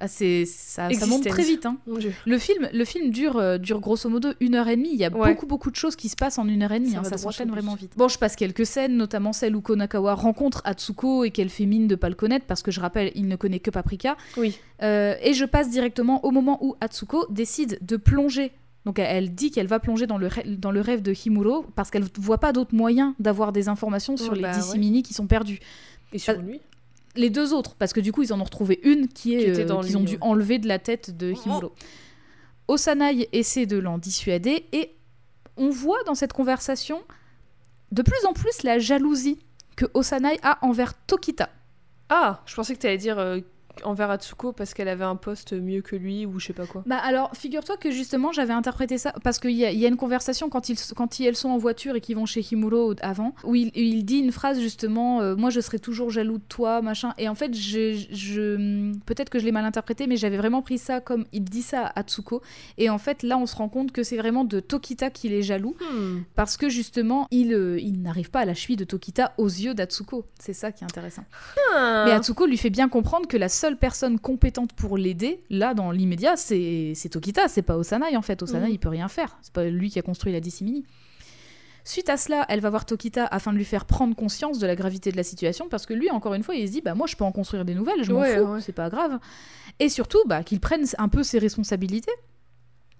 Ah, 0.00 0.08
c'est 0.08 0.46
ça, 0.46 0.90
ça 0.90 1.06
monte 1.06 1.28
très 1.28 1.44
vite. 1.44 1.64
Hein. 1.64 1.76
Le 2.26 2.38
film, 2.38 2.68
le 2.72 2.84
film 2.84 3.10
dure, 3.12 3.36
euh, 3.36 3.56
dure 3.56 3.78
grosso 3.78 4.08
modo 4.08 4.30
une 4.40 4.56
heure 4.56 4.66
et 4.66 4.74
demie. 4.74 4.90
Il 4.92 4.98
y 4.98 5.04
a 5.04 5.16
Ouais. 5.16 5.30
beaucoup 5.32 5.46
beaucoup 5.46 5.70
de 5.70 5.76
choses 5.76 5.94
qui 5.94 6.08
se 6.08 6.16
passent 6.16 6.38
en 6.38 6.48
une 6.48 6.64
heure 6.64 6.72
et 6.72 6.80
demie. 6.80 6.90
Ça 6.90 6.98
hein, 6.98 7.04
Ça, 7.04 7.18
s'enchaîne 7.18 7.50
vraiment 7.52 7.76
vite. 7.76 7.92
Bon, 7.96 8.08
je 8.08 8.18
passe 8.18 8.34
quelques 8.34 8.66
scènes, 8.66 8.96
notamment 8.96 9.32
celle 9.32 9.54
où 9.54 9.60
Konakawa 9.60 10.14
rencontre 10.14 10.60
Atsuko 10.64 11.22
et 11.22 11.30
qu'elle 11.30 11.50
fait 11.50 11.66
mine 11.66 11.86
de 11.86 11.94
pas 11.94 12.08
le 12.08 12.16
connaître 12.16 12.46
parce 12.46 12.62
que 12.62 12.72
je 12.72 12.80
rappelle, 12.80 13.12
il 13.14 13.28
ne 13.28 13.36
connaît 13.36 13.60
que 13.60 13.70
Paprika. 13.70 14.16
Oui. 14.36 14.58
Euh, 14.82 15.14
et 15.22 15.34
je 15.34 15.44
passe 15.44 15.70
directement 15.70 16.24
au 16.24 16.32
moment 16.32 16.58
où 16.64 16.74
Atsuko 16.80 17.26
décide 17.30 17.78
de 17.80 17.96
plonger. 17.96 18.50
Donc 18.84 18.98
elle- 18.98 19.34
dit 19.34 19.50
qu'elle 19.50 19.68
va 19.68 19.78
plonger 19.78 20.06
dans 20.06 20.18
le, 20.18 20.28
dans 20.56 20.72
le 20.72 20.80
rêve 20.80 21.02
de 21.02 21.12
Himuro 21.14 21.64
parce 21.76 21.90
qu'elle 21.90 22.04
voit 22.18 22.38
pas 22.38 22.52
d'autre 22.52 22.74
moyen 22.74 23.14
d'avoir 23.20 23.52
des 23.52 23.68
informations 23.68 24.16
sur 24.16 24.34
les 24.34 24.42
bah 24.42 24.52
DC 24.56 24.72
ouais. 24.72 24.78
Mini 24.78 25.02
qui 25.02 25.14
sont 25.14 25.26
perdus. 25.26 25.60
Et 26.12 26.18
sur 26.18 26.34
Ah, 26.36 26.42
lui 26.42 26.60
les 27.14 27.28
deux 27.28 27.52
autres, 27.52 27.74
parce 27.74 27.92
que 27.92 28.00
du 28.00 28.10
coup, 28.10 28.22
ils 28.22 28.32
en 28.32 28.40
ont 28.40 28.44
retrouvé 28.44 28.80
une 28.84 29.06
qui 29.06 29.34
est 29.34 29.50
euh, 29.50 29.80
qu'ils 29.82 29.90
lui, 29.90 29.96
ont 29.96 30.02
dû 30.02 30.16
enlever 30.22 30.58
de 30.58 30.66
la 30.66 30.78
tête 30.78 31.14
de 31.14 31.32
Himuro. 31.32 31.74
Osanai 32.68 33.28
essaie 33.32 33.66
de 33.66 33.76
l'en 33.76 33.98
dissuader 33.98 34.64
et 34.72 34.94
on 35.58 35.68
voit 35.68 36.02
dans 36.06 36.14
cette 36.14 36.32
conversation 36.32 37.02
de 37.90 38.00
plus 38.02 38.24
en 38.24 38.32
plus 38.32 38.62
la 38.62 38.78
jalousie 38.78 39.38
que 39.76 39.84
Osanai 39.94 40.38
a 40.42 40.58
envers 40.64 40.94
Tokita. 41.06 41.50
Ah, 42.08 42.42
je 42.46 42.54
pensais 42.54 42.74
que 42.74 42.80
tu 42.80 42.86
allais 42.86 42.96
dire 42.98 43.18
euh, 43.18 43.40
envers 43.84 44.10
Atsuko 44.10 44.52
parce 44.52 44.74
qu'elle 44.74 44.88
avait 44.88 45.04
un 45.04 45.16
poste 45.16 45.52
mieux 45.52 45.80
que 45.82 45.96
lui 45.96 46.26
ou 46.26 46.38
je 46.40 46.46
sais 46.48 46.52
pas 46.52 46.66
quoi. 46.66 46.82
Bah 46.86 46.98
alors, 47.02 47.30
figure-toi 47.36 47.76
que 47.76 47.90
justement, 47.90 48.32
j'avais 48.32 48.52
interprété 48.52 48.98
ça 48.98 49.12
parce 49.24 49.38
qu'il 49.38 49.52
y, 49.52 49.64
a- 49.64 49.70
il 49.72 49.78
y 49.78 49.84
a 49.84 49.88
une 49.88 49.96
conversation 49.96 50.48
quand 50.48 50.68
ils, 50.68 50.76
quand 50.96 51.18
ils, 51.20 51.26
elles 51.26 51.36
sont 51.36 51.48
en 51.50 51.58
voiture 51.58 51.96
et 51.96 52.00
qu'ils 52.00 52.16
vont 52.16 52.26
chez 52.26 52.40
Himuro 52.50 52.94
avant, 53.02 53.34
où 53.44 53.54
il, 53.54 53.70
il 53.74 54.04
dit 54.04 54.18
une 54.18 54.32
phrase 54.32 54.60
justement, 54.60 55.20
euh, 55.20 55.36
moi 55.36 55.50
je 55.50 55.60
serais 55.60 55.78
toujours 55.78 56.10
jaloux 56.10 56.38
de 56.38 56.44
toi, 56.48 56.82
machin. 56.82 57.14
Et 57.18 57.28
en 57.28 57.34
fait, 57.34 57.54
je, 57.54 58.04
je- 58.10 58.92
peut-être 59.06 59.30
que 59.30 59.38
je 59.38 59.44
l'ai 59.44 59.52
mal 59.52 59.64
interprété, 59.64 60.06
mais 60.06 60.16
j'avais 60.16 60.36
vraiment 60.36 60.62
pris 60.62 60.78
ça 60.78 61.00
comme 61.00 61.24
il 61.32 61.44
dit 61.44 61.62
ça 61.62 61.86
à 61.86 62.00
Atsuko. 62.00 62.42
Et 62.78 62.90
en 62.90 62.98
fait, 62.98 63.22
là, 63.22 63.38
on 63.38 63.46
se 63.46 63.56
rend 63.56 63.68
compte 63.68 63.92
que 63.92 64.02
c'est 64.02 64.16
vraiment 64.16 64.44
de 64.44 64.60
Tokita 64.60 65.10
qu'il 65.10 65.32
est 65.32 65.42
jaloux 65.42 65.74
Hmm. 65.92 66.22
parce 66.34 66.56
que 66.56 66.68
justement, 66.68 67.26
il, 67.30 67.52
euh, 67.54 67.78
il 67.80 68.02
n'arrive 68.02 68.30
pas 68.30 68.40
à 68.40 68.44
la 68.44 68.54
cheville 68.54 68.76
de 68.76 68.84
Tokita 68.84 69.32
aux 69.38 69.46
yeux 69.48 69.74
d'Atsuko. 69.74 70.24
C'est 70.38 70.52
ça 70.52 70.70
qui 70.72 70.84
est 70.84 70.86
intéressant. 70.86 71.24
Ah. 71.74 72.04
Mais 72.06 72.12
Atsuko 72.12 72.46
lui 72.46 72.56
fait 72.56 72.70
bien 72.70 72.88
comprendre 72.88 73.26
que 73.26 73.36
la 73.36 73.48
seule 73.62 73.76
personne 73.76 74.18
compétente 74.18 74.72
pour 74.72 74.98
l'aider, 74.98 75.42
là, 75.50 75.72
dans 75.74 75.90
l'immédiat, 75.92 76.36
c'est 76.36 76.94
Tokita, 77.10 77.48
c'est 77.48 77.62
pas 77.62 77.76
Osanai 77.76 78.16
en 78.16 78.22
fait. 78.22 78.42
Osanai, 78.42 78.66
Mhm. 78.66 78.72
il 78.72 78.78
peut 78.78 78.88
rien 78.88 79.08
faire. 79.08 79.38
C'est 79.42 79.52
pas 79.52 79.64
lui 79.64 79.88
qui 79.90 79.98
a 79.98 80.02
construit 80.02 80.32
la 80.32 80.40
DC 80.40 80.62
Mini. 80.62 80.84
Suite 81.84 82.08
à 82.10 82.16
cela, 82.16 82.44
elle 82.48 82.60
va 82.60 82.70
voir 82.70 82.84
Tokita 82.86 83.24
afin 83.26 83.52
de 83.52 83.56
lui 83.58 83.64
faire 83.64 83.84
prendre 83.86 84.14
conscience 84.14 84.58
de 84.60 84.66
la 84.68 84.76
gravité 84.76 85.10
de 85.10 85.16
la 85.16 85.24
situation 85.24 85.68
parce 85.68 85.84
que 85.86 85.94
lui, 85.94 86.10
encore 86.10 86.34
une 86.34 86.42
fois, 86.44 86.54
il 86.54 86.66
se 86.68 86.72
dit 86.72 86.80
bah 86.80 86.94
moi 86.94 87.06
je 87.08 87.16
peux 87.16 87.24
en 87.24 87.32
construire 87.32 87.64
des 87.64 87.74
nouvelles, 87.74 88.04
je 88.04 88.12
m'en 88.12 88.20
Ouais, 88.20 88.36
fous, 88.38 88.52
ouais. 88.52 88.60
c'est 88.60 88.72
pas 88.72 88.88
grave. 88.88 89.18
Et 89.80 89.88
surtout, 89.88 90.20
bah 90.26 90.42
qu'il 90.44 90.60
prenne 90.60 90.84
un 90.98 91.08
peu 91.08 91.22
ses 91.24 91.38
responsabilités. 91.40 92.12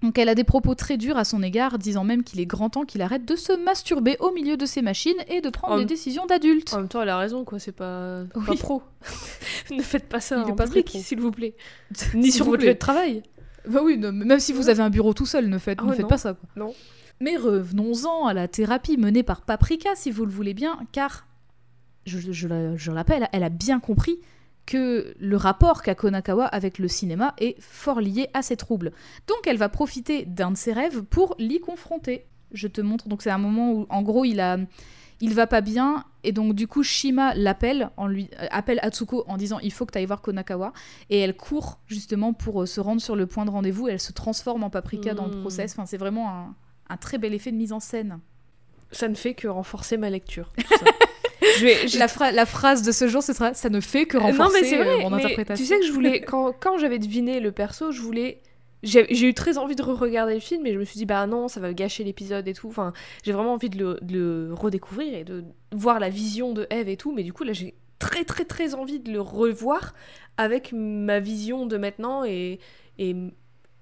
Donc 0.02 0.18
elle 0.18 0.28
a 0.28 0.34
des 0.34 0.44
propos 0.44 0.74
très 0.74 0.96
durs 0.96 1.16
à 1.16 1.24
son 1.24 1.42
égard, 1.42 1.78
disant 1.78 2.02
même 2.04 2.24
qu'il 2.24 2.40
est 2.40 2.46
grand 2.46 2.70
temps 2.70 2.84
qu'il 2.84 3.02
arrête 3.02 3.24
de 3.24 3.36
se 3.36 3.52
masturber 3.52 4.16
au 4.20 4.32
milieu 4.32 4.56
de 4.56 4.66
ses 4.66 4.82
machines 4.82 5.14
et 5.28 5.40
de 5.40 5.48
prendre 5.48 5.74
En 5.74 5.78
des 5.78 5.84
décisions 5.84 6.26
d'adulte. 6.26 6.74
En 6.74 6.78
même 6.78 6.88
temps, 6.88 7.02
elle 7.02 7.08
a 7.08 7.18
raison, 7.18 7.44
quoi. 7.44 7.58
C'est 7.58 7.72
pas, 7.72 8.24
pas 8.34 8.40
Oui. 8.50 8.56
pro. 8.56 8.82
ne 9.70 9.80
faites 9.82 10.08
pas 10.08 10.20
ça 10.20 10.42
Il 10.46 10.52
en 10.52 10.56
pas 10.56 10.66
public, 10.66 10.88
s'il 10.88 11.20
vous 11.20 11.30
plaît. 11.30 11.54
Ni 12.14 12.32
sur 12.32 12.46
votre 12.46 12.64
lieu 12.64 12.74
de 12.74 12.78
travail. 12.78 13.22
Bah 13.68 13.80
oui, 13.82 13.96
non, 13.96 14.10
même 14.12 14.40
si 14.40 14.52
vous 14.52 14.68
avez 14.68 14.82
un 14.82 14.90
bureau 14.90 15.14
tout 15.14 15.26
seul, 15.26 15.48
ne 15.48 15.58
faites, 15.58 15.78
Ah 15.80 15.84
ne 15.86 15.92
faites 15.92 16.02
non. 16.02 16.08
pas 16.08 16.18
ça. 16.18 16.34
Quoi. 16.34 16.48
Non. 16.56 16.74
Mais 17.20 17.36
revenons-en 17.36 18.26
à 18.26 18.34
la 18.34 18.48
thérapie 18.48 18.96
menée 18.96 19.22
par 19.22 19.42
Paprika, 19.42 19.90
si 19.94 20.10
vous 20.10 20.24
le 20.24 20.32
voulez 20.32 20.54
bien, 20.54 20.78
car, 20.90 21.26
je, 22.06 22.18
je, 22.32 22.48
je 22.76 22.90
l'appelle, 22.90 23.28
elle 23.32 23.44
a 23.44 23.48
bien 23.50 23.78
compris 23.78 24.18
que 24.66 25.14
le 25.18 25.36
rapport 25.36 25.82
qu'a 25.82 25.94
Konakawa 25.94 26.46
avec 26.46 26.78
le 26.78 26.88
cinéma 26.88 27.34
est 27.38 27.60
fort 27.60 28.00
lié 28.00 28.28
à 28.34 28.42
ses 28.42 28.56
troubles. 28.56 28.92
Donc 29.26 29.38
elle 29.46 29.56
va 29.58 29.68
profiter 29.68 30.24
d'un 30.24 30.50
de 30.52 30.56
ses 30.56 30.72
rêves 30.72 31.02
pour 31.02 31.34
l'y 31.38 31.60
confronter. 31.60 32.26
Je 32.52 32.68
te 32.68 32.80
montre, 32.80 33.08
donc 33.08 33.22
c'est 33.22 33.30
un 33.30 33.38
moment 33.38 33.72
où, 33.72 33.86
en 33.90 34.02
gros, 34.02 34.24
il 34.24 34.40
a... 34.40 34.58
Il 35.24 35.34
va 35.34 35.46
pas 35.46 35.60
bien 35.60 36.04
et 36.24 36.32
donc 36.32 36.52
du 36.56 36.66
coup 36.66 36.82
Shima 36.82 37.32
l'appelle 37.36 37.90
en 37.96 38.08
lui 38.08 38.28
euh, 38.40 38.46
appelle 38.50 38.80
Atsuko 38.82 39.22
en 39.28 39.36
disant 39.36 39.60
il 39.60 39.72
faut 39.72 39.86
que 39.86 39.92
tu 39.92 39.98
ailles 39.98 40.06
voir 40.06 40.20
Konakawa 40.20 40.72
et 41.10 41.18
elle 41.20 41.36
court 41.36 41.78
justement 41.86 42.32
pour 42.32 42.62
euh, 42.62 42.66
se 42.66 42.80
rendre 42.80 43.00
sur 43.00 43.14
le 43.14 43.26
point 43.28 43.44
de 43.44 43.50
rendez-vous 43.50 43.86
et 43.86 43.92
elle 43.92 44.00
se 44.00 44.10
transforme 44.10 44.64
en 44.64 44.70
paprika 44.70 45.14
dans 45.14 45.26
le 45.26 45.36
Mm. 45.36 45.40
process. 45.42 45.72
Enfin 45.74 45.86
c'est 45.86 45.96
vraiment 45.96 46.28
un, 46.28 46.56
un 46.88 46.96
très 46.96 47.18
bel 47.18 47.34
effet 47.34 47.52
de 47.52 47.56
mise 47.56 47.72
en 47.72 47.78
scène. 47.78 48.18
Ça 48.90 49.06
ne 49.06 49.14
fait 49.14 49.34
que 49.34 49.46
renforcer 49.46 49.96
ma 49.96 50.10
lecture. 50.10 50.50
tout 50.58 50.66
ça. 50.80 50.86
Je 51.58 51.64
vais, 51.64 51.88
j'ai- 51.88 51.98
La, 52.02 52.06
phra- 52.06 52.32
la 52.32 52.46
phrase 52.46 52.82
de 52.82 52.92
ce 52.92 53.08
jour 53.08 53.22
ce 53.22 53.32
sera 53.32 53.54
ça 53.54 53.68
ne 53.68 53.80
fait 53.80 54.06
que 54.06 54.16
Euh, 54.16 54.20
renforcer 54.20 54.42
non, 54.42 54.60
mais 54.60 54.66
c'est 54.68 54.78
euh, 54.80 54.98
mon 55.00 55.10
mais 55.10 55.16
interprétation. 55.24 55.62
tu 55.64 55.68
sais 55.68 55.78
que 55.80 55.86
je 55.86 55.92
voulais. 55.92 56.20
Quand, 56.26 56.52
quand 56.58 56.78
j'avais 56.78 56.98
deviné 56.98 57.40
le 57.40 57.52
perso, 57.52 57.90
je 57.92 58.00
voulais. 58.00 58.40
J'ai 58.84 59.28
eu 59.28 59.32
très 59.32 59.58
envie 59.58 59.76
de 59.76 59.82
re-regarder 59.82 60.34
le 60.34 60.40
film, 60.40 60.62
mais 60.64 60.72
je 60.72 60.78
me 60.80 60.84
suis 60.84 60.98
dit, 60.98 61.06
bah 61.06 61.24
non, 61.28 61.46
ça 61.46 61.60
va 61.60 61.72
gâcher 61.72 62.02
l'épisode 62.02 62.48
et 62.48 62.52
tout. 62.52 62.66
Enfin, 62.66 62.92
j'ai 63.22 63.30
vraiment 63.30 63.52
envie 63.52 63.70
de 63.70 63.78
le, 63.78 63.98
de 64.02 64.12
le 64.18 64.54
redécouvrir 64.54 65.14
et 65.14 65.22
de 65.22 65.44
voir 65.70 66.00
la 66.00 66.08
vision 66.08 66.52
de 66.52 66.66
Eve 66.68 66.88
et 66.88 66.96
tout. 66.96 67.12
Mais 67.12 67.22
du 67.22 67.32
coup, 67.32 67.44
là, 67.44 67.52
j'ai 67.52 67.74
très, 68.00 68.24
très, 68.24 68.44
très 68.44 68.74
envie 68.74 68.98
de 68.98 69.12
le 69.12 69.20
revoir 69.20 69.94
avec 70.36 70.72
ma 70.72 71.20
vision 71.20 71.64
de 71.64 71.76
maintenant 71.76 72.24
et, 72.24 72.58
et, 72.98 73.14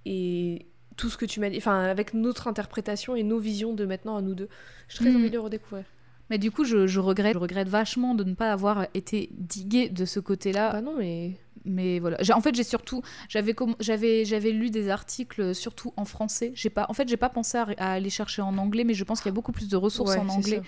et 0.05 0.67
tout 0.99 1.09
ce 1.09 1.17
que 1.17 1.25
tu 1.25 1.41
m'as 1.41 1.49
dit. 1.49 1.57
Enfin, 1.57 1.81
avec 1.85 2.13
notre 2.13 2.47
interprétation 2.47 3.17
et 3.17 3.23
nos 3.23 3.39
visions 3.39 3.73
de 3.73 3.87
maintenant 3.87 4.17
à 4.17 4.21
nous 4.21 4.35
deux. 4.35 4.49
J'ai 4.89 4.99
très 4.99 5.09
Mhm. 5.09 5.17
envie 5.17 5.29
de 5.31 5.35
le 5.37 5.41
redécouvrir. 5.41 5.85
Mais 6.31 6.39
du 6.39 6.51
coup 6.51 6.65
je, 6.65 6.87
je 6.87 7.01
regrette 7.01 7.35
je 7.35 7.39
regrette 7.39 7.69
vachement 7.69 8.15
de 8.15 8.25
ne 8.25 8.35
pas 8.35 8.53
avoir 8.53 8.87
été 8.95 9.29
diguée 9.33 9.89
de 9.89 10.05
ce 10.05 10.21
côté-là 10.21 10.73
Bah 10.73 10.81
non, 10.81 10.95
mais. 10.97 11.33
mais 11.65 11.99
voilà 11.99 12.17
en 12.35 12.41
fait 12.41 12.55
j'ai 12.55 12.63
surtout 12.65 13.03
j'avais 13.29 13.55
j'avais 13.81 14.25
j'avais 14.25 14.53
lu 14.53 14.71
des 14.71 14.89
articles 14.89 15.55
surtout 15.55 15.93
en 15.97 16.05
français 16.05 16.53
j'ai 16.55 16.71
pas 16.71 16.87
en 16.89 16.95
fait 16.95 17.09
j'ai 17.09 17.17
pas 17.19 17.29
pensé 17.29 17.59
à, 17.59 17.67
à 17.79 17.93
aller 17.93 18.11
chercher 18.11 18.41
en 18.43 18.57
anglais 18.59 18.85
mais 18.85 18.95
je 18.95 19.05
pense 19.05 19.21
qu'il 19.21 19.29
y 19.29 19.35
a 19.35 19.35
beaucoup 19.35 19.53
plus 19.53 19.69
de 19.69 19.77
ressources 19.77 20.13
Ouais, 20.13 20.19
en 20.19 20.29
anglais 20.29 20.63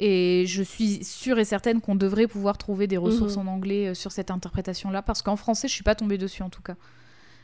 et 0.00 0.44
je 0.48 0.62
suis 0.62 1.04
sûre 1.04 1.38
et 1.38 1.44
certaine 1.44 1.80
qu'on 1.80 1.94
devrait 1.94 2.26
pouvoir 2.26 2.58
trouver 2.58 2.86
des 2.88 2.96
ressources 2.96 3.36
Mhm. 3.36 3.48
en 3.48 3.52
anglais 3.52 3.88
euh, 3.88 3.94
sur 3.94 4.10
cette 4.10 4.30
interprétation 4.32 4.90
là 4.90 5.02
parce 5.02 5.22
qu'en 5.22 5.36
français 5.36 5.68
je 5.68 5.72
suis 5.74 5.84
pas 5.84 5.94
tombée 5.94 6.18
dessus 6.18 6.42
en 6.42 6.50
tout 6.50 6.62
cas 6.62 6.74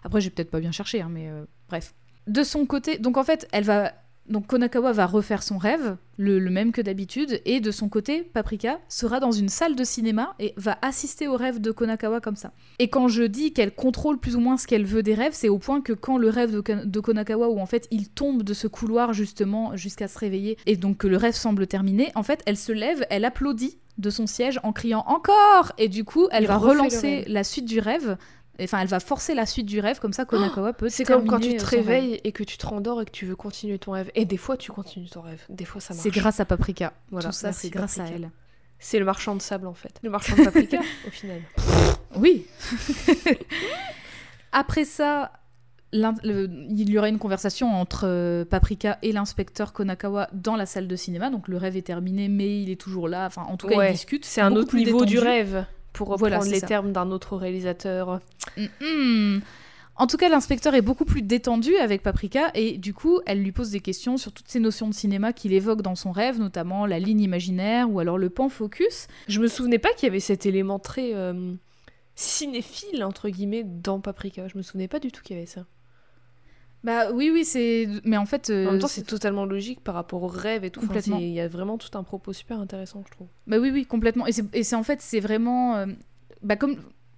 Après, 0.03 0.21
j'ai 0.23 0.31
peut-être 0.31 0.51
pas 0.51 0.61
bien 0.61 0.73
cherché, 0.73 1.03
hein, 1.03 1.11
mais 1.13 1.29
euh, 1.29 1.45
bref. 1.69 1.93
De 2.27 2.43
son 2.43 2.65
côté, 2.65 2.99
donc 2.99 3.19
en 3.19 3.23
fait, 3.23 3.47
elle 3.53 3.65
va. 3.65 3.93
Donc 4.29 4.47
Konakawa 4.47 4.93
va 4.93 5.07
refaire 5.07 5.43
son 5.43 5.59
rêve, 5.59 5.97
le, 6.17 6.39
le 6.39 6.51
même 6.51 6.71
que 6.71 6.81
d'habitude, 6.81 7.41
et 7.47 7.59
de 7.61 7.71
son 7.73 7.89
côté, 7.89 8.23
Paprika 8.23 8.79
sera 8.89 9.19
dans 9.19 9.33
une 9.33 9.49
salle 9.49 9.75
de 9.75 9.83
cinéma 9.83 10.35
et 10.39 10.55
va 10.57 10.79
assister 10.83 11.27
au 11.27 11.37
rêve 11.37 11.61
de 11.61 11.73
Konakawa 11.73 12.21
comme 12.21 12.37
ça. 12.37 12.53
Et 12.79 12.89
quand 12.89 13.09
je 13.09 13.25
dis 13.25 13.53
qu'elle 13.53 13.75
contrôle 13.75 14.19
plus 14.19 14.37
ou 14.37 14.41
moins 14.41 14.57
ce 14.57 14.69
qu'elle 14.69 14.85
veut 14.85 15.03
des 15.03 15.15
rêves, 15.15 15.33
c'est 15.35 15.49
au 15.49 15.59
point 15.59 15.81
que 15.81 15.93
quand 15.93 16.17
le 16.17 16.29
rêve 16.29 16.53
de, 16.53 16.61
Ka- 16.61 16.85
de 16.85 17.01
Konakawa, 17.01 17.49
où 17.49 17.59
en 17.59 17.67
fait 17.67 17.89
il 17.91 18.09
tombe 18.09 18.45
de 18.45 18.55
ce 18.55 18.69
couloir 18.69 19.13
justement 19.15 19.75
jusqu'à 19.77 20.07
se 20.07 20.19
réveiller, 20.19 20.59
et 20.67 20.77
donc 20.77 20.99
que 20.99 21.09
le 21.09 21.17
rêve 21.17 21.35
semble 21.35 21.67
terminé, 21.67 22.13
en 22.15 22.23
fait 22.23 22.41
elle 22.47 22.57
se 22.57 22.71
lève, 22.73 23.05
elle 23.11 23.25
applaudit 23.25 23.79
de 23.99 24.11
son 24.11 24.27
siège 24.27 24.59
en 24.63 24.73
criant 24.73 25.05
encore 25.09 25.73
Et 25.77 25.89
du 25.89 26.05
coup, 26.05 26.29
elle 26.31 26.45
Il 26.45 26.47
va 26.47 26.57
relancer 26.57 27.25
la 27.27 27.45
suite 27.45 27.67
du 27.67 27.81
rêve. 27.81 28.17
Enfin, 28.63 28.81
elle 28.81 28.89
va 28.89 29.01
forcer 29.01 29.35
la 29.35 29.47
suite 29.47 29.67
du 29.67 29.81
rêve, 29.81 29.99
comme 30.01 30.13
ça 30.13 30.25
Konakawa 30.25 30.73
peut 30.73 30.89
C'est 30.89 31.05
comme 31.05 31.27
quand 31.27 31.41
tu 31.41 31.57
te 31.57 31.63
euh, 31.63 31.67
rêve. 31.67 31.87
réveilles 31.87 32.21
et 32.25 32.33
que 32.33 32.43
tu 32.45 32.57
te 32.59 32.67
rendors 32.67 33.01
et 33.03 33.05
que 33.05 33.11
tu 33.11 33.27
veux 33.27 33.37
continuer 33.37 33.79
ton 33.79 33.93
rêve. 33.93 34.11
Et 34.15 34.25
des 34.25 34.37
fois, 34.37 34.57
tu 34.57 34.71
continues 34.73 35.09
ton 35.09 35.23
rêve. 35.23 35.43
Des 35.49 35.65
fois, 35.65 35.81
ça 35.81 35.95
marche. 35.95 36.03
C'est 36.03 36.11
grâce 36.11 36.41
à 36.41 36.45
Paprika. 36.45 36.93
Voilà, 37.11 37.29
Tout 37.29 37.35
ça, 37.35 37.53
c'est 37.53 37.71
grâce 37.71 37.97
Paprika. 37.97 38.15
à 38.15 38.19
elle. 38.19 38.31
C'est 38.79 38.99
le 38.99 39.05
marchand 39.05 39.35
de 39.35 39.43
sable, 39.43 39.67
en 39.67 39.75
fait. 39.75 39.99
Le 40.03 40.09
marchand 40.11 40.35
de 40.37 40.43
paprika, 40.45 40.81
au 41.07 41.11
final. 41.11 41.41
Oui. 42.17 42.47
Après 44.53 44.85
ça, 44.85 45.33
le- 45.93 46.49
il 46.71 46.89
y 46.91 46.99
aura 46.99 47.09
une 47.09 47.19
conversation 47.19 47.73
entre 47.75 48.03
euh, 48.07 48.45
Paprika 48.45 48.99
et 49.03 49.13
l'inspecteur 49.13 49.73
Konakawa 49.73 50.29
dans 50.33 50.57
la 50.57 50.67
salle 50.67 50.89
de 50.89 50.97
cinéma. 50.97 51.31
Donc 51.31 51.47
le 51.49 51.57
rêve 51.57 51.77
est 51.77 51.83
terminé, 51.83 52.29
mais 52.29 52.63
il 52.63 52.71
est 52.71 52.81
toujours 52.81 53.09
là. 53.09 53.27
Enfin, 53.27 53.43
en 53.43 53.57
tout 53.57 53.69
cas, 53.69 53.77
Ouais, 53.77 53.91
ils 53.91 53.93
discutent. 53.93 54.25
C'est 54.25 54.41
un 54.41 54.57
autre 54.57 54.75
niveau 54.77 55.05
du 55.05 55.19
rêve, 55.19 55.65
pour 55.93 56.09
reprendre 56.09 56.31
Voilà, 56.37 56.51
les 56.51 56.61
ça. 56.61 56.67
termes 56.67 56.93
d'un 56.93 57.11
autre 57.11 57.37
réalisateur. 57.37 58.21
En 59.97 60.07
tout 60.07 60.17
cas, 60.17 60.31
l'inspecteur 60.31 60.75
est 60.75 60.81
beaucoup 60.81 61.05
plus 61.05 61.21
détendu 61.21 61.77
avec 61.77 62.03
Paprika 62.03 62.51
et 62.55 62.79
du 62.79 62.95
coup, 62.95 63.21
elle 63.27 63.43
lui 63.43 63.53
pose 63.53 63.71
des 63.71 63.81
questions 63.81 64.17
sur 64.17 64.33
toutes 64.33 64.49
ces 64.49 64.61
notions 64.61 64.89
de 64.89 64.95
cinéma 64.95 65.35
qu'il 65.35 65.53
évoque 65.53 65.83
dans 65.83 65.95
son 65.95 66.11
rêve, 66.11 66.39
notamment 66.39 66.87
la 66.87 66.99
ligne 66.99 67.21
imaginaire 67.21 67.91
ou 67.91 68.01
alors 68.01 68.17
le 68.17 68.31
pan 68.31 68.49
focus. 68.49 69.09
Je 69.29 69.41
me 69.41 69.47
souvenais 69.47 69.79
pas 69.79 69.93
qu'il 69.93 70.07
y 70.07 70.11
avait 70.11 70.21
cet 70.21 70.47
élément 70.47 70.79
très 70.79 71.15
euh, 71.15 71.53
cinéphile, 72.15 73.05
entre 73.05 73.29
guillemets, 73.29 73.63
dans 73.65 74.01
Paprika. 74.01 74.49
Je 74.49 74.57
me 74.57 74.63
souvenais 74.63 74.89
pas 74.89 75.01
du 75.01 75.13
tout 75.13 75.21
qu'il 75.23 75.37
y 75.37 75.39
avait 75.39 75.47
ça. 75.47 75.67
Bah 76.83 77.11
oui, 77.13 77.31
oui, 77.33 77.45
c'est. 77.45 77.89
Mais 78.05 78.17
en 78.17 78.27
fait. 78.27 78.49
euh, 78.51 78.67
En 78.69 78.73
même 78.73 78.81
temps, 78.81 78.87
c'est 78.89 79.03
totalement 79.03 79.45
logique 79.45 79.81
par 79.81 79.95
rapport 79.95 80.23
au 80.23 80.29
rêve 80.29 80.65
et 80.65 80.71
tout. 80.71 80.81
Complètement. 80.81 81.19
Il 81.19 81.29
y 81.29 81.41
a 81.41 81.49
vraiment 81.49 81.77
tout 81.79 81.97
un 81.99 82.03
propos 82.03 82.33
super 82.33 82.59
intéressant, 82.59 83.03
je 83.07 83.11
trouve. 83.13 83.29
Bah 83.47 83.59
oui, 83.59 83.71
oui, 83.71 83.85
complètement. 83.87 84.27
Et 84.27 84.33
c'est 84.63 84.77
en 84.77 84.83
fait, 84.83 85.01
c'est 85.03 85.21
vraiment. 85.21 85.77
euh, 85.77 85.87
bah 86.43 86.57
comme 86.57 86.77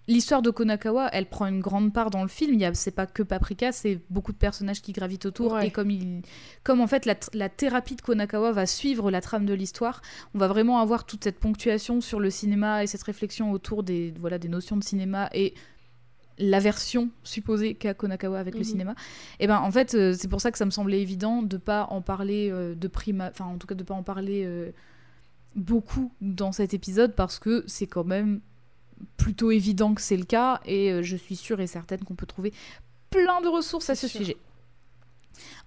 l'histoire 0.09 0.43
de 0.43 0.51
Konakawa, 0.51 1.09
elle 1.13 1.27
prend 1.27 1.47
une 1.47 1.61
grande 1.61 1.93
part 1.93 2.11
dans 2.11 2.23
le 2.23 2.29
film. 2.29 2.59
C'est 2.75 2.91
pas 2.91 3.07
que 3.07 3.23
Paprika, 3.23 3.71
c'est 3.71 4.01
beaucoup 4.11 4.33
de 4.33 4.37
personnages 4.37 4.83
qui 4.83 4.91
gravitent 4.91 5.27
autour. 5.27 5.53
Ouais. 5.53 5.69
Et 5.69 5.71
comme 5.71 5.93
il, 5.93 6.23
comme 6.65 6.81
en 6.81 6.89
fait 6.89 7.07
la, 7.07 7.15
la 7.33 7.49
thérapie 7.49 7.95
de 7.95 8.03
Konakawa 8.03 8.51
va 8.51 8.67
suivre 8.67 9.13
la 9.13 9.21
trame 9.21 9.47
de 9.47 9.55
l'histoire, 9.55 10.03
on 10.35 10.39
va 10.39 10.49
vraiment 10.49 10.81
avoir 10.81 11.07
toute 11.07 11.23
cette 11.23 11.39
ponctuation 11.39 12.01
sur 12.01 12.19
le 12.19 12.31
cinéma 12.31 12.83
et 12.83 12.89
cette 12.89 13.05
réflexion 13.05 13.53
autour 13.53 13.85
des, 13.85 14.13
voilà, 14.19 14.39
des 14.39 14.49
notions 14.49 14.77
de 14.77 14.83
cinéma 14.83 15.31
et 15.35 15.55
l'aversion 16.39 17.11
supposée 17.25 17.75
qu'a 17.75 17.95
Konakawa 17.95 18.39
avec 18.39 18.55
le 18.55 18.61
Mhm. 18.61 18.65
cinéma. 18.67 18.95
Et 19.41 19.47
ben 19.47 19.59
en 19.59 19.71
fait, 19.71 19.95
euh, 19.95 20.15
c'est 20.19 20.29
pour 20.29 20.41
ça 20.41 20.51
que 20.51 20.59
ça 20.59 20.65
me 20.65 20.71
semblait 20.71 21.01
évident 21.03 21.43
de 21.43 21.57
pas 21.57 21.87
en 21.91 22.01
parler 22.03 22.49
euh, 22.51 22.75
de 22.75 22.89
prime, 22.89 23.21
enfin 23.31 23.45
en 23.45 23.59
tout 23.59 23.67
cas 23.67 23.75
de 23.75 23.83
pas 23.85 23.95
en 23.95 24.03
parler. 24.03 24.43
euh, 24.45 24.71
beaucoup 25.55 26.11
dans 26.23 26.51
cet 26.51 26.73
épisode 26.73 27.15
parce 27.15 27.39
que 27.39 27.63
c'est 27.67 27.87
quand 27.87 28.05
même 28.05 28.41
plutôt 29.19 29.51
évident 29.51 29.93
que 29.93 30.01
c'est 30.01 30.17
le 30.17 30.25
cas 30.25 30.61
et 30.65 31.03
je 31.03 31.15
suis 31.15 31.37
sûre 31.37 31.61
et 31.61 31.67
certaine 31.67 32.03
qu'on 32.05 32.15
peut 32.15 32.25
trouver 32.25 32.55
plein 33.11 33.43
de 33.43 33.49
ressources 33.49 33.91
à 33.91 33.95
ce 33.95 34.09
sûr. 34.09 34.21
sujet. 34.21 34.37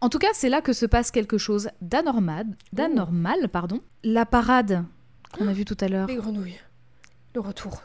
En 0.02 0.10
tout 0.10 0.18
cas, 0.18 0.30
c'est 0.34 0.50
là 0.50 0.62
que 0.62 0.74
se 0.74 0.88
passe 0.88 1.12
quelque 1.12 1.38
chose 1.38 1.70
d'anormal, 1.82 2.48
d'anormal, 2.74 3.48
pardon. 3.50 3.80
La 4.04 4.26
parade 4.26 4.84
qu'on 5.34 5.48
a 5.48 5.54
vue 5.54 5.66
tout 5.66 5.78
à 5.80 5.88
l'heure 5.88 6.08
Les 6.08 6.16
grenouilles. 6.16 6.60
Le 7.36 7.42
retour. 7.42 7.84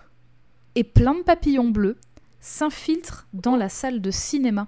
et 0.75 0.85
plein 0.85 1.15
de 1.15 1.23
papillons 1.23 1.69
bleus 1.69 1.99
s'infiltrent 2.41 3.27
dans 3.33 3.57
la 3.57 3.69
salle 3.69 4.01
de 4.01 4.11
cinéma. 4.11 4.67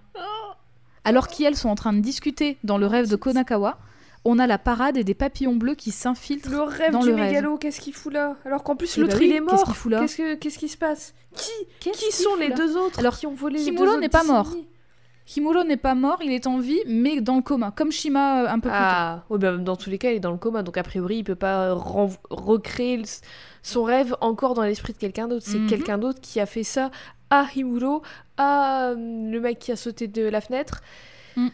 Alors 1.05 1.29
qu'elles 1.29 1.57
sont 1.57 1.69
en 1.69 1.75
train 1.75 1.93
de 1.93 2.01
discuter 2.01 2.59
dans 2.65 2.79
le 2.79 2.87
rêve 2.87 3.09
de 3.09 3.17
Konakawa, 3.17 3.79
on 4.25 4.39
a 4.39 4.47
la 4.47 4.59
parade 4.59 4.97
et 4.97 5.03
des 5.03 5.15
papillons 5.15 5.57
bleus 5.57 5.75
qui 5.75 5.91
s'infiltrent. 5.91 6.51
Le 6.51 6.63
rêve 6.63 6.93
Dans 6.93 7.01
du 7.01 7.09
le 7.09 7.17
rêve. 7.17 7.25
mégalo, 7.27 7.57
qu'est-ce 7.59 7.81
qu'il 7.81 7.93
fout 7.93 8.13
là 8.13 8.37
Alors 8.45 8.63
qu'en 8.63 8.77
plus, 8.77 8.97
Eh 8.97 9.01
l'autre 9.01 9.15
bah 9.15 9.19
oui, 9.21 9.27
il 9.27 9.33
est 9.33 9.41
qu'est-ce 9.41 9.53
mort. 9.53 9.65
qu'il 9.65 9.75
fout 9.75 9.91
là 9.91 10.01
Qu'est-ce 10.01 10.17
que- 10.17 10.35
qu'est-ce 10.37 10.59
qui 10.59 10.69
se 10.69 10.77
passe 10.77 11.13
Qui 11.35 11.51
Qu'est-ce 11.81 11.99
Qui 11.99 12.05
qu'il 12.05 12.15
sont 12.15 12.37
les 12.37 12.51
deux 12.51 12.77
autres 12.77 13.01
Alors, 13.01 13.19
qui 13.19 13.27
ont 13.27 13.35
volé 13.35 13.59
autres 13.77 13.99
n'est 13.99 14.09
pas 14.09 14.23
mort. 14.23 14.55
Himuro 15.37 15.65
n'est 15.65 15.77
pas 15.77 15.95
mort, 15.95 16.19
il 16.23 16.33
est 16.33 16.47
en 16.49 16.59
vie, 16.59 16.81
mais 16.87 17.21
dans 17.21 17.37
le 17.37 17.43
coma, 17.43 17.71
comme 17.71 17.91
Shima 17.93 18.43
euh, 18.43 18.49
un 18.49 18.55
peu 18.59 18.69
plus 18.69 18.71
tôt. 18.71 18.75
Ah, 18.77 19.25
ouais, 19.31 19.39
bah, 19.39 19.57
dans 19.57 19.77
tous 19.77 19.89
les 19.89 19.97
cas, 19.97 20.11
il 20.11 20.17
est 20.17 20.21
dans 20.21 20.33
le 20.33 20.37
coma, 20.37 20.63
donc 20.63 20.77
a 20.77 20.83
priori, 20.83 21.19
il 21.19 21.25
peut 21.25 21.37
pas 21.37 21.73
recréer 22.31 22.97
le- 22.99 23.05
son 23.63 23.85
rêve 23.85 24.17
encore 24.21 24.55
dans 24.55 24.63
l'esprit 24.63 24.93
de 24.93 24.99
quelqu'un 24.99 25.29
d'autre. 25.29 25.47
C'est 25.49 25.59
Mhm. 25.61 25.69
quelqu'un 25.69 25.97
d'autre 25.99 26.21
qui 26.21 26.41
a 26.41 26.47
fait 26.47 26.65
ça 26.65 26.91
à 27.33 27.47
Himuro, 27.57 28.03
à 28.37 28.89
euh, 28.91 28.95
le 28.95 29.41
mec 29.41 29.59
qui 29.59 29.73
a 29.73 29.77
sauté 29.77 30.07
de 30.07 30.23
la 30.23 30.41
fenêtre. 30.43 30.83
Mm. 31.37 31.49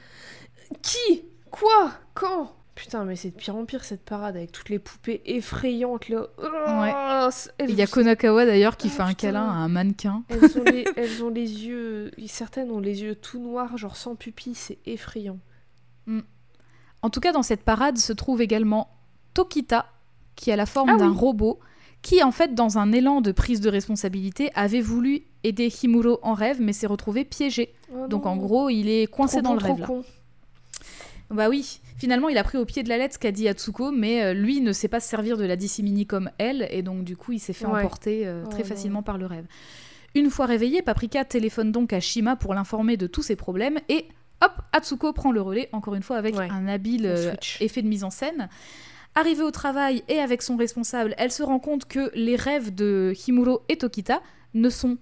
Qui 0.83 1.23
Quoi 1.51 1.93
Quand 2.15 2.53
Putain, 2.75 3.05
mais 3.05 3.17
c'est 3.17 3.31
de 3.31 3.35
pire 3.37 3.57
en 3.57 3.65
pire 3.65 3.83
cette 3.85 4.05
parade 4.05 4.37
avec 4.37 4.53
toutes 4.53 4.69
les 4.69 4.79
poupées 4.79 5.21
effrayantes 5.25 6.09
là. 6.09 6.27
Oh, 6.39 7.29
Il 7.69 7.75
y 7.75 7.83
a 7.83 7.87
Konakawa 7.87 8.45
d'ailleurs 8.47 8.77
qui 8.77 8.89
Ah, 8.89 8.91
fait 8.91 9.03
un 9.03 9.07
putain. 9.09 9.29
câlin 9.29 9.49
à 9.49 9.53
un 9.53 9.69
mannequin. 9.69 10.23
elles 10.29 10.59
ont, 10.59 10.65
les, 10.65 10.85
elles 10.97 11.25
ont 11.25 11.29
les 11.31 11.65
yeux. 11.67 12.11
Certaines 12.27 12.71
ont 12.71 12.79
les 12.81 13.03
yeux 13.03 13.15
tout 13.17 13.41
noirs, 13.41 13.77
genre 13.77 13.97
sans 13.97 14.15
pupille, 14.15 14.55
c'est 14.55 14.79
effrayant. 14.87 15.39
En 17.03 17.11
tout 17.11 17.21
cas, 17.21 17.33
dans 17.33 17.43
cette 17.45 17.63
parade 17.63 17.97
se 17.99 18.13
trouve 18.13 18.43
également 18.43 18.91
Tokita, 19.35 19.87
qui 20.37 20.51
a 20.53 20.57
la 20.57 20.67
forme 20.67 20.91
Ah 20.91 20.97
d'un 20.97 21.11
oui. 21.11 21.17
robot, 21.17 21.61
qui 22.03 22.23
en 22.25 22.33
fait, 22.33 22.55
dans 22.55 22.79
un 22.79 22.93
élan 22.93 23.21
de 23.21 23.31
prise 23.33 23.61
de 23.61 23.71
responsabilité, 23.71 24.51
avait 24.55 24.81
voulu 24.81 25.23
aider 25.45 25.69
Himuro 25.83 26.19
en 26.23 26.35
rêve, 26.35 26.61
mais 26.61 26.73
s'est 26.73 26.87
retrouvé 26.87 27.25
piégé. 27.25 27.73
Oh 27.95 28.07
Donc 28.09 28.27
en 28.27 28.37
gros, 28.37 28.69
il 28.71 28.89
est 28.89 29.07
coincé 29.07 29.37
Trop 29.43 29.43
dans 29.43 29.55
bon, 29.55 29.61
le 29.61 29.67
rêve 29.67 29.81
là. 29.81 29.87
con. 29.87 30.05
Bah 31.31 31.49
oui, 31.51 31.81
finalement, 31.99 32.29
il 32.31 32.39
a 32.39 32.45
pris 32.45 32.57
au 32.57 32.65
pied 32.65 32.83
de 32.83 32.89
la 32.89 32.97
lettre 32.97 33.15
ce 33.15 33.19
qu'a 33.19 33.33
dit 33.33 33.49
Atsuko, 33.49 33.91
mais 33.91 34.23
euh, 34.25 34.33
lui 34.33 34.61
ne 34.63 34.73
sait 34.73 34.89
pas 34.89 34.99
se 35.01 35.09
servir 35.09 35.37
de 35.37 35.45
la 35.45 35.57
dissimini 35.57 36.07
comme 36.07 36.31
elle, 36.39 36.67
et 36.71 36.83
donc 36.83 37.05
du 37.05 37.17
coup, 37.17 37.33
il 37.33 37.39
s'est 37.39 37.53
fait 37.53 37.67
Ouais. 37.67 37.81
emporter 37.81 38.27
euh, 38.27 38.45
Oh 38.47 38.49
très 38.49 38.63
non. 38.63 38.69
facilement 38.69 39.03
par 39.03 39.19
le 39.19 39.27
rêve. 39.27 39.45
Une 40.15 40.31
fois 40.31 40.47
réveillé, 40.47 40.81
Paprika 40.81 41.25
téléphone 41.27 41.71
donc 41.71 41.93
à 41.93 42.01
Shima 42.01 42.35
pour 42.37 42.55
l'informer 42.55 42.97
de 42.97 43.07
tous 43.07 43.23
ses 43.23 43.37
problèmes, 43.37 43.79
et 43.91 44.07
hop, 44.43 44.53
Atsuko 44.73 45.13
prend 45.13 45.31
le 45.31 45.43
relais, 45.43 45.69
encore 45.73 45.95
une 45.95 46.03
fois 46.03 46.17
avec 46.17 46.35
Ouais. 46.35 46.49
un 46.51 46.67
habile 46.67 47.05
euh, 47.05 47.35
effet 47.61 47.83
de 47.83 47.89
mise 47.89 48.05
en 48.05 48.11
scène. 48.11 48.49
Arrivée 49.15 49.43
au 49.43 49.51
travail 49.51 50.05
et 50.09 50.21
avec 50.21 50.41
son 50.43 50.57
responsable, 50.57 51.15
elle 51.19 51.31
se 51.33 51.43
rend 51.43 51.59
compte 51.59 51.85
que 51.87 52.11
les 52.15 52.37
rêves 52.37 52.75
de 52.75 53.13
Himuro 53.27 53.61
et 53.69 53.77
Tokita 53.77 54.23
ne 54.55 54.71
sont 54.71 54.97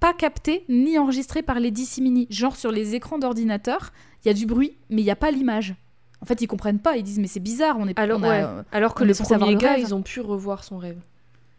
pas 0.00 0.12
captés 0.14 0.64
ni 0.68 0.98
enregistrés 0.98 1.42
par 1.42 1.60
les 1.60 1.70
dissimini. 1.70 2.26
Genre 2.30 2.56
sur 2.56 2.70
les 2.70 2.94
écrans 2.94 3.18
d'ordinateur, 3.18 3.92
il 4.24 4.28
y 4.28 4.30
a 4.30 4.34
du 4.34 4.46
bruit, 4.46 4.76
mais 4.90 5.02
il 5.02 5.04
n'y 5.04 5.10
a 5.10 5.16
pas 5.16 5.30
l'image. 5.30 5.74
En 6.22 6.26
fait, 6.26 6.40
ils 6.40 6.46
comprennent 6.46 6.78
pas, 6.80 6.96
ils 6.96 7.02
disent 7.02 7.18
mais 7.18 7.26
c'est 7.26 7.40
bizarre, 7.40 7.76
on 7.78 7.86
est 7.88 7.98
Alors, 7.98 8.20
on 8.20 8.22
a- 8.24 8.28
ouais. 8.56 8.62
Alors 8.72 8.94
que 8.94 9.04
on 9.04 9.06
le 9.06 9.14
premier 9.14 9.56
gars, 9.56 9.74
rêve. 9.74 9.80
ils 9.88 9.94
ont 9.94 10.02
pu 10.02 10.20
revoir 10.20 10.64
son 10.64 10.78
rêve. 10.78 10.98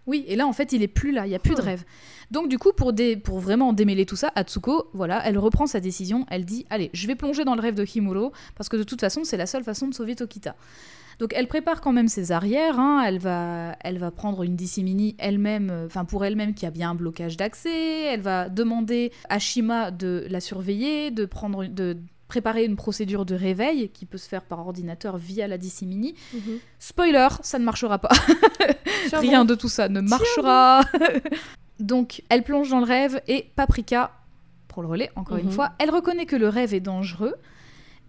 Oui, 0.08 0.24
et 0.28 0.36
là 0.36 0.48
en 0.48 0.54
fait, 0.54 0.72
il 0.74 0.82
est 0.82 0.88
plus 0.88 1.12
là, 1.12 1.28
il 1.28 1.32
y 1.32 1.36
a 1.36 1.40
plus 1.40 1.54
de 1.56 1.62
Hmm. 1.62 1.66
rêve. 1.66 1.84
Donc 2.32 2.50
du 2.50 2.58
coup, 2.58 2.72
pour, 2.76 2.92
dé- 2.94 3.16
pour 3.18 3.40
vraiment 3.40 3.72
démêler 3.74 4.06
tout 4.06 4.16
ça, 4.16 4.32
Atsuko, 4.36 4.90
voilà, 4.94 5.22
elle 5.26 5.38
reprend 5.38 5.68
sa 5.68 5.80
décision, 5.80 6.26
elle 6.30 6.46
dit 6.46 6.66
"Allez, 6.70 6.90
je 6.94 7.06
vais 7.08 7.16
plonger 7.16 7.46
dans 7.46 7.56
le 7.56 7.62
rêve 7.62 7.76
de 7.76 7.86
Himuro 7.86 8.32
parce 8.56 8.68
que 8.70 8.78
de 8.78 8.84
toute 8.84 9.02
façon, 9.02 9.24
c'est 9.24 9.38
la 9.38 9.46
seule 9.46 9.64
façon 9.64 9.88
de 9.88 9.94
sauver 9.94 10.16
Tokita." 10.16 10.56
Donc 11.20 11.34
elle 11.36 11.48
prépare 11.48 11.82
quand 11.82 11.94
même 11.94 12.08
ses 12.10 12.32
arrières, 12.32 12.80
hein, 12.80 13.04
elle, 13.06 13.18
va, 13.18 13.76
elle 13.84 13.98
va 13.98 14.12
prendre 14.12 14.44
une 14.44 14.56
dissimini 14.56 15.16
elle-même, 15.18 15.70
euh, 15.72 15.86
enfin 15.88 16.06
pour 16.06 16.24
elle-même 16.24 16.54
qui 16.54 16.66
a 16.68 16.70
bien 16.72 16.92
un 16.92 16.96
blocage 16.96 17.38
d'accès, 17.38 18.04
elle 18.04 18.22
va 18.22 18.50
demander 18.50 19.12
à 19.28 19.40
Shima 19.40 19.90
de 19.90 20.28
la 20.30 20.40
surveiller, 20.40 21.10
de 21.10 21.26
prendre 21.26 21.64
une- 21.64 21.74
de 21.74 21.98
préparer 22.28 22.66
une 22.66 22.76
procédure 22.76 23.26
de 23.26 23.36
réveil 23.36 23.90
qui 23.90 24.06
peut 24.06 24.18
se 24.18 24.28
faire 24.28 24.44
par 24.44 24.60
ordinateur 24.60 25.18
via 25.18 25.48
la 25.48 25.58
dissimini. 25.58 26.14
Spoiler, 26.80 27.28
ça 27.42 27.58
ne 27.60 27.64
marchera 27.66 28.00
pas. 28.00 28.10
Rien 29.14 29.46
de 29.46 29.56
tout 29.56 29.70
ça 29.70 29.88
ne 29.90 30.02
marchera. 30.02 30.82
Donc, 31.80 32.24
elle 32.30 32.44
plonge 32.44 32.70
dans 32.70 32.80
le 32.80 32.86
rêve 32.86 33.22
et 33.28 33.52
Paprika, 33.56 34.12
pour 34.68 34.82
le 34.82 34.88
relais, 34.88 35.12
encore 35.16 35.38
une 35.38 35.46
Mhm. 35.48 35.52
fois, 35.52 35.72
elle 35.80 35.90
reconnaît 35.92 36.26
que 36.26 36.36
le 36.36 36.50
rêve 36.50 36.74
est 36.74 36.80
dangereux 36.80 37.36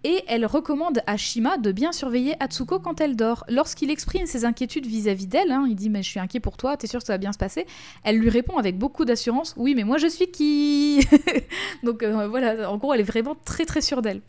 et 0.03 0.23
elle 0.27 0.45
recommande 0.45 1.01
à 1.07 1.17
Shima 1.17 1.57
de 1.57 1.71
bien 1.71 1.91
surveiller 1.91 2.35
Atsuko 2.39 2.79
quand 2.79 3.01
elle 3.01 3.15
dort. 3.15 3.45
Lorsqu'il 3.49 3.91
exprime 3.91 4.25
ses 4.25 4.45
inquiétudes 4.45 4.85
vis-à-vis 4.85 5.27
d'elle, 5.27 5.51
hein, 5.51 5.65
il 5.69 5.75
dit 5.75 5.89
mais 5.89 6.03
je 6.03 6.09
suis 6.09 6.19
inquiet 6.19 6.39
pour 6.39 6.57
toi, 6.57 6.77
t'es 6.77 6.87
sûr 6.87 6.99
que 6.99 7.05
ça 7.05 7.13
va 7.13 7.17
bien 7.17 7.33
se 7.33 7.37
passer? 7.37 7.65
Elle 8.03 8.17
lui 8.17 8.29
répond 8.29 8.57
avec 8.57 8.77
beaucoup 8.77 9.05
d'assurance 9.05 9.53
oui 9.57 9.75
mais 9.75 9.83
moi 9.83 9.97
je 9.97 10.07
suis 10.07 10.31
qui? 10.31 11.05
Donc 11.83 12.03
euh, 12.03 12.27
voilà, 12.27 12.71
en 12.71 12.77
gros 12.77 12.93
elle 12.93 13.01
est 13.01 13.03
vraiment 13.03 13.35
très 13.45 13.65
très 13.65 13.81
sûre 13.81 14.01
d'elle. 14.01 14.21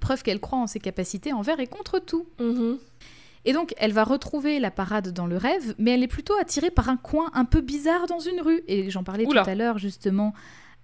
Preuve 0.00 0.22
qu'elle 0.22 0.40
croit 0.40 0.58
en 0.58 0.66
ses 0.66 0.80
capacités 0.80 1.32
envers 1.32 1.60
et 1.60 1.66
contre 1.66 1.98
tout. 1.98 2.26
Mhm. 2.40 2.78
Et 3.48 3.52
donc, 3.52 3.74
elle 3.78 3.92
va 3.92 4.02
retrouver 4.02 4.58
la 4.58 4.72
parade 4.72 5.12
dans 5.12 5.28
le 5.28 5.36
rêve, 5.36 5.76
mais 5.78 5.92
elle 5.92 6.02
est 6.02 6.08
plutôt 6.08 6.34
attirée 6.40 6.72
par 6.72 6.88
un 6.88 6.96
coin 6.96 7.30
un 7.32 7.44
peu 7.44 7.60
bizarre 7.60 8.08
dans 8.08 8.18
une 8.18 8.40
rue. 8.40 8.62
Et 8.66 8.90
j'en 8.90 9.04
parlais 9.04 9.24
Oula. 9.24 9.44
tout 9.44 9.50
à 9.50 9.54
l'heure, 9.54 9.78
justement, 9.78 10.34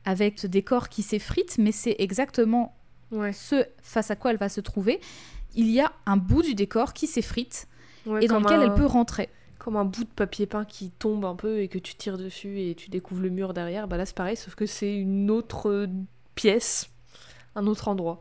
avec 0.05 0.38
ce 0.38 0.47
décor 0.47 0.88
qui 0.88 1.03
s'effrite, 1.03 1.57
mais 1.59 1.72
c'est 1.72 1.97
exactement 1.99 2.76
Ouais. 3.12 3.32
ce 3.32 3.64
face 3.82 4.10
à 4.10 4.16
quoi 4.16 4.30
elle 4.32 4.36
va 4.38 4.48
se 4.48 4.60
trouver. 4.60 5.00
Il 5.54 5.70
y 5.70 5.80
a 5.80 5.92
un 6.06 6.16
bout 6.16 6.42
du 6.42 6.54
décor 6.54 6.92
qui 6.94 7.06
s'effrite 7.06 7.68
Ouais, 8.06 8.24
et 8.24 8.26
dans 8.26 8.40
lequel 8.40 8.60
un- 8.60 8.62
elle 8.64 8.74
peut 8.74 8.86
rentrer. 8.86 9.28
Comme 9.58 9.76
un 9.76 9.84
bout 9.84 10.02
de 10.04 10.08
papier 10.08 10.46
peint 10.46 10.64
qui 10.64 10.90
tombe 10.90 11.24
un 11.24 11.36
peu 11.36 11.60
et 11.60 11.68
que 11.68 11.78
tu 11.78 11.94
tires 11.94 12.18
dessus 12.18 12.60
et 12.60 12.74
tu 12.74 12.90
découvres 12.90 13.20
le 13.22 13.28
mur 13.30 13.54
derrière. 13.54 13.86
Bah 13.86 13.96
là, 13.96 14.06
c'est 14.06 14.16
pareil, 14.16 14.36
sauf 14.36 14.54
que 14.56 14.66
c'est 14.66 14.92
une 14.96 15.30
autre 15.30 15.88
pièce, 16.34 16.88
un 17.54 17.66
autre 17.68 17.86
endroit. 17.88 18.18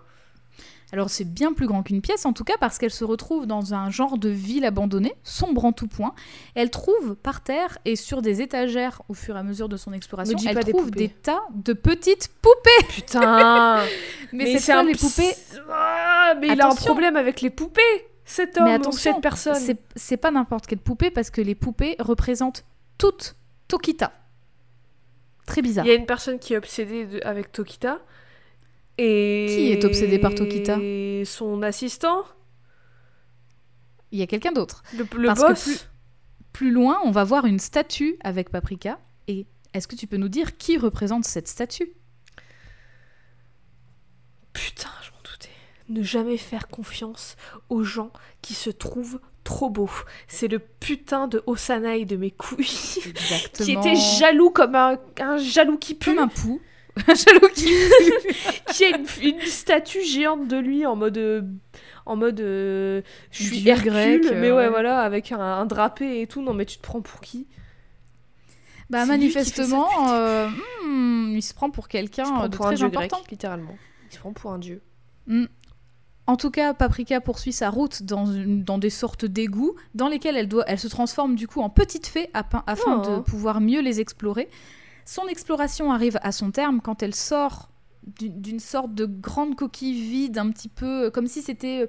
Alors 0.93 1.09
c'est 1.09 1.23
bien 1.23 1.53
plus 1.53 1.67
grand 1.67 1.83
qu'une 1.83 2.01
pièce 2.01 2.25
en 2.25 2.33
tout 2.33 2.43
cas 2.43 2.55
parce 2.59 2.77
qu'elle 2.77 2.91
se 2.91 3.05
retrouve 3.05 3.45
dans 3.47 3.73
un 3.73 3.89
genre 3.89 4.17
de 4.17 4.27
ville 4.29 4.65
abandonnée, 4.65 5.13
sombre 5.23 5.63
en 5.65 5.71
tout 5.71 5.87
point. 5.87 6.13
Elle 6.53 6.69
trouve 6.69 7.15
par 7.15 7.41
terre 7.41 7.77
et 7.85 7.95
sur 7.95 8.21
des 8.21 8.41
étagères 8.41 9.01
au 9.07 9.13
fur 9.13 9.35
et 9.37 9.39
à 9.39 9.43
mesure 9.43 9.69
de 9.69 9.77
son 9.77 9.93
exploration, 9.93 10.37
elle 10.45 10.55
des 10.63 10.71
trouve 10.71 10.85
poupées. 10.85 10.99
des 10.99 11.09
tas 11.09 11.41
de 11.53 11.73
petites 11.73 12.29
poupées. 12.41 12.85
Putain 12.89 13.79
Mais, 14.33 14.57
cette 14.57 14.73
fois, 14.73 14.83
les 14.83 14.95
poupées, 14.95 15.33
Ah, 15.71 16.33
mais 16.39 16.49
il 16.49 16.61
a 16.61 16.67
un 16.69 16.75
problème 16.75 17.15
avec 17.15 17.41
les 17.41 17.49
poupées, 17.49 17.81
cet 18.25 18.57
homme 18.57 18.65
Mais 18.65 18.71
ou 18.71 18.75
attention, 18.75 19.13
cette 19.13 19.21
personne. 19.21 19.55
c'est 19.55 19.77
c'est 19.95 20.17
pas 20.17 20.31
n'importe 20.31 20.67
quelle 20.67 20.79
poupée 20.79 21.09
parce 21.11 21.29
que 21.29 21.41
les 21.41 21.55
poupées 21.55 21.95
représentent 21.99 22.65
toutes 22.97 23.35
Tokita. 23.67 24.11
Très 25.45 25.61
bizarre. 25.61 25.85
Il 25.85 25.89
y 25.89 25.91
a 25.91 25.95
une 25.95 26.05
personne 26.05 26.39
qui 26.39 26.53
est 26.53 26.57
obsédée 26.57 27.05
de- 27.05 27.21
avec 27.25 27.51
Tokita. 27.51 27.99
Et... 28.97 29.45
Qui 29.49 29.71
est 29.71 29.83
obsédé 29.85 30.19
par 30.19 30.35
Tokita? 30.35 30.77
Son 31.25 31.61
assistant, 31.63 32.23
Il 34.11 34.19
y 34.19 34.21
a 34.23 34.27
quelqu'un 34.27 34.51
d'autre. 34.51 34.83
le, 34.97 35.05
le 35.17 35.27
Parce 35.27 35.41
que 35.41 35.47
boss? 35.47 35.63
plus- 35.63 35.87
Plus 36.53 36.71
loin, 36.71 36.99
on 37.05 37.11
va 37.11 37.23
voir 37.23 37.45
une 37.45 37.59
statue 37.59 38.17
avec 38.21 38.49
Paprika. 38.49 38.99
Et 39.27 39.45
est-ce 39.73 39.87
que 39.87 39.95
tu 39.95 40.05
peux 40.07 40.17
nous 40.17 40.27
dire 40.29 40.57
qui 40.57 40.77
représente 40.77 41.23
cette 41.25 41.47
statue? 41.47 41.93
Putain, 44.53 44.89
je 45.03 45.11
m'en 45.11 45.17
doutais. 45.23 45.49
Ne 45.89 46.03
jamais 46.03 46.37
faire 46.37 46.67
confiance 46.67 47.35
aux 47.69 47.83
gens 47.83 48.11
qui 48.41 48.53
se 48.53 48.69
trouvent 48.69 49.19
trop 49.43 49.69
beaux. 49.69 49.89
C'est 50.27 50.47
le 50.47 50.59
putain 50.59 51.27
de 51.27 51.41
Osanaï 51.47 52.05
de 52.05 52.15
mes 52.17 52.31
couilles. 52.31 52.59
Exactement. 53.05 53.65
qui 53.65 53.71
était 53.71 53.95
jaloux 53.95 54.49
comme 54.51 54.75
un, 54.75 54.99
un 55.19 55.37
jaloux 55.37 55.77
qui 55.77 55.95
pue. 55.95 56.13
comme 56.13 56.19
un 56.23 56.27
pou. 56.27 56.61
Un 57.07 57.13
jaloux 57.15 57.47
qui 57.53 57.65
qui 58.73 58.83
a 58.85 58.89
une, 58.97 59.05
une 59.21 59.41
statue 59.41 60.03
géante 60.03 60.47
de 60.47 60.57
lui 60.57 60.85
en 60.85 60.95
mode 60.95 61.17
euh, 61.17 61.41
en 62.05 62.15
mode 62.17 62.39
euh, 62.41 63.01
je 63.31 63.43
suis 63.43 63.61
Dieu 63.61 63.71
Hercule 63.71 63.91
grec, 63.91 64.25
euh, 64.25 64.41
mais 64.41 64.51
ouais, 64.51 64.57
ouais. 64.57 64.69
voilà 64.69 64.99
avec 65.01 65.31
un, 65.31 65.39
un 65.39 65.65
drapé 65.65 66.21
et 66.21 66.27
tout 66.27 66.41
non 66.41 66.53
mais 66.53 66.65
tu 66.65 66.77
te 66.77 66.81
prends 66.83 67.01
pour 67.01 67.21
qui? 67.21 67.47
Bah 68.89 69.03
qui 69.03 69.07
manifestement, 69.09 69.87
euh, 70.11 70.49
hmm, 70.85 71.31
il 71.35 71.41
se 71.41 71.53
prend 71.53 71.69
pour 71.69 71.87
quelqu'un 71.87 72.43
euh, 72.43 72.47
de 72.49 72.57
pour 72.57 72.65
un 72.65 72.69
très 72.69 72.75
dieu 72.77 72.85
important. 72.87 73.17
grec 73.19 73.31
littéralement 73.31 73.75
il 74.09 74.13
se 74.13 74.19
prend 74.19 74.33
pour 74.33 74.51
un 74.51 74.59
dieu 74.59 74.81
Hmm. 75.27 75.45
En 76.27 76.35
tout 76.35 76.49
cas, 76.51 76.73
Paprika 76.73 77.21
poursuit 77.21 77.51
sa 77.53 77.69
route 77.69 78.03
dans, 78.03 78.25
une- 78.25 78.63
dans 78.63 78.77
des 78.79 78.89
sortes 78.89 79.23
d'égouts 79.25 79.75
dans 79.95 80.07
lesquels 80.07 80.35
elle, 80.35 80.47
doit, 80.47 80.63
elle 80.67 80.79
se 80.79 80.87
transforme 80.87 81.35
du 81.35 81.47
coup 81.47 81.61
en 81.61 81.69
petite 81.69 82.07
fée 82.07 82.29
afin, 82.33 82.63
afin 82.67 83.01
Oh. 83.05 83.09
de 83.17 83.19
pouvoir 83.21 83.61
mieux 83.61 83.81
les 83.81 83.99
explorer. 84.01 84.49
Son 85.05 85.27
exploration 85.27 85.91
arrive 85.91 86.19
à 86.21 86.31
son 86.31 86.51
terme 86.51 86.81
quand 86.81 87.03
elle 87.03 87.15
sort 87.15 87.69
d'une 88.19 88.59
sorte 88.59 88.93
de 88.95 89.05
grande 89.05 89.55
coquille 89.55 89.93
vide, 90.01 90.37
un 90.37 90.49
petit 90.49 90.69
peu 90.69 91.05
euh, 91.05 91.09
comme 91.11 91.27
si 91.27 91.41
c'était 91.41 91.81
euh, 91.83 91.87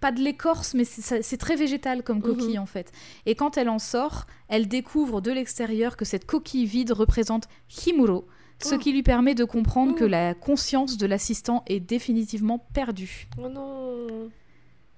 pas 0.00 0.12
de 0.12 0.20
l'écorce, 0.20 0.74
mais 0.74 0.84
c'est 0.84 1.36
très 1.38 1.56
végétal 1.56 2.02
comme 2.02 2.20
coquille 2.20 2.58
en 2.58 2.66
fait. 2.66 2.92
Et 3.24 3.34
quand 3.34 3.56
elle 3.56 3.70
en 3.70 3.78
sort, 3.78 4.26
elle 4.48 4.68
découvre 4.68 5.22
de 5.22 5.32
l'extérieur 5.32 5.96
que 5.96 6.04
cette 6.04 6.26
coquille 6.26 6.66
vide 6.66 6.92
représente 6.92 7.48
Himuro, 7.86 8.26
ce 8.62 8.74
Oh. 8.74 8.78
qui 8.78 8.92
lui 8.92 9.02
permet 9.02 9.34
de 9.34 9.44
comprendre 9.44 9.94
que 9.94 10.04
Oh. 10.04 10.08
la 10.08 10.34
conscience 10.34 10.98
de 10.98 11.06
l'assistant 11.06 11.62
est 11.66 11.80
définitivement 11.80 12.58
perdue. 12.74 13.26
oh 13.42 13.48
non 13.48 14.30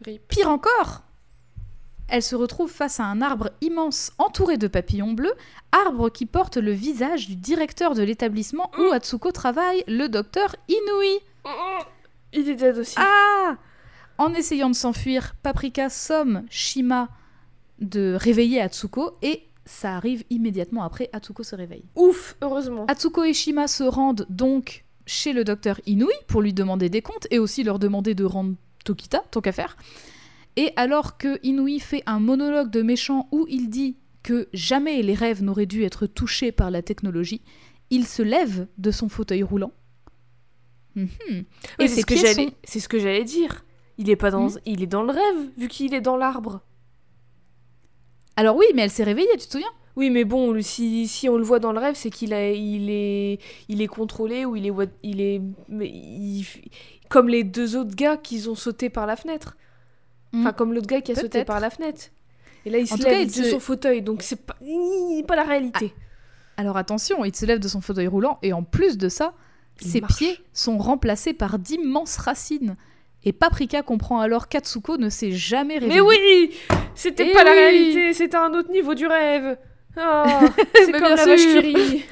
Rip. 0.05 0.27
Pire 0.29 0.49
encore, 0.49 1.03
elle 2.09 2.23
se 2.23 2.35
retrouve 2.37 2.71
face 2.71 3.01
à 3.01 3.05
un 3.05 3.21
arbre 3.21 3.51
immense 3.61 4.13
entouré 4.19 4.57
de 4.57 4.67
papillons 4.67 5.13
bleus, 5.13 5.35
arbre 5.73 6.09
qui 6.11 6.27
porte 6.27 6.57
le 6.57 6.73
visage 6.73 7.27
du 7.29 7.37
directeur 7.37 7.95
de 7.95 8.03
l'établissement 8.03 8.71
où 8.79 8.93
Atsuko 8.93 9.31
travaille, 9.31 9.85
le 9.87 10.09
docteur 10.09 10.57
Inui. 10.69 11.19
il 12.33 12.49
est 12.49 12.55
dead 12.55 12.79
aussi 12.79 12.97
Ah 12.97 13.57
En 14.17 14.33
essayant 14.35 14.71
de 14.71 14.75
s'enfuir, 14.75 15.35
Paprika 15.43 15.91
somme 15.91 16.45
Shima 16.51 17.09
de 17.79 18.17
réveiller 18.19 18.61
Atsuko 18.61 19.17
et 19.23 19.45
ça 19.65 19.95
arrive 19.95 20.25
immédiatement 20.31 20.83
après, 20.83 21.11
Atsuko 21.13 21.43
se 21.43 21.55
réveille. 21.55 21.85
ouf 21.95 22.37
heureusement 22.41 22.87
Atsuko 22.89 23.25
et 23.25 23.35
Shima 23.35 23.69
se 23.69 23.85
rendent 23.85 24.27
donc 24.31 24.85
chez 25.05 25.33
le 25.33 25.45
docteur 25.45 25.81
Inui 25.87 26.13
pour 26.27 26.41
lui 26.43 26.53
demander 26.53 26.89
des 26.89 27.03
comptes 27.03 27.27
et 27.31 27.39
aussi 27.39 27.63
leur 27.65 27.79
demander 27.79 28.15
de 28.15 28.25
rendre 28.25 28.55
Tokita, 28.85 29.23
tant 29.31 29.41
qu'à 29.43 29.53
faire. 29.53 29.77
Et 30.59 30.73
alors 30.77 31.19
que 31.19 31.39
Inui 31.47 31.79
fait 31.79 32.03
un 32.07 32.19
monologue 32.19 32.71
de 32.71 32.83
méchant 32.83 33.29
où 33.31 33.47
il 33.49 33.69
dit 33.71 33.97
que 34.25 34.49
jamais 34.53 35.03
les 35.03 35.15
rêves 35.15 35.43
n'auraient 35.43 35.67
dû 35.67 35.85
être 35.85 36.07
touchés 36.07 36.51
par 36.53 36.71
la 36.73 36.83
technologie, 36.83 37.43
il 37.91 38.07
se 38.07 38.23
lève 38.23 38.67
de 38.77 38.91
son 38.91 39.09
fauteuil 39.09 39.43
roulant. 39.45 39.73
Mhm. 40.97 41.09
Et 41.79 41.87
c'est 41.89 42.01
ce 42.01 42.07
que 42.07 42.17
j'allais 42.17 42.35
sont- 42.49 42.55
c'est 42.65 42.81
ce 42.81 42.89
que 42.89 42.99
j'allais 42.99 43.25
dire 43.25 43.65
il 43.99 44.11
est 44.11 44.17
pas 44.17 44.31
dans 44.33 44.47
Hmm. 44.49 44.59
il 44.67 44.83
est 44.83 44.87
dans 44.89 45.03
le 45.05 45.13
rêve 45.13 45.41
vu 45.57 45.69
qu'il 45.69 45.95
est 45.95 46.01
dans 46.01 46.17
l'arbre 46.17 46.61
Alors 48.37 48.57
oui, 48.57 48.67
mais 48.75 48.83
elle 48.83 48.91
s'est 48.91 49.05
réveillée, 49.05 49.29
tu 49.39 49.47
te 49.47 49.53
souviens? 49.53 49.73
Oui, 49.97 50.11
mais 50.11 50.25
bon, 50.25 50.61
si, 50.63 51.09
si 51.09 51.29
on 51.29 51.37
le 51.37 51.43
voit 51.45 51.59
dans 51.59 51.73
le 51.73 51.81
rêve, 51.81 51.97
c'est 51.97 52.11
qu'il 52.11 52.33
a, 52.33 52.51
il 52.53 52.89
est, 52.89 53.41
il 53.69 53.83
est 53.83 53.89
contrôlé 53.89 54.45
ou 54.45 54.55
il 54.55 54.67
est, 54.67 54.73
il 55.03 55.21
est, 55.21 55.41
il- 55.81 56.47
comme 57.09 57.29
les 57.29 57.43
deux 57.43 57.75
autres 57.77 57.97
gars 57.97 58.17
qui 58.17 58.47
ont 58.49 58.55
sauté 58.55 58.91
par 58.91 59.07
la 59.07 59.17
fenêtre. 59.17 59.57
Enfin, 60.35 60.51
Mm. 60.51 60.53
comme 60.55 60.73
l'autre 60.75 60.87
gars 60.87 61.01
qui 61.01 61.13
a 61.13 61.15
sauté 61.15 61.45
par 61.45 61.59
la 61.61 61.71
fenêtre. 61.71 62.03
Et 62.67 62.71
là, 62.71 62.79
il 62.79 62.83
En 62.85 62.87
se 62.87 62.95
tout 62.97 63.03
cas, 63.05 63.11
lève 63.11 63.21
il 63.23 63.27
de 63.29 63.33
se- 63.33 63.51
son 63.51 63.61
fauteuil, 63.61 64.03
donc 64.03 64.23
c'est 64.23 64.45
pas, 64.45 64.57
pas 65.27 65.37
la 65.37 65.45
réalité. 65.45 65.95
Alors 66.57 66.77
attention, 66.77 67.25
il 67.25 67.35
se 67.35 67.47
lève 67.47 67.61
de 67.61 67.69
son 67.69 67.81
fauteuil 67.81 68.09
roulant 68.09 68.39
et 68.43 68.53
en 68.53 68.63
plus 68.63 68.99
de 68.99 69.09
ça, 69.09 69.33
Il 69.81 69.87
ses 69.87 70.01
marche. 70.01 70.17
pieds 70.17 70.39
sont 70.53 70.77
remplacés 70.77 71.33
par 71.33 71.59
d'immenses 71.59 72.17
racines. 72.17 72.77
Et 73.25 73.33
Paprika 73.33 73.83
comprend 73.83 74.21
alors 74.21 74.49
qu'Atsuko 74.49 74.97
ne 74.97 75.09
s'est 75.09 75.31
jamais 75.33 75.79
réveillée. 75.79 76.01
mais 76.01 76.07
oui, 76.07 76.55
c'était 76.95 77.29
Eh 77.31 77.33
pas 77.33 77.45
la 77.45 77.53
réalité, 77.53 78.13
c'était 78.13 78.37
un 78.37 78.53
autre 78.55 78.71
niveau 78.71 78.95
du 78.95 79.07
rêve. 79.07 79.57
Ah, 80.01 80.41
c'est 80.77 80.93
comme 80.93 81.03
la 81.03 81.17
vache 81.27 81.41
qui 81.41 81.59
rit. 81.59 82.05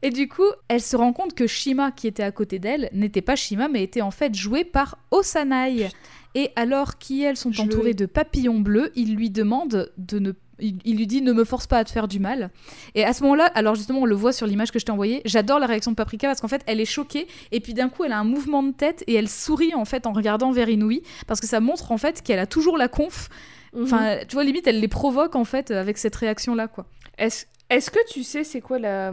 Et 0.00 0.10
du 0.10 0.26
coup, 0.28 0.46
elle 0.68 0.80
se 0.80 0.96
rend 0.96 1.12
compte 1.12 1.34
que 1.34 1.46
Shima, 1.46 1.92
qui 1.92 2.06
était 2.06 2.22
à 2.22 2.32
côté 2.32 2.58
d'elle, 2.58 2.88
n'était 2.92 3.20
pas 3.20 3.36
Shima, 3.36 3.68
mais 3.68 3.82
était 3.82 4.00
en 4.00 4.10
fait 4.10 4.34
joué 4.34 4.64
par 4.64 4.98
Osanai. 5.10 5.90
Et 6.34 6.50
alors 6.56 6.98
qu'elles 6.98 7.36
sont 7.36 7.52
Je 7.52 7.62
entourées 7.62 7.94
de 7.94 8.06
papillons 8.06 8.60
bleus, 8.60 8.90
il 8.94 9.14
lui 9.14 9.30
demande 9.30 9.92
de 9.96 10.18
ne... 10.18 10.32
Il, 10.58 10.78
il 10.84 10.96
lui 10.96 11.08
dit 11.08 11.22
ne 11.22 11.32
me 11.32 11.44
force 11.44 11.66
pas 11.66 11.78
à 11.78 11.84
te 11.84 11.90
faire 11.90 12.06
du 12.06 12.20
mal. 12.20 12.50
Et 12.94 13.04
à 13.04 13.12
ce 13.12 13.22
moment-là, 13.24 13.46
alors 13.46 13.74
justement, 13.74 14.00
on 14.00 14.04
le 14.04 14.14
voit 14.14 14.32
sur 14.32 14.46
l'image 14.46 14.70
que 14.70 14.78
je 14.78 14.84
t'ai 14.84 14.92
envoyée, 14.92 15.20
j'adore 15.24 15.58
la 15.58 15.66
réaction 15.66 15.90
de 15.90 15.96
Paprika 15.96 16.28
parce 16.28 16.40
qu'en 16.40 16.48
fait, 16.48 16.62
elle 16.66 16.78
est 16.78 16.84
choquée 16.84 17.26
et 17.50 17.58
puis 17.58 17.74
d'un 17.74 17.88
coup, 17.88 18.04
elle 18.04 18.12
a 18.12 18.18
un 18.18 18.24
mouvement 18.24 18.62
de 18.62 18.70
tête 18.70 19.02
et 19.08 19.14
elle 19.14 19.28
sourit 19.28 19.74
en 19.74 19.84
fait 19.84 20.06
en 20.06 20.12
regardant 20.12 20.52
vers 20.52 20.68
Inouï 20.68 21.02
parce 21.26 21.40
que 21.40 21.48
ça 21.48 21.58
montre 21.58 21.90
en 21.90 21.96
fait 21.96 22.22
qu'elle 22.22 22.38
a 22.38 22.46
toujours 22.46 22.78
la 22.78 22.86
conf. 22.86 23.28
Mhm. 23.74 23.82
Enfin, 23.82 24.18
tu 24.28 24.34
vois, 24.34 24.44
limite, 24.44 24.66
elle 24.66 24.78
les 24.78 24.88
provoque 24.88 25.34
en 25.34 25.44
fait 25.44 25.72
avec 25.72 25.98
cette 25.98 26.14
réaction-là, 26.14 26.68
quoi. 26.68 26.86
Est-ce 27.18 27.46
est-ce 27.70 27.90
que 27.90 27.98
tu 28.10 28.22
sais 28.22 28.44
c'est 28.44 28.60
quoi 28.60 28.78
la, 28.78 29.12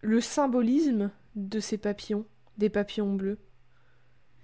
le 0.00 0.20
symbolisme 0.20 1.10
de 1.36 1.60
ces 1.60 1.78
papillons, 1.78 2.26
des 2.58 2.68
papillons 2.68 3.14
bleus? 3.14 3.38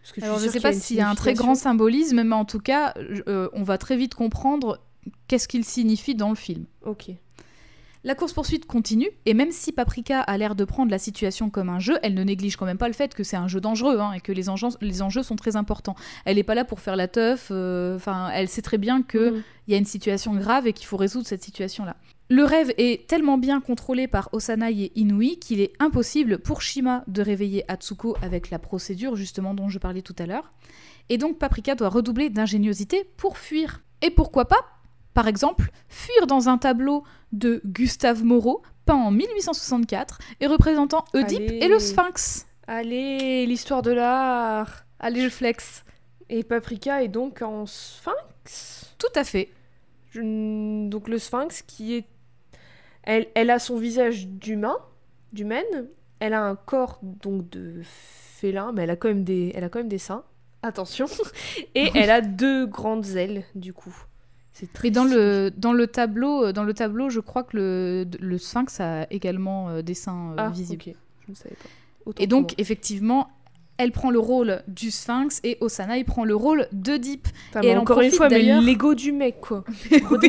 Parce 0.04 0.12
que 0.12 0.22
Alors 0.22 0.36
je 0.36 0.42
sûre 0.42 0.52
sais 0.52 0.60
pas 0.60 0.74
s'il 0.74 0.96
y 0.96 1.00
a 1.00 1.08
un 1.08 1.14
très 1.14 1.32
grand 1.32 1.54
symbolisme, 1.54 2.22
mais 2.22 2.34
en 2.34 2.44
tout 2.44 2.60
cas, 2.60 2.92
euh, 3.26 3.48
on 3.54 3.62
va 3.62 3.78
très 3.78 3.96
vite 3.96 4.14
comprendre 4.14 4.78
qu'est-ce 5.28 5.48
qu'il 5.48 5.64
signifie 5.64 6.14
dans 6.14 6.28
le 6.28 6.34
film. 6.34 6.66
Ok. 6.84 7.06
La 8.06 8.14
course-poursuite 8.14 8.66
continue, 8.66 9.08
et 9.24 9.32
même 9.32 9.50
si 9.50 9.72
Paprika 9.72 10.20
a 10.20 10.36
l'air 10.36 10.54
de 10.54 10.66
prendre 10.66 10.90
la 10.90 10.98
situation 10.98 11.48
comme 11.48 11.70
un 11.70 11.78
jeu, 11.78 11.96
elle 12.02 12.12
ne 12.12 12.22
néglige 12.22 12.56
quand 12.56 12.66
même 12.66 12.76
pas 12.76 12.88
le 12.88 12.92
fait 12.92 13.14
que 13.14 13.24
c'est 13.24 13.38
un 13.38 13.48
jeu 13.48 13.62
dangereux, 13.62 13.98
hein, 13.98 14.12
et 14.12 14.20
que 14.20 14.30
les 14.30 14.50
enjeux, 14.50 14.68
les 14.82 15.00
enjeux 15.00 15.22
sont 15.22 15.36
très 15.36 15.56
importants. 15.56 15.96
Elle 16.26 16.36
n'est 16.36 16.42
pas 16.42 16.54
là 16.54 16.66
pour 16.66 16.80
faire 16.80 16.96
la 16.96 17.08
teuf, 17.08 17.48
euh, 17.50 17.96
enfin, 17.96 18.28
elle 18.34 18.50
sait 18.50 18.60
très 18.60 18.76
bien 18.76 19.02
qu'il 19.02 19.20
Mhm. 19.32 19.42
y 19.68 19.74
a 19.74 19.78
une 19.78 19.86
situation 19.86 20.34
grave 20.34 20.66
et 20.66 20.74
qu'il 20.74 20.84
faut 20.86 20.98
résoudre 20.98 21.26
cette 21.26 21.42
situation-là. 21.42 21.96
Le 22.30 22.44
rêve 22.44 22.72
est 22.78 23.06
tellement 23.06 23.36
bien 23.36 23.60
contrôlé 23.60 24.08
par 24.08 24.30
Osanai 24.32 24.72
et 24.72 24.98
Inui 24.98 25.38
qu'il 25.38 25.60
est 25.60 25.72
impossible 25.78 26.38
pour 26.38 26.62
Shima 26.62 27.04
de 27.06 27.20
réveiller 27.20 27.70
Atsuko 27.70 28.16
avec 28.22 28.50
la 28.50 28.58
procédure 28.58 29.14
justement 29.14 29.52
dont 29.52 29.68
je 29.68 29.78
parlais 29.78 30.00
tout 30.00 30.16
à 30.18 30.26
l'heure. 30.26 30.52
Et 31.10 31.18
donc 31.18 31.38
Paprika 31.38 31.74
doit 31.74 31.90
redoubler 31.90 32.30
d'ingéniosité 32.30 33.04
pour 33.18 33.36
fuir. 33.36 33.82
Et 34.00 34.10
pourquoi 34.10 34.46
pas 34.46 34.64
Par 35.12 35.28
exemple, 35.28 35.70
fuir 35.88 36.26
dans 36.26 36.48
un 36.48 36.56
tableau 36.56 37.04
de 37.32 37.60
Gustave 37.66 38.24
Moreau, 38.24 38.62
peint 38.86 38.94
en 38.94 39.10
1864 39.10 40.18
et 40.40 40.46
représentant 40.46 41.04
Oedipe 41.14 41.40
Allez. 41.40 41.58
et 41.58 41.68
le 41.68 41.78
Sphinx. 41.78 42.46
Allez, 42.66 43.44
l'histoire 43.44 43.82
de 43.82 43.90
l'art. 43.90 44.86
Allez, 44.98 45.20
je 45.20 45.28
flex. 45.28 45.84
Et 46.30 46.42
Paprika 46.42 47.02
est 47.02 47.08
donc 47.08 47.42
en 47.42 47.66
sphinx? 47.66 48.94
Tout 48.98 49.12
à 49.14 49.24
fait. 49.24 49.50
Donc 50.14 51.08
le 51.08 51.18
sphinx 51.18 51.62
qui 51.62 51.94
est... 51.96 52.06
Elle, 53.04 53.26
elle 53.34 53.50
a 53.50 53.58
son 53.58 53.76
visage 53.76 54.26
d'humain, 54.28 54.76
d'humaine, 55.32 55.88
elle 56.20 56.32
a 56.32 56.42
un 56.42 56.56
corps 56.56 56.98
donc 57.02 57.48
de 57.50 57.80
félin, 57.82 58.72
mais 58.72 58.82
elle 58.82 58.90
a 58.90 58.96
quand 58.96 59.08
même 59.08 59.24
des, 59.24 59.52
elle 59.54 59.64
a 59.64 59.68
quand 59.68 59.78
même 59.78 59.88
des 59.88 59.98
seins. 59.98 60.24
Attention. 60.62 61.06
Et 61.74 61.90
elle 61.94 62.10
a 62.10 62.20
deux 62.22 62.66
grandes 62.66 63.06
ailes, 63.16 63.44
du 63.54 63.72
coup. 63.72 63.94
C'est 64.52 64.72
très 64.72 64.88
Et 64.88 64.90
dans 64.90 65.04
le, 65.04 65.50
dans, 65.56 65.72
le 65.72 65.86
tableau, 65.86 66.46
euh, 66.46 66.52
dans 66.52 66.64
le 66.64 66.72
tableau, 66.72 67.10
je 67.10 67.20
crois 67.20 67.42
que 67.42 67.56
le, 67.56 68.06
le 68.20 68.38
sphinx 68.38 68.80
a 68.80 69.06
également 69.10 69.68
euh, 69.68 69.82
des 69.82 69.94
seins 69.94 70.30
euh, 70.32 70.36
Ah, 70.38 70.48
visibles. 70.50 70.82
ok. 70.88 70.94
Je 71.26 71.30
ne 71.30 71.36
savais 71.36 71.56
pas. 71.56 71.68
Autant 72.06 72.22
Et 72.22 72.26
donc, 72.26 72.54
effectivement, 72.58 73.28
elle 73.76 73.90
prend 73.92 74.10
le 74.10 74.18
rôle 74.20 74.62
du 74.68 74.90
sphinx 74.90 75.40
et 75.42 75.58
Osana, 75.60 75.94
prend 76.04 76.24
le 76.24 76.36
rôle 76.36 76.68
d'Oedipe. 76.72 77.26
Et 77.62 77.74
en 77.76 77.80
encore 77.80 78.00
une 78.00 78.12
fois, 78.12 78.28
mais 78.28 78.36
d'ailleurs. 78.38 78.62
l'ego 78.62 78.94
du 78.94 79.10
mec, 79.12 79.40
quoi. 79.40 79.64
Un 79.92 79.98
peu. 80.18 80.26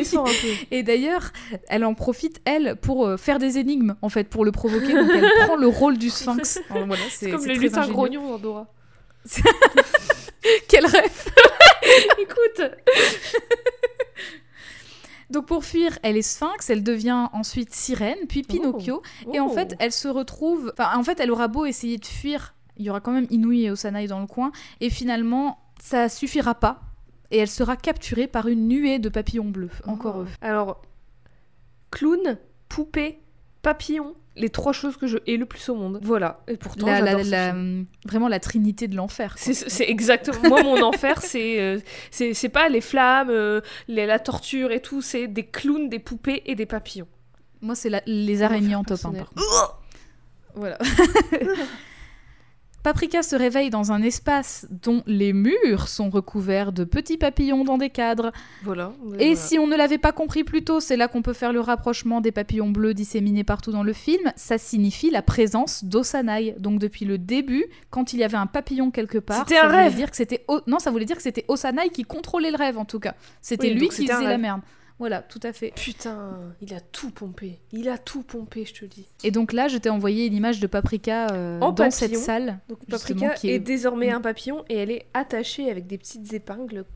Et 0.70 0.82
d'ailleurs, 0.82 1.32
elle 1.68 1.84
en 1.84 1.94
profite, 1.94 2.40
elle, 2.44 2.76
pour 2.76 3.06
euh, 3.06 3.16
faire 3.16 3.38
des 3.38 3.58
énigmes, 3.58 3.94
en 4.02 4.08
fait, 4.08 4.24
pour 4.24 4.44
le 4.44 4.52
provoquer. 4.52 4.92
Donc, 4.94 5.10
elle 5.14 5.30
prend 5.46 5.56
le 5.56 5.68
rôle 5.68 5.96
du 5.98 6.10
sphinx. 6.10 6.60
Alors, 6.70 6.86
voilà, 6.86 7.02
C'est 7.10 7.30
comme 7.30 7.46
les 7.46 7.54
lutins 7.54 7.86
grognons 7.88 8.28
dans 8.30 8.38
Dora. 8.38 8.66
Quel 10.68 10.86
rêve 10.86 11.30
Écoute 12.18 12.70
Donc, 15.30 15.46
pour 15.46 15.64
fuir, 15.64 15.98
elle 16.04 16.16
est 16.16 16.22
sphinx, 16.22 16.70
elle 16.70 16.84
devient 16.84 17.26
ensuite 17.32 17.74
sirène, 17.74 18.18
puis 18.28 18.42
Pinocchio. 18.42 19.02
Et 19.32 19.40
en 19.40 19.46
Oh. 19.46 19.52
fait, 19.54 19.74
elle 19.80 19.90
se 19.92 20.06
retrouve. 20.06 20.72
Enfin, 20.78 20.96
en 20.96 21.02
fait, 21.02 21.18
elle 21.18 21.32
aura 21.32 21.48
beau 21.48 21.64
essayer 21.66 21.96
de 21.98 22.04
fuir, 22.06 22.54
il 22.76 22.84
y 22.84 22.90
aura 22.90 23.00
quand 23.00 23.12
même 23.12 23.26
Inui 23.30 23.64
et 23.64 23.70
Osanai 23.70 24.06
dans 24.06 24.20
le 24.20 24.26
coin, 24.26 24.52
et 24.80 24.90
finalement, 24.90 25.58
ça 25.82 26.08
suffira 26.08 26.54
pas. 26.54 26.80
Et 27.30 27.38
elle 27.38 27.48
sera 27.48 27.76
capturée 27.76 28.28
par 28.28 28.46
une 28.48 28.68
nuée 28.68 28.98
de 28.98 29.08
papillons 29.08 29.48
bleus. 29.48 29.70
Encore 29.86 30.16
Oh. 30.18 30.22
eux. 30.22 30.26
Alors, 30.42 30.82
clown, 31.90 32.38
poupée, 32.68 33.18
papillon, 33.62 34.14
les 34.36 34.50
trois 34.50 34.72
choses 34.72 34.96
que 34.96 35.06
je 35.06 35.18
hais 35.26 35.36
le 35.36 35.46
plus 35.46 35.68
au 35.70 35.74
monde. 35.74 35.98
Voilà. 36.02 36.40
Et 36.46 36.56
pourtant, 36.56 36.86
La- 36.86 37.00
la- 37.00 37.22
la- 37.22 37.54
vraiment 38.04 38.28
la 38.28 38.38
trinité 38.38 38.86
de 38.86 38.94
l'enfer. 38.94 39.34
C'est 39.38 39.88
exactement. 39.88 40.48
Moi, 40.48 40.62
mon 40.62 40.82
enfer, 40.82 41.20
c'est 41.22 41.58
euh, 41.60 41.78
c'est 42.10 42.48
pas 42.50 42.68
les 42.68 42.80
flammes, 42.82 43.30
euh, 43.30 43.60
les- 43.88 44.06
la 44.06 44.18
torture 44.18 44.70
et 44.72 44.80
tout, 44.80 45.00
c'est 45.02 45.26
des 45.26 45.44
clowns, 45.46 45.88
des 45.88 45.98
poupées 45.98 46.42
et 46.46 46.54
des 46.54 46.66
papillons. 46.66 47.08
Moi, 47.62 47.74
c'est 47.74 47.90
les 48.06 48.42
araignées 48.42 48.74
en 48.74 48.84
top 48.84 48.98
1. 49.04 49.10
personnel. 49.12 49.24
par. 49.34 49.80
Voilà. 50.54 50.78
Paprika 52.86 53.24
se 53.24 53.34
réveille 53.34 53.68
dans 53.68 53.90
un 53.90 54.00
espace 54.00 54.64
dont 54.70 55.02
les 55.08 55.32
murs 55.32 55.88
sont 55.88 56.08
recouverts 56.08 56.70
de 56.70 56.84
petits 56.84 57.16
papillons 57.16 57.64
dans 57.64 57.78
des 57.78 57.90
cadres. 57.90 58.30
Voilà. 58.62 58.92
Et 59.18 59.34
si 59.34 59.58
on 59.58 59.66
ne 59.66 59.74
l'avait 59.74 59.98
pas 59.98 60.12
compris 60.12 60.44
plus 60.44 60.62
tôt, 60.62 60.78
c'est 60.78 60.96
là 60.96 61.08
qu'on 61.08 61.20
peut 61.20 61.32
faire 61.32 61.52
le 61.52 61.58
rapprochement 61.58 62.20
des 62.20 62.30
papillons 62.30 62.70
bleus 62.70 62.94
disséminés 62.94 63.42
partout 63.42 63.72
dans 63.72 63.82
le 63.82 63.92
film. 63.92 64.30
Ça 64.36 64.56
signifie 64.56 65.10
la 65.10 65.22
présence 65.22 65.82
d'Osanai. 65.82 66.54
Donc 66.60 66.78
depuis 66.78 67.04
le 67.06 67.18
début, 67.18 67.64
quand 67.90 68.12
il 68.12 68.20
y 68.20 68.22
avait 68.24 68.36
un 68.36 68.46
papillon 68.46 68.92
quelque 68.92 69.18
part, 69.18 69.38
C'était 69.38 69.56
ça 69.56 69.64
un 69.64 69.68
voulait 69.68 69.82
rêve. 69.82 69.96
dire 69.96 70.08
que 70.12 70.16
c'était 70.16 70.44
O- 70.46 70.60
non, 70.68 70.78
ça 70.78 70.92
voulait 70.92 71.06
dire 71.06 71.16
que 71.16 71.22
c'était 71.24 71.44
Osanai 71.48 71.88
qui 71.88 72.04
contrôlait 72.04 72.52
le 72.52 72.56
rêve 72.56 72.78
en 72.78 72.84
tout 72.84 73.00
cas. 73.00 73.14
C'était 73.42 73.66
Oui, 73.70 73.74
lui 73.74 73.88
qui 73.88 74.06
faisait 74.06 74.22
la 74.28 74.38
merde. 74.38 74.60
Voilà, 74.98 75.20
tout 75.20 75.40
à 75.42 75.52
fait. 75.52 75.72
Putain, 75.74 76.38
il 76.62 76.72
a 76.72 76.80
tout 76.80 77.10
pompé. 77.10 77.60
Il 77.70 77.88
a 77.90 77.98
tout 77.98 78.22
pompé, 78.22 78.64
je 78.64 78.72
te 78.72 78.80
le 78.82 78.88
dis. 78.88 79.06
Et 79.24 79.30
donc 79.30 79.52
là, 79.52 79.68
je 79.68 79.76
t'ai 79.76 79.90
envoyé 79.90 80.24
une 80.26 80.32
image 80.34 80.58
de 80.58 80.66
Paprika 80.66 81.26
euh, 81.32 81.60
En 81.60 81.68
dans 81.72 81.74
papillon. 81.84 81.90
cette 81.90 82.16
salle. 82.16 82.60
Donc 82.68 82.78
Paprika 82.86 83.30
qui 83.34 83.50
est... 83.50 83.56
est- 83.56 83.58
désormais 83.58 84.10
un 84.10 84.22
papillon 84.22 84.64
et 84.70 84.76
elle 84.76 84.90
est 84.90 85.06
attachée 85.12 85.70
avec 85.70 85.86
des 85.86 85.98
petites 85.98 86.32
épingles 86.32 86.86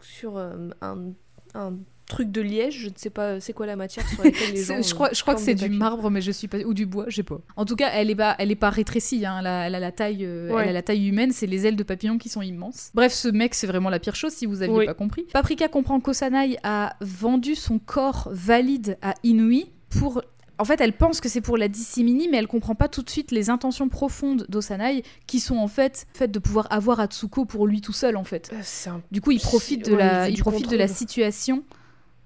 sur 0.00 0.36
euh, 0.36 0.70
un, 0.82 1.10
un 1.54 1.74
truc 2.06 2.30
de 2.30 2.40
liège. 2.40 2.78
Je 2.80 2.88
ne 2.88 2.94
sais 2.96 3.10
pas 3.10 3.40
c'est 3.40 3.52
quoi 3.52 3.66
la 3.66 3.76
matière 3.76 4.06
sur 4.08 4.22
laquelle 4.24 4.52
les 4.52 4.62
gens. 4.64 4.76
C'est- 4.82 4.88
je 4.88 4.94
crois, 4.94 5.08
euh, 5.08 5.14
je 5.14 5.22
crois 5.22 5.34
que 5.34 5.40
c'est 5.40 5.54
du 5.54 5.68
marbre, 5.70 6.10
mais 6.10 6.20
je 6.20 6.30
suis 6.30 6.48
pas 6.48 6.58
ou 6.58 6.74
du 6.74 6.86
bois, 6.86 7.06
je 7.08 7.16
sais 7.16 7.22
pas. 7.22 7.40
En 7.56 7.64
tout 7.64 7.76
cas, 7.76 7.90
elle 7.94 8.10
est 8.10 8.14
pas, 8.14 8.34
elle 8.38 8.50
est 8.50 8.56
pas 8.56 8.70
rétrécie. 8.70 9.24
hein. 9.26 9.38
Elle, 9.40 9.46
a, 9.46 9.66
elle 9.66 9.74
a 9.74 9.80
la 9.80 9.92
taille, 9.92 10.24
euh, 10.24 10.50
Ouais. 10.52 10.62
elle 10.64 10.68
a 10.70 10.72
la 10.72 10.82
taille 10.82 11.08
humaine. 11.08 11.32
C'est 11.32 11.46
les 11.46 11.66
ailes 11.66 11.76
de 11.76 11.82
papillon 11.82 12.18
qui 12.18 12.28
sont 12.28 12.42
immenses. 12.42 12.90
Bref, 12.94 13.12
ce 13.12 13.28
mec, 13.28 13.54
c'est 13.54 13.66
vraiment 13.66 13.90
la 13.90 13.98
pire 13.98 14.14
chose 14.16 14.32
si 14.32 14.46
vous 14.46 14.62
aviez 14.62 14.74
Oui. 14.76 14.86
pas 14.86 14.94
compris. 14.94 15.22
Paprika 15.32 15.68
comprend 15.68 16.00
qu'Osanai 16.00 16.58
a 16.62 16.96
vendu 17.00 17.54
son 17.54 17.78
corps 17.78 18.28
valide 18.32 18.98
à 19.02 19.14
Inui 19.22 19.70
pour. 19.90 20.22
En 20.58 20.64
fait, 20.64 20.80
elle 20.80 20.92
pense 20.92 21.20
que 21.20 21.28
c'est 21.28 21.40
pour 21.40 21.56
la 21.56 21.66
disséminer, 21.66 22.28
mais 22.30 22.36
elle 22.36 22.46
comprend 22.46 22.76
pas 22.76 22.86
tout 22.86 23.02
de 23.02 23.10
suite 23.10 23.32
les 23.32 23.50
intentions 23.50 23.88
profondes 23.88 24.46
d'Osanai, 24.48 25.02
qui 25.26 25.40
sont 25.40 25.56
en 25.56 25.66
fait, 25.66 26.06
fait 26.14 26.28
de 26.30 26.38
pouvoir 26.38 26.68
avoir 26.70 27.00
Atsuko 27.00 27.46
pour 27.46 27.66
lui 27.66 27.80
tout 27.80 27.94
seul, 27.94 28.16
en 28.16 28.22
fait. 28.22 28.50
Euh, 28.52 28.90
un 28.90 29.02
Du 29.10 29.20
coup, 29.20 29.32
il 29.32 29.40
profite 29.40 29.86
de 29.86 29.92
Ouais, 29.92 29.98
la, 29.98 30.28
il 30.28 30.38
profite 30.38 30.70
de 30.70 30.76
la 30.76 30.86
situation 30.86 31.64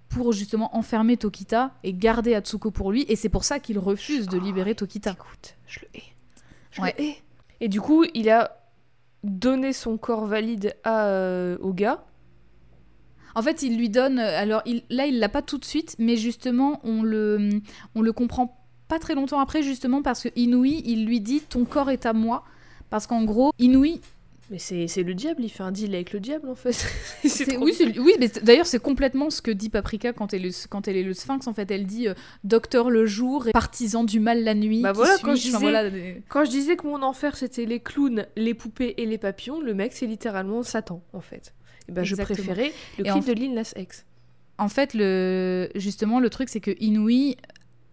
pour 0.09 0.33
justement 0.33 0.77
enfermer 0.77 1.17
Tokita 1.17 1.73
et 1.85 1.93
garder 1.93 2.35
Atsuko 2.35 2.71
pour 2.71 2.93
lui. 2.93 3.05
Et 3.09 3.17
c'est 3.17 3.29
pour 3.29 3.45
ça 3.45 3.59
qu'il 3.61 3.79
refuse 3.79 4.27
de 4.29 4.39
libérer 4.39 4.75
Tokita. 4.75 5.13
Écoute, 5.13 5.57
je 5.67 5.81
le 5.81 5.87
hais. 5.99 6.03
Je 6.71 6.81
Ouais. 6.83 6.95
le 6.99 7.05
hais. 7.05 7.17
Et 7.61 7.69
du 7.69 7.81
coup, 7.81 8.05
il 8.15 8.29
a 8.31 8.57
donné 9.25 9.73
son 9.73 9.97
corps 9.99 10.27
valide 10.27 10.75
à, 10.85 11.07
euh, 11.07 11.57
au 11.61 11.73
gars. 11.73 12.05
En 13.35 13.43
fait, 13.43 13.63
il 13.63 13.77
lui 13.77 13.91
donne. 13.91 14.19
Alors 14.19 14.63
il, 14.65 14.83
là, 14.89 15.07
il 15.07 15.19
l'a 15.19 15.29
pas 15.29 15.43
tout 15.43 15.59
de 15.59 15.65
suite, 15.65 15.97
mais 15.99 16.17
justement, 16.17 16.81
on 16.85 17.03
le, 17.03 17.51
on 17.95 18.01
le 18.03 18.13
comprend 18.13 18.59
pas 18.89 18.99
très 18.99 19.15
longtemps 19.15 19.41
après, 19.41 19.63
justement 19.63 20.01
parce 20.03 20.23
que 20.23 20.29
Inui, 20.37 20.83
il 20.87 21.05
lui 21.07 21.21
dit 21.21 21.41
ton 21.41 21.65
corps 21.65 21.91
est 21.91 22.07
à 22.07 22.13
moi. 22.13 22.45
Parce 22.89 23.07
qu'en 23.07 23.25
gros, 23.25 23.51
Inui, 23.59 24.01
Mais 24.51 24.59
c'est 24.59 25.03
le 25.03 25.15
diable, 25.15 25.43
il 25.43 25.49
fait 25.49 25.65
un 25.65 25.73
deal 25.73 25.93
avec 25.95 26.13
le 26.13 26.21
diable 26.21 26.49
en 26.49 26.55
fait. 26.55 26.87
oui, 27.61 27.75
oui, 27.99 28.13
mais 28.21 28.29
d'ailleurs, 28.43 28.67
c'est 28.67 28.79
complètement 28.81 29.29
ce 29.31 29.43
que 29.43 29.51
dit 29.51 29.71
Paprika 29.71 30.13
quand 30.13 30.33
elle 30.35 30.47
est, 30.47 30.69
quand 30.69 30.87
elle 30.87 30.97
est 30.97 31.03
le 31.03 31.15
Sphinx. 31.15 31.49
En 31.49 31.53
fait, 31.53 31.69
elle 31.71 31.85
dit 31.85 32.07
euh, 32.07 32.15
docteur 32.45 32.89
le 32.91 33.07
jour 33.07 33.49
et 33.49 33.53
partisan 33.53 34.05
du 34.05 34.21
mal 34.21 34.45
la 34.45 34.55
nuit. 34.55 34.83
Bah 34.83 34.93
voilà, 34.93 35.17
quand 35.23 35.35
je 35.35 35.49
Enfin, 35.49 35.59
disais- 35.59 35.59
voilà, 35.59 35.91
des- 35.91 36.23
Quand 36.29 36.45
je 36.45 36.51
disais 36.51 36.77
que 36.77 36.87
mon 36.87 37.03
enfer 37.03 37.37
c'était 37.37 37.65
les 37.67 37.81
clowns, 37.81 38.27
les 38.37 38.55
poupées 38.55 38.95
et 38.99 39.07
les 39.07 39.19
papillons, 39.19 39.61
le 39.61 39.75
mec 39.75 39.93
c'est 39.93 40.07
littéralement 40.07 40.63
Satan 40.63 41.03
en 41.13 41.21
fait. 41.21 41.53
Et 41.89 41.93
ben 41.93 42.05
je 42.05 42.15
préférais 42.15 42.73
le 42.99 43.05
clip 43.05 43.15
en 43.15 43.19
de 43.21 43.33
Lil 43.33 43.53
Nas 43.55 43.73
X. 43.77 44.05
En 44.59 44.69
fait, 44.69 44.95
le... 44.95 45.69
justement, 45.75 46.19
le 46.19 46.31
truc, 46.31 46.49
c'est 46.49 46.61
que 46.61 46.71
Inui, 46.81 47.37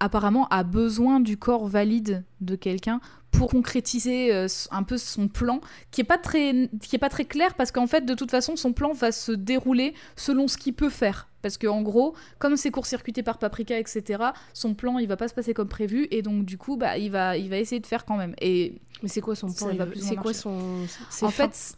apparemment, 0.04 0.48
a 0.50 0.64
besoin 0.64 1.20
du 1.20 1.38
corps 1.38 1.68
valide 1.68 2.24
de 2.42 2.56
quelqu'un 2.56 3.00
pour 3.32 3.50
concrétiser 3.50 4.34
euh, 4.34 4.48
un 4.72 4.84
peu 4.84 4.98
son 4.98 5.28
plan, 5.28 5.60
qui 5.92 6.02
est 6.02 6.06
pas 6.06 6.18
très, 6.18 6.70
qui 6.82 6.96
est 6.96 7.00
pas 7.00 7.10
très 7.10 7.26
clair, 7.26 7.56
parce 7.56 7.72
qu'en 7.72 7.88
fait, 7.88 8.06
de 8.06 8.14
toute 8.14 8.30
façon, 8.30 8.56
son 8.56 8.74
plan 8.74 8.94
va 8.94 9.12
se 9.12 9.32
dérouler 9.32 9.94
selon 10.16 10.48
ce 10.48 10.58
qu'il 10.58 10.74
peut 10.74 10.90
faire. 10.90 11.28
Parce 11.42 11.58
que 11.58 11.68
en 11.68 11.82
gros, 11.82 12.16
comme 12.40 12.56
c'est 12.56 12.72
court-circuité 12.72 13.24
par 13.24 13.40
Paprika, 13.40 13.78
etc., 13.78 14.24
son 14.54 14.76
plan, 14.76 15.00
il 15.00 15.08
va 15.08 15.18
pas 15.18 15.28
se 15.28 15.34
passer 15.34 15.54
comme 15.54 15.68
prévu, 15.68 16.08
et 16.12 16.22
donc 16.22 16.46
du 16.46 16.58
coup, 16.58 16.78
bah, 16.78 16.98
il 16.98 17.12
va, 17.12 17.38
il 17.38 17.50
va 17.50 17.58
essayer 17.58 17.82
de 17.82 17.88
faire 17.88 18.06
quand 18.06 18.18
même. 18.18 18.36
Et 18.40 18.82
Mais 19.02 19.10
c'est 19.10 19.22
quoi 19.22 19.36
son 19.36 19.48
plan? 19.48 19.70
C'est 19.96 20.16
quoi 20.16 20.32
marcher. 20.32 20.40
son. 20.40 21.26
en 21.26 21.30
fait, 21.30 21.76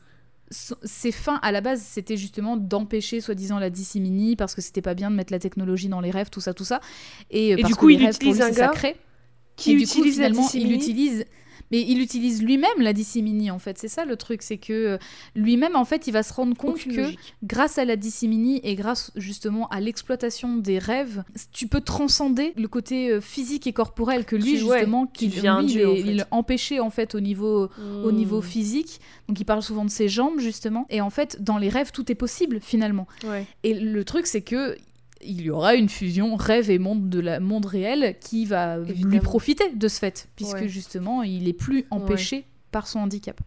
ses 0.84 1.12
fins 1.12 1.40
à 1.42 1.52
la 1.52 1.62
base, 1.62 1.82
c'était 1.82 2.18
justement 2.18 2.58
d'empêcher 2.58 3.22
soi-disant 3.22 3.60
la 3.60 3.70
disséminie 3.70 4.36
parce 4.36 4.56
que 4.56 4.62
c'était 4.62 4.82
pas 4.82 4.94
bien 4.94 5.12
de 5.12 5.16
mettre 5.16 5.34
la 5.34 5.40
technologie 5.40 5.90
dans 5.90 6.02
les 6.02 6.12
rêves, 6.12 6.30
tout 6.30 6.42
ça, 6.42 6.54
tout 6.54 6.66
ça. 6.66 6.80
Et, 7.30 7.54
euh, 7.54 7.58
Et 7.58 7.62
parce 7.62 7.72
du 7.72 7.76
que 7.76 7.80
coup, 7.80 7.88
les 7.90 7.96
il 7.96 8.06
rêves, 8.06 8.18
pour 8.20 8.34
utilise 8.34 8.38
lui, 8.38 8.44
un 8.44 8.50
gars 8.52 8.68
sacré. 8.68 8.96
qui 9.56 9.72
Et 9.72 9.76
du 9.76 9.88
coup, 9.88 10.00
utilise 10.00 10.16
finalement, 10.16 10.50
il 10.54 10.72
utilise. 10.72 11.26
Mais 11.72 11.82
il 11.82 12.00
utilise 12.02 12.44
lui-même 12.44 12.80
la 12.80 12.94
disséminie, 12.94 13.50
en 13.52 13.60
fait. 13.60 13.78
C'est 13.78 13.88
ça 13.88 14.06
le 14.06 14.16
truc, 14.16 14.42
c'est 14.42 14.58
que 14.58 14.74
euh, 14.74 14.98
lui-même, 15.36 15.76
en 15.76 15.86
fait, 15.86 16.08
il 16.08 16.12
va 16.12 16.24
se 16.24 16.34
rendre 16.34 16.56
compte 16.56 16.76
Aucune 16.76 16.92
que 16.96 17.02
logique. 17.02 17.20
grâce 17.44 17.78
à 17.78 17.86
la 17.86 17.96
disséminie 17.96 18.60
et 18.64 18.76
grâce 18.76 19.12
justement 19.16 19.68
à 19.70 19.80
l'exploitation 19.80 20.58
des 20.58 20.78
rêves, 20.80 21.24
tu 21.52 21.68
peux 21.68 21.82
transcender 21.82 22.54
le 22.56 22.68
côté 22.68 23.10
euh, 23.10 23.22
physique 23.22 23.66
et 23.68 23.74
corporel 23.74 24.26
que 24.26 24.36
lui, 24.36 24.44
Qui- 24.54 24.58
justement, 24.60 25.08
qui 25.08 25.48
un 25.48 25.62
lui, 25.62 25.68
dieu, 25.68 25.82
il, 25.82 25.88
en 25.90 25.96
fait. 26.06 26.12
il 26.12 26.28
empêchait 26.32 26.80
en 26.80 26.90
fait 26.90 27.16
au 27.16 27.20
niveau 27.20 27.70
au 28.04 28.12
niveau 28.12 28.40
Hmm. 28.40 28.44
physique. 28.44 29.00
Donc 29.28 29.40
il 29.40 29.46
parle 29.46 29.62
souvent 29.64 29.86
de 29.86 29.90
ses 29.90 30.08
jambes 30.08 30.40
justement. 30.40 30.86
Et 30.90 31.02
en 31.02 31.10
fait, 31.10 31.42
dans 31.44 31.58
les 31.58 31.70
rêves, 31.70 31.92
tout 31.92 32.12
est 32.12 32.16
possible 32.16 32.60
finalement. 32.62 33.08
Ouais. 33.24 33.46
Et 33.64 33.74
le 33.74 34.04
truc, 34.04 34.28
c'est 34.28 34.42
que 34.42 34.76
il 35.24 35.42
y 35.42 35.50
aura 35.50 35.76
une 35.76 35.90
fusion 35.90 36.36
rêve 36.36 36.70
et 36.70 36.80
monde 36.80 37.10
de 37.10 37.20
la 37.20 37.40
monde 37.40 37.66
réel 37.66 38.18
qui 38.20 38.46
va 38.46 38.78
lui 38.78 39.20
profiter 39.20 39.72
de 39.74 39.88
ce 39.88 40.00
fait, 40.00 40.28
puisque 40.36 40.56
Ouais. 40.62 40.68
justement, 40.68 41.24
il 41.24 41.48
est 41.48 41.54
plus 41.54 41.86
empêché 41.90 42.46
par 42.72 42.88
son 42.88 43.00
handicap. 43.00 43.40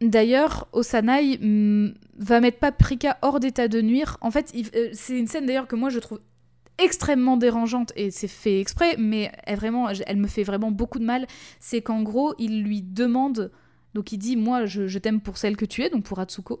D'ailleurs, 0.00 0.68
Osanai 0.72 1.38
hum, 1.42 1.94
va 2.18 2.40
mettre 2.40 2.58
Paprika 2.58 3.18
hors 3.22 3.40
d'état 3.40 3.66
de 3.68 3.80
nuire. 3.80 4.18
En 4.20 4.30
fait, 4.30 4.52
euh, 4.74 4.88
c'est 4.92 5.18
une 5.18 5.26
scène 5.26 5.46
d'ailleurs 5.46 5.66
que 5.66 5.76
moi 5.76 5.88
je 5.88 5.98
trouve 5.98 6.20
extrêmement 6.78 7.38
dérangeante 7.38 7.92
et 7.96 8.10
c'est 8.10 8.28
fait 8.28 8.60
exprès, 8.60 8.96
mais 8.98 9.32
elle, 9.44 9.56
vraiment, 9.56 9.88
elle 9.88 10.16
me 10.18 10.26
fait 10.28 10.42
vraiment 10.42 10.70
beaucoup 10.70 10.98
de 10.98 11.04
mal. 11.04 11.26
C'est 11.60 11.80
qu'en 11.80 12.02
gros, 12.02 12.34
il 12.38 12.62
lui 12.62 12.82
demande, 12.82 13.50
donc 13.94 14.12
il 14.12 14.18
dit, 14.18 14.36
moi 14.36 14.66
je, 14.66 14.86
je 14.86 14.98
t'aime 14.98 15.20
pour 15.22 15.38
celle 15.38 15.56
que 15.56 15.64
tu 15.64 15.82
es, 15.82 15.88
donc 15.88 16.04
pour 16.04 16.18
Atsuko. 16.18 16.60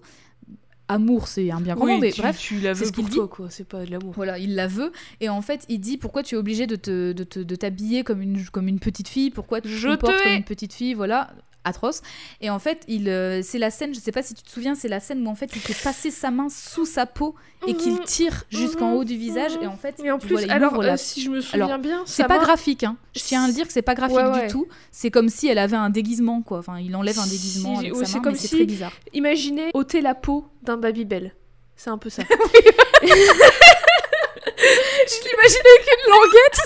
Amour, 0.88 1.26
c'est 1.26 1.50
un 1.50 1.60
bien 1.60 1.74
grand 1.74 1.86
mot, 1.86 1.92
Oui, 1.94 1.98
mais 2.00 2.12
tu, 2.12 2.20
bref. 2.20 2.38
tu 2.38 2.60
la 2.60 2.74
c'est 2.74 2.80
veux 2.80 2.86
ce 2.86 2.92
qu'il 2.92 3.02
pour 3.04 3.10
dit. 3.10 3.16
toi 3.16 3.28
quoi, 3.28 3.46
c'est 3.50 3.66
pas 3.66 3.84
de 3.84 3.90
l'amour. 3.90 4.12
Voilà, 4.14 4.38
il 4.38 4.54
la 4.54 4.68
veut. 4.68 4.92
Et 5.20 5.28
en 5.28 5.42
fait, 5.42 5.64
il 5.68 5.80
dit 5.80 5.96
pourquoi 5.96 6.22
tu 6.22 6.36
es 6.36 6.38
obligé 6.38 6.66
de 6.68 6.76
te- 6.76 7.12
de 7.12 7.24
te- 7.24 7.40
de 7.40 7.56
t'habiller 7.56 8.04
comme 8.04 8.22
une, 8.22 8.44
comme 8.46 8.68
une 8.68 8.78
petite 8.78 9.08
fille? 9.08 9.30
Pourquoi 9.30 9.60
tu 9.60 9.68
Je 9.68 9.88
te 9.88 9.92
comportes 9.94 10.22
comme 10.22 10.32
une 10.32 10.44
petite 10.44 10.72
fille? 10.72 10.94
Voilà. 10.94 11.30
Atroce. 11.66 12.02
Et 12.40 12.50
en 12.50 12.58
fait, 12.58 12.82
il, 12.88 13.08
euh, 13.08 13.40
c'est 13.42 13.58
la 13.58 13.70
scène, 13.70 13.94
je 13.94 14.00
sais 14.00 14.12
pas 14.12 14.22
si 14.22 14.34
tu 14.34 14.42
te 14.42 14.50
souviens, 14.50 14.74
c'est 14.74 14.88
la 14.88 15.00
scène 15.00 15.26
où 15.26 15.30
en 15.30 15.34
fait 15.34 15.50
il 15.54 15.60
fait 15.60 15.76
passer 15.82 16.10
sa 16.10 16.30
main 16.30 16.48
sous 16.48 16.86
sa 16.86 17.06
peau 17.06 17.34
et 17.66 17.74
qu'il 17.74 17.94
Mhm. 17.94 18.04
tire 18.04 18.44
jusqu'en 18.50 18.90
Mhm. 18.90 18.96
haut 18.96 19.04
du 19.04 19.16
visage. 19.16 19.52
Et 19.62 19.66
en 19.66 19.76
fait, 19.76 19.96
Et 20.02 20.10
en 20.10 20.18
plus, 20.18 20.30
voilà, 20.30 20.46
il 20.46 20.50
alors, 20.50 20.72
ouvre 20.72 20.82
la- 20.84 20.92
euh, 20.94 20.96
si 20.96 21.22
je 21.22 21.30
me 21.30 21.40
souviens 21.40 21.66
Alors, 21.66 21.78
bien, 21.78 22.02
c'est 22.06 22.24
pas 22.24 22.38
main- 22.38 22.44
graphique, 22.44 22.84
hein. 22.84 22.96
Je 23.14 23.22
tiens 23.22 23.44
à 23.44 23.46
le 23.48 23.52
dire 23.52 23.66
que 23.66 23.72
c'est 23.72 23.82
pas 23.82 23.94
graphique 23.94 24.16
Ouais, 24.16 24.24
ouais. 24.24 24.46
du 24.46 24.52
tout. 24.52 24.66
C'est 24.92 25.10
comme 25.10 25.28
si 25.28 25.48
elle 25.48 25.58
avait 25.58 25.76
un 25.76 25.90
déguisement, 25.90 26.42
quoi. 26.42 26.58
Enfin, 26.58 26.78
il 26.78 26.94
enlève 26.96 27.18
un 27.18 27.26
déguisement 27.26 27.74
Si, 27.74 27.80
avec 27.86 27.94
ouais, 27.94 28.00
sa 28.04 28.06
c'est 28.06 28.16
main, 28.18 28.22
comme 28.24 28.32
mais 28.34 28.38
si- 28.38 28.48
très 28.56 28.64
bizarre. 28.64 28.92
Imaginez 29.12 29.70
ôter 29.74 30.00
la 30.00 30.14
peau 30.14 30.46
d'un 30.62 30.76
Babybel. 30.76 31.34
C'est 31.76 31.90
un 31.90 31.98
peu 31.98 32.08
ça. 32.10 32.22
Je 33.02 33.08
l'imaginais 35.22 35.72
avec 35.76 35.88
une 35.92 36.04
languette. 36.12 36.60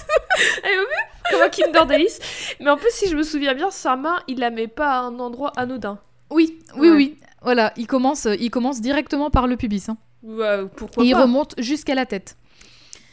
Comme 1.32 1.42
un 1.42 1.48
Kinder 1.48 1.86
Delice. 1.86 2.18
Mais 2.60 2.70
en 2.70 2.76
plus, 2.76 2.90
si 2.92 3.08
je 3.08 3.16
me 3.16 3.22
souviens 3.22 3.54
bien, 3.54 3.70
sa 3.70 3.96
main, 3.96 4.18
il 4.28 4.38
la 4.38 4.50
met 4.50 4.68
pas 4.68 4.90
à 4.92 5.00
un 5.00 5.18
endroit 5.18 5.52
anodin. 5.56 5.98
Oui, 6.30 6.58
oui, 6.76 6.88
Ouais. 6.90 6.96
oui. 6.96 7.18
Voilà, 7.42 7.72
il 7.76 7.86
commence, 7.86 8.28
il 8.38 8.50
commence 8.50 8.80
directement 8.80 9.30
par 9.30 9.46
le 9.46 9.56
pubis. 9.56 9.88
hein. 9.88 9.96
Pourquoi 10.76 11.02
Et 11.02 11.06
il 11.08 11.12
pas 11.12 11.22
remonte 11.22 11.54
jusqu'à 11.58 11.94
la 11.94 12.04
tête. 12.04 12.36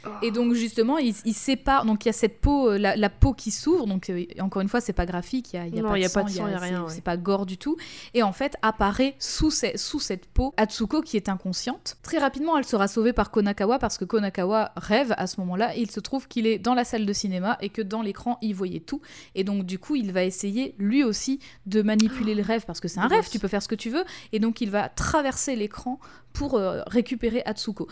Ah. 0.04 0.20
Et 0.22 0.32
donc 0.32 0.54
justement, 0.54 0.98
il, 0.98 1.14
il 1.26 1.34
sépare. 1.34 1.86
Donc 1.86 2.06
il 2.06 2.08
y 2.08 2.10
a 2.10 2.14
cette 2.14 2.40
peau, 2.40 2.70
euh, 2.72 2.78
la, 2.78 2.96
la 2.96 3.10
peau 3.10 3.34
qui 3.34 3.52
s'ouvre. 3.52 3.86
Donc 3.88 4.10
euh, 4.10 4.26
encore 4.40 4.62
une 4.62 4.68
fois, 4.70 4.80
c'est 4.82 4.94
pas 4.94 5.06
graphique. 5.06 5.54
Il 5.54 5.56
y 5.58 5.60
a, 5.60 5.68
y 5.68 5.80
a 5.80 5.82
Non, 5.82 5.90
pas 5.90 5.98
y 5.98 6.02
de 6.02 6.08
a 6.08 6.10
pas 6.10 6.22
sang, 6.22 6.26
de 6.28 6.32
sang, 6.32 6.48
il 6.48 6.52
y 6.52 6.56
a 6.56 6.60
c'est- 6.60 6.66
rien, 6.66 6.84
ouais. 6.84 6.90
C'est 6.90 7.04
pas 7.04 7.18
gore 7.18 7.46
du 7.46 7.58
tout. 7.58 7.78
Et 8.14 8.24
en 8.24 8.32
fait, 8.32 8.56
apparaît 8.62 9.16
sous, 9.20 9.52
ce- 9.52 9.76
sous 9.78 10.00
cette 10.00 10.26
peau 10.28 10.54
Atsuko 10.58 11.02
qui 11.02 11.18
est 11.18 11.30
inconsciente. 11.30 11.98
Très 12.04 12.18
rapidement, 12.20 12.58
elle 12.58 12.66
sera 12.66 12.88
sauvée 12.88 13.14
par 13.14 13.32
Konakawa 13.32 13.80
parce 13.80 13.98
que 13.98 14.06
Konakawa 14.06 14.72
rêve 14.78 15.14
à 15.18 15.28
ce 15.28 15.40
moment-là. 15.42 15.76
Il 15.76 15.90
se 15.92 16.00
trouve 16.00 16.28
qu'il 16.28 16.48
est 16.48 16.60
dans 16.60 16.74
la 16.74 16.84
salle 16.84 17.06
de 17.06 17.14
cinéma 17.14 17.58
et 17.62 17.70
que 17.70 17.82
dans 17.82 18.02
l'écran, 18.02 18.38
il 18.42 18.54
voyait 18.56 18.80
tout. 18.80 19.02
Et 19.36 19.44
donc 19.44 19.66
du 19.66 19.80
coup, 19.80 19.96
il 19.96 20.12
va 20.12 20.24
essayer 20.24 20.76
lui 20.78 21.04
aussi 21.04 21.40
de 21.66 21.82
manipuler 21.82 22.36
le 22.36 22.44
rêve 22.44 22.64
parce 22.66 22.80
que 22.80 22.88
c'est 22.88 23.00
un 23.00 23.08
rêve. 23.08 23.28
Tu 23.30 23.40
peux 23.40 23.48
faire 23.48 23.64
ce 23.64 23.68
que 23.68 23.76
tu 23.76 23.90
veux. 23.90 24.04
Et 24.32 24.40
donc 24.40 24.62
il 24.62 24.70
va 24.70 24.90
traverser 24.90 25.56
l'écran 25.56 26.00
pour 26.34 26.54
euh, 26.56 26.82
récupérer 26.86 27.42
Atsuko. 27.46 27.88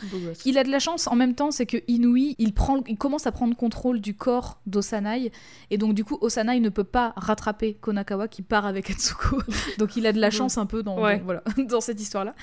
Il 0.46 0.58
a 0.60 0.64
de 0.64 0.70
la 0.70 0.78
chance 0.80 1.08
en 1.08 1.16
même 1.16 1.34
temps, 1.34 1.50
c'est 1.50 1.66
que 1.66 1.78
Inui, 1.88 2.36
il, 2.38 2.54
prend, 2.54 2.84
il 2.88 2.96
commence 2.98 3.26
à 3.26 3.32
prendre 3.32 3.56
contrôle 3.56 4.00
du 4.02 4.16
corps 4.16 4.60
d'Osanai, 4.68 5.32
et 5.72 5.78
donc 5.80 5.96
du 5.96 6.04
coup, 6.06 6.18
Osanai 6.22 6.60
ne 6.60 6.70
peut 6.70 6.84
pas 6.84 7.14
rattraper 7.18 7.74
Konakawa 7.74 8.28
qui 8.28 8.44
part 8.44 8.68
avec 8.68 8.92
Atsuko. 8.92 9.42
donc 9.80 9.96
il 9.96 10.06
a 10.06 10.14
de 10.14 10.20
la 10.20 10.30
chance 10.30 10.58
un 10.60 10.68
peu 10.68 10.84
dans, 10.84 11.02
Ouais. 11.02 11.18
dans- 11.18 11.24
voilà, 11.26 11.44
dans 11.68 11.82
cette 11.82 12.00
histoire-là. 12.00 12.36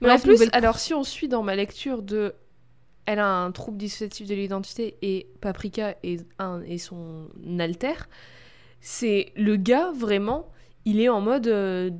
Mais 0.00 0.10
en 0.10 0.18
plus, 0.18 0.32
nouvelle- 0.32 0.48
alors 0.52 0.78
si 0.78 0.94
on 0.94 1.04
suit 1.04 1.28
dans 1.28 1.42
ma 1.42 1.54
lecture 1.56 2.02
de. 2.02 2.34
Elle 3.06 3.18
a 3.18 3.26
un 3.28 3.50
trouble 3.50 3.76
dissociatif 3.76 4.28
de 4.28 4.34
l'identité 4.34 4.96
et 5.02 5.26
Paprika 5.40 5.96
est, 6.04 6.24
un, 6.38 6.62
est 6.62 6.78
son 6.78 7.26
alter, 7.58 7.94
c'est 8.80 9.32
le 9.36 9.56
gars 9.56 9.90
vraiment, 9.94 10.48
il 10.84 11.00
est 11.00 11.08
en 11.08 11.20
mode. 11.20 11.48
euh, 11.48 11.90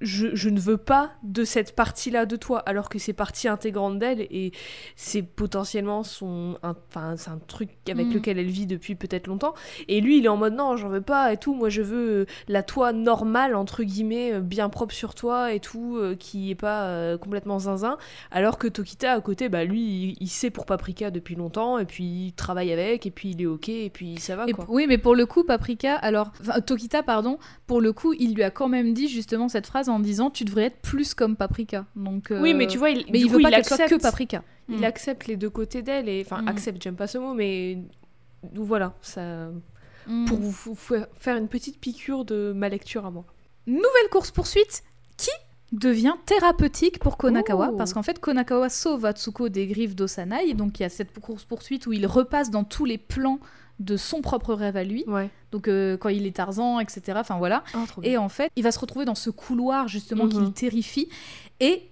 je, 0.00 0.34
je 0.34 0.48
ne 0.48 0.60
veux 0.60 0.76
pas 0.76 1.12
de 1.22 1.44
cette 1.44 1.74
partie-là 1.74 2.26
de 2.26 2.36
toi, 2.36 2.58
alors 2.60 2.88
que 2.88 2.98
c'est 2.98 3.12
partie 3.12 3.48
intégrante 3.48 3.98
d'elle 3.98 4.20
et 4.22 4.52
c'est 4.96 5.22
potentiellement 5.22 6.02
son, 6.02 6.58
enfin 6.62 7.16
c'est 7.16 7.30
un 7.30 7.38
truc 7.46 7.70
avec 7.88 8.08
Mm. 8.08 8.14
lequel 8.14 8.38
elle 8.38 8.46
vit 8.50 8.66
depuis 8.66 8.94
peut-être 8.96 9.26
longtemps. 9.28 9.54
Et 9.88 10.00
lui, 10.00 10.18
il 10.18 10.24
est 10.24 10.28
en 10.28 10.36
mode 10.36 10.54
non, 10.54 10.76
j'en 10.76 10.88
veux 10.88 11.00
pas 11.00 11.32
et 11.32 11.36
tout. 11.36 11.54
Moi, 11.54 11.68
je 11.68 11.80
veux 11.82 12.10
euh, 12.22 12.26
la 12.48 12.62
toi 12.62 12.92
normale 12.92 13.54
entre 13.54 13.82
guillemets, 13.82 14.34
euh, 14.34 14.40
bien 14.40 14.68
propre 14.68 14.94
sur 14.94 15.14
toi 15.14 15.52
et 15.52 15.60
tout, 15.60 15.96
euh, 15.96 16.14
qui 16.16 16.50
est 16.50 16.54
pas 16.54 16.88
euh, 16.88 17.16
complètement 17.18 17.58
zinzin. 17.58 17.96
Alors 18.30 18.58
que 18.58 18.66
Tokita 18.68 19.12
à 19.12 19.20
côté, 19.20 19.48
bah 19.48 19.64
lui, 19.64 19.80
il, 19.80 20.16
il 20.20 20.28
sait 20.28 20.50
pour 20.50 20.66
Paprika 20.66 21.10
depuis 21.10 21.34
longtemps 21.34 21.78
et 21.78 21.84
puis 21.86 22.04
il 22.04 22.32
travaille 22.32 22.72
avec 22.72 23.06
et 23.06 23.10
puis 23.10 23.30
il 23.30 23.40
est 23.42 23.46
ok 23.46 23.68
et 23.68 23.90
puis 23.90 24.18
ça 24.18 24.36
va 24.36 24.46
quoi. 24.46 24.66
oui, 24.68 24.86
mais 24.88 24.98
pour 24.98 25.14
le 25.14 25.24
coup, 25.26 25.44
Paprika, 25.44 25.94
alors, 25.96 26.32
Tokita, 26.66 27.02
pardon, 27.02 27.38
pour 27.66 27.80
le 27.80 27.92
coup, 27.92 28.12
il 28.12 28.34
lui 28.34 28.42
a 28.42 28.50
quand 28.50 28.68
même 28.68 28.92
dit 28.92 29.08
justement 29.08 29.48
cette 29.48 29.66
phrase 29.66 29.88
en 29.94 29.98
disant 30.00 30.30
Tu 30.30 30.44
devrais 30.44 30.64
être 30.64 30.80
plus 30.82 31.14
comme 31.14 31.36
Paprika. 31.36 31.86
Donc, 31.96 32.30
euh, 32.30 32.40
Oui, 32.42 32.52
mais 32.54 32.66
tu 32.66 32.78
vois, 32.78 32.90
il, 32.90 33.04
mais 33.10 33.18
du 33.18 33.24
il 33.24 33.26
coup, 33.26 33.36
veut 33.36 33.42
pas 33.42 33.50
qu'elle 33.50 33.60
accepte- 33.60 33.88
soit 33.88 33.96
que 33.98 34.02
Paprika. 34.02 34.42
Il 34.68 34.80
Mm. 34.80 34.84
accepte 34.84 35.26
les 35.26 35.36
deux 35.36 35.50
côtés 35.50 35.82
d'elle 35.82 36.08
et 36.08 36.22
enfin 36.24 36.42
Mm. 36.42 36.48
accepte, 36.48 36.82
j'aime 36.82 36.96
pas 36.96 37.06
ce 37.06 37.18
mot, 37.18 37.34
mais 37.34 37.78
voilà, 38.54 38.94
ça 39.02 39.48
Mm. 40.06 40.24
pour 40.26 40.38
vous 40.38 40.50
vous 40.50 40.74
fa- 40.74 41.08
faire 41.18 41.36
une 41.36 41.48
petite 41.48 41.78
piqûre 41.80 42.24
de 42.24 42.52
ma 42.54 42.68
lecture 42.68 43.06
à 43.06 43.10
moi. 43.10 43.24
Nouvelle 43.66 44.08
course-poursuite 44.10 44.82
qui 45.16 45.30
devient 45.72 46.12
thérapeutique 46.26 46.98
pour 46.98 47.16
Konakawa 47.16 47.70
Oh. 47.72 47.76
parce 47.76 47.92
qu'en 47.94 48.02
fait 48.02 48.20
Konakawa 48.20 48.68
sauve 48.68 49.06
Atsuko 49.06 49.48
des 49.48 49.66
griffes 49.66 49.96
d'Osanai 49.96 50.52
donc 50.54 50.78
il 50.78 50.82
y 50.82 50.86
a 50.86 50.88
cette 50.90 51.18
course-poursuite 51.18 51.86
où 51.86 51.92
il 51.92 52.06
repasse 52.06 52.50
dans 52.50 52.64
tous 52.64 52.84
les 52.84 52.98
plans 52.98 53.38
de 53.80 53.96
son 53.96 54.20
propre 54.22 54.54
rêve 54.54 54.76
à 54.76 54.84
lui 54.84 55.04
Ouais. 55.08 55.30
donc 55.50 55.66
euh, 55.68 55.96
quand 55.96 56.08
il 56.08 56.26
est 56.26 56.36
Tarzan 56.36 56.78
etc 56.80 57.02
enfin 57.16 57.38
voilà 57.38 57.64
Ah, 57.74 57.84
et 58.04 58.16
en 58.16 58.28
fait 58.28 58.50
il 58.56 58.62
va 58.62 58.70
se 58.70 58.78
retrouver 58.78 59.04
dans 59.04 59.14
ce 59.16 59.30
couloir 59.30 59.88
justement 59.88 60.28
qui 60.28 60.36
Mhm. 60.38 60.44
le 60.44 60.50
terrifie 60.52 61.08
et 61.60 61.82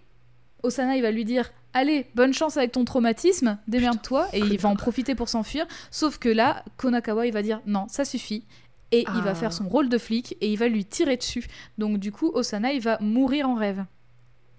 Osanai 0.62 1.00
va 1.00 1.10
lui 1.10 1.24
dire 1.24 1.50
Allez, 1.74 2.06
bonne 2.14 2.34
chance 2.34 2.59
avec 2.59 2.70
ton 2.72 2.84
traumatisme, 2.84 3.56
démerde-toi, 3.66 4.28
et 4.34 4.40
il 4.40 4.59
va 4.59 4.68
en 4.68 4.76
profiter 4.76 5.14
pour 5.14 5.30
s'enfuir. 5.30 5.64
Sauf 5.90 6.18
que 6.18 6.28
là, 6.28 6.62
Konakawa, 6.76 7.26
il 7.26 7.32
va 7.32 7.40
dire 7.40 7.62
non, 7.66 7.86
ça 7.88 8.04
suffit. 8.04 8.44
Et 8.90 9.06
il 9.14 9.22
va 9.22 9.30
Ah. 9.30 9.34
faire 9.34 9.54
son 9.54 9.66
rôle 9.70 9.88
de 9.88 9.96
flic 9.96 10.36
et 10.42 10.52
il 10.52 10.59
va 10.59 10.68
lui 10.68 10.84
tirer 10.84 11.16
dessus. 11.16 11.46
Donc 11.78 11.96
du 11.96 12.12
coup, 12.12 12.30
Osanai 12.34 12.78
va 12.78 12.98
mourir 13.00 13.48
en 13.48 13.54
rêve. 13.54 13.86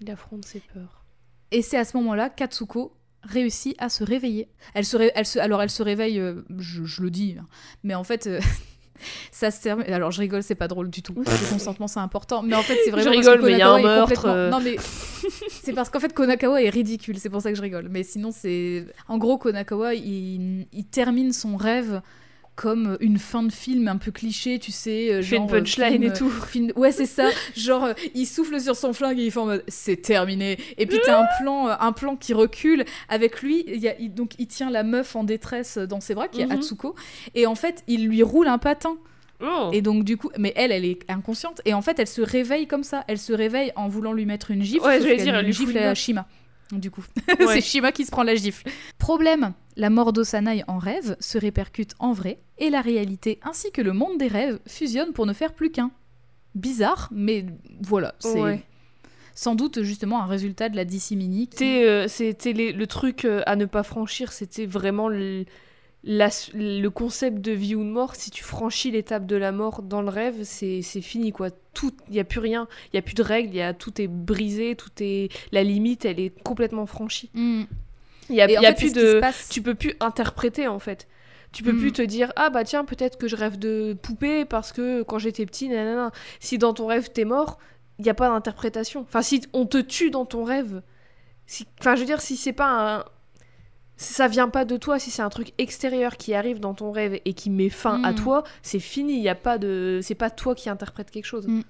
Il 0.01 0.09
affronte 0.09 0.43
ses 0.43 0.59
peurs. 0.73 1.03
Et 1.51 1.61
c'est 1.61 1.77
à 1.77 1.85
ce 1.85 1.95
moment-là 1.97 2.31
qu'Atsuko 2.31 2.91
réussit 3.23 3.75
à 3.79 3.89
se 3.89 4.03
réveiller. 4.03 4.47
Elle 4.73 4.85
se, 4.85 4.97
ré- 4.97 5.11
elle 5.15 5.25
se... 5.25 5.39
Alors 5.39 5.61
elle 5.61 5.69
se 5.69 5.83
réveille, 5.83 6.19
euh, 6.19 6.41
je, 6.59 6.83
je 6.85 7.01
le 7.01 7.09
dis, 7.09 7.35
hein, 7.39 7.45
mais 7.83 7.95
en 7.95 8.03
fait... 8.03 8.27
euh, 8.27 8.39
Ça 9.31 9.51
se 9.51 9.61
termine. 9.61 9.85
Alors 9.91 10.11
je 10.11 10.21
rigole, 10.21 10.43
c'est 10.43 10.55
pas 10.55 10.69
drôle 10.69 10.89
du 10.89 11.01
tout. 11.01 11.13
Le 11.17 11.49
consentement 11.51 11.87
c'est 11.87 11.99
important, 11.99 12.41
mais 12.41 12.55
en 12.55 12.61
fait 12.61 12.77
c'est 12.85 12.91
vraiment 12.91 13.11
Je 13.11 13.15
parce 13.15 13.25
que 13.25 13.31
rigole, 13.31 13.45
mais 13.45 13.51
il 13.53 13.57
y 13.57 13.61
a 13.61 13.69
un 13.69 13.81
meurtre, 13.81 14.13
complètement- 14.15 14.33
euh. 14.33 14.49
Non 14.49 14.61
mais 14.61 14.77
c'est 15.49 15.73
parce 15.73 15.89
qu'en 15.89 15.99
fait 15.99 16.13
Konakawa 16.13 16.61
est 16.61 16.69
ridicule, 16.69 17.17
c'est 17.19 17.29
pour 17.29 17.41
ça 17.41 17.49
que 17.49 17.57
je 17.57 17.61
rigole. 17.61 17.87
Mais 17.89 18.03
sinon 18.03 18.29
c'est, 18.31 18.85
en 19.09 19.17
gros 19.17 19.37
Konakawa 19.37 19.93
il, 19.95 20.67
il 20.71 20.85
termine 20.85 21.33
son 21.33 21.57
rêve 21.57 22.01
comme 22.55 22.97
une 22.99 23.17
fin 23.17 23.41
de 23.43 23.51
film 23.51 23.87
un 23.87 23.97
peu 23.97 24.11
cliché, 24.11 24.59
tu 24.59 24.71
sais. 24.71 25.11
euh, 25.11 25.21
Je 25.21 25.27
fais 25.29 25.35
une 25.37 25.43
genre, 25.47 25.53
euh, 25.55 25.59
punchline 25.59 25.91
film, 25.91 26.03
et 26.03 26.09
euh, 26.09 26.13
tout. 26.15 26.29
film- 26.29 26.71
Ouais, 26.75 26.91
c'est 26.91 27.05
ça. 27.07 27.29
Genre, 27.55 27.83
euh, 27.85 27.93
il 28.13 28.25
souffle 28.27 28.59
sur 28.61 28.75
son 28.75 28.93
flingue 28.93 29.17
et 29.19 29.25
il 29.25 29.31
fait 29.31 29.39
en 29.39 29.45
mode 29.47 29.63
c'est 29.67 29.95
terminé. 30.01 30.57
Et 30.77 30.85
puis 30.85 30.99
t'as 31.03 31.19
un 31.21 31.25
plan, 31.41 31.69
euh, 31.69 31.73
un 31.79 31.91
plan 31.93 32.15
qui 32.15 32.33
recule 32.33 32.85
avec 33.09 33.41
lui. 33.41 33.63
Il 33.67 33.77
y 33.77 33.87
a, 33.87 33.99
il- 33.99 34.13
donc 34.13 34.33
il 34.37 34.47
tient 34.47 34.69
la 34.69 34.83
meuf 34.83 35.15
en 35.15 35.23
détresse 35.23 35.77
dans 35.77 35.99
ses 35.99 36.13
bras, 36.13 36.27
qui 36.27 36.41
est 36.41 36.45
Mhm. 36.45 36.51
Atsuko. 36.59 36.95
Et 37.35 37.47
en 37.47 37.55
fait, 37.55 37.83
il 37.87 38.05
lui 38.07 38.21
roule 38.21 38.47
un 38.47 38.57
patin. 38.59 38.97
Oh. 39.43 39.71
Et 39.73 39.81
donc 39.81 40.03
du 40.03 40.15
coup, 40.15 40.29
mais 40.37 40.53
elle, 40.55 40.71
elle 40.71 40.85
est 40.85 40.99
inconsciente. 41.09 41.59
Et 41.65 41.73
en 41.73 41.81
fait, 41.81 41.99
elle 41.99 42.07
se 42.07 42.21
réveille 42.21 42.67
comme 42.67 42.83
ça. 42.83 43.03
Elle 43.07 43.17
se 43.17 43.33
réveille 43.33 43.71
en 43.75 43.87
voulant 43.89 44.13
lui 44.13 44.25
mettre 44.25 44.51
une 44.51 44.61
gifle. 44.63 44.85
Ouais, 44.85 44.99
j'allais 45.01 45.15
qu'elle 45.17 45.23
dire, 45.25 45.35
elle 45.35 45.41
une 45.41 45.47
lui 45.47 45.53
gifle 45.53 45.77
à. 45.79 45.95
Shima. 45.95 46.27
Du 46.79 46.91
coup, 46.91 47.03
Ouais. 47.39 47.55
c'est 47.55 47.61
Shima 47.61 47.91
qui 47.91 48.05
se 48.05 48.11
prend 48.11 48.23
la 48.23 48.35
gifle. 48.35 48.67
Problème, 48.97 49.53
la 49.75 49.89
mort 49.89 50.11
d'Osanai 50.13 50.63
en 50.67 50.77
rêve 50.77 51.15
se 51.19 51.37
répercute 51.37 51.93
en 51.99 52.11
vrai, 52.13 52.39
et 52.57 52.69
la 52.69 52.81
réalité 52.81 53.39
ainsi 53.43 53.71
que 53.71 53.81
le 53.81 53.93
monde 53.93 54.17
des 54.17 54.27
rêves 54.27 54.59
fusionnent 54.67 55.13
pour 55.13 55.25
ne 55.25 55.33
faire 55.33 55.53
plus 55.53 55.71
qu'un. 55.71 55.91
Bizarre, 56.55 57.09
mais 57.11 57.45
voilà, 57.81 58.13
c'est 58.19 58.39
Ouais. 58.41 58.63
sans 59.33 59.55
doute 59.55 59.81
justement 59.83 60.21
un 60.21 60.27
résultat 60.27 60.69
de 60.69 60.75
la 60.75 60.85
qui- 61.47 61.57
C'était, 61.57 61.83
euh, 61.87 62.07
le 62.71 62.85
truc 62.85 63.25
euh, 63.25 63.41
à 63.47 63.55
ne 63.55 63.65
pas 63.65 63.81
franchir, 63.83 64.31
c'était 64.31 64.65
vraiment 64.67 65.07
le, 65.09 65.45
la- 66.03 66.29
le 66.53 66.87
concept 66.89 67.39
de 67.39 67.51
vie 67.51 67.75
ou 67.75 67.83
de 67.83 67.89
mort. 67.89 68.15
Si 68.15 68.29
tu 68.31 68.43
franchis 68.43 68.91
l'étape 68.91 69.25
de 69.25 69.35
la 69.35 69.51
mort 69.51 69.81
dans 69.81 70.01
le 70.01 70.09
rêve, 70.09 70.43
c'est 70.43 70.81
c'est 70.81 71.01
fini 71.01 71.31
quoi. 71.31 71.49
Tout, 71.73 71.93
il 72.09 72.15
y 72.15 72.19
a 72.19 72.23
plus 72.23 72.39
rien, 72.39 72.67
il 72.91 72.97
y 72.97 72.99
a 72.99 73.01
plus 73.01 73.15
de 73.15 73.23
règles, 73.23 73.55
y 73.55 73.61
a 73.61 73.73
tout 73.73 73.99
est 74.01 74.07
brisé, 74.07 74.75
tout 74.75 74.91
est 74.99 75.29
la 75.51 75.63
limite, 75.63 76.05
elle 76.05 76.19
est 76.19 76.29
complètement 76.43 76.85
franchie. 76.85 77.29
Mm. 77.33 77.63
Il 78.29 78.35
y 78.35 78.41
a, 78.41 78.49
y 78.49 78.55
a 78.57 78.61
fait, 78.69 78.75
plus 78.75 78.93
de, 78.93 79.21
tu 79.49 79.61
peux 79.61 79.75
plus 79.75 79.95
interpréter 79.99 80.67
en 80.67 80.79
fait. 80.79 81.07
Tu 81.51 81.61
peux 81.63 81.73
Mm. 81.73 81.79
plus 81.79 81.91
te 81.93 82.01
dire 82.01 82.31
ah 82.35 82.49
bah 82.49 82.63
tiens 82.63 82.83
peut-être 82.85 83.17
que 83.17 83.27
je 83.27 83.35
rêve 83.35 83.57
de 83.59 83.93
poupée 84.01 84.45
parce 84.45 84.71
que 84.71 85.03
quand 85.03 85.19
j'étais 85.19 85.45
petit 85.45 85.67
nanana. 85.69 86.11
Si 86.39 86.57
dans 86.57 86.73
ton 86.73 86.87
rêve 86.87 87.11
t'es 87.11 87.25
mort, 87.25 87.59
il 87.99 88.05
y 88.05 88.09
a 88.09 88.13
pas 88.13 88.27
d'interprétation. 88.29 89.01
Enfin 89.01 89.21
si 89.21 89.41
on 89.53 89.65
te 89.65 89.77
tue 89.77 90.09
dans 90.09 90.25
ton 90.25 90.43
rêve, 90.43 90.81
si, 91.47 91.65
enfin 91.79 91.95
je 91.95 92.01
veux 92.01 92.05
dire 92.07 92.21
si 92.21 92.37
c'est 92.37 92.53
pas 92.53 92.97
un, 92.99 93.05
ça 93.97 94.27
vient 94.27 94.49
pas 94.49 94.65
de 94.65 94.75
toi, 94.77 94.99
si 94.99 95.11
c'est 95.11 95.21
un 95.21 95.29
truc 95.29 95.53
extérieur 95.57 96.17
qui 96.17 96.33
arrive 96.33 96.59
dans 96.59 96.73
ton 96.73 96.91
rêve 96.91 97.19
et 97.25 97.33
qui 97.33 97.49
met 97.49 97.69
fin 97.69 98.03
à 98.03 98.11
Mm. 98.11 98.15
toi, 98.15 98.43
c'est 98.61 98.79
fini. 98.79 99.13
Il 99.17 99.21
y 99.23 99.29
a 99.29 99.35
pas 99.35 99.57
de, 99.57 99.99
c'est 100.01 100.15
pas 100.15 100.29
toi 100.29 100.55
qui 100.55 100.69
interprète 100.69 101.11
quelque 101.11 101.25
chose. 101.25 101.47
Mm. 101.47 101.61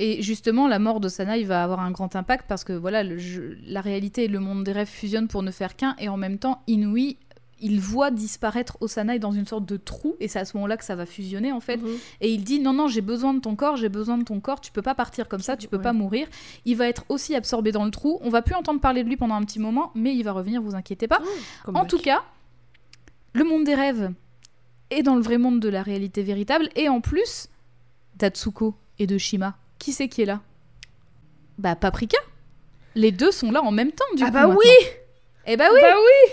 Et 0.00 0.22
justement, 0.22 0.68
la 0.68 0.78
mort 0.78 1.00
de 1.00 1.08
Sanaï 1.08 1.42
va 1.44 1.64
avoir 1.64 1.80
un 1.80 1.90
grand 1.90 2.14
impact 2.14 2.44
parce 2.48 2.62
que 2.62 2.72
voilà, 2.72 3.02
le 3.02 3.18
jeu- 3.18 3.58
la 3.66 3.80
réalité 3.80 4.24
et 4.24 4.28
le 4.28 4.38
monde 4.38 4.62
des 4.62 4.70
rêves 4.72 4.86
fusionnent 4.88 5.26
pour 5.26 5.42
ne 5.42 5.50
faire 5.50 5.74
qu'un, 5.74 5.96
et 5.98 6.08
en 6.08 6.16
même 6.16 6.38
temps, 6.38 6.62
Inui, 6.68 7.18
il 7.60 7.80
voit 7.80 8.10
disparaître 8.10 8.76
Osanai 8.80 9.18
dans 9.18 9.32
une 9.32 9.46
sorte 9.46 9.64
de 9.66 9.76
trou, 9.76 10.14
et 10.20 10.28
c'est 10.28 10.38
à 10.38 10.44
ce 10.44 10.56
moment-là 10.56 10.76
que 10.76 10.84
ça 10.84 10.94
va 10.96 11.06
fusionner 11.06 11.52
en 11.52 11.60
fait. 11.60 11.76
Mhm. 11.78 11.96
Et 12.20 12.30
il 12.30 12.44
dit 12.44 12.60
non, 12.60 12.72
non, 12.72 12.88
j'ai 12.88 13.00
besoin 13.00 13.34
de 13.34 13.40
ton 13.40 13.56
corps, 13.56 13.76
j'ai 13.76 13.88
besoin 13.88 14.18
de 14.18 14.24
ton 14.24 14.40
corps, 14.40 14.60
tu 14.60 14.70
peux 14.72 14.82
pas 14.82 14.94
partir 14.94 15.28
comme 15.28 15.40
ça, 15.40 15.56
tu 15.56 15.68
peux 15.68 15.76
Ouais. 15.76 15.82
pas 15.82 15.92
mourir. 15.92 16.28
Il 16.64 16.76
va 16.76 16.88
être 16.88 17.04
aussi 17.08 17.34
absorbé 17.34 17.72
dans 17.72 17.84
le 17.84 17.90
trou, 17.90 18.18
on 18.22 18.30
va 18.30 18.42
plus 18.42 18.54
entendre 18.54 18.80
parler 18.80 19.02
de 19.04 19.08
lui 19.08 19.16
pendant 19.16 19.34
un 19.34 19.42
petit 19.44 19.58
moment, 19.58 19.90
mais 19.94 20.14
il 20.14 20.22
va 20.22 20.32
revenir, 20.32 20.62
vous 20.62 20.74
inquiétez 20.74 21.08
pas. 21.08 21.20
Comme 21.64 21.76
En 21.76 21.84
tout 21.84 21.98
cas, 21.98 22.22
le 23.34 23.44
monde 23.44 23.64
des 23.64 23.74
rêves 23.74 24.12
est 24.90 25.02
dans 25.02 25.14
le 25.16 25.20
vrai 25.22 25.38
monde 25.38 25.60
de 25.60 25.68
la 25.68 25.82
réalité 25.82 26.22
véritable, 26.22 26.68
et 26.76 26.88
en 26.88 27.00
plus, 27.00 27.48
Datsuko 28.16 28.74
et 28.98 29.06
de 29.06 29.18
Shima, 29.18 29.56
qui 29.78 29.92
c'est 29.92 30.08
qui 30.08 30.22
est 30.22 30.26
là? 30.26 30.40
Bah 31.58 31.76
Paprika. 31.76 32.18
Les 32.94 33.12
deux 33.12 33.30
sont 33.30 33.50
là 33.52 33.62
en 33.62 33.70
même 33.70 33.92
temps 33.92 34.04
du 34.16 34.22
ah 34.22 34.26
coup. 34.26 34.32
bah 34.32 34.40
maintenant. 34.46 34.58
oui 34.60 34.86
Eh 35.46 35.56
bah 35.56 35.66
oui. 35.72 35.78
Bah 35.80 35.94
oui 35.96 36.32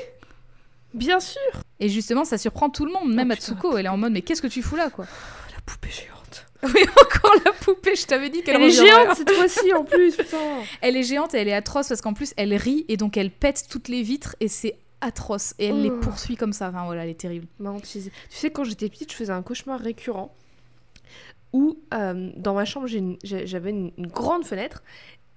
Bien 0.95 1.19
sûr 1.19 1.41
Et 1.79 1.89
justement, 1.89 2.25
ça 2.25 2.37
surprend 2.37 2.69
tout 2.69 2.85
le 2.85 2.91
monde, 2.91 3.13
même 3.13 3.29
Oh, 3.29 3.33
Atsuko. 3.33 3.77
Elle 3.77 3.85
est 3.85 3.89
en 3.89 3.97
mode 3.97 4.13
mais 4.13 4.21
qu'est-ce 4.21 4.41
que 4.41 4.47
tu 4.47 4.61
fous 4.61 4.75
là 4.75 4.89
quoi? 4.89 5.05
La 5.53 5.61
poupée 5.65 5.89
géante. 5.91 6.11
Oui, 6.63 6.81
encore 6.99 7.35
la 7.45 7.51
poupée. 7.51 7.95
Je 7.95 8.05
t'avais 8.07 8.29
dit 8.29 8.41
qu'elle 8.41 8.55
Elle 8.55 8.63
est 8.63 8.71
géante 8.71 9.15
cette 9.17 9.29
fois-ci 9.29 9.71
en 9.73 9.83
plus, 9.83 10.15
putain 10.17 10.37
Elle 10.81 10.97
est 10.97 11.03
géante 11.03 11.35
et 11.35 11.37
elle 11.37 11.47
est 11.47 11.53
atroce 11.53 11.89
parce 11.89 12.01
qu'en 12.01 12.13
plus 12.13 12.33
elle 12.37 12.55
rit 12.55 12.85
et 12.87 12.97
donc 12.97 13.17
elle 13.17 13.29
pète 13.29 13.65
toutes 13.69 13.87
les 13.87 14.01
vitres 14.01 14.35
et 14.39 14.47
c'est 14.47 14.75
atroce 15.01 15.53
et 15.59 15.67
elle 15.67 15.81
les 15.83 15.91
Oh. 15.91 15.99
poursuit 15.99 16.37
comme 16.37 16.53
ça. 16.53 16.69
Enfin 16.69 16.85
voilà, 16.85 17.03
elle 17.03 17.09
est 17.11 17.19
terrible. 17.19 17.45
Tu 17.83 18.01
sais, 18.29 18.49
quand 18.49 18.63
j'étais 18.63 18.89
petite, 18.89 19.11
je 19.11 19.17
faisais 19.17 19.31
un 19.33 19.43
cauchemar 19.43 19.79
récurrent 19.79 20.33
où 21.53 21.77
euh, 21.93 22.31
dans 22.35 22.53
ma 22.53 22.65
chambre, 22.65 22.87
j'avais 23.23 23.69
une, 23.69 23.91
une 23.97 24.07
grande 24.07 24.45
fenêtre 24.45 24.81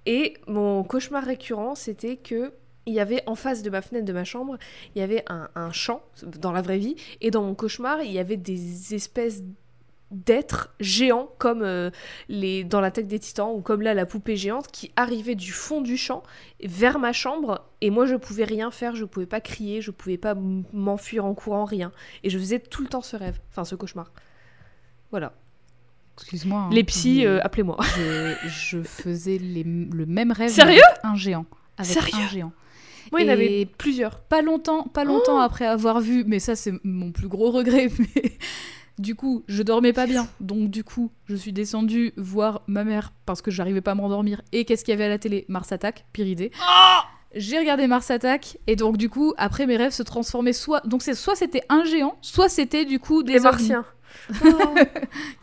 et 0.05 0.33
mon 0.47 0.83
cauchemar 0.83 1.23
récurrent, 1.23 1.75
c'était 1.75 2.15
que 2.17 2.51
il 2.89 2.93
y 2.95 2.99
avait 2.99 3.23
en 3.27 3.35
face 3.35 3.61
de 3.63 3.69
ma 3.69 3.81
fenêtre 3.81 4.05
de 4.05 4.13
ma 4.13 4.23
chambre, 4.25 4.57
il 4.95 4.99
y 4.99 5.01
avait 5.03 5.23
un, 5.27 5.47
un 5.55 5.71
champ 5.71 6.01
dans 6.41 6.51
la 6.51 6.61
vraie 6.61 6.77
vie 6.79 6.95
et 7.21 7.31
dans 7.31 7.43
mon 7.43 7.55
cauchemar, 7.55 8.01
il 8.01 8.11
y 8.11 8.19
avait 8.19 8.37
des 8.37 8.93
espèces 8.93 9.41
d'êtres 10.11 10.73
géants 10.79 11.29
comme 11.37 11.61
euh, 11.61 11.91
les 12.29 12.63
dans 12.63 12.81
la 12.81 12.89
tête 12.89 13.07
des 13.07 13.19
titans 13.19 13.51
ou 13.53 13.61
comme 13.61 13.83
là 13.83 13.93
la 13.93 14.07
poupée 14.07 14.37
géante 14.37 14.67
qui 14.71 14.91
arrivait 14.95 15.35
du 15.35 15.51
fond 15.51 15.81
du 15.81 15.97
champ 15.97 16.23
vers 16.63 16.97
ma 16.97 17.13
chambre 17.13 17.63
et 17.81 17.91
moi 17.91 18.07
je 18.07 18.15
pouvais 18.15 18.43
rien 18.43 18.71
faire, 18.71 18.95
je 18.95 19.05
pouvais 19.05 19.27
pas 19.27 19.39
crier, 19.39 19.81
je 19.81 19.91
pouvais 19.91 20.17
pas 20.17 20.33
m'enfuir 20.73 21.25
en 21.25 21.35
courant, 21.35 21.63
rien. 21.63 21.91
Et 22.23 22.31
je 22.31 22.39
faisais 22.39 22.57
tout 22.59 22.81
le 22.81 22.87
temps 22.89 23.01
ce 23.01 23.15
rêve, 23.17 23.39
enfin 23.51 23.63
ce 23.65 23.75
cauchemar. 23.75 24.11
Voilà. 25.11 25.31
Excuse-moi. 26.17 26.59
hein, 26.61 26.69
Les 26.71 26.83
psys, 26.83 27.25
euh, 27.27 27.39
appelez-moi. 27.43 27.77
je, 27.95 28.33
je 28.49 28.81
faisais 28.81 29.37
les- 29.37 29.63
le 29.63 30.05
même 30.07 30.31
rêve. 30.31 30.49
Sérieux? 30.49 30.81
avec 30.89 30.99
Un 31.05 31.15
géant. 31.15 31.45
Avec 31.77 31.91
Sérieux? 31.91 32.25
un 32.25 32.27
géant. 32.27 32.51
Moi, 33.11 33.21
il 33.21 33.27
y 33.27 33.29
en 33.29 33.33
avait 33.33 33.67
plusieurs. 33.77 34.19
Pas 34.21 34.41
longtemps, 34.41 34.83
pas 34.83 35.03
longtemps 35.03 35.39
après 35.39 35.65
avoir 35.65 35.99
vu, 35.99 36.23
mais 36.25 36.39
ça 36.39 36.55
c'est 36.55 36.73
mon 36.83 37.11
plus 37.11 37.27
gros 37.27 37.51
regret. 37.51 37.89
Mais 37.99 38.33
du 38.97 39.15
coup, 39.15 39.43
je 39.47 39.63
dormais 39.63 39.93
pas 39.93 40.05
bien, 40.05 40.27
donc 40.41 40.69
du 40.69 40.83
coup, 40.83 41.09
je 41.25 41.35
suis 41.35 41.53
descendue 41.53 42.13
voir 42.17 42.63
ma 42.67 42.83
mère 42.83 43.13
parce 43.25 43.41
que 43.41 43.49
j'arrivais 43.49 43.79
pas 43.79 43.91
à 43.91 43.95
m'endormir. 43.95 44.41
Et 44.51 44.65
qu'est-ce 44.65 44.83
qu'il 44.83 44.91
y 44.91 44.95
avait 44.95 45.05
à 45.05 45.09
la 45.09 45.17
télé? 45.17 45.45
Mars 45.47 45.71
Attack, 45.71 46.05
pire 46.11 46.27
idée. 46.27 46.51
J'ai 47.33 47.59
regardé 47.59 47.87
Mars 47.87 48.11
Attack 48.11 48.57
et 48.67 48.75
donc 48.75 48.97
du 48.97 49.07
coup, 49.07 49.33
après 49.37 49.67
mes 49.67 49.77
rêves 49.77 49.91
se 49.93 50.03
transformaient 50.03 50.51
soit 50.51 50.81
donc 50.85 51.03
c'est 51.03 51.13
soit 51.13 51.35
c'était 51.35 51.61
un 51.69 51.83
géant, 51.85 52.17
soit 52.21 52.49
c'était 52.49 52.85
du 52.85 52.99
coup 52.99 53.23
des 53.23 53.33
Les 53.33 53.39
martiens. 53.39 53.85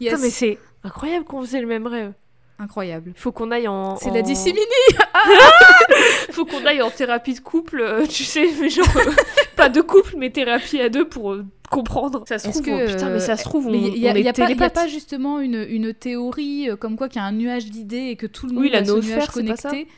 Yes. 0.00 0.12
Putain, 0.12 0.18
mais 0.18 0.30
c'est 0.30 0.58
incroyable 0.82 1.24
qu'on 1.24 1.40
faisait 1.40 1.60
le 1.60 1.66
même 1.66 1.86
rêve. 1.86 2.12
Incroyable. 2.58 3.12
Faut 3.16 3.32
qu'on 3.32 3.50
aille 3.50 3.68
en. 3.68 3.96
C'est 3.96 4.10
en- 4.10 4.14
la 4.14 4.22
disséminée. 4.22 4.62
faut 6.32 6.44
qu'on 6.44 6.64
aille 6.66 6.82
en 6.82 6.90
thérapie 6.90 7.34
de 7.34 7.40
couple, 7.40 7.80
euh, 7.80 8.06
tu 8.06 8.24
sais, 8.24 8.48
mais 8.60 8.68
genre. 8.68 8.86
euh, 8.96 9.10
pas 9.56 9.68
de 9.68 9.80
couple, 9.80 10.14
mais 10.16 10.30
thérapie 10.30 10.80
à 10.80 10.88
deux 10.88 11.08
pour 11.08 11.32
euh, 11.32 11.44
comprendre. 11.70 12.24
Ça 12.26 12.38
se 12.38 12.48
trouve, 12.50 12.62
que, 12.62 12.92
putain, 12.92 13.10
mais 13.10 13.20
ça 13.20 13.36
se 13.36 13.44
trouve, 13.44 13.66
on, 13.68 13.72
il 13.74 13.98
y 13.98 14.08
a, 14.08 14.12
on 14.12 14.14
y 14.14 14.26
a 14.26 14.30
est 14.30 14.32
pas, 14.32 14.50
y 14.50 14.62
a 14.62 14.70
pas 14.70 14.86
justement 14.86 15.40
une, 15.40 15.66
une 15.68 15.92
théorie 15.94 16.70
euh, 16.70 16.76
comme 16.76 16.96
quoi 16.96 17.08
qu'il 17.08 17.20
y 17.20 17.24
a 17.24 17.26
un 17.26 17.32
nuage 17.32 17.66
d'idées 17.66 18.08
et 18.10 18.16
que 18.16 18.26
tout 18.26 18.46
le 18.46 18.52
monde 18.54 18.62
Oui, 18.64 18.70
la 18.70 18.78
a 18.80 18.84
ce 18.84 18.90
noosphère, 18.90 19.16
nuage 19.16 19.28
connecté? 19.28 19.88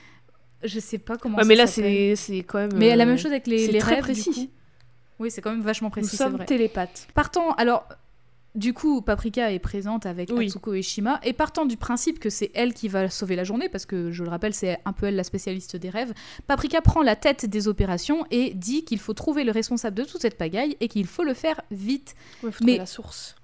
Je 0.64 0.80
sais 0.80 0.98
pas 0.98 1.16
comment 1.16 1.36
Ouais, 1.36 1.42
ça 1.44 1.48
mais 1.48 1.54
là, 1.54 1.66
c'est 1.68 2.16
quand 2.46 2.58
même. 2.58 2.70
Mais 2.74 2.96
la 2.96 3.04
euh, 3.04 3.06
même 3.06 3.18
chose 3.18 3.30
avec 3.30 3.46
les, 3.46 3.68
les 3.68 3.78
très 3.78 3.96
rêves, 3.96 4.04
du 4.06 4.12
précis. 4.22 4.46
coup. 4.48 4.52
Oui, 5.20 5.30
c'est 5.30 5.40
quand 5.40 5.50
même 5.50 5.62
vachement 5.62 5.88
Nous 5.88 5.92
précis, 5.92 6.10
c'est 6.10 6.16
sommes 6.24 6.34
vrai. 6.36 6.46
télépathes. 6.46 7.06
Partant, 7.14 7.52
alors, 7.52 7.88
du 8.58 8.74
coup, 8.74 9.00
Paprika 9.02 9.52
est 9.52 9.58
présente 9.58 10.04
avec 10.04 10.30
Oui. 10.32 10.46
Atsuko 10.46 10.74
et 10.74 10.82
Shima, 10.82 11.20
et 11.22 11.32
partant 11.32 11.64
du 11.64 11.76
principe 11.76 12.18
que 12.18 12.28
c'est 12.28 12.50
elle 12.54 12.74
qui 12.74 12.88
va 12.88 13.08
sauver 13.08 13.36
la 13.36 13.44
journée, 13.44 13.68
parce 13.68 13.86
que 13.86 14.10
je 14.10 14.24
le 14.24 14.30
rappelle, 14.30 14.52
c'est 14.52 14.78
un 14.84 14.92
peu 14.92 15.06
elle 15.06 15.16
la 15.16 15.24
spécialiste 15.24 15.76
des 15.76 15.90
rêves, 15.90 16.12
Paprika 16.46 16.80
prend 16.82 17.02
la 17.02 17.16
tête 17.16 17.46
des 17.46 17.68
opérations 17.68 18.26
et 18.30 18.52
dit 18.54 18.84
qu'il 18.84 18.98
faut 18.98 19.14
trouver 19.14 19.44
le 19.44 19.52
responsable 19.52 19.96
de 19.96 20.04
toute 20.04 20.20
cette 20.20 20.36
pagaille 20.36 20.76
et 20.80 20.88
qu'il 20.88 21.06
faut 21.06 21.24
le 21.24 21.34
faire 21.34 21.60
vite. 21.70 22.14
Ouais, 22.42 22.50
faut 22.50 22.64
Mais- 22.64 22.72
trouver 22.72 22.78
la 22.78 22.86
source. 22.86 23.36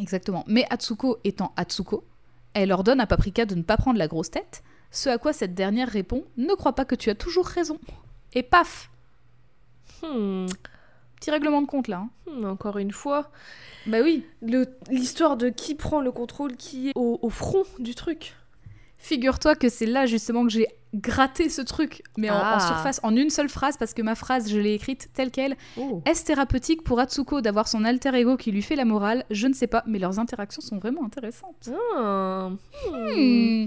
Exactement. 0.00 0.44
Mais 0.46 0.66
Atsuko 0.70 1.18
étant 1.24 1.52
Atsuko, 1.56 2.04
elle 2.52 2.70
ordonne 2.72 3.00
à 3.00 3.06
Paprika 3.06 3.46
de 3.46 3.54
ne 3.54 3.62
pas 3.62 3.76
prendre 3.76 3.98
la 3.98 4.08
grosse 4.08 4.30
tête, 4.30 4.62
ce 4.90 5.08
à 5.08 5.18
quoi 5.18 5.32
cette 5.32 5.54
dernière 5.54 5.88
répond 5.88 6.24
Ne 6.36 6.54
crois 6.54 6.74
pas 6.74 6.84
que 6.84 6.94
tu 6.94 7.10
as 7.10 7.14
toujours 7.14 7.46
raison. 7.46 7.78
Et 8.34 8.42
paf 8.42 8.90
Hmm. 10.02 10.46
Petit 11.24 11.30
règlement 11.30 11.62
de 11.62 11.66
compte 11.66 11.88
là. 11.88 12.04
hein. 12.04 12.10
Hmm, 12.30 12.44
encore 12.44 12.76
une 12.76 12.90
fois, 12.92 13.30
Bah 13.86 13.98
oui. 14.02 14.26
le- 14.42 14.66
l'histoire 14.90 15.38
de 15.38 15.48
qui 15.48 15.74
prend 15.74 16.02
le 16.02 16.12
contrôle, 16.12 16.54
qui 16.56 16.90
est 16.90 16.92
au, 16.96 17.18
au 17.22 17.30
front 17.30 17.62
du 17.78 17.94
truc. 17.94 18.34
Figure-toi 18.98 19.54
que 19.54 19.70
c'est 19.70 19.86
là 19.86 20.04
justement 20.04 20.44
que 20.44 20.50
j'ai 20.50 20.66
gratté 20.94 21.48
ce 21.48 21.62
truc, 21.62 22.02
mais 22.18 22.28
en- 22.28 22.34
en, 22.36 22.40
Ah. 22.42 22.60
surface, 22.60 23.00
en 23.02 23.16
une 23.16 23.30
seule 23.30 23.48
phrase, 23.48 23.78
parce 23.78 23.94
que 23.94 24.02
ma 24.02 24.14
phrase, 24.14 24.50
je 24.50 24.58
l'ai 24.58 24.74
écrite 24.74 25.08
telle 25.14 25.30
qu'elle. 25.30 25.56
Oh. 25.78 26.02
Est-ce 26.04 26.24
thérapeutique 26.26 26.84
pour 26.84 27.00
Atsuko 27.00 27.40
d'avoir 27.40 27.68
son 27.68 27.84
alter 27.86 28.14
ego 28.14 28.36
qui 28.36 28.52
lui 28.52 28.60
fait 28.62 28.76
la 28.76 28.84
morale? 28.84 29.24
Je 29.30 29.46
ne 29.46 29.54
sais 29.54 29.66
pas, 29.66 29.82
mais 29.86 29.98
leurs 29.98 30.18
interactions 30.18 30.60
sont 30.60 30.76
vraiment 30.78 31.04
intéressantes. 31.06 31.70
Ah. 31.96 32.50
Hmm. 32.92 33.64
Hmm. 33.64 33.66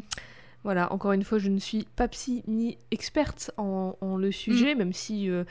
Voilà, 0.63 0.91
encore 0.91 1.13
une 1.13 1.23
fois, 1.23 1.39
je 1.39 1.49
ne 1.49 1.59
suis 1.59 1.85
pas 1.95 2.07
psy 2.07 2.43
ni 2.47 2.77
experte 2.91 3.51
en, 3.57 3.95
en 4.01 4.17
le 4.17 4.31
sujet, 4.31 4.75
même 4.75 4.91
si 4.91 5.29
euh, 5.29 5.43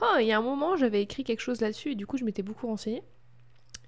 ah, 0.00 0.18
il 0.20 0.26
y 0.26 0.32
a 0.32 0.38
un 0.38 0.42
moment 0.42 0.76
j'avais 0.76 1.02
écrit 1.02 1.24
quelque 1.24 1.40
chose 1.40 1.60
là-dessus 1.60 1.90
et 1.90 1.94
du 1.94 2.06
coup 2.06 2.16
je 2.16 2.24
m'étais 2.24 2.42
beaucoup 2.42 2.66
renseignée. 2.66 3.02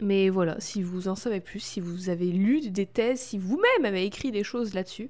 Mais 0.01 0.29
voilà, 0.29 0.57
si 0.59 0.83
vous 0.83 1.09
en 1.09 1.15
savez 1.15 1.41
plus, 1.41 1.61
si 1.61 1.81
vous 1.81 2.09
avez 2.09 2.27
lu 2.27 2.69
des 2.69 2.87
thèses, 2.87 3.21
si 3.21 3.39
vous-même 3.39 3.85
avez 3.85 4.05
écrit 4.05 4.33
des 4.33 4.43
choses 4.43 4.75
là-dessus, 4.75 5.09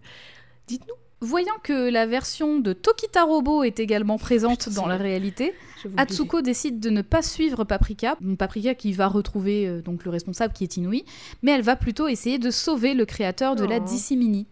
dites-nous. 0.66 0.94
Voyant 1.24 1.54
que 1.62 1.88
la 1.88 2.04
version 2.04 2.58
de 2.58 2.74
Tokita 2.74 3.24
Robo 3.24 3.62
est 3.62 3.80
également 3.80 4.18
présente 4.18 4.64
Putain, 4.64 4.72
dans 4.82 4.86
la 4.86 4.98
réalité, 4.98 5.54
Atsuko 5.96 6.42
décide 6.42 6.80
de 6.80 6.90
ne 6.90 7.00
pas 7.00 7.22
suivre 7.22 7.64
Paprika, 7.64 8.18
Paprika 8.38 8.74
qui 8.74 8.92
va 8.92 9.08
retrouver 9.08 9.66
euh, 9.66 9.80
donc 9.80 10.04
le 10.04 10.10
responsable 10.10 10.52
qui 10.52 10.64
est 10.64 10.76
Inouï, 10.76 11.06
mais 11.42 11.52
elle 11.52 11.62
va 11.62 11.76
plutôt 11.76 12.08
essayer 12.08 12.38
de 12.38 12.50
sauver 12.50 12.92
le 12.92 13.06
créateur 13.06 13.56
de 13.56 13.64
la 13.64 13.78
Oh. 13.78 13.84
Dissimini. 13.84 14.46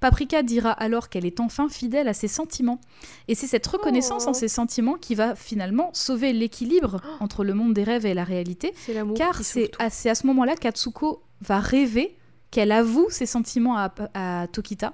Paprika 0.00 0.42
dira 0.42 0.72
alors 0.72 1.08
qu'elle 1.08 1.26
est 1.26 1.38
enfin 1.38 1.68
fidèle 1.68 2.08
à 2.08 2.12
ses 2.12 2.28
sentiments, 2.28 2.80
et 3.28 3.36
c'est 3.36 3.46
cette 3.46 3.66
reconnaissance 3.66 4.24
Oh. 4.26 4.30
en 4.30 4.34
ses 4.34 4.48
sentiments 4.48 4.94
qui 4.94 5.14
va 5.14 5.36
finalement 5.36 5.90
sauver 5.92 6.32
l'équilibre 6.32 7.00
entre 7.20 7.44
le 7.44 7.54
monde 7.54 7.72
des 7.72 7.84
rêves 7.84 8.04
et 8.04 8.14
la 8.14 8.24
réalité, 8.24 8.74
car 9.14 9.42
c'est 9.42 9.70
à, 9.78 9.90
ce 9.90 10.26
moment-là 10.26 10.56
qu'Atsuko 10.56 11.22
va 11.40 11.60
rêver 11.60 12.16
qu'elle 12.50 12.72
avoue 12.72 13.06
ses 13.10 13.26
sentiments 13.26 13.76
à, 13.76 13.92
à 14.14 14.46
Tokita. 14.48 14.92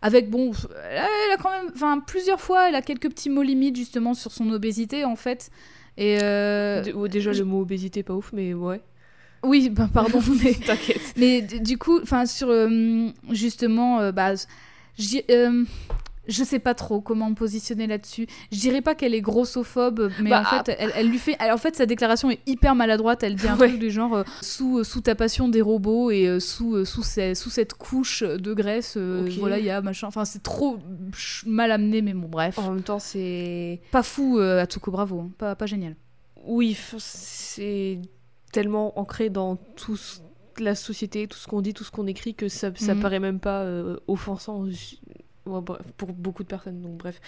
Avec, 0.00 0.30
bon, 0.30 0.52
elle 0.90 1.32
a, 1.32 1.36
quand 1.42 1.50
même, 1.50 1.72
enfin, 1.74 1.98
plusieurs 1.98 2.40
fois, 2.40 2.68
elle 2.68 2.74
a 2.74 2.82
quelques 2.82 3.08
petits 3.08 3.30
mots 3.30 3.42
limites 3.42 3.76
justement 3.76 4.14
sur 4.14 4.32
son 4.32 4.50
obésité 4.50 5.04
en 5.04 5.16
fait. 5.16 5.50
Et 5.96 6.18
euh, 6.22 7.08
déjà 7.08 7.32
le 7.32 7.44
mot 7.44 7.60
obésité 7.60 8.04
pas 8.04 8.14
ouf, 8.14 8.30
mais 8.32 8.54
ouais. 8.54 8.80
oui, 9.42 9.68
ben, 9.68 9.88
pardon, 9.88 10.20
mais, 10.42 10.54
T'inquiète. 10.54 11.14
mais 11.16 11.42
du 11.42 11.76
coup, 11.76 12.00
enfin, 12.00 12.24
sur 12.24 12.48
euh, 12.50 13.08
justement, 13.30 13.98
euh, 13.98 14.12
bah, 14.12 14.34
euh, 15.30 15.64
je 16.28 16.44
sais 16.44 16.58
pas 16.58 16.74
trop 16.74 17.00
comment 17.00 17.30
me 17.30 17.34
positionner 17.34 17.86
là-dessus. 17.86 18.26
Je 18.52 18.58
dirais 18.60 18.82
pas 18.82 18.94
qu'elle 18.94 19.14
est 19.14 19.20
grossophobe, 19.20 20.10
mais 20.22 20.30
Bah, 20.30 20.42
en 20.42 20.44
fait, 20.64 20.76
elle, 20.78 20.92
elle 20.94 21.08
lui 21.08 21.18
fait. 21.18 21.36
elle- 21.40 21.52
en 21.52 21.56
fait, 21.58 21.74
sa 21.74 21.86
déclaration 21.86 22.30
est 22.30 22.40
hyper 22.46 22.74
maladroite. 22.74 23.22
Elle 23.22 23.34
dit 23.34 23.48
un 23.48 23.56
Ouais. 23.58 23.68
truc 23.68 23.80
du 23.80 23.90
genre 23.90 24.14
euh, 24.14 24.22
sous, 24.42 24.78
euh, 24.78 24.84
sous 24.84 25.00
ta 25.00 25.14
passion 25.14 25.48
des 25.48 25.62
robots 25.62 26.10
et 26.10 26.26
euh, 26.28 26.38
sous, 26.38 26.84
sous, 26.84 27.02
ces- 27.02 27.34
sous 27.34 27.50
cette 27.50 27.74
couche 27.74 28.22
de 28.22 28.54
graisse, 28.54 28.96
voilà, 28.96 29.58
il 29.58 29.64
y 29.64 29.70
a 29.70 29.80
machin. 29.80 30.06
Enfin, 30.06 30.24
c'est 30.24 30.42
trop 30.42 30.78
mal 31.46 31.72
amené, 31.72 32.02
mais 32.02 32.12
bon, 32.14 32.28
bref. 32.28 32.58
En 32.58 32.70
même 32.72 32.82
temps, 32.82 32.98
c'est. 32.98 33.80
Pas 33.90 34.02
fou, 34.02 34.38
Atsuko, 34.38 34.90
bravo. 34.90 35.20
hein. 35.20 35.30
Pas, 35.38 35.56
pas 35.56 35.66
génial. 35.66 35.96
Oui, 36.44 36.76
c'est 36.98 38.00
tellement 38.52 38.98
ancré 38.98 39.28
dans 39.30 39.56
tout 39.76 39.96
ce- 39.96 40.20
la 40.58 40.74
société, 40.74 41.26
tout 41.28 41.38
ce 41.38 41.46
qu'on 41.46 41.60
dit, 41.60 41.72
tout 41.74 41.84
ce 41.84 41.90
qu'on 41.90 42.06
écrit, 42.06 42.34
que 42.34 42.48
ça, 42.48 42.70
ça 42.74 42.94
Mhm. 42.94 43.00
paraît 43.00 43.20
même 43.20 43.38
pas 43.40 43.62
euh, 43.62 43.96
offensant 44.08 44.64
Ouais, 45.48 45.60
bref, 45.60 45.82
pour 45.96 46.12
beaucoup 46.12 46.42
de 46.42 46.48
personnes. 46.48 46.80
Donc 46.82 46.96
bref. 46.98 47.20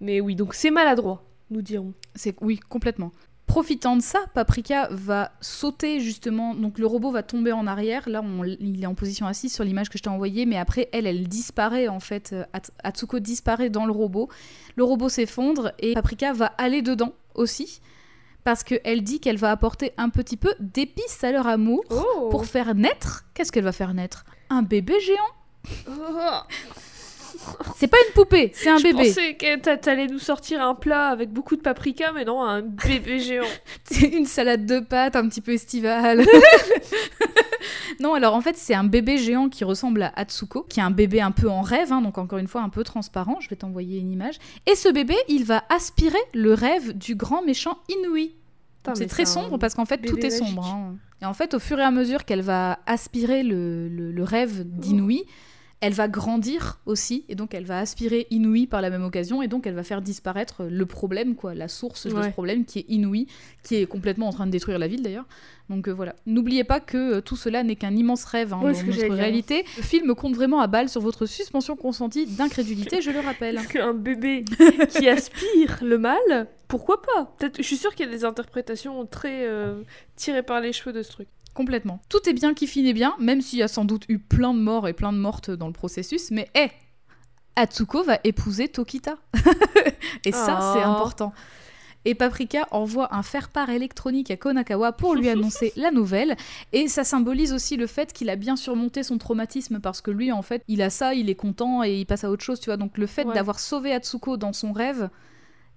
Mais 0.00 0.20
oui, 0.20 0.34
donc 0.34 0.54
c'est 0.54 0.70
maladroit, 0.70 1.22
nous 1.50 1.62
dirons. 1.62 1.92
C'est 2.14 2.34
oui, 2.40 2.58
complètement. 2.68 3.12
Profitant 3.46 3.96
de 3.96 4.02
ça, 4.02 4.20
Paprika 4.32 4.86
va 4.92 5.32
sauter 5.40 5.98
justement. 5.98 6.54
Donc 6.54 6.78
le 6.78 6.86
robot 6.86 7.10
va 7.10 7.24
tomber 7.24 7.50
en 7.50 7.66
arrière. 7.66 8.08
Là, 8.08 8.22
on- 8.22 8.44
il 8.44 8.80
est 8.82 8.86
en 8.86 8.94
position 8.94 9.26
assise 9.26 9.52
sur 9.52 9.64
l'image 9.64 9.88
que 9.88 9.98
je 9.98 10.04
t'ai 10.04 10.08
envoyée, 10.08 10.46
mais 10.46 10.56
après, 10.56 10.88
elle, 10.92 11.06
elle 11.06 11.26
disparaît 11.26 11.88
en 11.88 11.98
fait. 11.98 12.30
Euh, 12.32 12.44
At- 12.52 12.70
Atsuko 12.84 13.18
disparaît 13.18 13.68
dans 13.70 13.86
le 13.86 13.92
robot. 13.92 14.28
Le 14.76 14.84
robot 14.84 15.08
s'effondre 15.08 15.72
et 15.80 15.94
Paprika 15.94 16.32
va 16.32 16.46
aller 16.58 16.80
dedans 16.82 17.12
aussi. 17.34 17.80
Parce 18.44 18.62
qu'elle 18.64 19.02
dit 19.02 19.18
qu'elle 19.20 19.36
va 19.36 19.50
apporter 19.50 19.92
un 19.98 20.08
petit 20.10 20.36
peu 20.38 20.54
d'épices 20.60 21.22
à 21.24 21.32
leur 21.32 21.46
amour 21.48 21.82
Oh 21.90 22.28
pour 22.30 22.46
faire 22.46 22.74
naître. 22.74 23.24
Qu'est-ce 23.34 23.50
qu'elle 23.52 23.64
va 23.64 23.72
faire 23.72 23.92
naître? 23.94 24.24
Un 24.48 24.62
bébé 24.62 24.94
géant 25.00 25.16
C'est 27.76 27.86
pas 27.88 27.96
une 28.08 28.12
poupée, 28.14 28.50
c'est 28.54 28.68
un 28.68 28.76
Je 28.78 28.82
bébé. 28.84 29.08
pensais 29.08 29.34
que 29.34 29.56
t'a- 29.58 29.76
t'allais 29.76 30.06
nous 30.06 30.18
sortir 30.18 30.62
un 30.62 30.74
plat 30.74 31.08
avec 31.08 31.30
beaucoup 31.30 31.56
de 31.56 31.62
paprika, 31.62 32.12
mais 32.12 32.24
non, 32.24 32.42
un 32.42 32.62
bébé 32.62 33.18
géant. 33.18 33.44
C'est 33.84 34.08
une 34.08 34.26
salade 34.26 34.66
de 34.66 34.80
pâtes 34.80 35.16
un 35.16 35.26
petit 35.28 35.40
peu 35.40 35.52
estivale. 35.52 36.24
non, 38.00 38.14
alors 38.14 38.34
en 38.34 38.40
fait, 38.40 38.56
c'est 38.56 38.74
un 38.74 38.84
bébé 38.84 39.18
géant 39.18 39.48
qui 39.48 39.64
ressemble 39.64 40.02
à 40.02 40.12
Atsuko, 40.16 40.62
qui 40.68 40.80
est 40.80 40.82
un 40.82 40.90
bébé 40.90 41.20
un 41.20 41.30
peu 41.32 41.48
en 41.50 41.60
rêve, 41.60 41.92
hein, 41.92 42.00
donc 42.02 42.18
encore 42.18 42.38
une 42.38 42.46
fois 42.48 42.62
un 42.62 42.68
peu 42.68 42.84
transparent. 42.84 43.38
Je 43.40 43.48
vais 43.48 43.56
t'envoyer 43.56 43.98
une 43.98 44.10
image. 44.10 44.36
Et 44.66 44.74
ce 44.74 44.88
bébé, 44.88 45.14
il 45.28 45.44
va 45.44 45.64
aspirer 45.68 46.18
le 46.34 46.54
rêve 46.54 46.96
du 46.96 47.14
grand 47.14 47.42
méchant 47.42 47.78
Inouï. 47.88 48.34
C'est 48.94 49.06
très 49.08 49.26
sombre 49.26 49.58
parce 49.58 49.74
qu'en 49.74 49.84
fait, 49.84 49.98
tout 49.98 50.18
est 50.18 50.24
magique. 50.30 50.38
sombre. 50.46 50.64
hein. 50.66 50.94
Et 51.20 51.26
en 51.26 51.34
fait, 51.34 51.52
au 51.52 51.58
fur 51.58 51.78
et 51.78 51.82
à 51.82 51.90
mesure 51.90 52.24
qu'elle 52.24 52.40
va 52.40 52.78
aspirer 52.86 53.42
le, 53.42 53.88
le- 53.88 54.10
le 54.10 54.24
rêve 54.24 54.62
d'Inouï, 54.64 55.24
elle 55.80 55.94
va 55.94 56.08
grandir 56.08 56.78
aussi, 56.84 57.24
et 57.28 57.34
donc 57.34 57.54
elle 57.54 57.64
va 57.64 57.78
aspirer 57.78 58.26
Inouï 58.30 58.66
par 58.66 58.82
la 58.82 58.90
même 58.90 59.02
occasion, 59.02 59.42
et 59.42 59.48
donc 59.48 59.66
elle 59.66 59.74
va 59.74 59.82
faire 59.82 60.02
disparaître 60.02 60.64
le 60.64 60.86
problème, 60.86 61.34
quoi, 61.34 61.54
la 61.54 61.68
source 61.68 62.06
de 62.06 62.22
ce 62.22 62.28
problème 62.28 62.66
qui 62.66 62.80
est 62.80 62.84
Inouï, 62.88 63.26
qui 63.62 63.76
est 63.76 63.86
complètement 63.86 64.28
en 64.28 64.32
train 64.32 64.46
de 64.46 64.50
détruire 64.50 64.78
la 64.78 64.88
ville 64.88 65.02
d'ailleurs. 65.02 65.26
Donc 65.70 65.88
euh, 65.88 65.92
voilà. 65.92 66.16
N'oubliez 66.26 66.64
pas 66.64 66.80
que 66.80 66.96
euh, 66.96 67.20
tout 67.20 67.36
cela 67.36 67.62
n'est 67.62 67.76
qu'un 67.76 67.94
immense 67.94 68.24
rêve 68.24 68.52
hein, 68.52 68.60
Ouais, 68.60 68.72
dans 68.72 68.86
notre 68.86 69.14
réalité. 69.14 69.64
Le 69.76 69.82
film 69.82 70.14
compte 70.14 70.34
vraiment 70.34 70.60
à 70.60 70.66
balle 70.66 70.88
sur 70.88 71.00
votre 71.00 71.26
suspension 71.26 71.76
consentie 71.76 72.26
d'incrédulité, 72.26 73.00
je 73.00 73.10
le 73.10 73.20
rappelle. 73.20 73.54
Parce 73.54 73.66
qu'un 73.68 73.94
bébé 73.94 74.44
qui 74.90 75.08
aspire 75.08 75.78
le 75.82 75.96
mal, 75.96 76.48
pourquoi 76.68 77.00
pas? 77.00 77.34
Peut-être, 77.38 77.56
je 77.58 77.62
suis 77.62 77.76
sûre 77.76 77.94
qu'il 77.94 78.06
y 78.06 78.08
a 78.08 78.12
des 78.12 78.24
interprétations 78.24 79.06
très 79.06 79.46
euh, 79.46 79.82
tirées 80.16 80.42
par 80.42 80.60
les 80.60 80.72
cheveux 80.72 80.92
de 80.92 81.02
ce 81.02 81.10
truc. 81.10 81.28
Complètement. 81.60 82.00
Tout 82.08 82.26
est 82.26 82.32
bien 82.32 82.54
qui 82.54 82.66
finit 82.66 82.94
bien, 82.94 83.14
même 83.18 83.42
s'il 83.42 83.58
y 83.58 83.62
a 83.62 83.68
sans 83.68 83.84
doute 83.84 84.04
eu 84.08 84.18
plein 84.18 84.54
de 84.54 84.58
morts 84.60 84.88
et 84.88 84.94
plein 84.94 85.12
de 85.12 85.18
mortes 85.18 85.50
dans 85.50 85.66
le 85.66 85.74
processus, 85.74 86.30
mais 86.30 86.48
hé 86.54 86.70
Atsuko 87.54 88.02
va 88.02 88.18
épouser 88.24 88.68
Tokita. 88.68 89.16
et 90.24 90.32
ça, 90.32 90.58
Oh. 90.60 90.72
c'est 90.74 90.82
important. 90.82 91.32
Et 92.06 92.14
Paprika 92.14 92.66
envoie 92.70 93.14
un 93.14 93.22
faire-part 93.22 93.68
électronique 93.68 94.30
à 94.30 94.38
Konakawa 94.38 94.92
pour 94.92 95.14
lui 95.14 95.28
annoncer 95.34 95.74
la 95.76 95.90
nouvelle. 95.90 96.34
Et 96.72 96.88
ça 96.88 97.04
symbolise 97.04 97.52
aussi 97.52 97.76
le 97.76 97.86
fait 97.86 98.14
qu'il 98.14 98.30
a 98.30 98.36
bien 98.36 98.56
surmonté 98.56 99.02
son 99.02 99.18
traumatisme 99.18 99.80
parce 99.80 100.00
que 100.00 100.10
lui, 100.10 100.32
en 100.32 100.40
fait, 100.40 100.62
il 100.66 100.80
a 100.80 100.88
ça, 100.88 101.12
il 101.12 101.28
est 101.28 101.34
content 101.34 101.84
et 101.84 101.92
il 102.00 102.06
passe 102.06 102.24
à 102.24 102.30
autre 102.30 102.42
chose, 102.42 102.58
tu 102.58 102.70
vois. 102.70 102.78
Donc 102.78 102.96
le 102.96 103.06
fait 103.06 103.26
Ouais. 103.26 103.34
d'avoir 103.34 103.58
sauvé 103.60 103.92
Atsuko 103.92 104.38
dans 104.38 104.54
son 104.54 104.72
rêve 104.72 105.10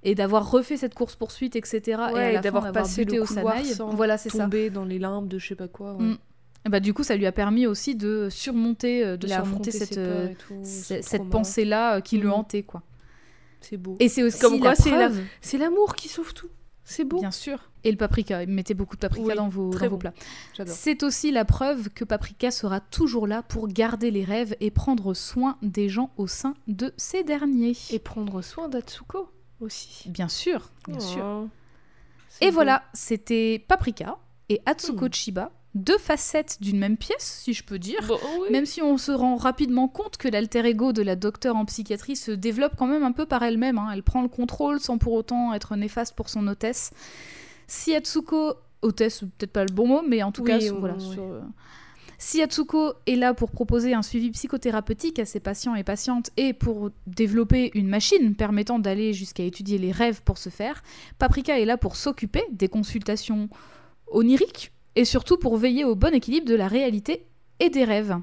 et 0.04 0.16
d'avoir 0.16 0.50
refait 0.52 0.78
cette 0.78 0.94
course-poursuite, 0.96 1.56
etc. 1.56 1.82
et 2.12 2.14
Ouais, 2.14 2.40
d'avoir 2.40 2.72
passé 2.72 3.06
le 3.06 3.22
au 3.22 3.26
couloir 3.26 3.56
Sanaï. 3.56 3.74
sans 3.74 3.90
Voilà, 3.90 4.18
c'est 4.18 4.30
ça. 4.30 4.44
Tomber 4.44 4.70
dans 4.70 4.86
les 4.86 5.00
limbes 5.00 5.28
de 5.28 5.40
je 5.40 5.48
sais 5.48 5.56
pas 5.56 5.68
quoi. 5.68 5.96
ouais. 5.96 6.04
Mm. 6.04 6.18
Bah, 6.70 6.80
du 6.80 6.94
coup, 6.94 7.04
ça 7.04 7.18
lui 7.18 7.26
a 7.26 7.34
permis 7.34 7.68
aussi 7.68 7.94
de 7.96 8.30
surmonter, 8.30 9.04
euh, 9.06 9.18
de 9.18 9.28
surmonter 9.28 9.72
cette, 9.72 9.98
euh, 9.98 10.30
tout, 10.48 10.56
cette 10.64 11.30
pensée-là 11.30 11.98
euh, 11.98 12.00
qui 12.00 12.18
le 12.18 12.28
Mhm. 12.28 12.34
hantait, 12.34 12.64
quoi. 12.64 12.84
C'est 13.60 13.76
beau. 13.78 13.98
Et 14.00 14.08
c'est 14.08 14.24
aussi 14.24 14.40
Comme 14.40 14.60
quoi, 14.60 14.70
la 14.70 14.76
c'est 14.76 14.92
la- 14.92 15.10
preuve, 15.10 15.22
C'est 15.42 15.58
l'amour 15.58 15.96
qui 15.96 16.08
sauve 16.08 16.34
tout. 16.34 16.48
C'est 16.86 17.04
beau. 17.06 17.20
bien 17.20 17.32
sûr. 17.32 17.70
Et 17.86 17.92
le 17.92 17.98
paprika, 17.98 18.46
mettez 18.46 18.74
beaucoup 18.74 18.96
de 18.96 19.02
paprika 19.02 19.26
Oui, 19.26 19.36
dans 19.36 19.48
vos, 19.50 19.72
dans 19.72 19.90
vos 19.90 19.98
plats. 19.98 20.14
J'adore. 20.54 20.74
C'est 20.76 21.04
aussi 21.04 21.32
la 21.32 21.44
preuve 21.46 21.90
que 21.90 22.04
Paprika 22.06 22.50
sera 22.52 22.80
toujours 22.82 23.26
là 23.28 23.42
pour 23.42 23.68
garder 23.70 24.10
les 24.12 24.24
rêves 24.26 24.56
et 24.62 24.70
prendre 24.72 25.14
soin 25.14 25.58
des 25.62 25.88
gens 25.90 26.12
au 26.18 26.28
sein 26.28 26.56
de 26.68 26.94
ces 26.98 27.24
derniers. 27.24 27.76
Et 27.90 28.00
prendre 28.00 28.42
soin 28.42 28.68
d'Atsuko 28.70 29.30
aussi. 29.60 30.10
bien 30.10 30.28
sûr, 30.28 30.70
bien 30.88 30.98
Oh, 31.00 31.02
sûr. 31.02 31.48
Et 32.42 32.48
beau. 32.48 32.54
voilà, 32.54 32.84
c'était 32.94 33.64
Paprika 33.68 34.18
et 34.50 34.62
Atsuko 34.66 35.06
Hmm. 35.08 35.14
Chiba, 35.14 35.52
deux 35.76 35.98
facettes 35.98 36.58
d'une 36.62 36.78
même 36.78 36.98
pièce, 36.98 37.42
si 37.44 37.54
je 37.54 37.64
peux 37.64 37.80
dire. 37.80 38.00
Bon, 38.08 38.18
oui. 38.42 38.48
Même 38.52 38.66
si 38.66 38.82
on 38.82 38.98
se 38.98 39.12
rend 39.12 39.36
rapidement 39.36 39.88
compte 39.88 40.18
que 40.18 40.28
l'alter 40.28 40.66
ego 40.66 40.94
de 40.94 41.02
la 41.02 41.16
docteure 41.16 41.56
en 41.56 41.66
psychiatrie 41.66 42.16
se 42.16 42.32
développe 42.32 42.74
quand 42.78 42.88
même 42.88 43.04
un 43.04 43.12
peu 43.12 43.26
par 43.26 43.42
elle-même. 43.44 43.78
hein. 43.78 43.90
Elle 43.94 44.04
prend 44.04 44.22
le 44.22 44.28
contrôle 44.28 44.80
sans 44.80 44.98
pour 44.98 45.14
autant 45.14 45.54
être 45.54 45.76
néfaste 45.76 46.16
pour 46.16 46.30
son 46.30 46.48
hôtesse. 46.48 46.92
Si 47.68 47.96
Atsuko, 47.96 48.54
hôtesse, 48.82 49.22
peut-être 49.22 49.54
pas 49.54 49.64
le 49.66 49.72
bon 49.74 49.88
mot, 49.88 50.02
mais 50.08 50.22
en 50.22 50.32
tout 50.32 50.42
Oui, 50.44 50.50
cas, 50.50 50.58
oui, 50.60 50.70
voilà. 50.70 51.00
sur, 51.00 51.24
euh, 51.24 51.42
Si 52.26 52.41
Atsuko 52.41 52.94
est 53.06 53.18
là 53.18 53.34
pour 53.34 53.52
proposer 53.52 53.94
un 53.94 54.02
suivi 54.02 54.32
psychothérapeutique 54.32 55.20
à 55.20 55.26
ses 55.26 55.41
patients 55.41 55.76
et 55.76 55.84
patientes 55.84 56.30
et 56.38 56.54
pour 56.54 56.90
développer 57.06 57.70
une 57.74 57.90
machine 57.90 58.34
permettant 58.34 58.80
d'aller 58.80 59.12
jusqu'à 59.12 59.44
étudier 59.44 59.78
les 59.78 59.91
rêves 59.91 60.22
pour 60.24 60.38
ce 60.38 60.48
faire, 60.48 60.84
Paprika 61.20 61.60
est 61.60 61.66
là 61.66 61.76
pour 61.76 61.98
s'occuper 61.98 62.41
des 62.50 62.70
consultations 62.70 63.50
oniriques 64.08 64.72
et 64.95 65.04
surtout 65.04 65.36
pour 65.36 65.58
veiller 65.58 65.84
au 65.84 65.95
bon 65.95 66.14
équilibre 66.14 66.48
de 66.48 66.56
la 66.56 66.70
réalité 66.70 67.26
et 67.60 67.70
des 67.70 67.84
rêves. 67.84 68.16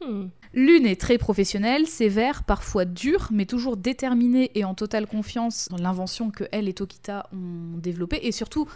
Hmm. 0.00 0.28
L'une 0.54 0.86
est 0.86 0.98
très 0.98 1.18
professionnelle, 1.18 1.86
sévère, 1.86 2.44
parfois 2.44 2.86
dure, 2.86 3.28
mais 3.30 3.44
toujours 3.44 3.76
déterminée 3.76 4.50
et 4.54 4.64
en 4.64 4.74
totale 4.74 5.06
confiance 5.06 5.68
dans 5.70 5.76
l'invention 5.76 6.30
que 6.30 6.44
elle 6.52 6.68
et 6.68 6.72
Tokita 6.74 7.28
ont 7.34 7.76
développée, 7.76 8.20
et 8.22 8.32
surtout 8.32 8.66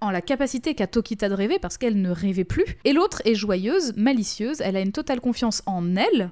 en 0.00 0.10
la 0.10 0.20
capacité 0.20 0.74
qu'a 0.74 0.86
Tokita 0.86 1.28
de 1.28 1.34
rêver, 1.34 1.58
parce 1.58 1.78
qu'elle 1.78 2.00
ne 2.00 2.10
rêvait 2.10 2.44
plus. 2.44 2.64
Et 2.84 2.92
l'autre 2.92 3.22
est 3.24 3.34
joyeuse, 3.34 3.94
malicieuse, 3.96 4.60
elle 4.60 4.76
a 4.76 4.80
une 4.80 4.92
totale 4.92 5.20
confiance 5.20 5.62
en 5.66 5.96
elle, 5.96 6.30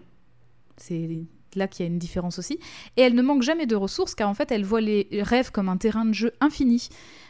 c'est 0.77 1.09
là 1.55 1.69
qu'il 1.69 1.87
y 1.87 1.89
a 1.89 1.91
une 1.91 1.99
différence 1.99 2.39
aussi, 2.39 2.59
et 2.97 3.03
elle 3.03 3.15
ne 3.15 3.23
manque 3.23 3.43
jamais 3.43 3.67
de 3.67 3.77
ressources, 3.77 4.15
car 4.15 4.29
en 4.29 4.35
fait 4.35 4.53
elle 4.53 4.65
voit 4.65 4.81
les 4.81 5.09
rêves 5.23 5.51
comme 5.51 5.69
un 5.69 5.79
terrain 5.79 6.05
de 6.05 6.13
jeu 6.13 6.33
infini. 6.41 6.89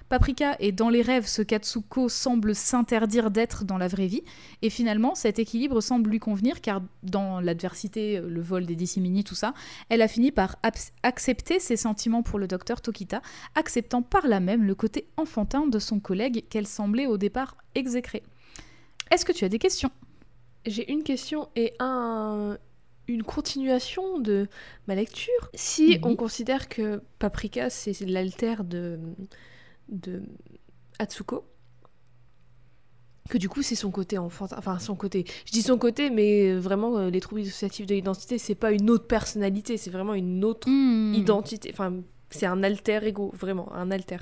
Paprika 0.09 0.57
est 0.61 0.73
dans 0.73 0.89
les 0.89 1.03
rêves 1.03 1.27
ce 1.27 1.43
qu'Atsuko 1.43 2.09
semble 2.09 2.55
s'interdire 2.55 3.31
d'être 3.31 3.65
dans 3.65 3.77
la 3.77 3.89
vraie 3.89 4.07
vie, 4.07 4.23
et 4.63 4.71
finalement, 4.71 5.15
cet 5.15 5.39
équilibre 5.39 5.81
semble 5.81 6.11
lui 6.11 6.21
convenir 6.21 6.61
car 6.61 6.81
dans 7.03 7.41
l'adversité, 7.41 8.21
le 8.21 8.41
vol 8.41 8.67
des 8.67 8.77
dissimini, 8.77 9.25
tout 9.25 9.35
ça, 9.35 9.53
elle 9.89 10.03
a 10.03 10.09
fini 10.09 10.31
par 10.31 10.57
accepter 11.03 11.59
ses 11.59 11.77
sentiments 11.77 12.23
pour 12.23 12.39
le 12.39 12.47
docteur 12.47 12.81
Tokita, 12.81 13.21
acceptant 13.57 14.03
par 14.03 14.29
là 14.29 14.39
même 14.39 14.63
le 14.63 14.75
côté 14.75 15.09
enfantin 15.17 15.67
de 15.67 15.79
son 15.79 15.99
collègue 15.99 16.47
qu'elle 16.49 16.67
semblait 16.67 17.07
au 17.07 17.19
départ 17.19 17.57
exécrer. 17.75 18.23
Est-ce 19.11 19.25
que 19.25 19.33
tu 19.33 19.45
as 19.45 19.49
des 19.49 19.59
questions? 19.59 19.91
J'ai 20.67 20.91
une 20.91 21.03
question 21.03 21.49
et 21.57 21.75
un, 21.79 22.59
une 23.09 23.23
continuation 23.23 24.19
de 24.19 24.49
ma 24.89 24.95
lecture. 24.95 25.51
Si 25.55 25.87
Oui. 25.87 26.01
on 26.03 26.17
considère 26.17 26.69
que 26.69 27.03
Paprika, 27.19 27.71
c'est 27.71 28.01
l'alter 28.01 28.65
de, 28.65 28.99
de 29.89 30.23
Atsuko, 30.99 31.45
que 33.29 33.39
du 33.39 33.49
coup 33.49 33.63
c'est 33.63 33.75
son 33.75 33.91
côté 33.91 34.19
enfantin, 34.19 34.55
enfin 34.59 34.79
son 34.79 34.95
côté, 34.95 35.25
je 35.47 35.53
dis 35.53 35.63
son 35.63 35.79
côté, 35.79 36.11
mais 36.11 36.53
vraiment 36.55 36.97
euh, 36.99 37.11
les 37.11 37.21
troubles 37.21 37.43
dissociatifs 37.43 37.87
de 37.87 37.95
l'identité, 37.95 38.39
c'est 38.39 38.55
pas 38.55 38.71
une 38.73 38.89
autre 38.89 39.07
personnalité, 39.07 39.77
c'est 39.77 39.91
vraiment 39.91 40.15
une 40.15 40.45
autre 40.45 40.69
Hmm. 40.69 41.13
identité. 41.15 41.71
Enfin, 41.73 41.93
c'est 42.31 42.47
un 42.47 42.63
alter 42.63 43.01
ego, 43.05 43.33
vraiment, 43.35 43.73
un 43.75 43.91
alter. 43.91 44.19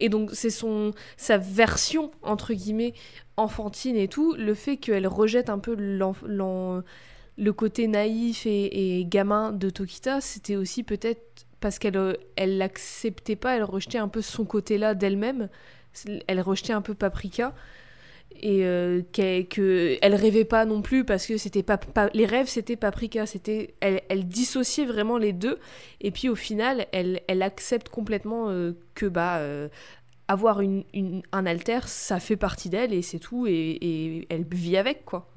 Et 0.00 0.08
donc, 0.08 0.30
c'est 0.32 0.50
son 0.50 0.92
sa 1.16 1.38
version, 1.38 2.10
entre 2.22 2.52
guillemets, 2.54 2.94
enfantine 3.36 3.96
et 3.96 4.08
tout, 4.08 4.34
le 4.34 4.54
fait 4.54 4.76
qu'elle 4.76 5.06
rejette 5.06 5.50
un 5.50 5.58
peu 5.58 5.74
le 5.76 7.52
côté 7.52 7.88
naïf 7.88 8.46
et, 8.46 8.98
et 9.00 9.04
gamin 9.06 9.52
de 9.52 9.70
Tokita, 9.70 10.20
c'était 10.20 10.56
aussi 10.56 10.82
peut-être 10.82 11.43
parce 11.64 11.78
qu'elle 11.78 11.96
euh, 11.96 12.12
elle 12.36 12.58
l'acceptait 12.58 13.36
pas, 13.36 13.56
elle 13.56 13.64
rejetait 13.64 13.96
un 13.96 14.08
peu 14.08 14.20
son 14.20 14.44
côté-là 14.44 14.92
d'elle-même, 14.92 15.48
elle 16.26 16.42
rejetait 16.42 16.74
un 16.74 16.82
peu 16.82 16.92
Paprika. 16.92 17.54
Et 18.42 18.66
euh, 18.66 19.00
qu'elle 19.12 19.48
que 19.48 19.96
elle 20.02 20.14
rêvait 20.14 20.44
pas 20.44 20.66
non 20.66 20.82
plus 20.82 21.06
parce 21.06 21.26
que 21.26 21.38
c'était 21.38 21.62
pas, 21.62 21.78
les 22.12 22.26
rêves 22.26 22.48
c'était 22.48 22.76
Paprika. 22.76 23.24
C'était 23.24 23.76
elle, 23.80 24.02
elle 24.10 24.26
dissociait 24.28 24.84
vraiment 24.84 25.16
les 25.16 25.32
deux. 25.32 25.58
Et 26.02 26.10
puis 26.10 26.28
au 26.28 26.34
final 26.34 26.86
elle, 26.92 27.22
elle 27.28 27.40
accepte 27.40 27.88
complètement 27.88 28.50
euh, 28.50 28.72
que 28.94 29.06
bah 29.06 29.40
avoir 30.28 30.60
un 30.60 31.46
alter 31.46 31.80
ça 31.86 32.20
fait 32.20 32.36
partie 32.36 32.68
d'elle 32.68 32.92
et 32.92 33.00
c'est 33.00 33.20
tout. 33.20 33.46
Et, 33.46 33.78
et 33.80 34.26
elle 34.28 34.44
vit 34.44 34.76
avec 34.76 35.06
quoi 35.06 35.33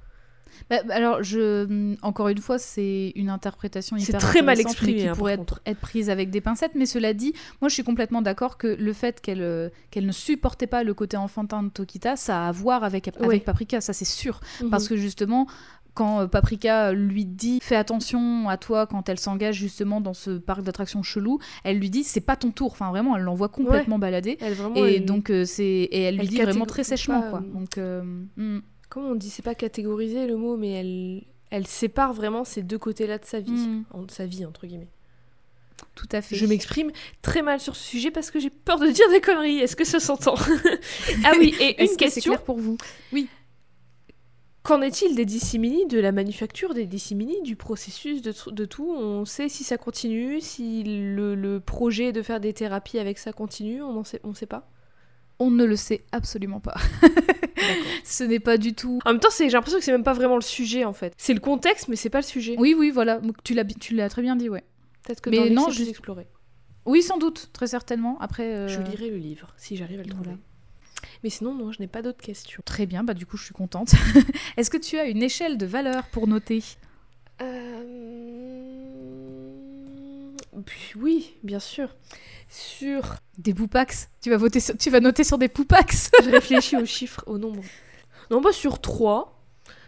Bah, 0.70 0.78
bah, 0.86 0.96
alors, 0.96 1.24
je, 1.24 1.96
encore 2.02 2.28
une 2.30 2.38
fois, 2.40 2.58
c'est 2.60 3.12
une 3.16 3.30
interprétation 3.30 3.96
hyper 3.98 4.20
très 4.20 4.42
mal 4.42 4.60
intéressante, 4.60 4.82
mais 4.82 4.90
exprimé, 4.92 5.02
qui 5.02 5.08
hein, 5.08 5.14
pourrait 5.16 5.34
être, 5.34 5.62
prise 5.82 6.10
avec 6.10 6.30
des 6.30 6.42
pincettes. 6.42 6.74
Mais 6.76 6.86
cela 6.86 7.14
dit, 7.14 7.34
moi, 7.62 7.70
je 7.70 7.74
suis 7.74 7.84
complètement 7.84 8.22
d'accord 8.22 8.58
que 8.58 8.68
le 8.68 8.94
fait 8.94 9.22
qu'elle 9.22 9.42
euh, 9.42 9.70
qu'elle 9.92 10.06
ne 10.06 10.12
supportait 10.12 10.68
pas 10.68 10.84
le 10.84 10.94
côté 10.94 11.18
enfantin 11.18 11.64
de 11.64 11.70
Tokita, 11.70 12.16
ça 12.16 12.46
a 12.46 12.48
à 12.48 12.52
voir 12.52 12.84
avec, 12.84 13.08
avec 13.08 13.22
Ouais. 13.22 13.40
Paprika, 13.40 13.82
ça 13.82 13.94
c'est 13.94 14.06
sûr. 14.06 14.40
Mhm. 14.62 14.70
Parce 14.70 14.88
que 14.88 14.96
justement, 14.96 15.48
quand 15.94 16.22
euh, 16.22 16.28
Paprika 16.28 16.94
lui 16.94 17.26
dit 17.26 17.60
fais 17.62 17.76
attention 17.76 18.48
à 18.50 18.58
toi 18.58 18.86
quand 18.86 19.10
elle 19.10 19.20
s'engage 19.20 19.56
justement 19.56 20.00
dans 20.00 20.14
ce 20.14 20.38
parc 20.38 20.62
d'attractions 20.62 21.02
chelou, 21.04 21.40
elle 21.64 21.80
lui 21.80 21.90
dit 21.90 22.04
c'est 22.04 22.22
pas 22.22 22.36
ton 22.36 22.52
tour. 22.52 22.72
Enfin 22.72 22.90
vraiment, 22.92 23.18
elle 23.18 23.24
l'envoie 23.24 23.50
complètement 23.50 23.98
balader. 23.98 24.38
elle 24.40 24.54
vraiment 24.54 24.76
Et 24.76 24.98
elle- 24.98 25.06
donc 25.06 25.30
euh, 25.32 25.44
c'est 25.46 25.64
et 25.64 26.02
elle 26.04 26.16
lui 26.16 26.22
elle 26.22 26.28
dit 26.30 26.42
vraiment 26.42 26.66
très 26.66 26.84
sèchement 26.84 27.22
pas, 27.22 27.30
quoi. 27.32 27.40
Donc 27.42 27.78
euh, 27.78 28.04
hmm, 28.38 28.60
comment 28.90 29.10
on 29.10 29.16
dit 29.16 29.30
c'est 29.30 29.42
pas 29.42 29.56
catégoriser 29.56 30.28
le 30.28 30.36
mot 30.38 30.58
mais 30.58 30.72
elle 30.72 31.24
elle 31.50 31.66
sépare 31.68 32.14
vraiment 32.14 32.44
ces 32.44 32.62
deux 32.62 32.78
côtés 32.78 33.08
là 33.08 33.18
de 33.18 33.26
sa 33.26 33.40
vie 33.40 33.52
Mm. 33.52 33.86
en- 33.92 34.04
de 34.04 34.12
sa 34.12 34.26
vie 34.26 34.46
entre 34.46 34.66
guillemets 34.68 34.90
tout 35.94 36.08
à 36.12 36.22
fait. 36.24 36.36
Je 36.36 36.46
m'exprime 36.48 36.92
très 37.22 37.44
mal 37.44 37.60
sur 37.60 37.76
ce 37.76 37.84
sujet 37.84 38.10
parce 38.10 38.32
que 38.32 38.40
j'ai 38.40 38.50
peur 38.50 38.80
de 38.80 38.88
dire 38.88 39.08
des 39.12 39.22
conneries. 39.22 39.60
Est-ce 39.60 39.76
que 39.76 39.84
ça 39.86 40.00
s'entend 40.00 40.34
Ah 41.24 41.34
oui, 41.40 41.54
et 41.60 41.80
une 41.84 41.90
que 41.90 41.96
question. 41.96 42.32
clair 42.34 42.44
pour 42.44 42.58
vous? 42.58 42.78
Qu'en 44.64 44.82
est-il 44.82 45.16
des 45.16 45.24
dissimini, 45.26 45.86
de 45.86 46.00
la 46.00 46.12
manufacture 46.12 46.74
des 46.74 46.86
dissimini, 46.88 47.42
du 47.42 47.56
processus 47.56 48.22
de, 48.22 48.66
tout? 48.66 48.92
On 48.92 49.24
sait 49.24 49.50
si 49.50 49.64
ça 49.64 49.78
continue, 49.78 50.42
si 50.42 50.84
le, 50.84 51.36
le 51.36 51.60
projet 51.60 52.12
de 52.12 52.22
faire 52.22 52.40
des 52.42 52.54
thérapies 52.54 53.00
avec 53.00 53.18
ça 53.18 53.32
continue 53.32 53.82
On 53.82 54.00
ne 54.00 54.04
sait, 54.04 54.20
on 54.24 54.34
sait 54.34 54.46
pas? 54.46 54.68
On 55.40 55.52
ne 55.52 55.64
le 55.66 55.76
sait 55.76 56.04
absolument 56.12 56.60
pas. 56.60 56.76
Ce 58.04 58.24
n'est 58.24 58.40
pas 58.40 58.58
du 58.58 58.74
tout. 58.74 59.00
En 59.06 59.12
même 59.12 59.20
temps, 59.20 59.30
c'est- 59.30 59.46
j'ai 59.50 59.54
l'impression 59.54 59.78
que 59.80 59.86
c'est 59.86 59.92
même 59.92 60.04
pas 60.04 60.14
vraiment 60.14 60.36
le 60.36 60.42
sujet 60.42 60.86
en 60.86 60.94
fait. 60.94 61.14
C'est 61.18 61.34
le 61.34 61.40
contexte, 61.40 61.88
mais 61.90 61.96
c'est 61.96 62.10
pas 62.10 62.20
le 62.20 62.26
sujet. 62.26 62.56
Oui, 62.58 62.74
oui, 62.78 62.90
voilà. 62.92 63.20
Tu 63.44 63.54
l'as, 63.54 64.10
très 64.10 64.22
bien 64.22 64.36
dit, 64.36 64.50
ouais. 64.50 64.64
Peut-être 65.04 65.22
que 65.22 65.30
Mais 65.30 65.38
dans 65.38 65.44
les 65.44 65.50
non, 65.52 65.64
non, 65.64 65.70
juste- 65.70 65.90
explorer. 65.90 66.28
Oui, 66.86 67.02
sans 67.04 67.18
doute, 67.18 67.50
très 67.54 67.68
certainement. 67.68 68.18
Après, 68.22 68.56
euh, 68.56 68.68
Je 68.68 68.82
lirai 68.82 69.10
le 69.10 69.18
livre 69.18 69.54
si 69.58 69.76
j'arrive 69.76 70.00
à 70.00 70.04
le 70.04 70.10
trouver. 70.10 70.24
voilà. 70.26 70.40
Mais 71.24 71.30
sinon, 71.30 71.54
non, 71.54 71.72
je 71.72 71.80
n'ai 71.82 71.88
pas 71.88 72.02
d'autres 72.02 72.22
questions. 72.22 72.62
Très 72.66 72.86
bien, 72.86 73.04
bah 73.04 73.14
du 73.14 73.26
coup, 73.26 73.36
je 73.38 73.44
suis 73.46 73.54
contente. 73.54 73.92
Est-ce 74.58 74.70
que 74.70 74.78
tu 74.78 74.98
as 74.98 75.06
une 75.06 75.22
échelle 75.22 75.58
de 75.58 75.66
valeur 75.66 76.06
pour 76.08 76.28
noter? 76.28 76.64
Euh, 77.42 78.37
Oui, 80.96 81.34
bien 81.44 81.60
sûr. 81.60 81.90
Sur. 82.50 83.16
Des 83.38 83.54
poupax 83.54 84.10
Tu 84.22 84.30
vas 84.30 84.38
voter, 84.38 84.60
sur- 84.60 84.78
tu 84.78 84.90
vas 84.90 85.00
noter 85.00 85.24
sur 85.24 85.38
des 85.38 85.48
poupax 85.50 86.10
Je 86.24 86.30
réfléchis 86.30 86.78
aux 86.78 86.86
chiffres, 86.86 87.24
au 87.28 87.38
nombre. 87.38 87.64
Non, 88.32 88.42
bah 88.42 88.52
sur 88.52 88.80
3. 88.82 89.34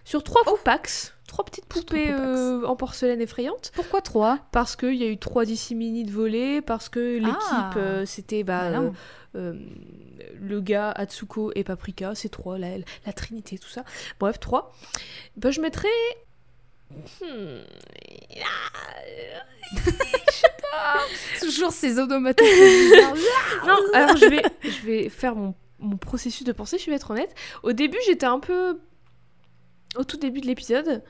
Sur 0.05 0.23
3 0.23 0.43
poupax. 0.43 1.13
3 1.27 1.45
petites 1.45 1.69
trois 1.69 1.81
poupées 1.83 2.09
euh, 2.11 2.65
en 2.65 2.75
porcelaine 2.75 3.21
effrayante. 3.21 3.71
Pourquoi 3.75 4.01
3 4.01 4.39
Parce 4.51 4.75
qu'il 4.75 4.95
y 4.95 5.03
a 5.03 5.07
eu 5.07 5.17
3 5.19 5.45
dissimini 5.45 6.03
de 6.03 6.11
volée. 6.11 6.61
Parce 6.61 6.89
que 6.89 7.17
l'équipe, 7.19 7.35
Ah. 7.51 7.71
euh, 7.77 8.05
c'était 8.05 8.43
bah, 8.43 8.63
Malin. 8.71 8.93
euh, 9.35 9.53
le 10.39 10.61
gars, 10.61 10.89
Atsuko 10.91 11.51
et 11.55 11.63
Paprika. 11.63 12.13
C'est 12.15 12.29
3, 12.29 12.57
la, 12.57 12.77
la 13.05 13.13
trinité, 13.13 13.57
tout 13.59 13.69
ça. 13.69 13.83
Bref, 14.19 14.39
3. 14.39 14.73
Bah, 15.37 15.51
je 15.51 15.61
mettrais. 15.61 15.87
Hmm, 16.91 17.59
Toujours 21.39 21.71
ces 21.71 21.99
onomatopées. 21.99 22.91
Non, 23.67 23.75
alors 23.93 24.17
je 24.17 24.25
vais, 24.25 24.41
je 24.63 24.85
vais 24.85 25.09
faire 25.09 25.35
mon, 25.35 25.53
mon 25.79 25.97
processus 25.97 26.43
de 26.45 26.51
pensée, 26.51 26.77
je 26.79 26.89
vais 26.89 26.95
être 26.95 27.11
honnête. 27.11 27.33
Au 27.63 27.73
début, 27.73 27.97
j'étais 28.05 28.25
un 28.25 28.39
peu. 28.39 28.79
Au 29.95 30.03
tout 30.03 30.17
début 30.17 30.39
de 30.41 30.47
l'épisode, 30.47 31.03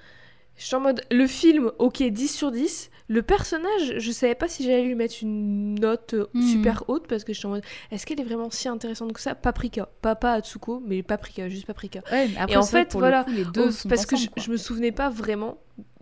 j'étais 0.59 0.75
en 0.75 0.79
mode. 0.81 1.01
Le 1.11 1.25
film, 1.27 1.71
ok, 1.79 2.03
10 2.03 2.27
sur 2.27 2.51
10. 2.51 2.91
Le 3.07 3.23
personnage, 3.23 3.95
je 3.97 4.11
savais 4.11 4.35
pas 4.35 4.47
si 4.47 4.63
j'allais 4.63 4.83
lui 4.83 4.93
mettre 4.95 5.15
une 5.23 5.75
note 5.79 6.13
euh, 6.13 6.27
Hmm. 6.33 6.41
super 6.43 6.83
haute 6.87 7.07
parce 7.07 7.23
que 7.23 7.33
j'étais 7.33 7.47
en 7.47 7.49
mode. 7.49 7.63
Est-ce 7.91 8.05
qu'elle 8.05 8.19
est 8.19 8.23
vraiment 8.23 8.51
si 8.51 8.67
intéressante 8.67 9.13
que 9.13 9.19
ça? 9.21 9.33
Paprika. 9.33 9.89
Pas, 10.01 10.15
pas 10.15 10.33
Atsuko, 10.33 10.83
mais 10.85 11.01
Paprika, 11.01 11.49
juste 11.49 11.65
Paprika. 11.65 12.01
Ouais, 12.11 12.27
mais 12.27 12.37
après, 12.37 12.53
Et 12.53 12.57
en 12.57 12.65
fait, 12.65 12.89
pour 12.89 12.99
voilà, 12.99 13.19
le 13.19 13.23
coup, 13.25 13.31
les 13.31 13.45
deux 13.45 13.67
Oh, 13.67 13.71
sont 13.71 13.89
parce 13.89 14.05
que 14.05 14.15
je, 14.15 14.27
je 14.37 14.51
me 14.51 14.57
souvenais 14.57 14.91
pas 14.91 15.09
vraiment 15.09 15.57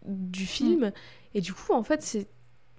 du 0.05 0.45
film 0.45 0.91
et 1.33 1.41
du 1.41 1.53
coup 1.53 1.73
en 1.73 1.83
fait 1.83 2.01
c'est 2.01 2.27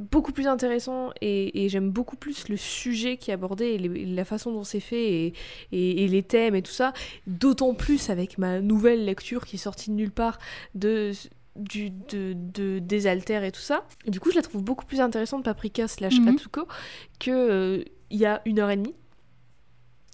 beaucoup 0.01 0.33
plus 0.33 0.47
intéressant 0.47 1.11
et, 1.21 1.65
et 1.65 1.69
j'aime 1.69 1.91
beaucoup 1.91 2.17
plus 2.17 2.49
le 2.49 2.57
sujet 2.57 3.17
qui 3.19 3.31
est 3.31 3.35
abordé 3.35 3.67
et, 3.67 3.79
les- 3.79 4.07
la 4.07 4.25
façon 4.25 4.53
dont 4.53 4.65
c'est 4.65 4.81
fait 4.81 5.05
et, 5.27 5.35
et- 5.73 6.05
et 6.05 6.09
les 6.09 6.23
thèmes 6.23 6.55
et 6.55 6.63
tout 6.63 6.73
ça 6.73 6.93
d'autant 7.27 7.75
plus 7.75 8.09
avec 8.09 8.39
ma 8.39 8.61
nouvelle 8.61 9.05
lecture 9.05 9.45
qui 9.45 9.57
est 9.57 9.59
sortie 9.59 9.91
de 9.91 9.97
nulle 9.97 10.13
part 10.13 10.39
de 10.75 11.11
du, 11.59 11.91
de, 11.91 12.33
de- 12.35 12.79
des 12.79 13.07
altères 13.07 13.45
et 13.45 13.53
tout 13.53 13.61
ça 13.61 13.85
et 14.05 14.11
du 14.11 14.21
coup 14.21 14.31
je 14.31 14.37
la 14.37 14.43
trouve 14.43 14.63
beaucoup 14.63 14.87
plus 14.87 15.01
intéressante 15.01 15.45
Paprika 15.45 15.87
slash. 15.89 16.15
Atsuko 16.27 16.67
que 17.21 17.31
euh, 17.31 17.85
il 18.11 18.19
y 18.19 18.27
a 18.27 18.41
une 18.47 18.59
heure 18.59 18.71
et 18.71 18.77
demie 18.77 18.95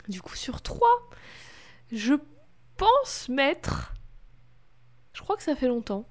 du 0.08 0.20
coup 0.22 0.34
sur 0.34 0.62
trois 0.62 1.08
je 1.92 2.14
pense 2.76 3.28
mettre 3.28 3.92
je 5.12 5.22
crois 5.22 5.36
que 5.36 5.42
ça 5.44 5.54
fait 5.54 5.68
longtemps. 5.68 6.06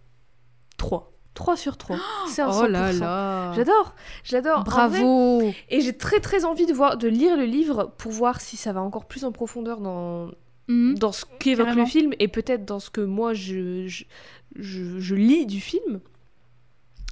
3. 0.77 1.11
3 1.33 1.57
sur 1.57 1.77
3. 1.77 1.97
C'est 2.29 2.41
un 2.41 2.49
100%. 2.49 2.61
Oh 2.63 2.67
là 2.67 2.93
là 2.93 3.51
J'adore, 3.53 3.95
j'adore. 4.23 4.63
Vrai, 4.63 4.87
Bravo 4.89 5.51
Et 5.69 5.81
j'ai 5.81 5.97
très 5.97 6.19
très 6.19 6.45
envie 6.45 6.65
de, 6.65 6.73
voir, 6.73 6.95
de 6.97 7.07
lire 7.09 7.35
le 7.35 7.43
livre 7.45 7.91
pour 7.97 8.11
voir 8.11 8.39
si 8.39 8.55
ça 8.55 8.71
va 8.71 8.81
encore 8.81 9.05
plus 9.05 9.25
en 9.25 9.31
profondeur 9.31 9.81
dans, 9.81 10.29
Mhm. 10.67 10.97
dans 10.97 11.11
ce 11.11 11.25
qu'évoque 11.39 11.65
Carrément. 11.65 11.83
le 11.83 11.89
film 11.89 12.13
et 12.19 12.27
peut-être 12.27 12.63
dans 12.65 12.79
ce 12.79 12.89
que 12.89 13.01
moi 13.01 13.33
je, 13.33 13.85
je, 13.87 14.05
je- 14.55 14.99
je 14.99 15.15
lis 15.15 15.45
du 15.45 15.59
film. 15.59 15.99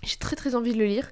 J'ai 0.04 0.18
très 0.18 0.36
très 0.36 0.56
envie 0.56 0.74
de 0.74 0.78
le 0.80 0.86
lire. 0.86 1.12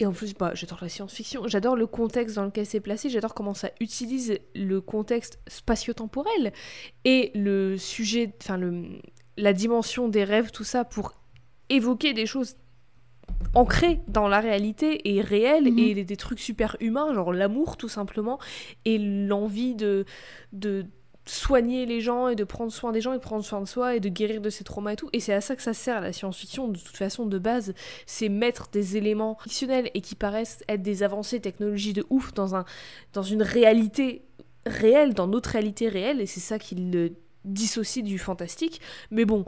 Et 0.00 0.06
en 0.06 0.12
plus, 0.12 0.34
bah, 0.34 0.50
j'adore 0.54 0.78
la 0.82 0.88
science-fiction, 0.88 1.46
j'adore 1.46 1.76
le 1.76 1.86
contexte 1.86 2.34
dans 2.34 2.44
lequel 2.44 2.66
c'est 2.66 2.80
placé, 2.80 3.08
j'adore 3.08 3.32
comment 3.32 3.54
ça 3.54 3.70
utilise 3.80 4.38
le 4.56 4.80
contexte 4.80 5.38
spatio-temporel 5.46 6.52
et 7.04 7.30
le 7.36 7.78
sujet, 7.78 8.34
enfin 8.42 8.58
la 9.36 9.52
dimension 9.52 10.08
des 10.08 10.24
rêves, 10.24 10.50
tout 10.50 10.64
ça 10.64 10.84
pour 10.84 11.12
évoquer 11.68 12.12
des 12.12 12.26
choses 12.26 12.56
ancrées 13.54 14.00
dans 14.08 14.26
la 14.26 14.40
réalité 14.40 15.14
et 15.14 15.20
réelles 15.20 15.70
Mhm. 15.70 15.78
et 15.78 15.94
des, 15.94 16.04
des 16.04 16.16
trucs 16.16 16.40
super 16.40 16.76
humains, 16.80 17.14
genre 17.14 17.32
l'amour 17.32 17.76
tout 17.76 17.88
simplement 17.88 18.40
et 18.84 18.98
l'envie 18.98 19.76
de, 19.76 20.04
de 20.52 20.86
soigner 21.26 21.86
les 21.86 22.00
gens 22.00 22.28
et 22.28 22.36
de 22.36 22.44
prendre 22.44 22.72
soin 22.72 22.92
des 22.92 23.00
gens 23.00 23.12
et 23.12 23.16
de 23.16 23.22
prendre 23.22 23.44
soin 23.44 23.60
de 23.60 23.66
soi 23.66 23.96
et 23.96 24.00
de 24.00 24.08
guérir 24.08 24.40
de 24.40 24.50
ses 24.50 24.64
traumas 24.64 24.92
et 24.92 24.96
tout. 24.96 25.08
Et 25.12 25.20
c'est 25.20 25.32
à 25.32 25.40
ça 25.40 25.56
que 25.56 25.62
ça 25.62 25.74
sert 25.74 26.00
la 26.00 26.12
science-fiction 26.12 26.68
de 26.68 26.78
toute 26.78 26.96
façon 26.96 27.26
de 27.26 27.38
base, 27.38 27.74
c'est 28.06 28.28
mettre 28.28 28.68
des 28.70 28.96
éléments 28.96 29.38
fictionnels 29.42 29.90
et 29.94 30.00
qui 30.00 30.14
paraissent 30.14 30.62
être 30.68 30.82
des 30.82 31.02
avancées 31.02 31.40
technologiques 31.40 31.96
de 31.96 32.06
ouf 32.10 32.34
dans, 32.34 32.54
un, 32.54 32.64
dans 33.12 33.22
une 33.22 33.42
réalité 33.42 34.22
réelle, 34.66 35.14
dans 35.14 35.26
notre 35.26 35.50
réalité 35.50 35.88
réelle 35.88 36.20
et 36.20 36.26
c'est 36.26 36.40
ça 36.40 36.58
qui 36.58 36.74
le 36.74 37.12
dissocie 37.44 38.04
du 38.04 38.18
fantastique. 38.18 38.80
Mais 39.10 39.24
bon, 39.24 39.44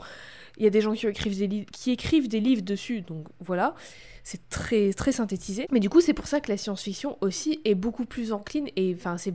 il 0.57 0.63
y 0.63 0.67
a 0.67 0.69
des 0.69 0.81
gens 0.81 0.93
qui 0.93 1.07
écrivent 1.07 1.37
des, 1.37 1.65
qui 1.65 1.91
écrivent 1.91 2.27
des 2.27 2.39
livres 2.39 2.63
dessus, 2.63 3.01
donc 3.01 3.27
voilà. 3.39 3.75
C'est 4.23 4.49
très, 4.49 4.91
très 4.91 5.13
synthétisé. 5.13 5.67
Mais 5.71 5.79
du 5.79 5.89
coup, 5.89 6.01
c'est 6.01 6.13
pour 6.13 6.27
ça 6.27 6.41
que 6.41 6.51
la 6.51 6.57
science-fiction 6.57 7.17
aussi 7.21 7.61
est 7.63 7.75
beaucoup 7.75 8.05
plus 8.05 8.33
encline. 8.33 8.67
Et 8.75 8.93
enfin, 8.93 9.17
c'est 9.17 9.33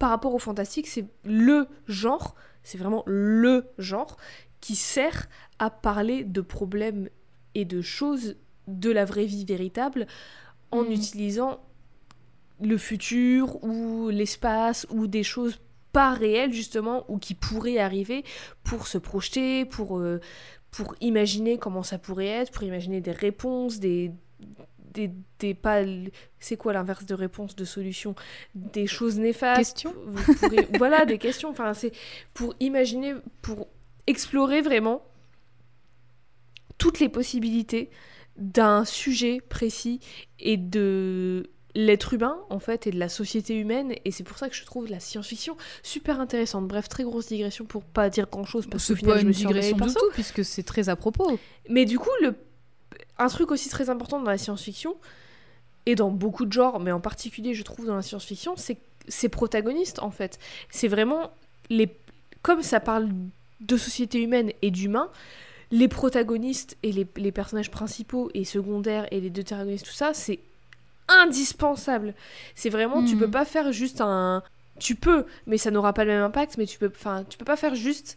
par 0.00 0.08
rapport 0.10 0.34
au 0.34 0.38
fantastique, 0.40 0.88
c'est 0.88 1.04
le 1.24 1.68
genre, 1.86 2.34
c'est 2.64 2.78
vraiment 2.78 3.04
le 3.06 3.66
genre 3.78 4.16
qui 4.60 4.74
sert 4.74 5.28
à 5.58 5.68
parler 5.70 6.24
de 6.24 6.40
problèmes 6.40 7.08
et 7.54 7.64
de 7.66 7.82
choses 7.82 8.36
de 8.66 8.90
la 8.90 9.04
vraie 9.04 9.26
vie 9.26 9.44
véritable 9.44 10.06
en 10.70 10.84
Mhm. 10.84 10.92
utilisant 10.92 11.60
le 12.62 12.78
futur 12.78 13.62
ou 13.62 14.08
l'espace 14.08 14.86
ou 14.90 15.06
des 15.06 15.22
choses 15.22 15.60
pas 15.92 16.14
réelles 16.14 16.52
justement 16.52 17.04
ou 17.08 17.18
qui 17.18 17.34
pourraient 17.34 17.78
arriver 17.78 18.24
pour 18.64 18.86
se 18.86 18.96
projeter, 18.96 19.66
pour, 19.66 19.98
euh, 19.98 20.18
pour 20.70 20.94
imaginer 21.02 21.58
comment 21.58 21.82
ça 21.82 21.98
pourrait 21.98 22.26
être, 22.26 22.52
pour 22.52 22.62
imaginer 22.62 23.02
des 23.02 23.12
réponses, 23.12 23.80
des, 23.80 24.12
des, 24.92 25.10
des 25.38 25.54
pas 25.54 25.82
c'est 26.38 26.56
quoi 26.56 26.72
l'inverse 26.72 27.06
de 27.06 27.14
réponse 27.14 27.56
de 27.56 27.64
solution? 27.64 28.14
Des 28.54 28.86
choses 28.86 29.18
néfastes? 29.18 29.58
Question 29.60 29.94
vous 30.06 30.34
pourrez- 30.34 30.68
voilà 30.78 31.04
des 31.06 31.18
questions. 31.18 31.50
Enfin 31.50 31.74
c'est 31.74 31.92
pour 32.34 32.54
imaginer 32.60 33.14
pour 33.42 33.68
explorer 34.06 34.60
vraiment 34.62 35.02
toutes 36.78 37.00
les 37.00 37.08
possibilités 37.08 37.90
d'un 38.36 38.84
sujet 38.84 39.40
précis 39.40 40.00
et 40.38 40.56
de 40.56 41.50
l'être 41.74 42.14
humain 42.14 42.36
en 42.48 42.58
fait 42.58 42.86
et 42.86 42.90
de 42.90 42.98
la 42.98 43.08
société 43.08 43.54
humaine. 43.56 43.94
Et 44.04 44.10
c'est 44.10 44.24
pour 44.24 44.38
ça 44.38 44.48
que 44.48 44.56
je 44.56 44.64
trouve 44.64 44.88
la 44.88 44.98
science-fiction 44.98 45.56
super 45.82 46.20
intéressante. 46.20 46.66
Bref 46.66 46.88
très 46.88 47.04
grosse 47.04 47.26
digression 47.28 47.64
pour 47.64 47.84
pas 47.84 48.08
dire 48.08 48.28
grand 48.28 48.44
chose 48.44 48.66
parce 48.66 48.86
que 48.92 49.04
pas 49.04 49.18
je 49.18 49.26
me 49.26 49.32
suis 49.32 49.46
digression 49.46 49.76
du 49.76 49.92
tout, 49.92 50.10
puisque 50.14 50.44
c'est 50.44 50.62
très 50.62 50.88
à 50.88 50.96
propos. 50.96 51.38
Mais 51.68 51.84
du 51.84 51.98
coup, 51.98 52.10
le... 52.22 52.34
un 53.18 53.28
truc 53.28 53.50
aussi 53.50 53.68
très 53.68 53.90
important 53.90 54.20
dans 54.20 54.30
la 54.30 54.38
science-fiction, 54.38 54.96
et 55.86 55.94
dans 55.94 56.10
beaucoup 56.10 56.44
de 56.46 56.52
genres, 56.52 56.78
mais 56.80 56.92
en 56.92 57.00
particulier, 57.00 57.54
je 57.54 57.62
trouve, 57.62 57.86
dans 57.86 57.96
la 57.96 58.02
science-fiction, 58.02 58.54
c'est 58.56 58.76
ces 59.08 59.28
protagonistes, 59.28 59.98
en 60.00 60.10
fait. 60.10 60.38
C'est 60.70 60.88
vraiment 60.88 61.30
les. 61.70 61.88
Comme 62.42 62.62
ça 62.62 62.80
parle 62.80 63.08
de 63.60 63.76
société 63.76 64.22
humaine 64.22 64.52
et 64.62 64.70
d'humains, 64.70 65.10
les 65.70 65.88
protagonistes 65.88 66.76
et 66.82 66.92
les, 66.92 67.06
les 67.16 67.32
personnages 67.32 67.70
principaux 67.70 68.30
et 68.34 68.44
secondaires 68.44 69.06
et 69.10 69.20
les 69.20 69.30
deux 69.30 69.42
protagonistes, 69.42 69.86
tout 69.86 69.92
ça, 69.92 70.12
c'est 70.14 70.38
indispensable. 71.08 72.14
C'est 72.54 72.70
vraiment, 72.70 73.02
tu 73.04 73.14
Mhm. 73.14 73.20
peux 73.20 73.30
pas 73.30 73.44
faire 73.44 73.72
juste 73.72 74.00
un. 74.00 74.42
Tu 74.78 74.94
peux, 74.94 75.26
mais 75.46 75.58
ça 75.58 75.70
n'aura 75.70 75.92
pas 75.92 76.04
le 76.04 76.12
même 76.12 76.22
impact, 76.22 76.56
mais 76.56 76.66
tu 76.66 76.78
peux, 76.78 76.90
tu 77.28 77.36
peux 77.38 77.44
pas 77.44 77.56
faire 77.56 77.74
juste 77.74 78.16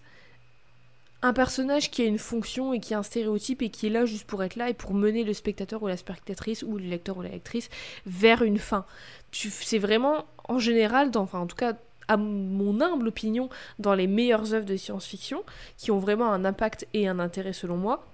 un 1.23 1.33
personnage 1.33 1.89
qui 1.89 2.01
a 2.01 2.05
une 2.05 2.19
fonction 2.19 2.73
et 2.73 2.79
qui 2.79 2.93
a 2.93 2.99
un 2.99 3.03
stéréotype 3.03 3.61
et 3.61 3.69
qui 3.69 3.87
est 3.87 3.89
là 3.89 4.05
juste 4.05 4.25
pour 4.25 4.43
être 4.43 4.57
là 4.57 4.69
et 4.69 4.73
pour 4.73 4.93
mener 4.93 5.23
le 5.23 5.33
spectateur 5.33 5.81
ou 5.81 5.87
la 5.87 5.97
spectatrice 5.97 6.63
ou 6.63 6.77
le 6.77 6.83
lecteur 6.83 7.17
ou 7.17 7.21
la 7.21 7.29
lectrice 7.29 7.69
vers 8.05 8.41
une 8.43 8.59
fin. 8.59 8.85
C'est 9.31 9.79
vraiment, 9.79 10.25
en 10.47 10.59
général, 10.59 11.11
dans, 11.11 11.21
enfin 11.21 11.39
en 11.39 11.47
tout 11.47 11.55
cas, 11.55 11.73
à 12.09 12.17
mon 12.17 12.81
humble 12.81 13.07
opinion, 13.07 13.49
dans 13.79 13.95
les 13.95 14.07
meilleures 14.07 14.53
œuvres 14.53 14.65
de 14.65 14.75
science-fiction, 14.75 15.43
qui 15.77 15.91
ont 15.91 15.99
vraiment 15.99 16.31
un 16.31 16.43
impact 16.43 16.85
et 16.93 17.07
un 17.07 17.19
intérêt 17.19 17.53
selon 17.53 17.77
moi, 17.77 18.05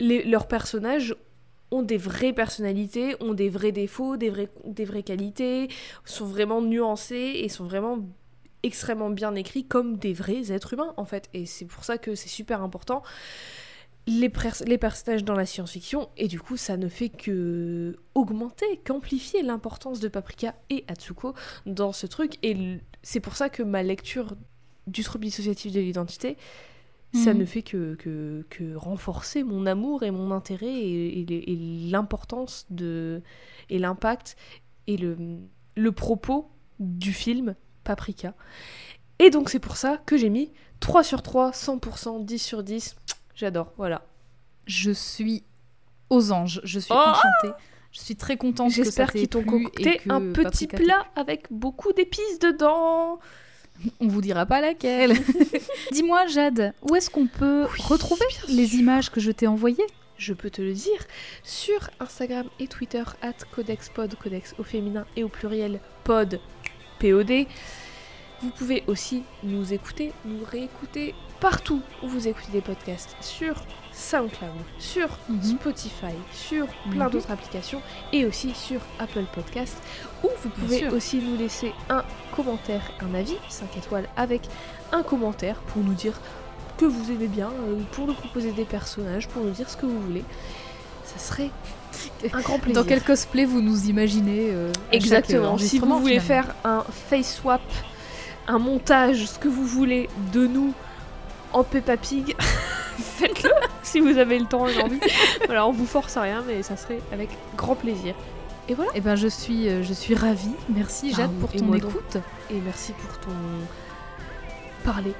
les- 0.00 0.24
leurs 0.24 0.48
personnages 0.48 1.14
ont 1.70 1.82
des 1.82 1.98
vraies 1.98 2.32
personnalités, 2.32 3.14
ont 3.20 3.34
des 3.34 3.48
vrais 3.50 3.72
défauts, 3.72 4.16
des 4.16 4.30
vraies 4.30 5.02
qualités, 5.02 5.68
sont 6.04 6.26
vraiment 6.26 6.60
nuancés 6.60 7.40
et 7.42 7.48
sont 7.48 7.64
vraiment 7.64 7.98
extrêmement 8.62 9.10
bien 9.10 9.34
écrits 9.34 9.64
comme 9.66 9.96
des 9.98 10.12
vrais 10.12 10.50
êtres 10.52 10.74
humains 10.74 10.94
en 10.96 11.04
fait 11.04 11.28
et 11.34 11.46
c'est 11.46 11.64
pour 11.64 11.84
ça 11.84 11.98
que 11.98 12.14
c'est 12.14 12.28
super 12.28 12.62
important 12.62 13.02
les, 14.06 14.30
pers- 14.30 14.62
les 14.66 14.78
personnages 14.78 15.22
dans 15.22 15.34
la 15.34 15.44
science-fiction, 15.44 16.08
et 16.16 16.28
du 16.28 16.40
coup, 16.40 16.56
ça 16.56 16.78
ne 16.78 16.88
fait 16.88 17.10
que 17.10 17.94
augmenter, 18.14 18.78
qu'amplifier 18.82 19.42
l'importance 19.42 20.00
de 20.00 20.08
Paprika 20.08 20.54
et 20.70 20.82
Atsuko 20.88 21.34
dans 21.66 21.92
ce 21.92 22.06
truc. 22.06 22.38
Et 22.42 22.56
c'est 23.02 23.20
pour 23.20 23.36
ça 23.36 23.50
que 23.50 23.62
ma 23.62 23.82
lecture 23.82 24.34
du 24.86 25.04
trouble 25.04 25.26
dissociatif 25.26 25.72
de 25.72 25.80
l'identité, 25.80 26.38
ça 27.12 27.34
Mhm. 27.34 27.40
ne 27.40 27.44
fait 27.44 27.60
que, 27.62 27.96
que, 27.96 28.46
que 28.48 28.74
renforcer 28.74 29.42
mon 29.42 29.66
amour 29.66 30.02
et 30.02 30.10
mon 30.10 30.30
intérêt 30.30 30.74
et 30.74 31.86
l'importance 31.90 32.64
de 32.70 33.20
et 33.68 33.78
l'impact 33.78 34.36
et 34.86 34.96
le, 34.96 35.18
le 35.76 35.92
propos 35.92 36.48
du 36.80 37.12
film 37.12 37.54
Paprika. 37.88 38.34
Et 39.18 39.30
donc 39.30 39.48
c'est 39.48 39.58
pour 39.58 39.78
ça 39.78 39.96
que 40.04 40.18
j'ai 40.18 40.28
mis 40.28 40.52
3 40.80 41.02
sur 41.02 41.22
3, 41.22 41.52
100%, 41.52 42.22
10 42.22 42.38
sur 42.38 42.62
10. 42.62 42.96
J'adore, 43.34 43.72
voilà. 43.78 44.02
Je 44.66 44.90
suis 44.90 45.42
aux 46.10 46.30
anges. 46.30 46.60
Je 46.64 46.78
suis 46.78 46.92
Oh 46.94 46.98
enchantée. 46.98 47.56
Je 47.90 48.00
suis 48.00 48.16
très 48.16 48.36
contente 48.36 48.70
J'espère 48.70 49.10
qu'ils 49.10 49.28
t'ont 49.28 49.42
concocté 49.42 50.02
un 50.10 50.20
petit 50.32 50.66
Paprika 50.66 50.76
plat 50.76 51.06
avec 51.16 51.46
beaucoup 51.50 51.94
d'épices 51.94 52.38
dedans. 52.38 53.18
On 54.00 54.08
vous 54.08 54.20
dira 54.20 54.44
pas 54.44 54.60
laquelle. 54.60 55.14
Dis-moi, 55.92 56.26
Jade, 56.26 56.74
où 56.82 56.94
est-ce 56.94 57.08
qu'on 57.08 57.26
peut 57.26 57.66
retrouver 57.78 58.26
les 58.48 58.76
images 58.76 59.10
que 59.10 59.20
je 59.20 59.30
t'ai 59.30 59.46
envoyées? 59.46 59.86
Je 60.18 60.34
peux 60.34 60.50
te 60.50 60.60
le 60.60 60.72
dire 60.72 60.98
sur 61.44 61.88
Instagram 62.00 62.46
et 62.58 62.66
Twitter 62.66 63.04
at 63.22 63.34
codexpod, 63.52 64.16
codex 64.16 64.54
au 64.58 64.64
féminin 64.64 65.06
et 65.16 65.22
au 65.22 65.28
pluriel 65.28 65.80
pod, 66.02 66.40
POD. 66.98 67.46
Vous 68.40 68.50
pouvez 68.50 68.84
aussi 68.86 69.24
nous 69.42 69.72
écouter, 69.72 70.12
nous 70.24 70.44
réécouter 70.44 71.12
partout 71.40 71.82
où 72.04 72.08
vous 72.08 72.28
écoutez 72.28 72.52
des 72.52 72.60
podcasts, 72.60 73.16
sur 73.20 73.54
SoundCloud, 73.92 74.50
sur 74.78 75.08
Mhm. 75.28 75.42
Spotify, 75.42 76.14
sur 76.32 76.66
plein 76.90 77.06
Mhm. 77.06 77.10
d'autres 77.10 77.30
applications 77.32 77.82
et 78.12 78.24
aussi 78.26 78.54
sur 78.54 78.80
Apple 79.00 79.24
Podcast 79.34 79.76
où 80.22 80.28
vous 80.42 80.48
pouvez 80.50 80.88
aussi 80.88 81.16
nous 81.18 81.36
laisser 81.36 81.72
un 81.90 82.04
commentaire, 82.34 82.92
un 83.00 83.12
avis, 83.14 83.36
5 83.48 83.76
étoiles 83.76 84.08
avec 84.16 84.42
un 84.92 85.02
commentaire 85.02 85.56
pour 85.62 85.82
nous 85.82 85.94
dire 85.94 86.14
que 86.76 86.84
vous 86.84 87.10
aimez 87.10 87.26
bien, 87.26 87.48
euh, 87.50 87.82
pour 87.90 88.06
nous 88.06 88.14
proposer 88.14 88.52
des 88.52 88.64
personnages, 88.64 89.26
pour 89.26 89.42
nous 89.42 89.50
dire 89.50 89.68
ce 89.68 89.76
que 89.76 89.86
vous 89.86 90.00
voulez. 90.00 90.22
Ça 91.04 91.18
serait 91.18 91.50
un 92.32 92.40
grand 92.40 92.58
plaisir. 92.58 92.82
Dans 92.82 92.88
quel 92.88 93.02
cosplay 93.02 93.44
vous 93.44 93.60
nous 93.60 93.86
imaginez 93.88 94.50
euh, 94.50 94.72
Exactement. 94.92 95.58
Si 95.58 95.78
vous 95.78 95.98
voulez 95.98 96.20
finalement. 96.20 96.48
faire 96.48 96.54
un 96.64 96.84
face 97.08 97.36
swap, 97.36 97.62
un 98.46 98.58
montage, 98.58 99.26
ce 99.26 99.38
que 99.38 99.48
vous 99.48 99.64
voulez 99.64 100.08
de 100.32 100.46
nous 100.46 100.72
en 101.52 101.64
Peppa 101.64 101.96
Pig, 101.96 102.34
faites-le 102.98 103.50
si 103.82 104.00
vous 104.00 104.18
avez 104.18 104.38
le 104.38 104.46
temps 104.46 104.62
aujourd'hui. 104.62 105.00
voilà, 105.46 105.66
on 105.66 105.72
vous 105.72 105.86
force 105.86 106.16
à 106.16 106.22
rien, 106.22 106.42
mais 106.46 106.62
ça 106.62 106.76
serait 106.76 107.00
avec 107.12 107.30
grand 107.56 107.74
plaisir. 107.74 108.14
Et 108.68 108.74
voilà. 108.74 108.90
Eh 108.94 109.00
ben, 109.00 109.16
je 109.16 109.28
suis, 109.28 109.68
euh, 109.68 109.82
je 109.82 109.94
suis 109.94 110.14
ravie. 110.14 110.50
Merci, 110.68 111.10
Ah 111.14 111.18
Jade, 111.18 111.32
pour 111.40 111.50
et 111.54 111.58
ton 111.58 111.66
donc. 111.66 111.76
écoute. 111.76 112.18
Et 112.50 112.60
merci 112.64 112.92
pour 112.92 113.18
ton 113.20 113.32
parler. 114.84 115.14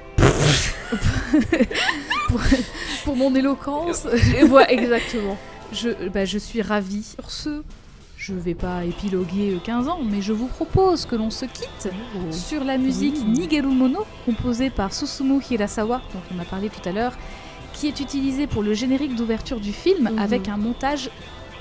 Pour 3.05 3.15
mon 3.15 3.33
éloquence. 3.35 4.05
Et 4.37 4.43
voilà, 4.43 4.71
exactement. 4.71 5.37
Je, 5.73 6.09
bah, 6.09 6.25
je 6.25 6.37
suis 6.37 6.61
ravie. 6.61 7.03
Sur 7.03 7.29
ce, 7.31 7.61
je 8.17 8.33
vais 8.33 8.55
pas 8.55 8.83
épiloguer 8.85 9.53
euh, 9.55 9.59
15 9.63 9.87
ans, 9.87 9.99
mais 10.03 10.21
je 10.21 10.33
vous 10.33 10.47
propose 10.47 11.05
que 11.05 11.15
l'on 11.15 11.29
se 11.29 11.45
quitte 11.45 11.89
sur 12.31 12.63
la 12.63 12.77
musique 12.77 13.15
Oui. 13.25 13.41
Nigeru 13.47 13.67
Mono, 13.73 14.05
composée 14.25 14.69
par 14.69 14.93
Susumu 14.93 15.39
Hirasawa, 15.49 16.01
dont 16.13 16.35
on 16.35 16.39
a 16.39 16.45
parlé 16.45 16.69
tout 16.69 16.87
à 16.87 16.91
l'heure, 16.91 17.13
qui 17.73 17.87
est 17.87 17.99
utilisée 17.99 18.47
pour 18.47 18.63
le 18.63 18.73
générique 18.73 19.15
d'ouverture 19.15 19.59
du 19.59 19.71
film 19.71 20.09
Mhm. 20.11 20.19
avec 20.19 20.47
un 20.49 20.57
montage 20.57 21.09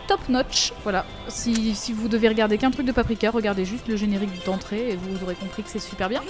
top 0.08 0.20
notch. 0.30 0.72
Voilà, 0.84 1.04
si, 1.28 1.74
si 1.74 1.92
vous 1.92 2.08
devez 2.08 2.28
regarder 2.28 2.56
qu'un 2.56 2.70
truc 2.70 2.86
de 2.86 2.92
Paprika, 2.92 3.30
regardez 3.30 3.64
juste 3.66 3.86
le 3.88 3.96
générique 3.96 4.44
d'entrée 4.46 4.92
et 4.92 4.96
vous 4.96 5.22
aurez 5.22 5.34
compris 5.34 5.62
que 5.62 5.68
c'est 5.68 5.78
super 5.78 6.08
bien. 6.08 6.22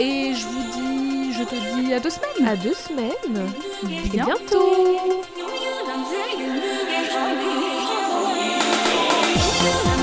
Et 0.00 0.32
je 0.34 0.44
vous 0.46 0.62
dis, 0.72 1.32
je 1.34 1.44
te 1.44 1.54
dis 1.82 1.92
à 1.92 2.00
deux 2.00 2.10
semaines. 2.10 2.48
À 2.48 2.56
deux 2.56 2.74
semaines. 2.74 3.46
À 3.84 4.24
bientôt. 4.24 5.22
you. 9.64 9.97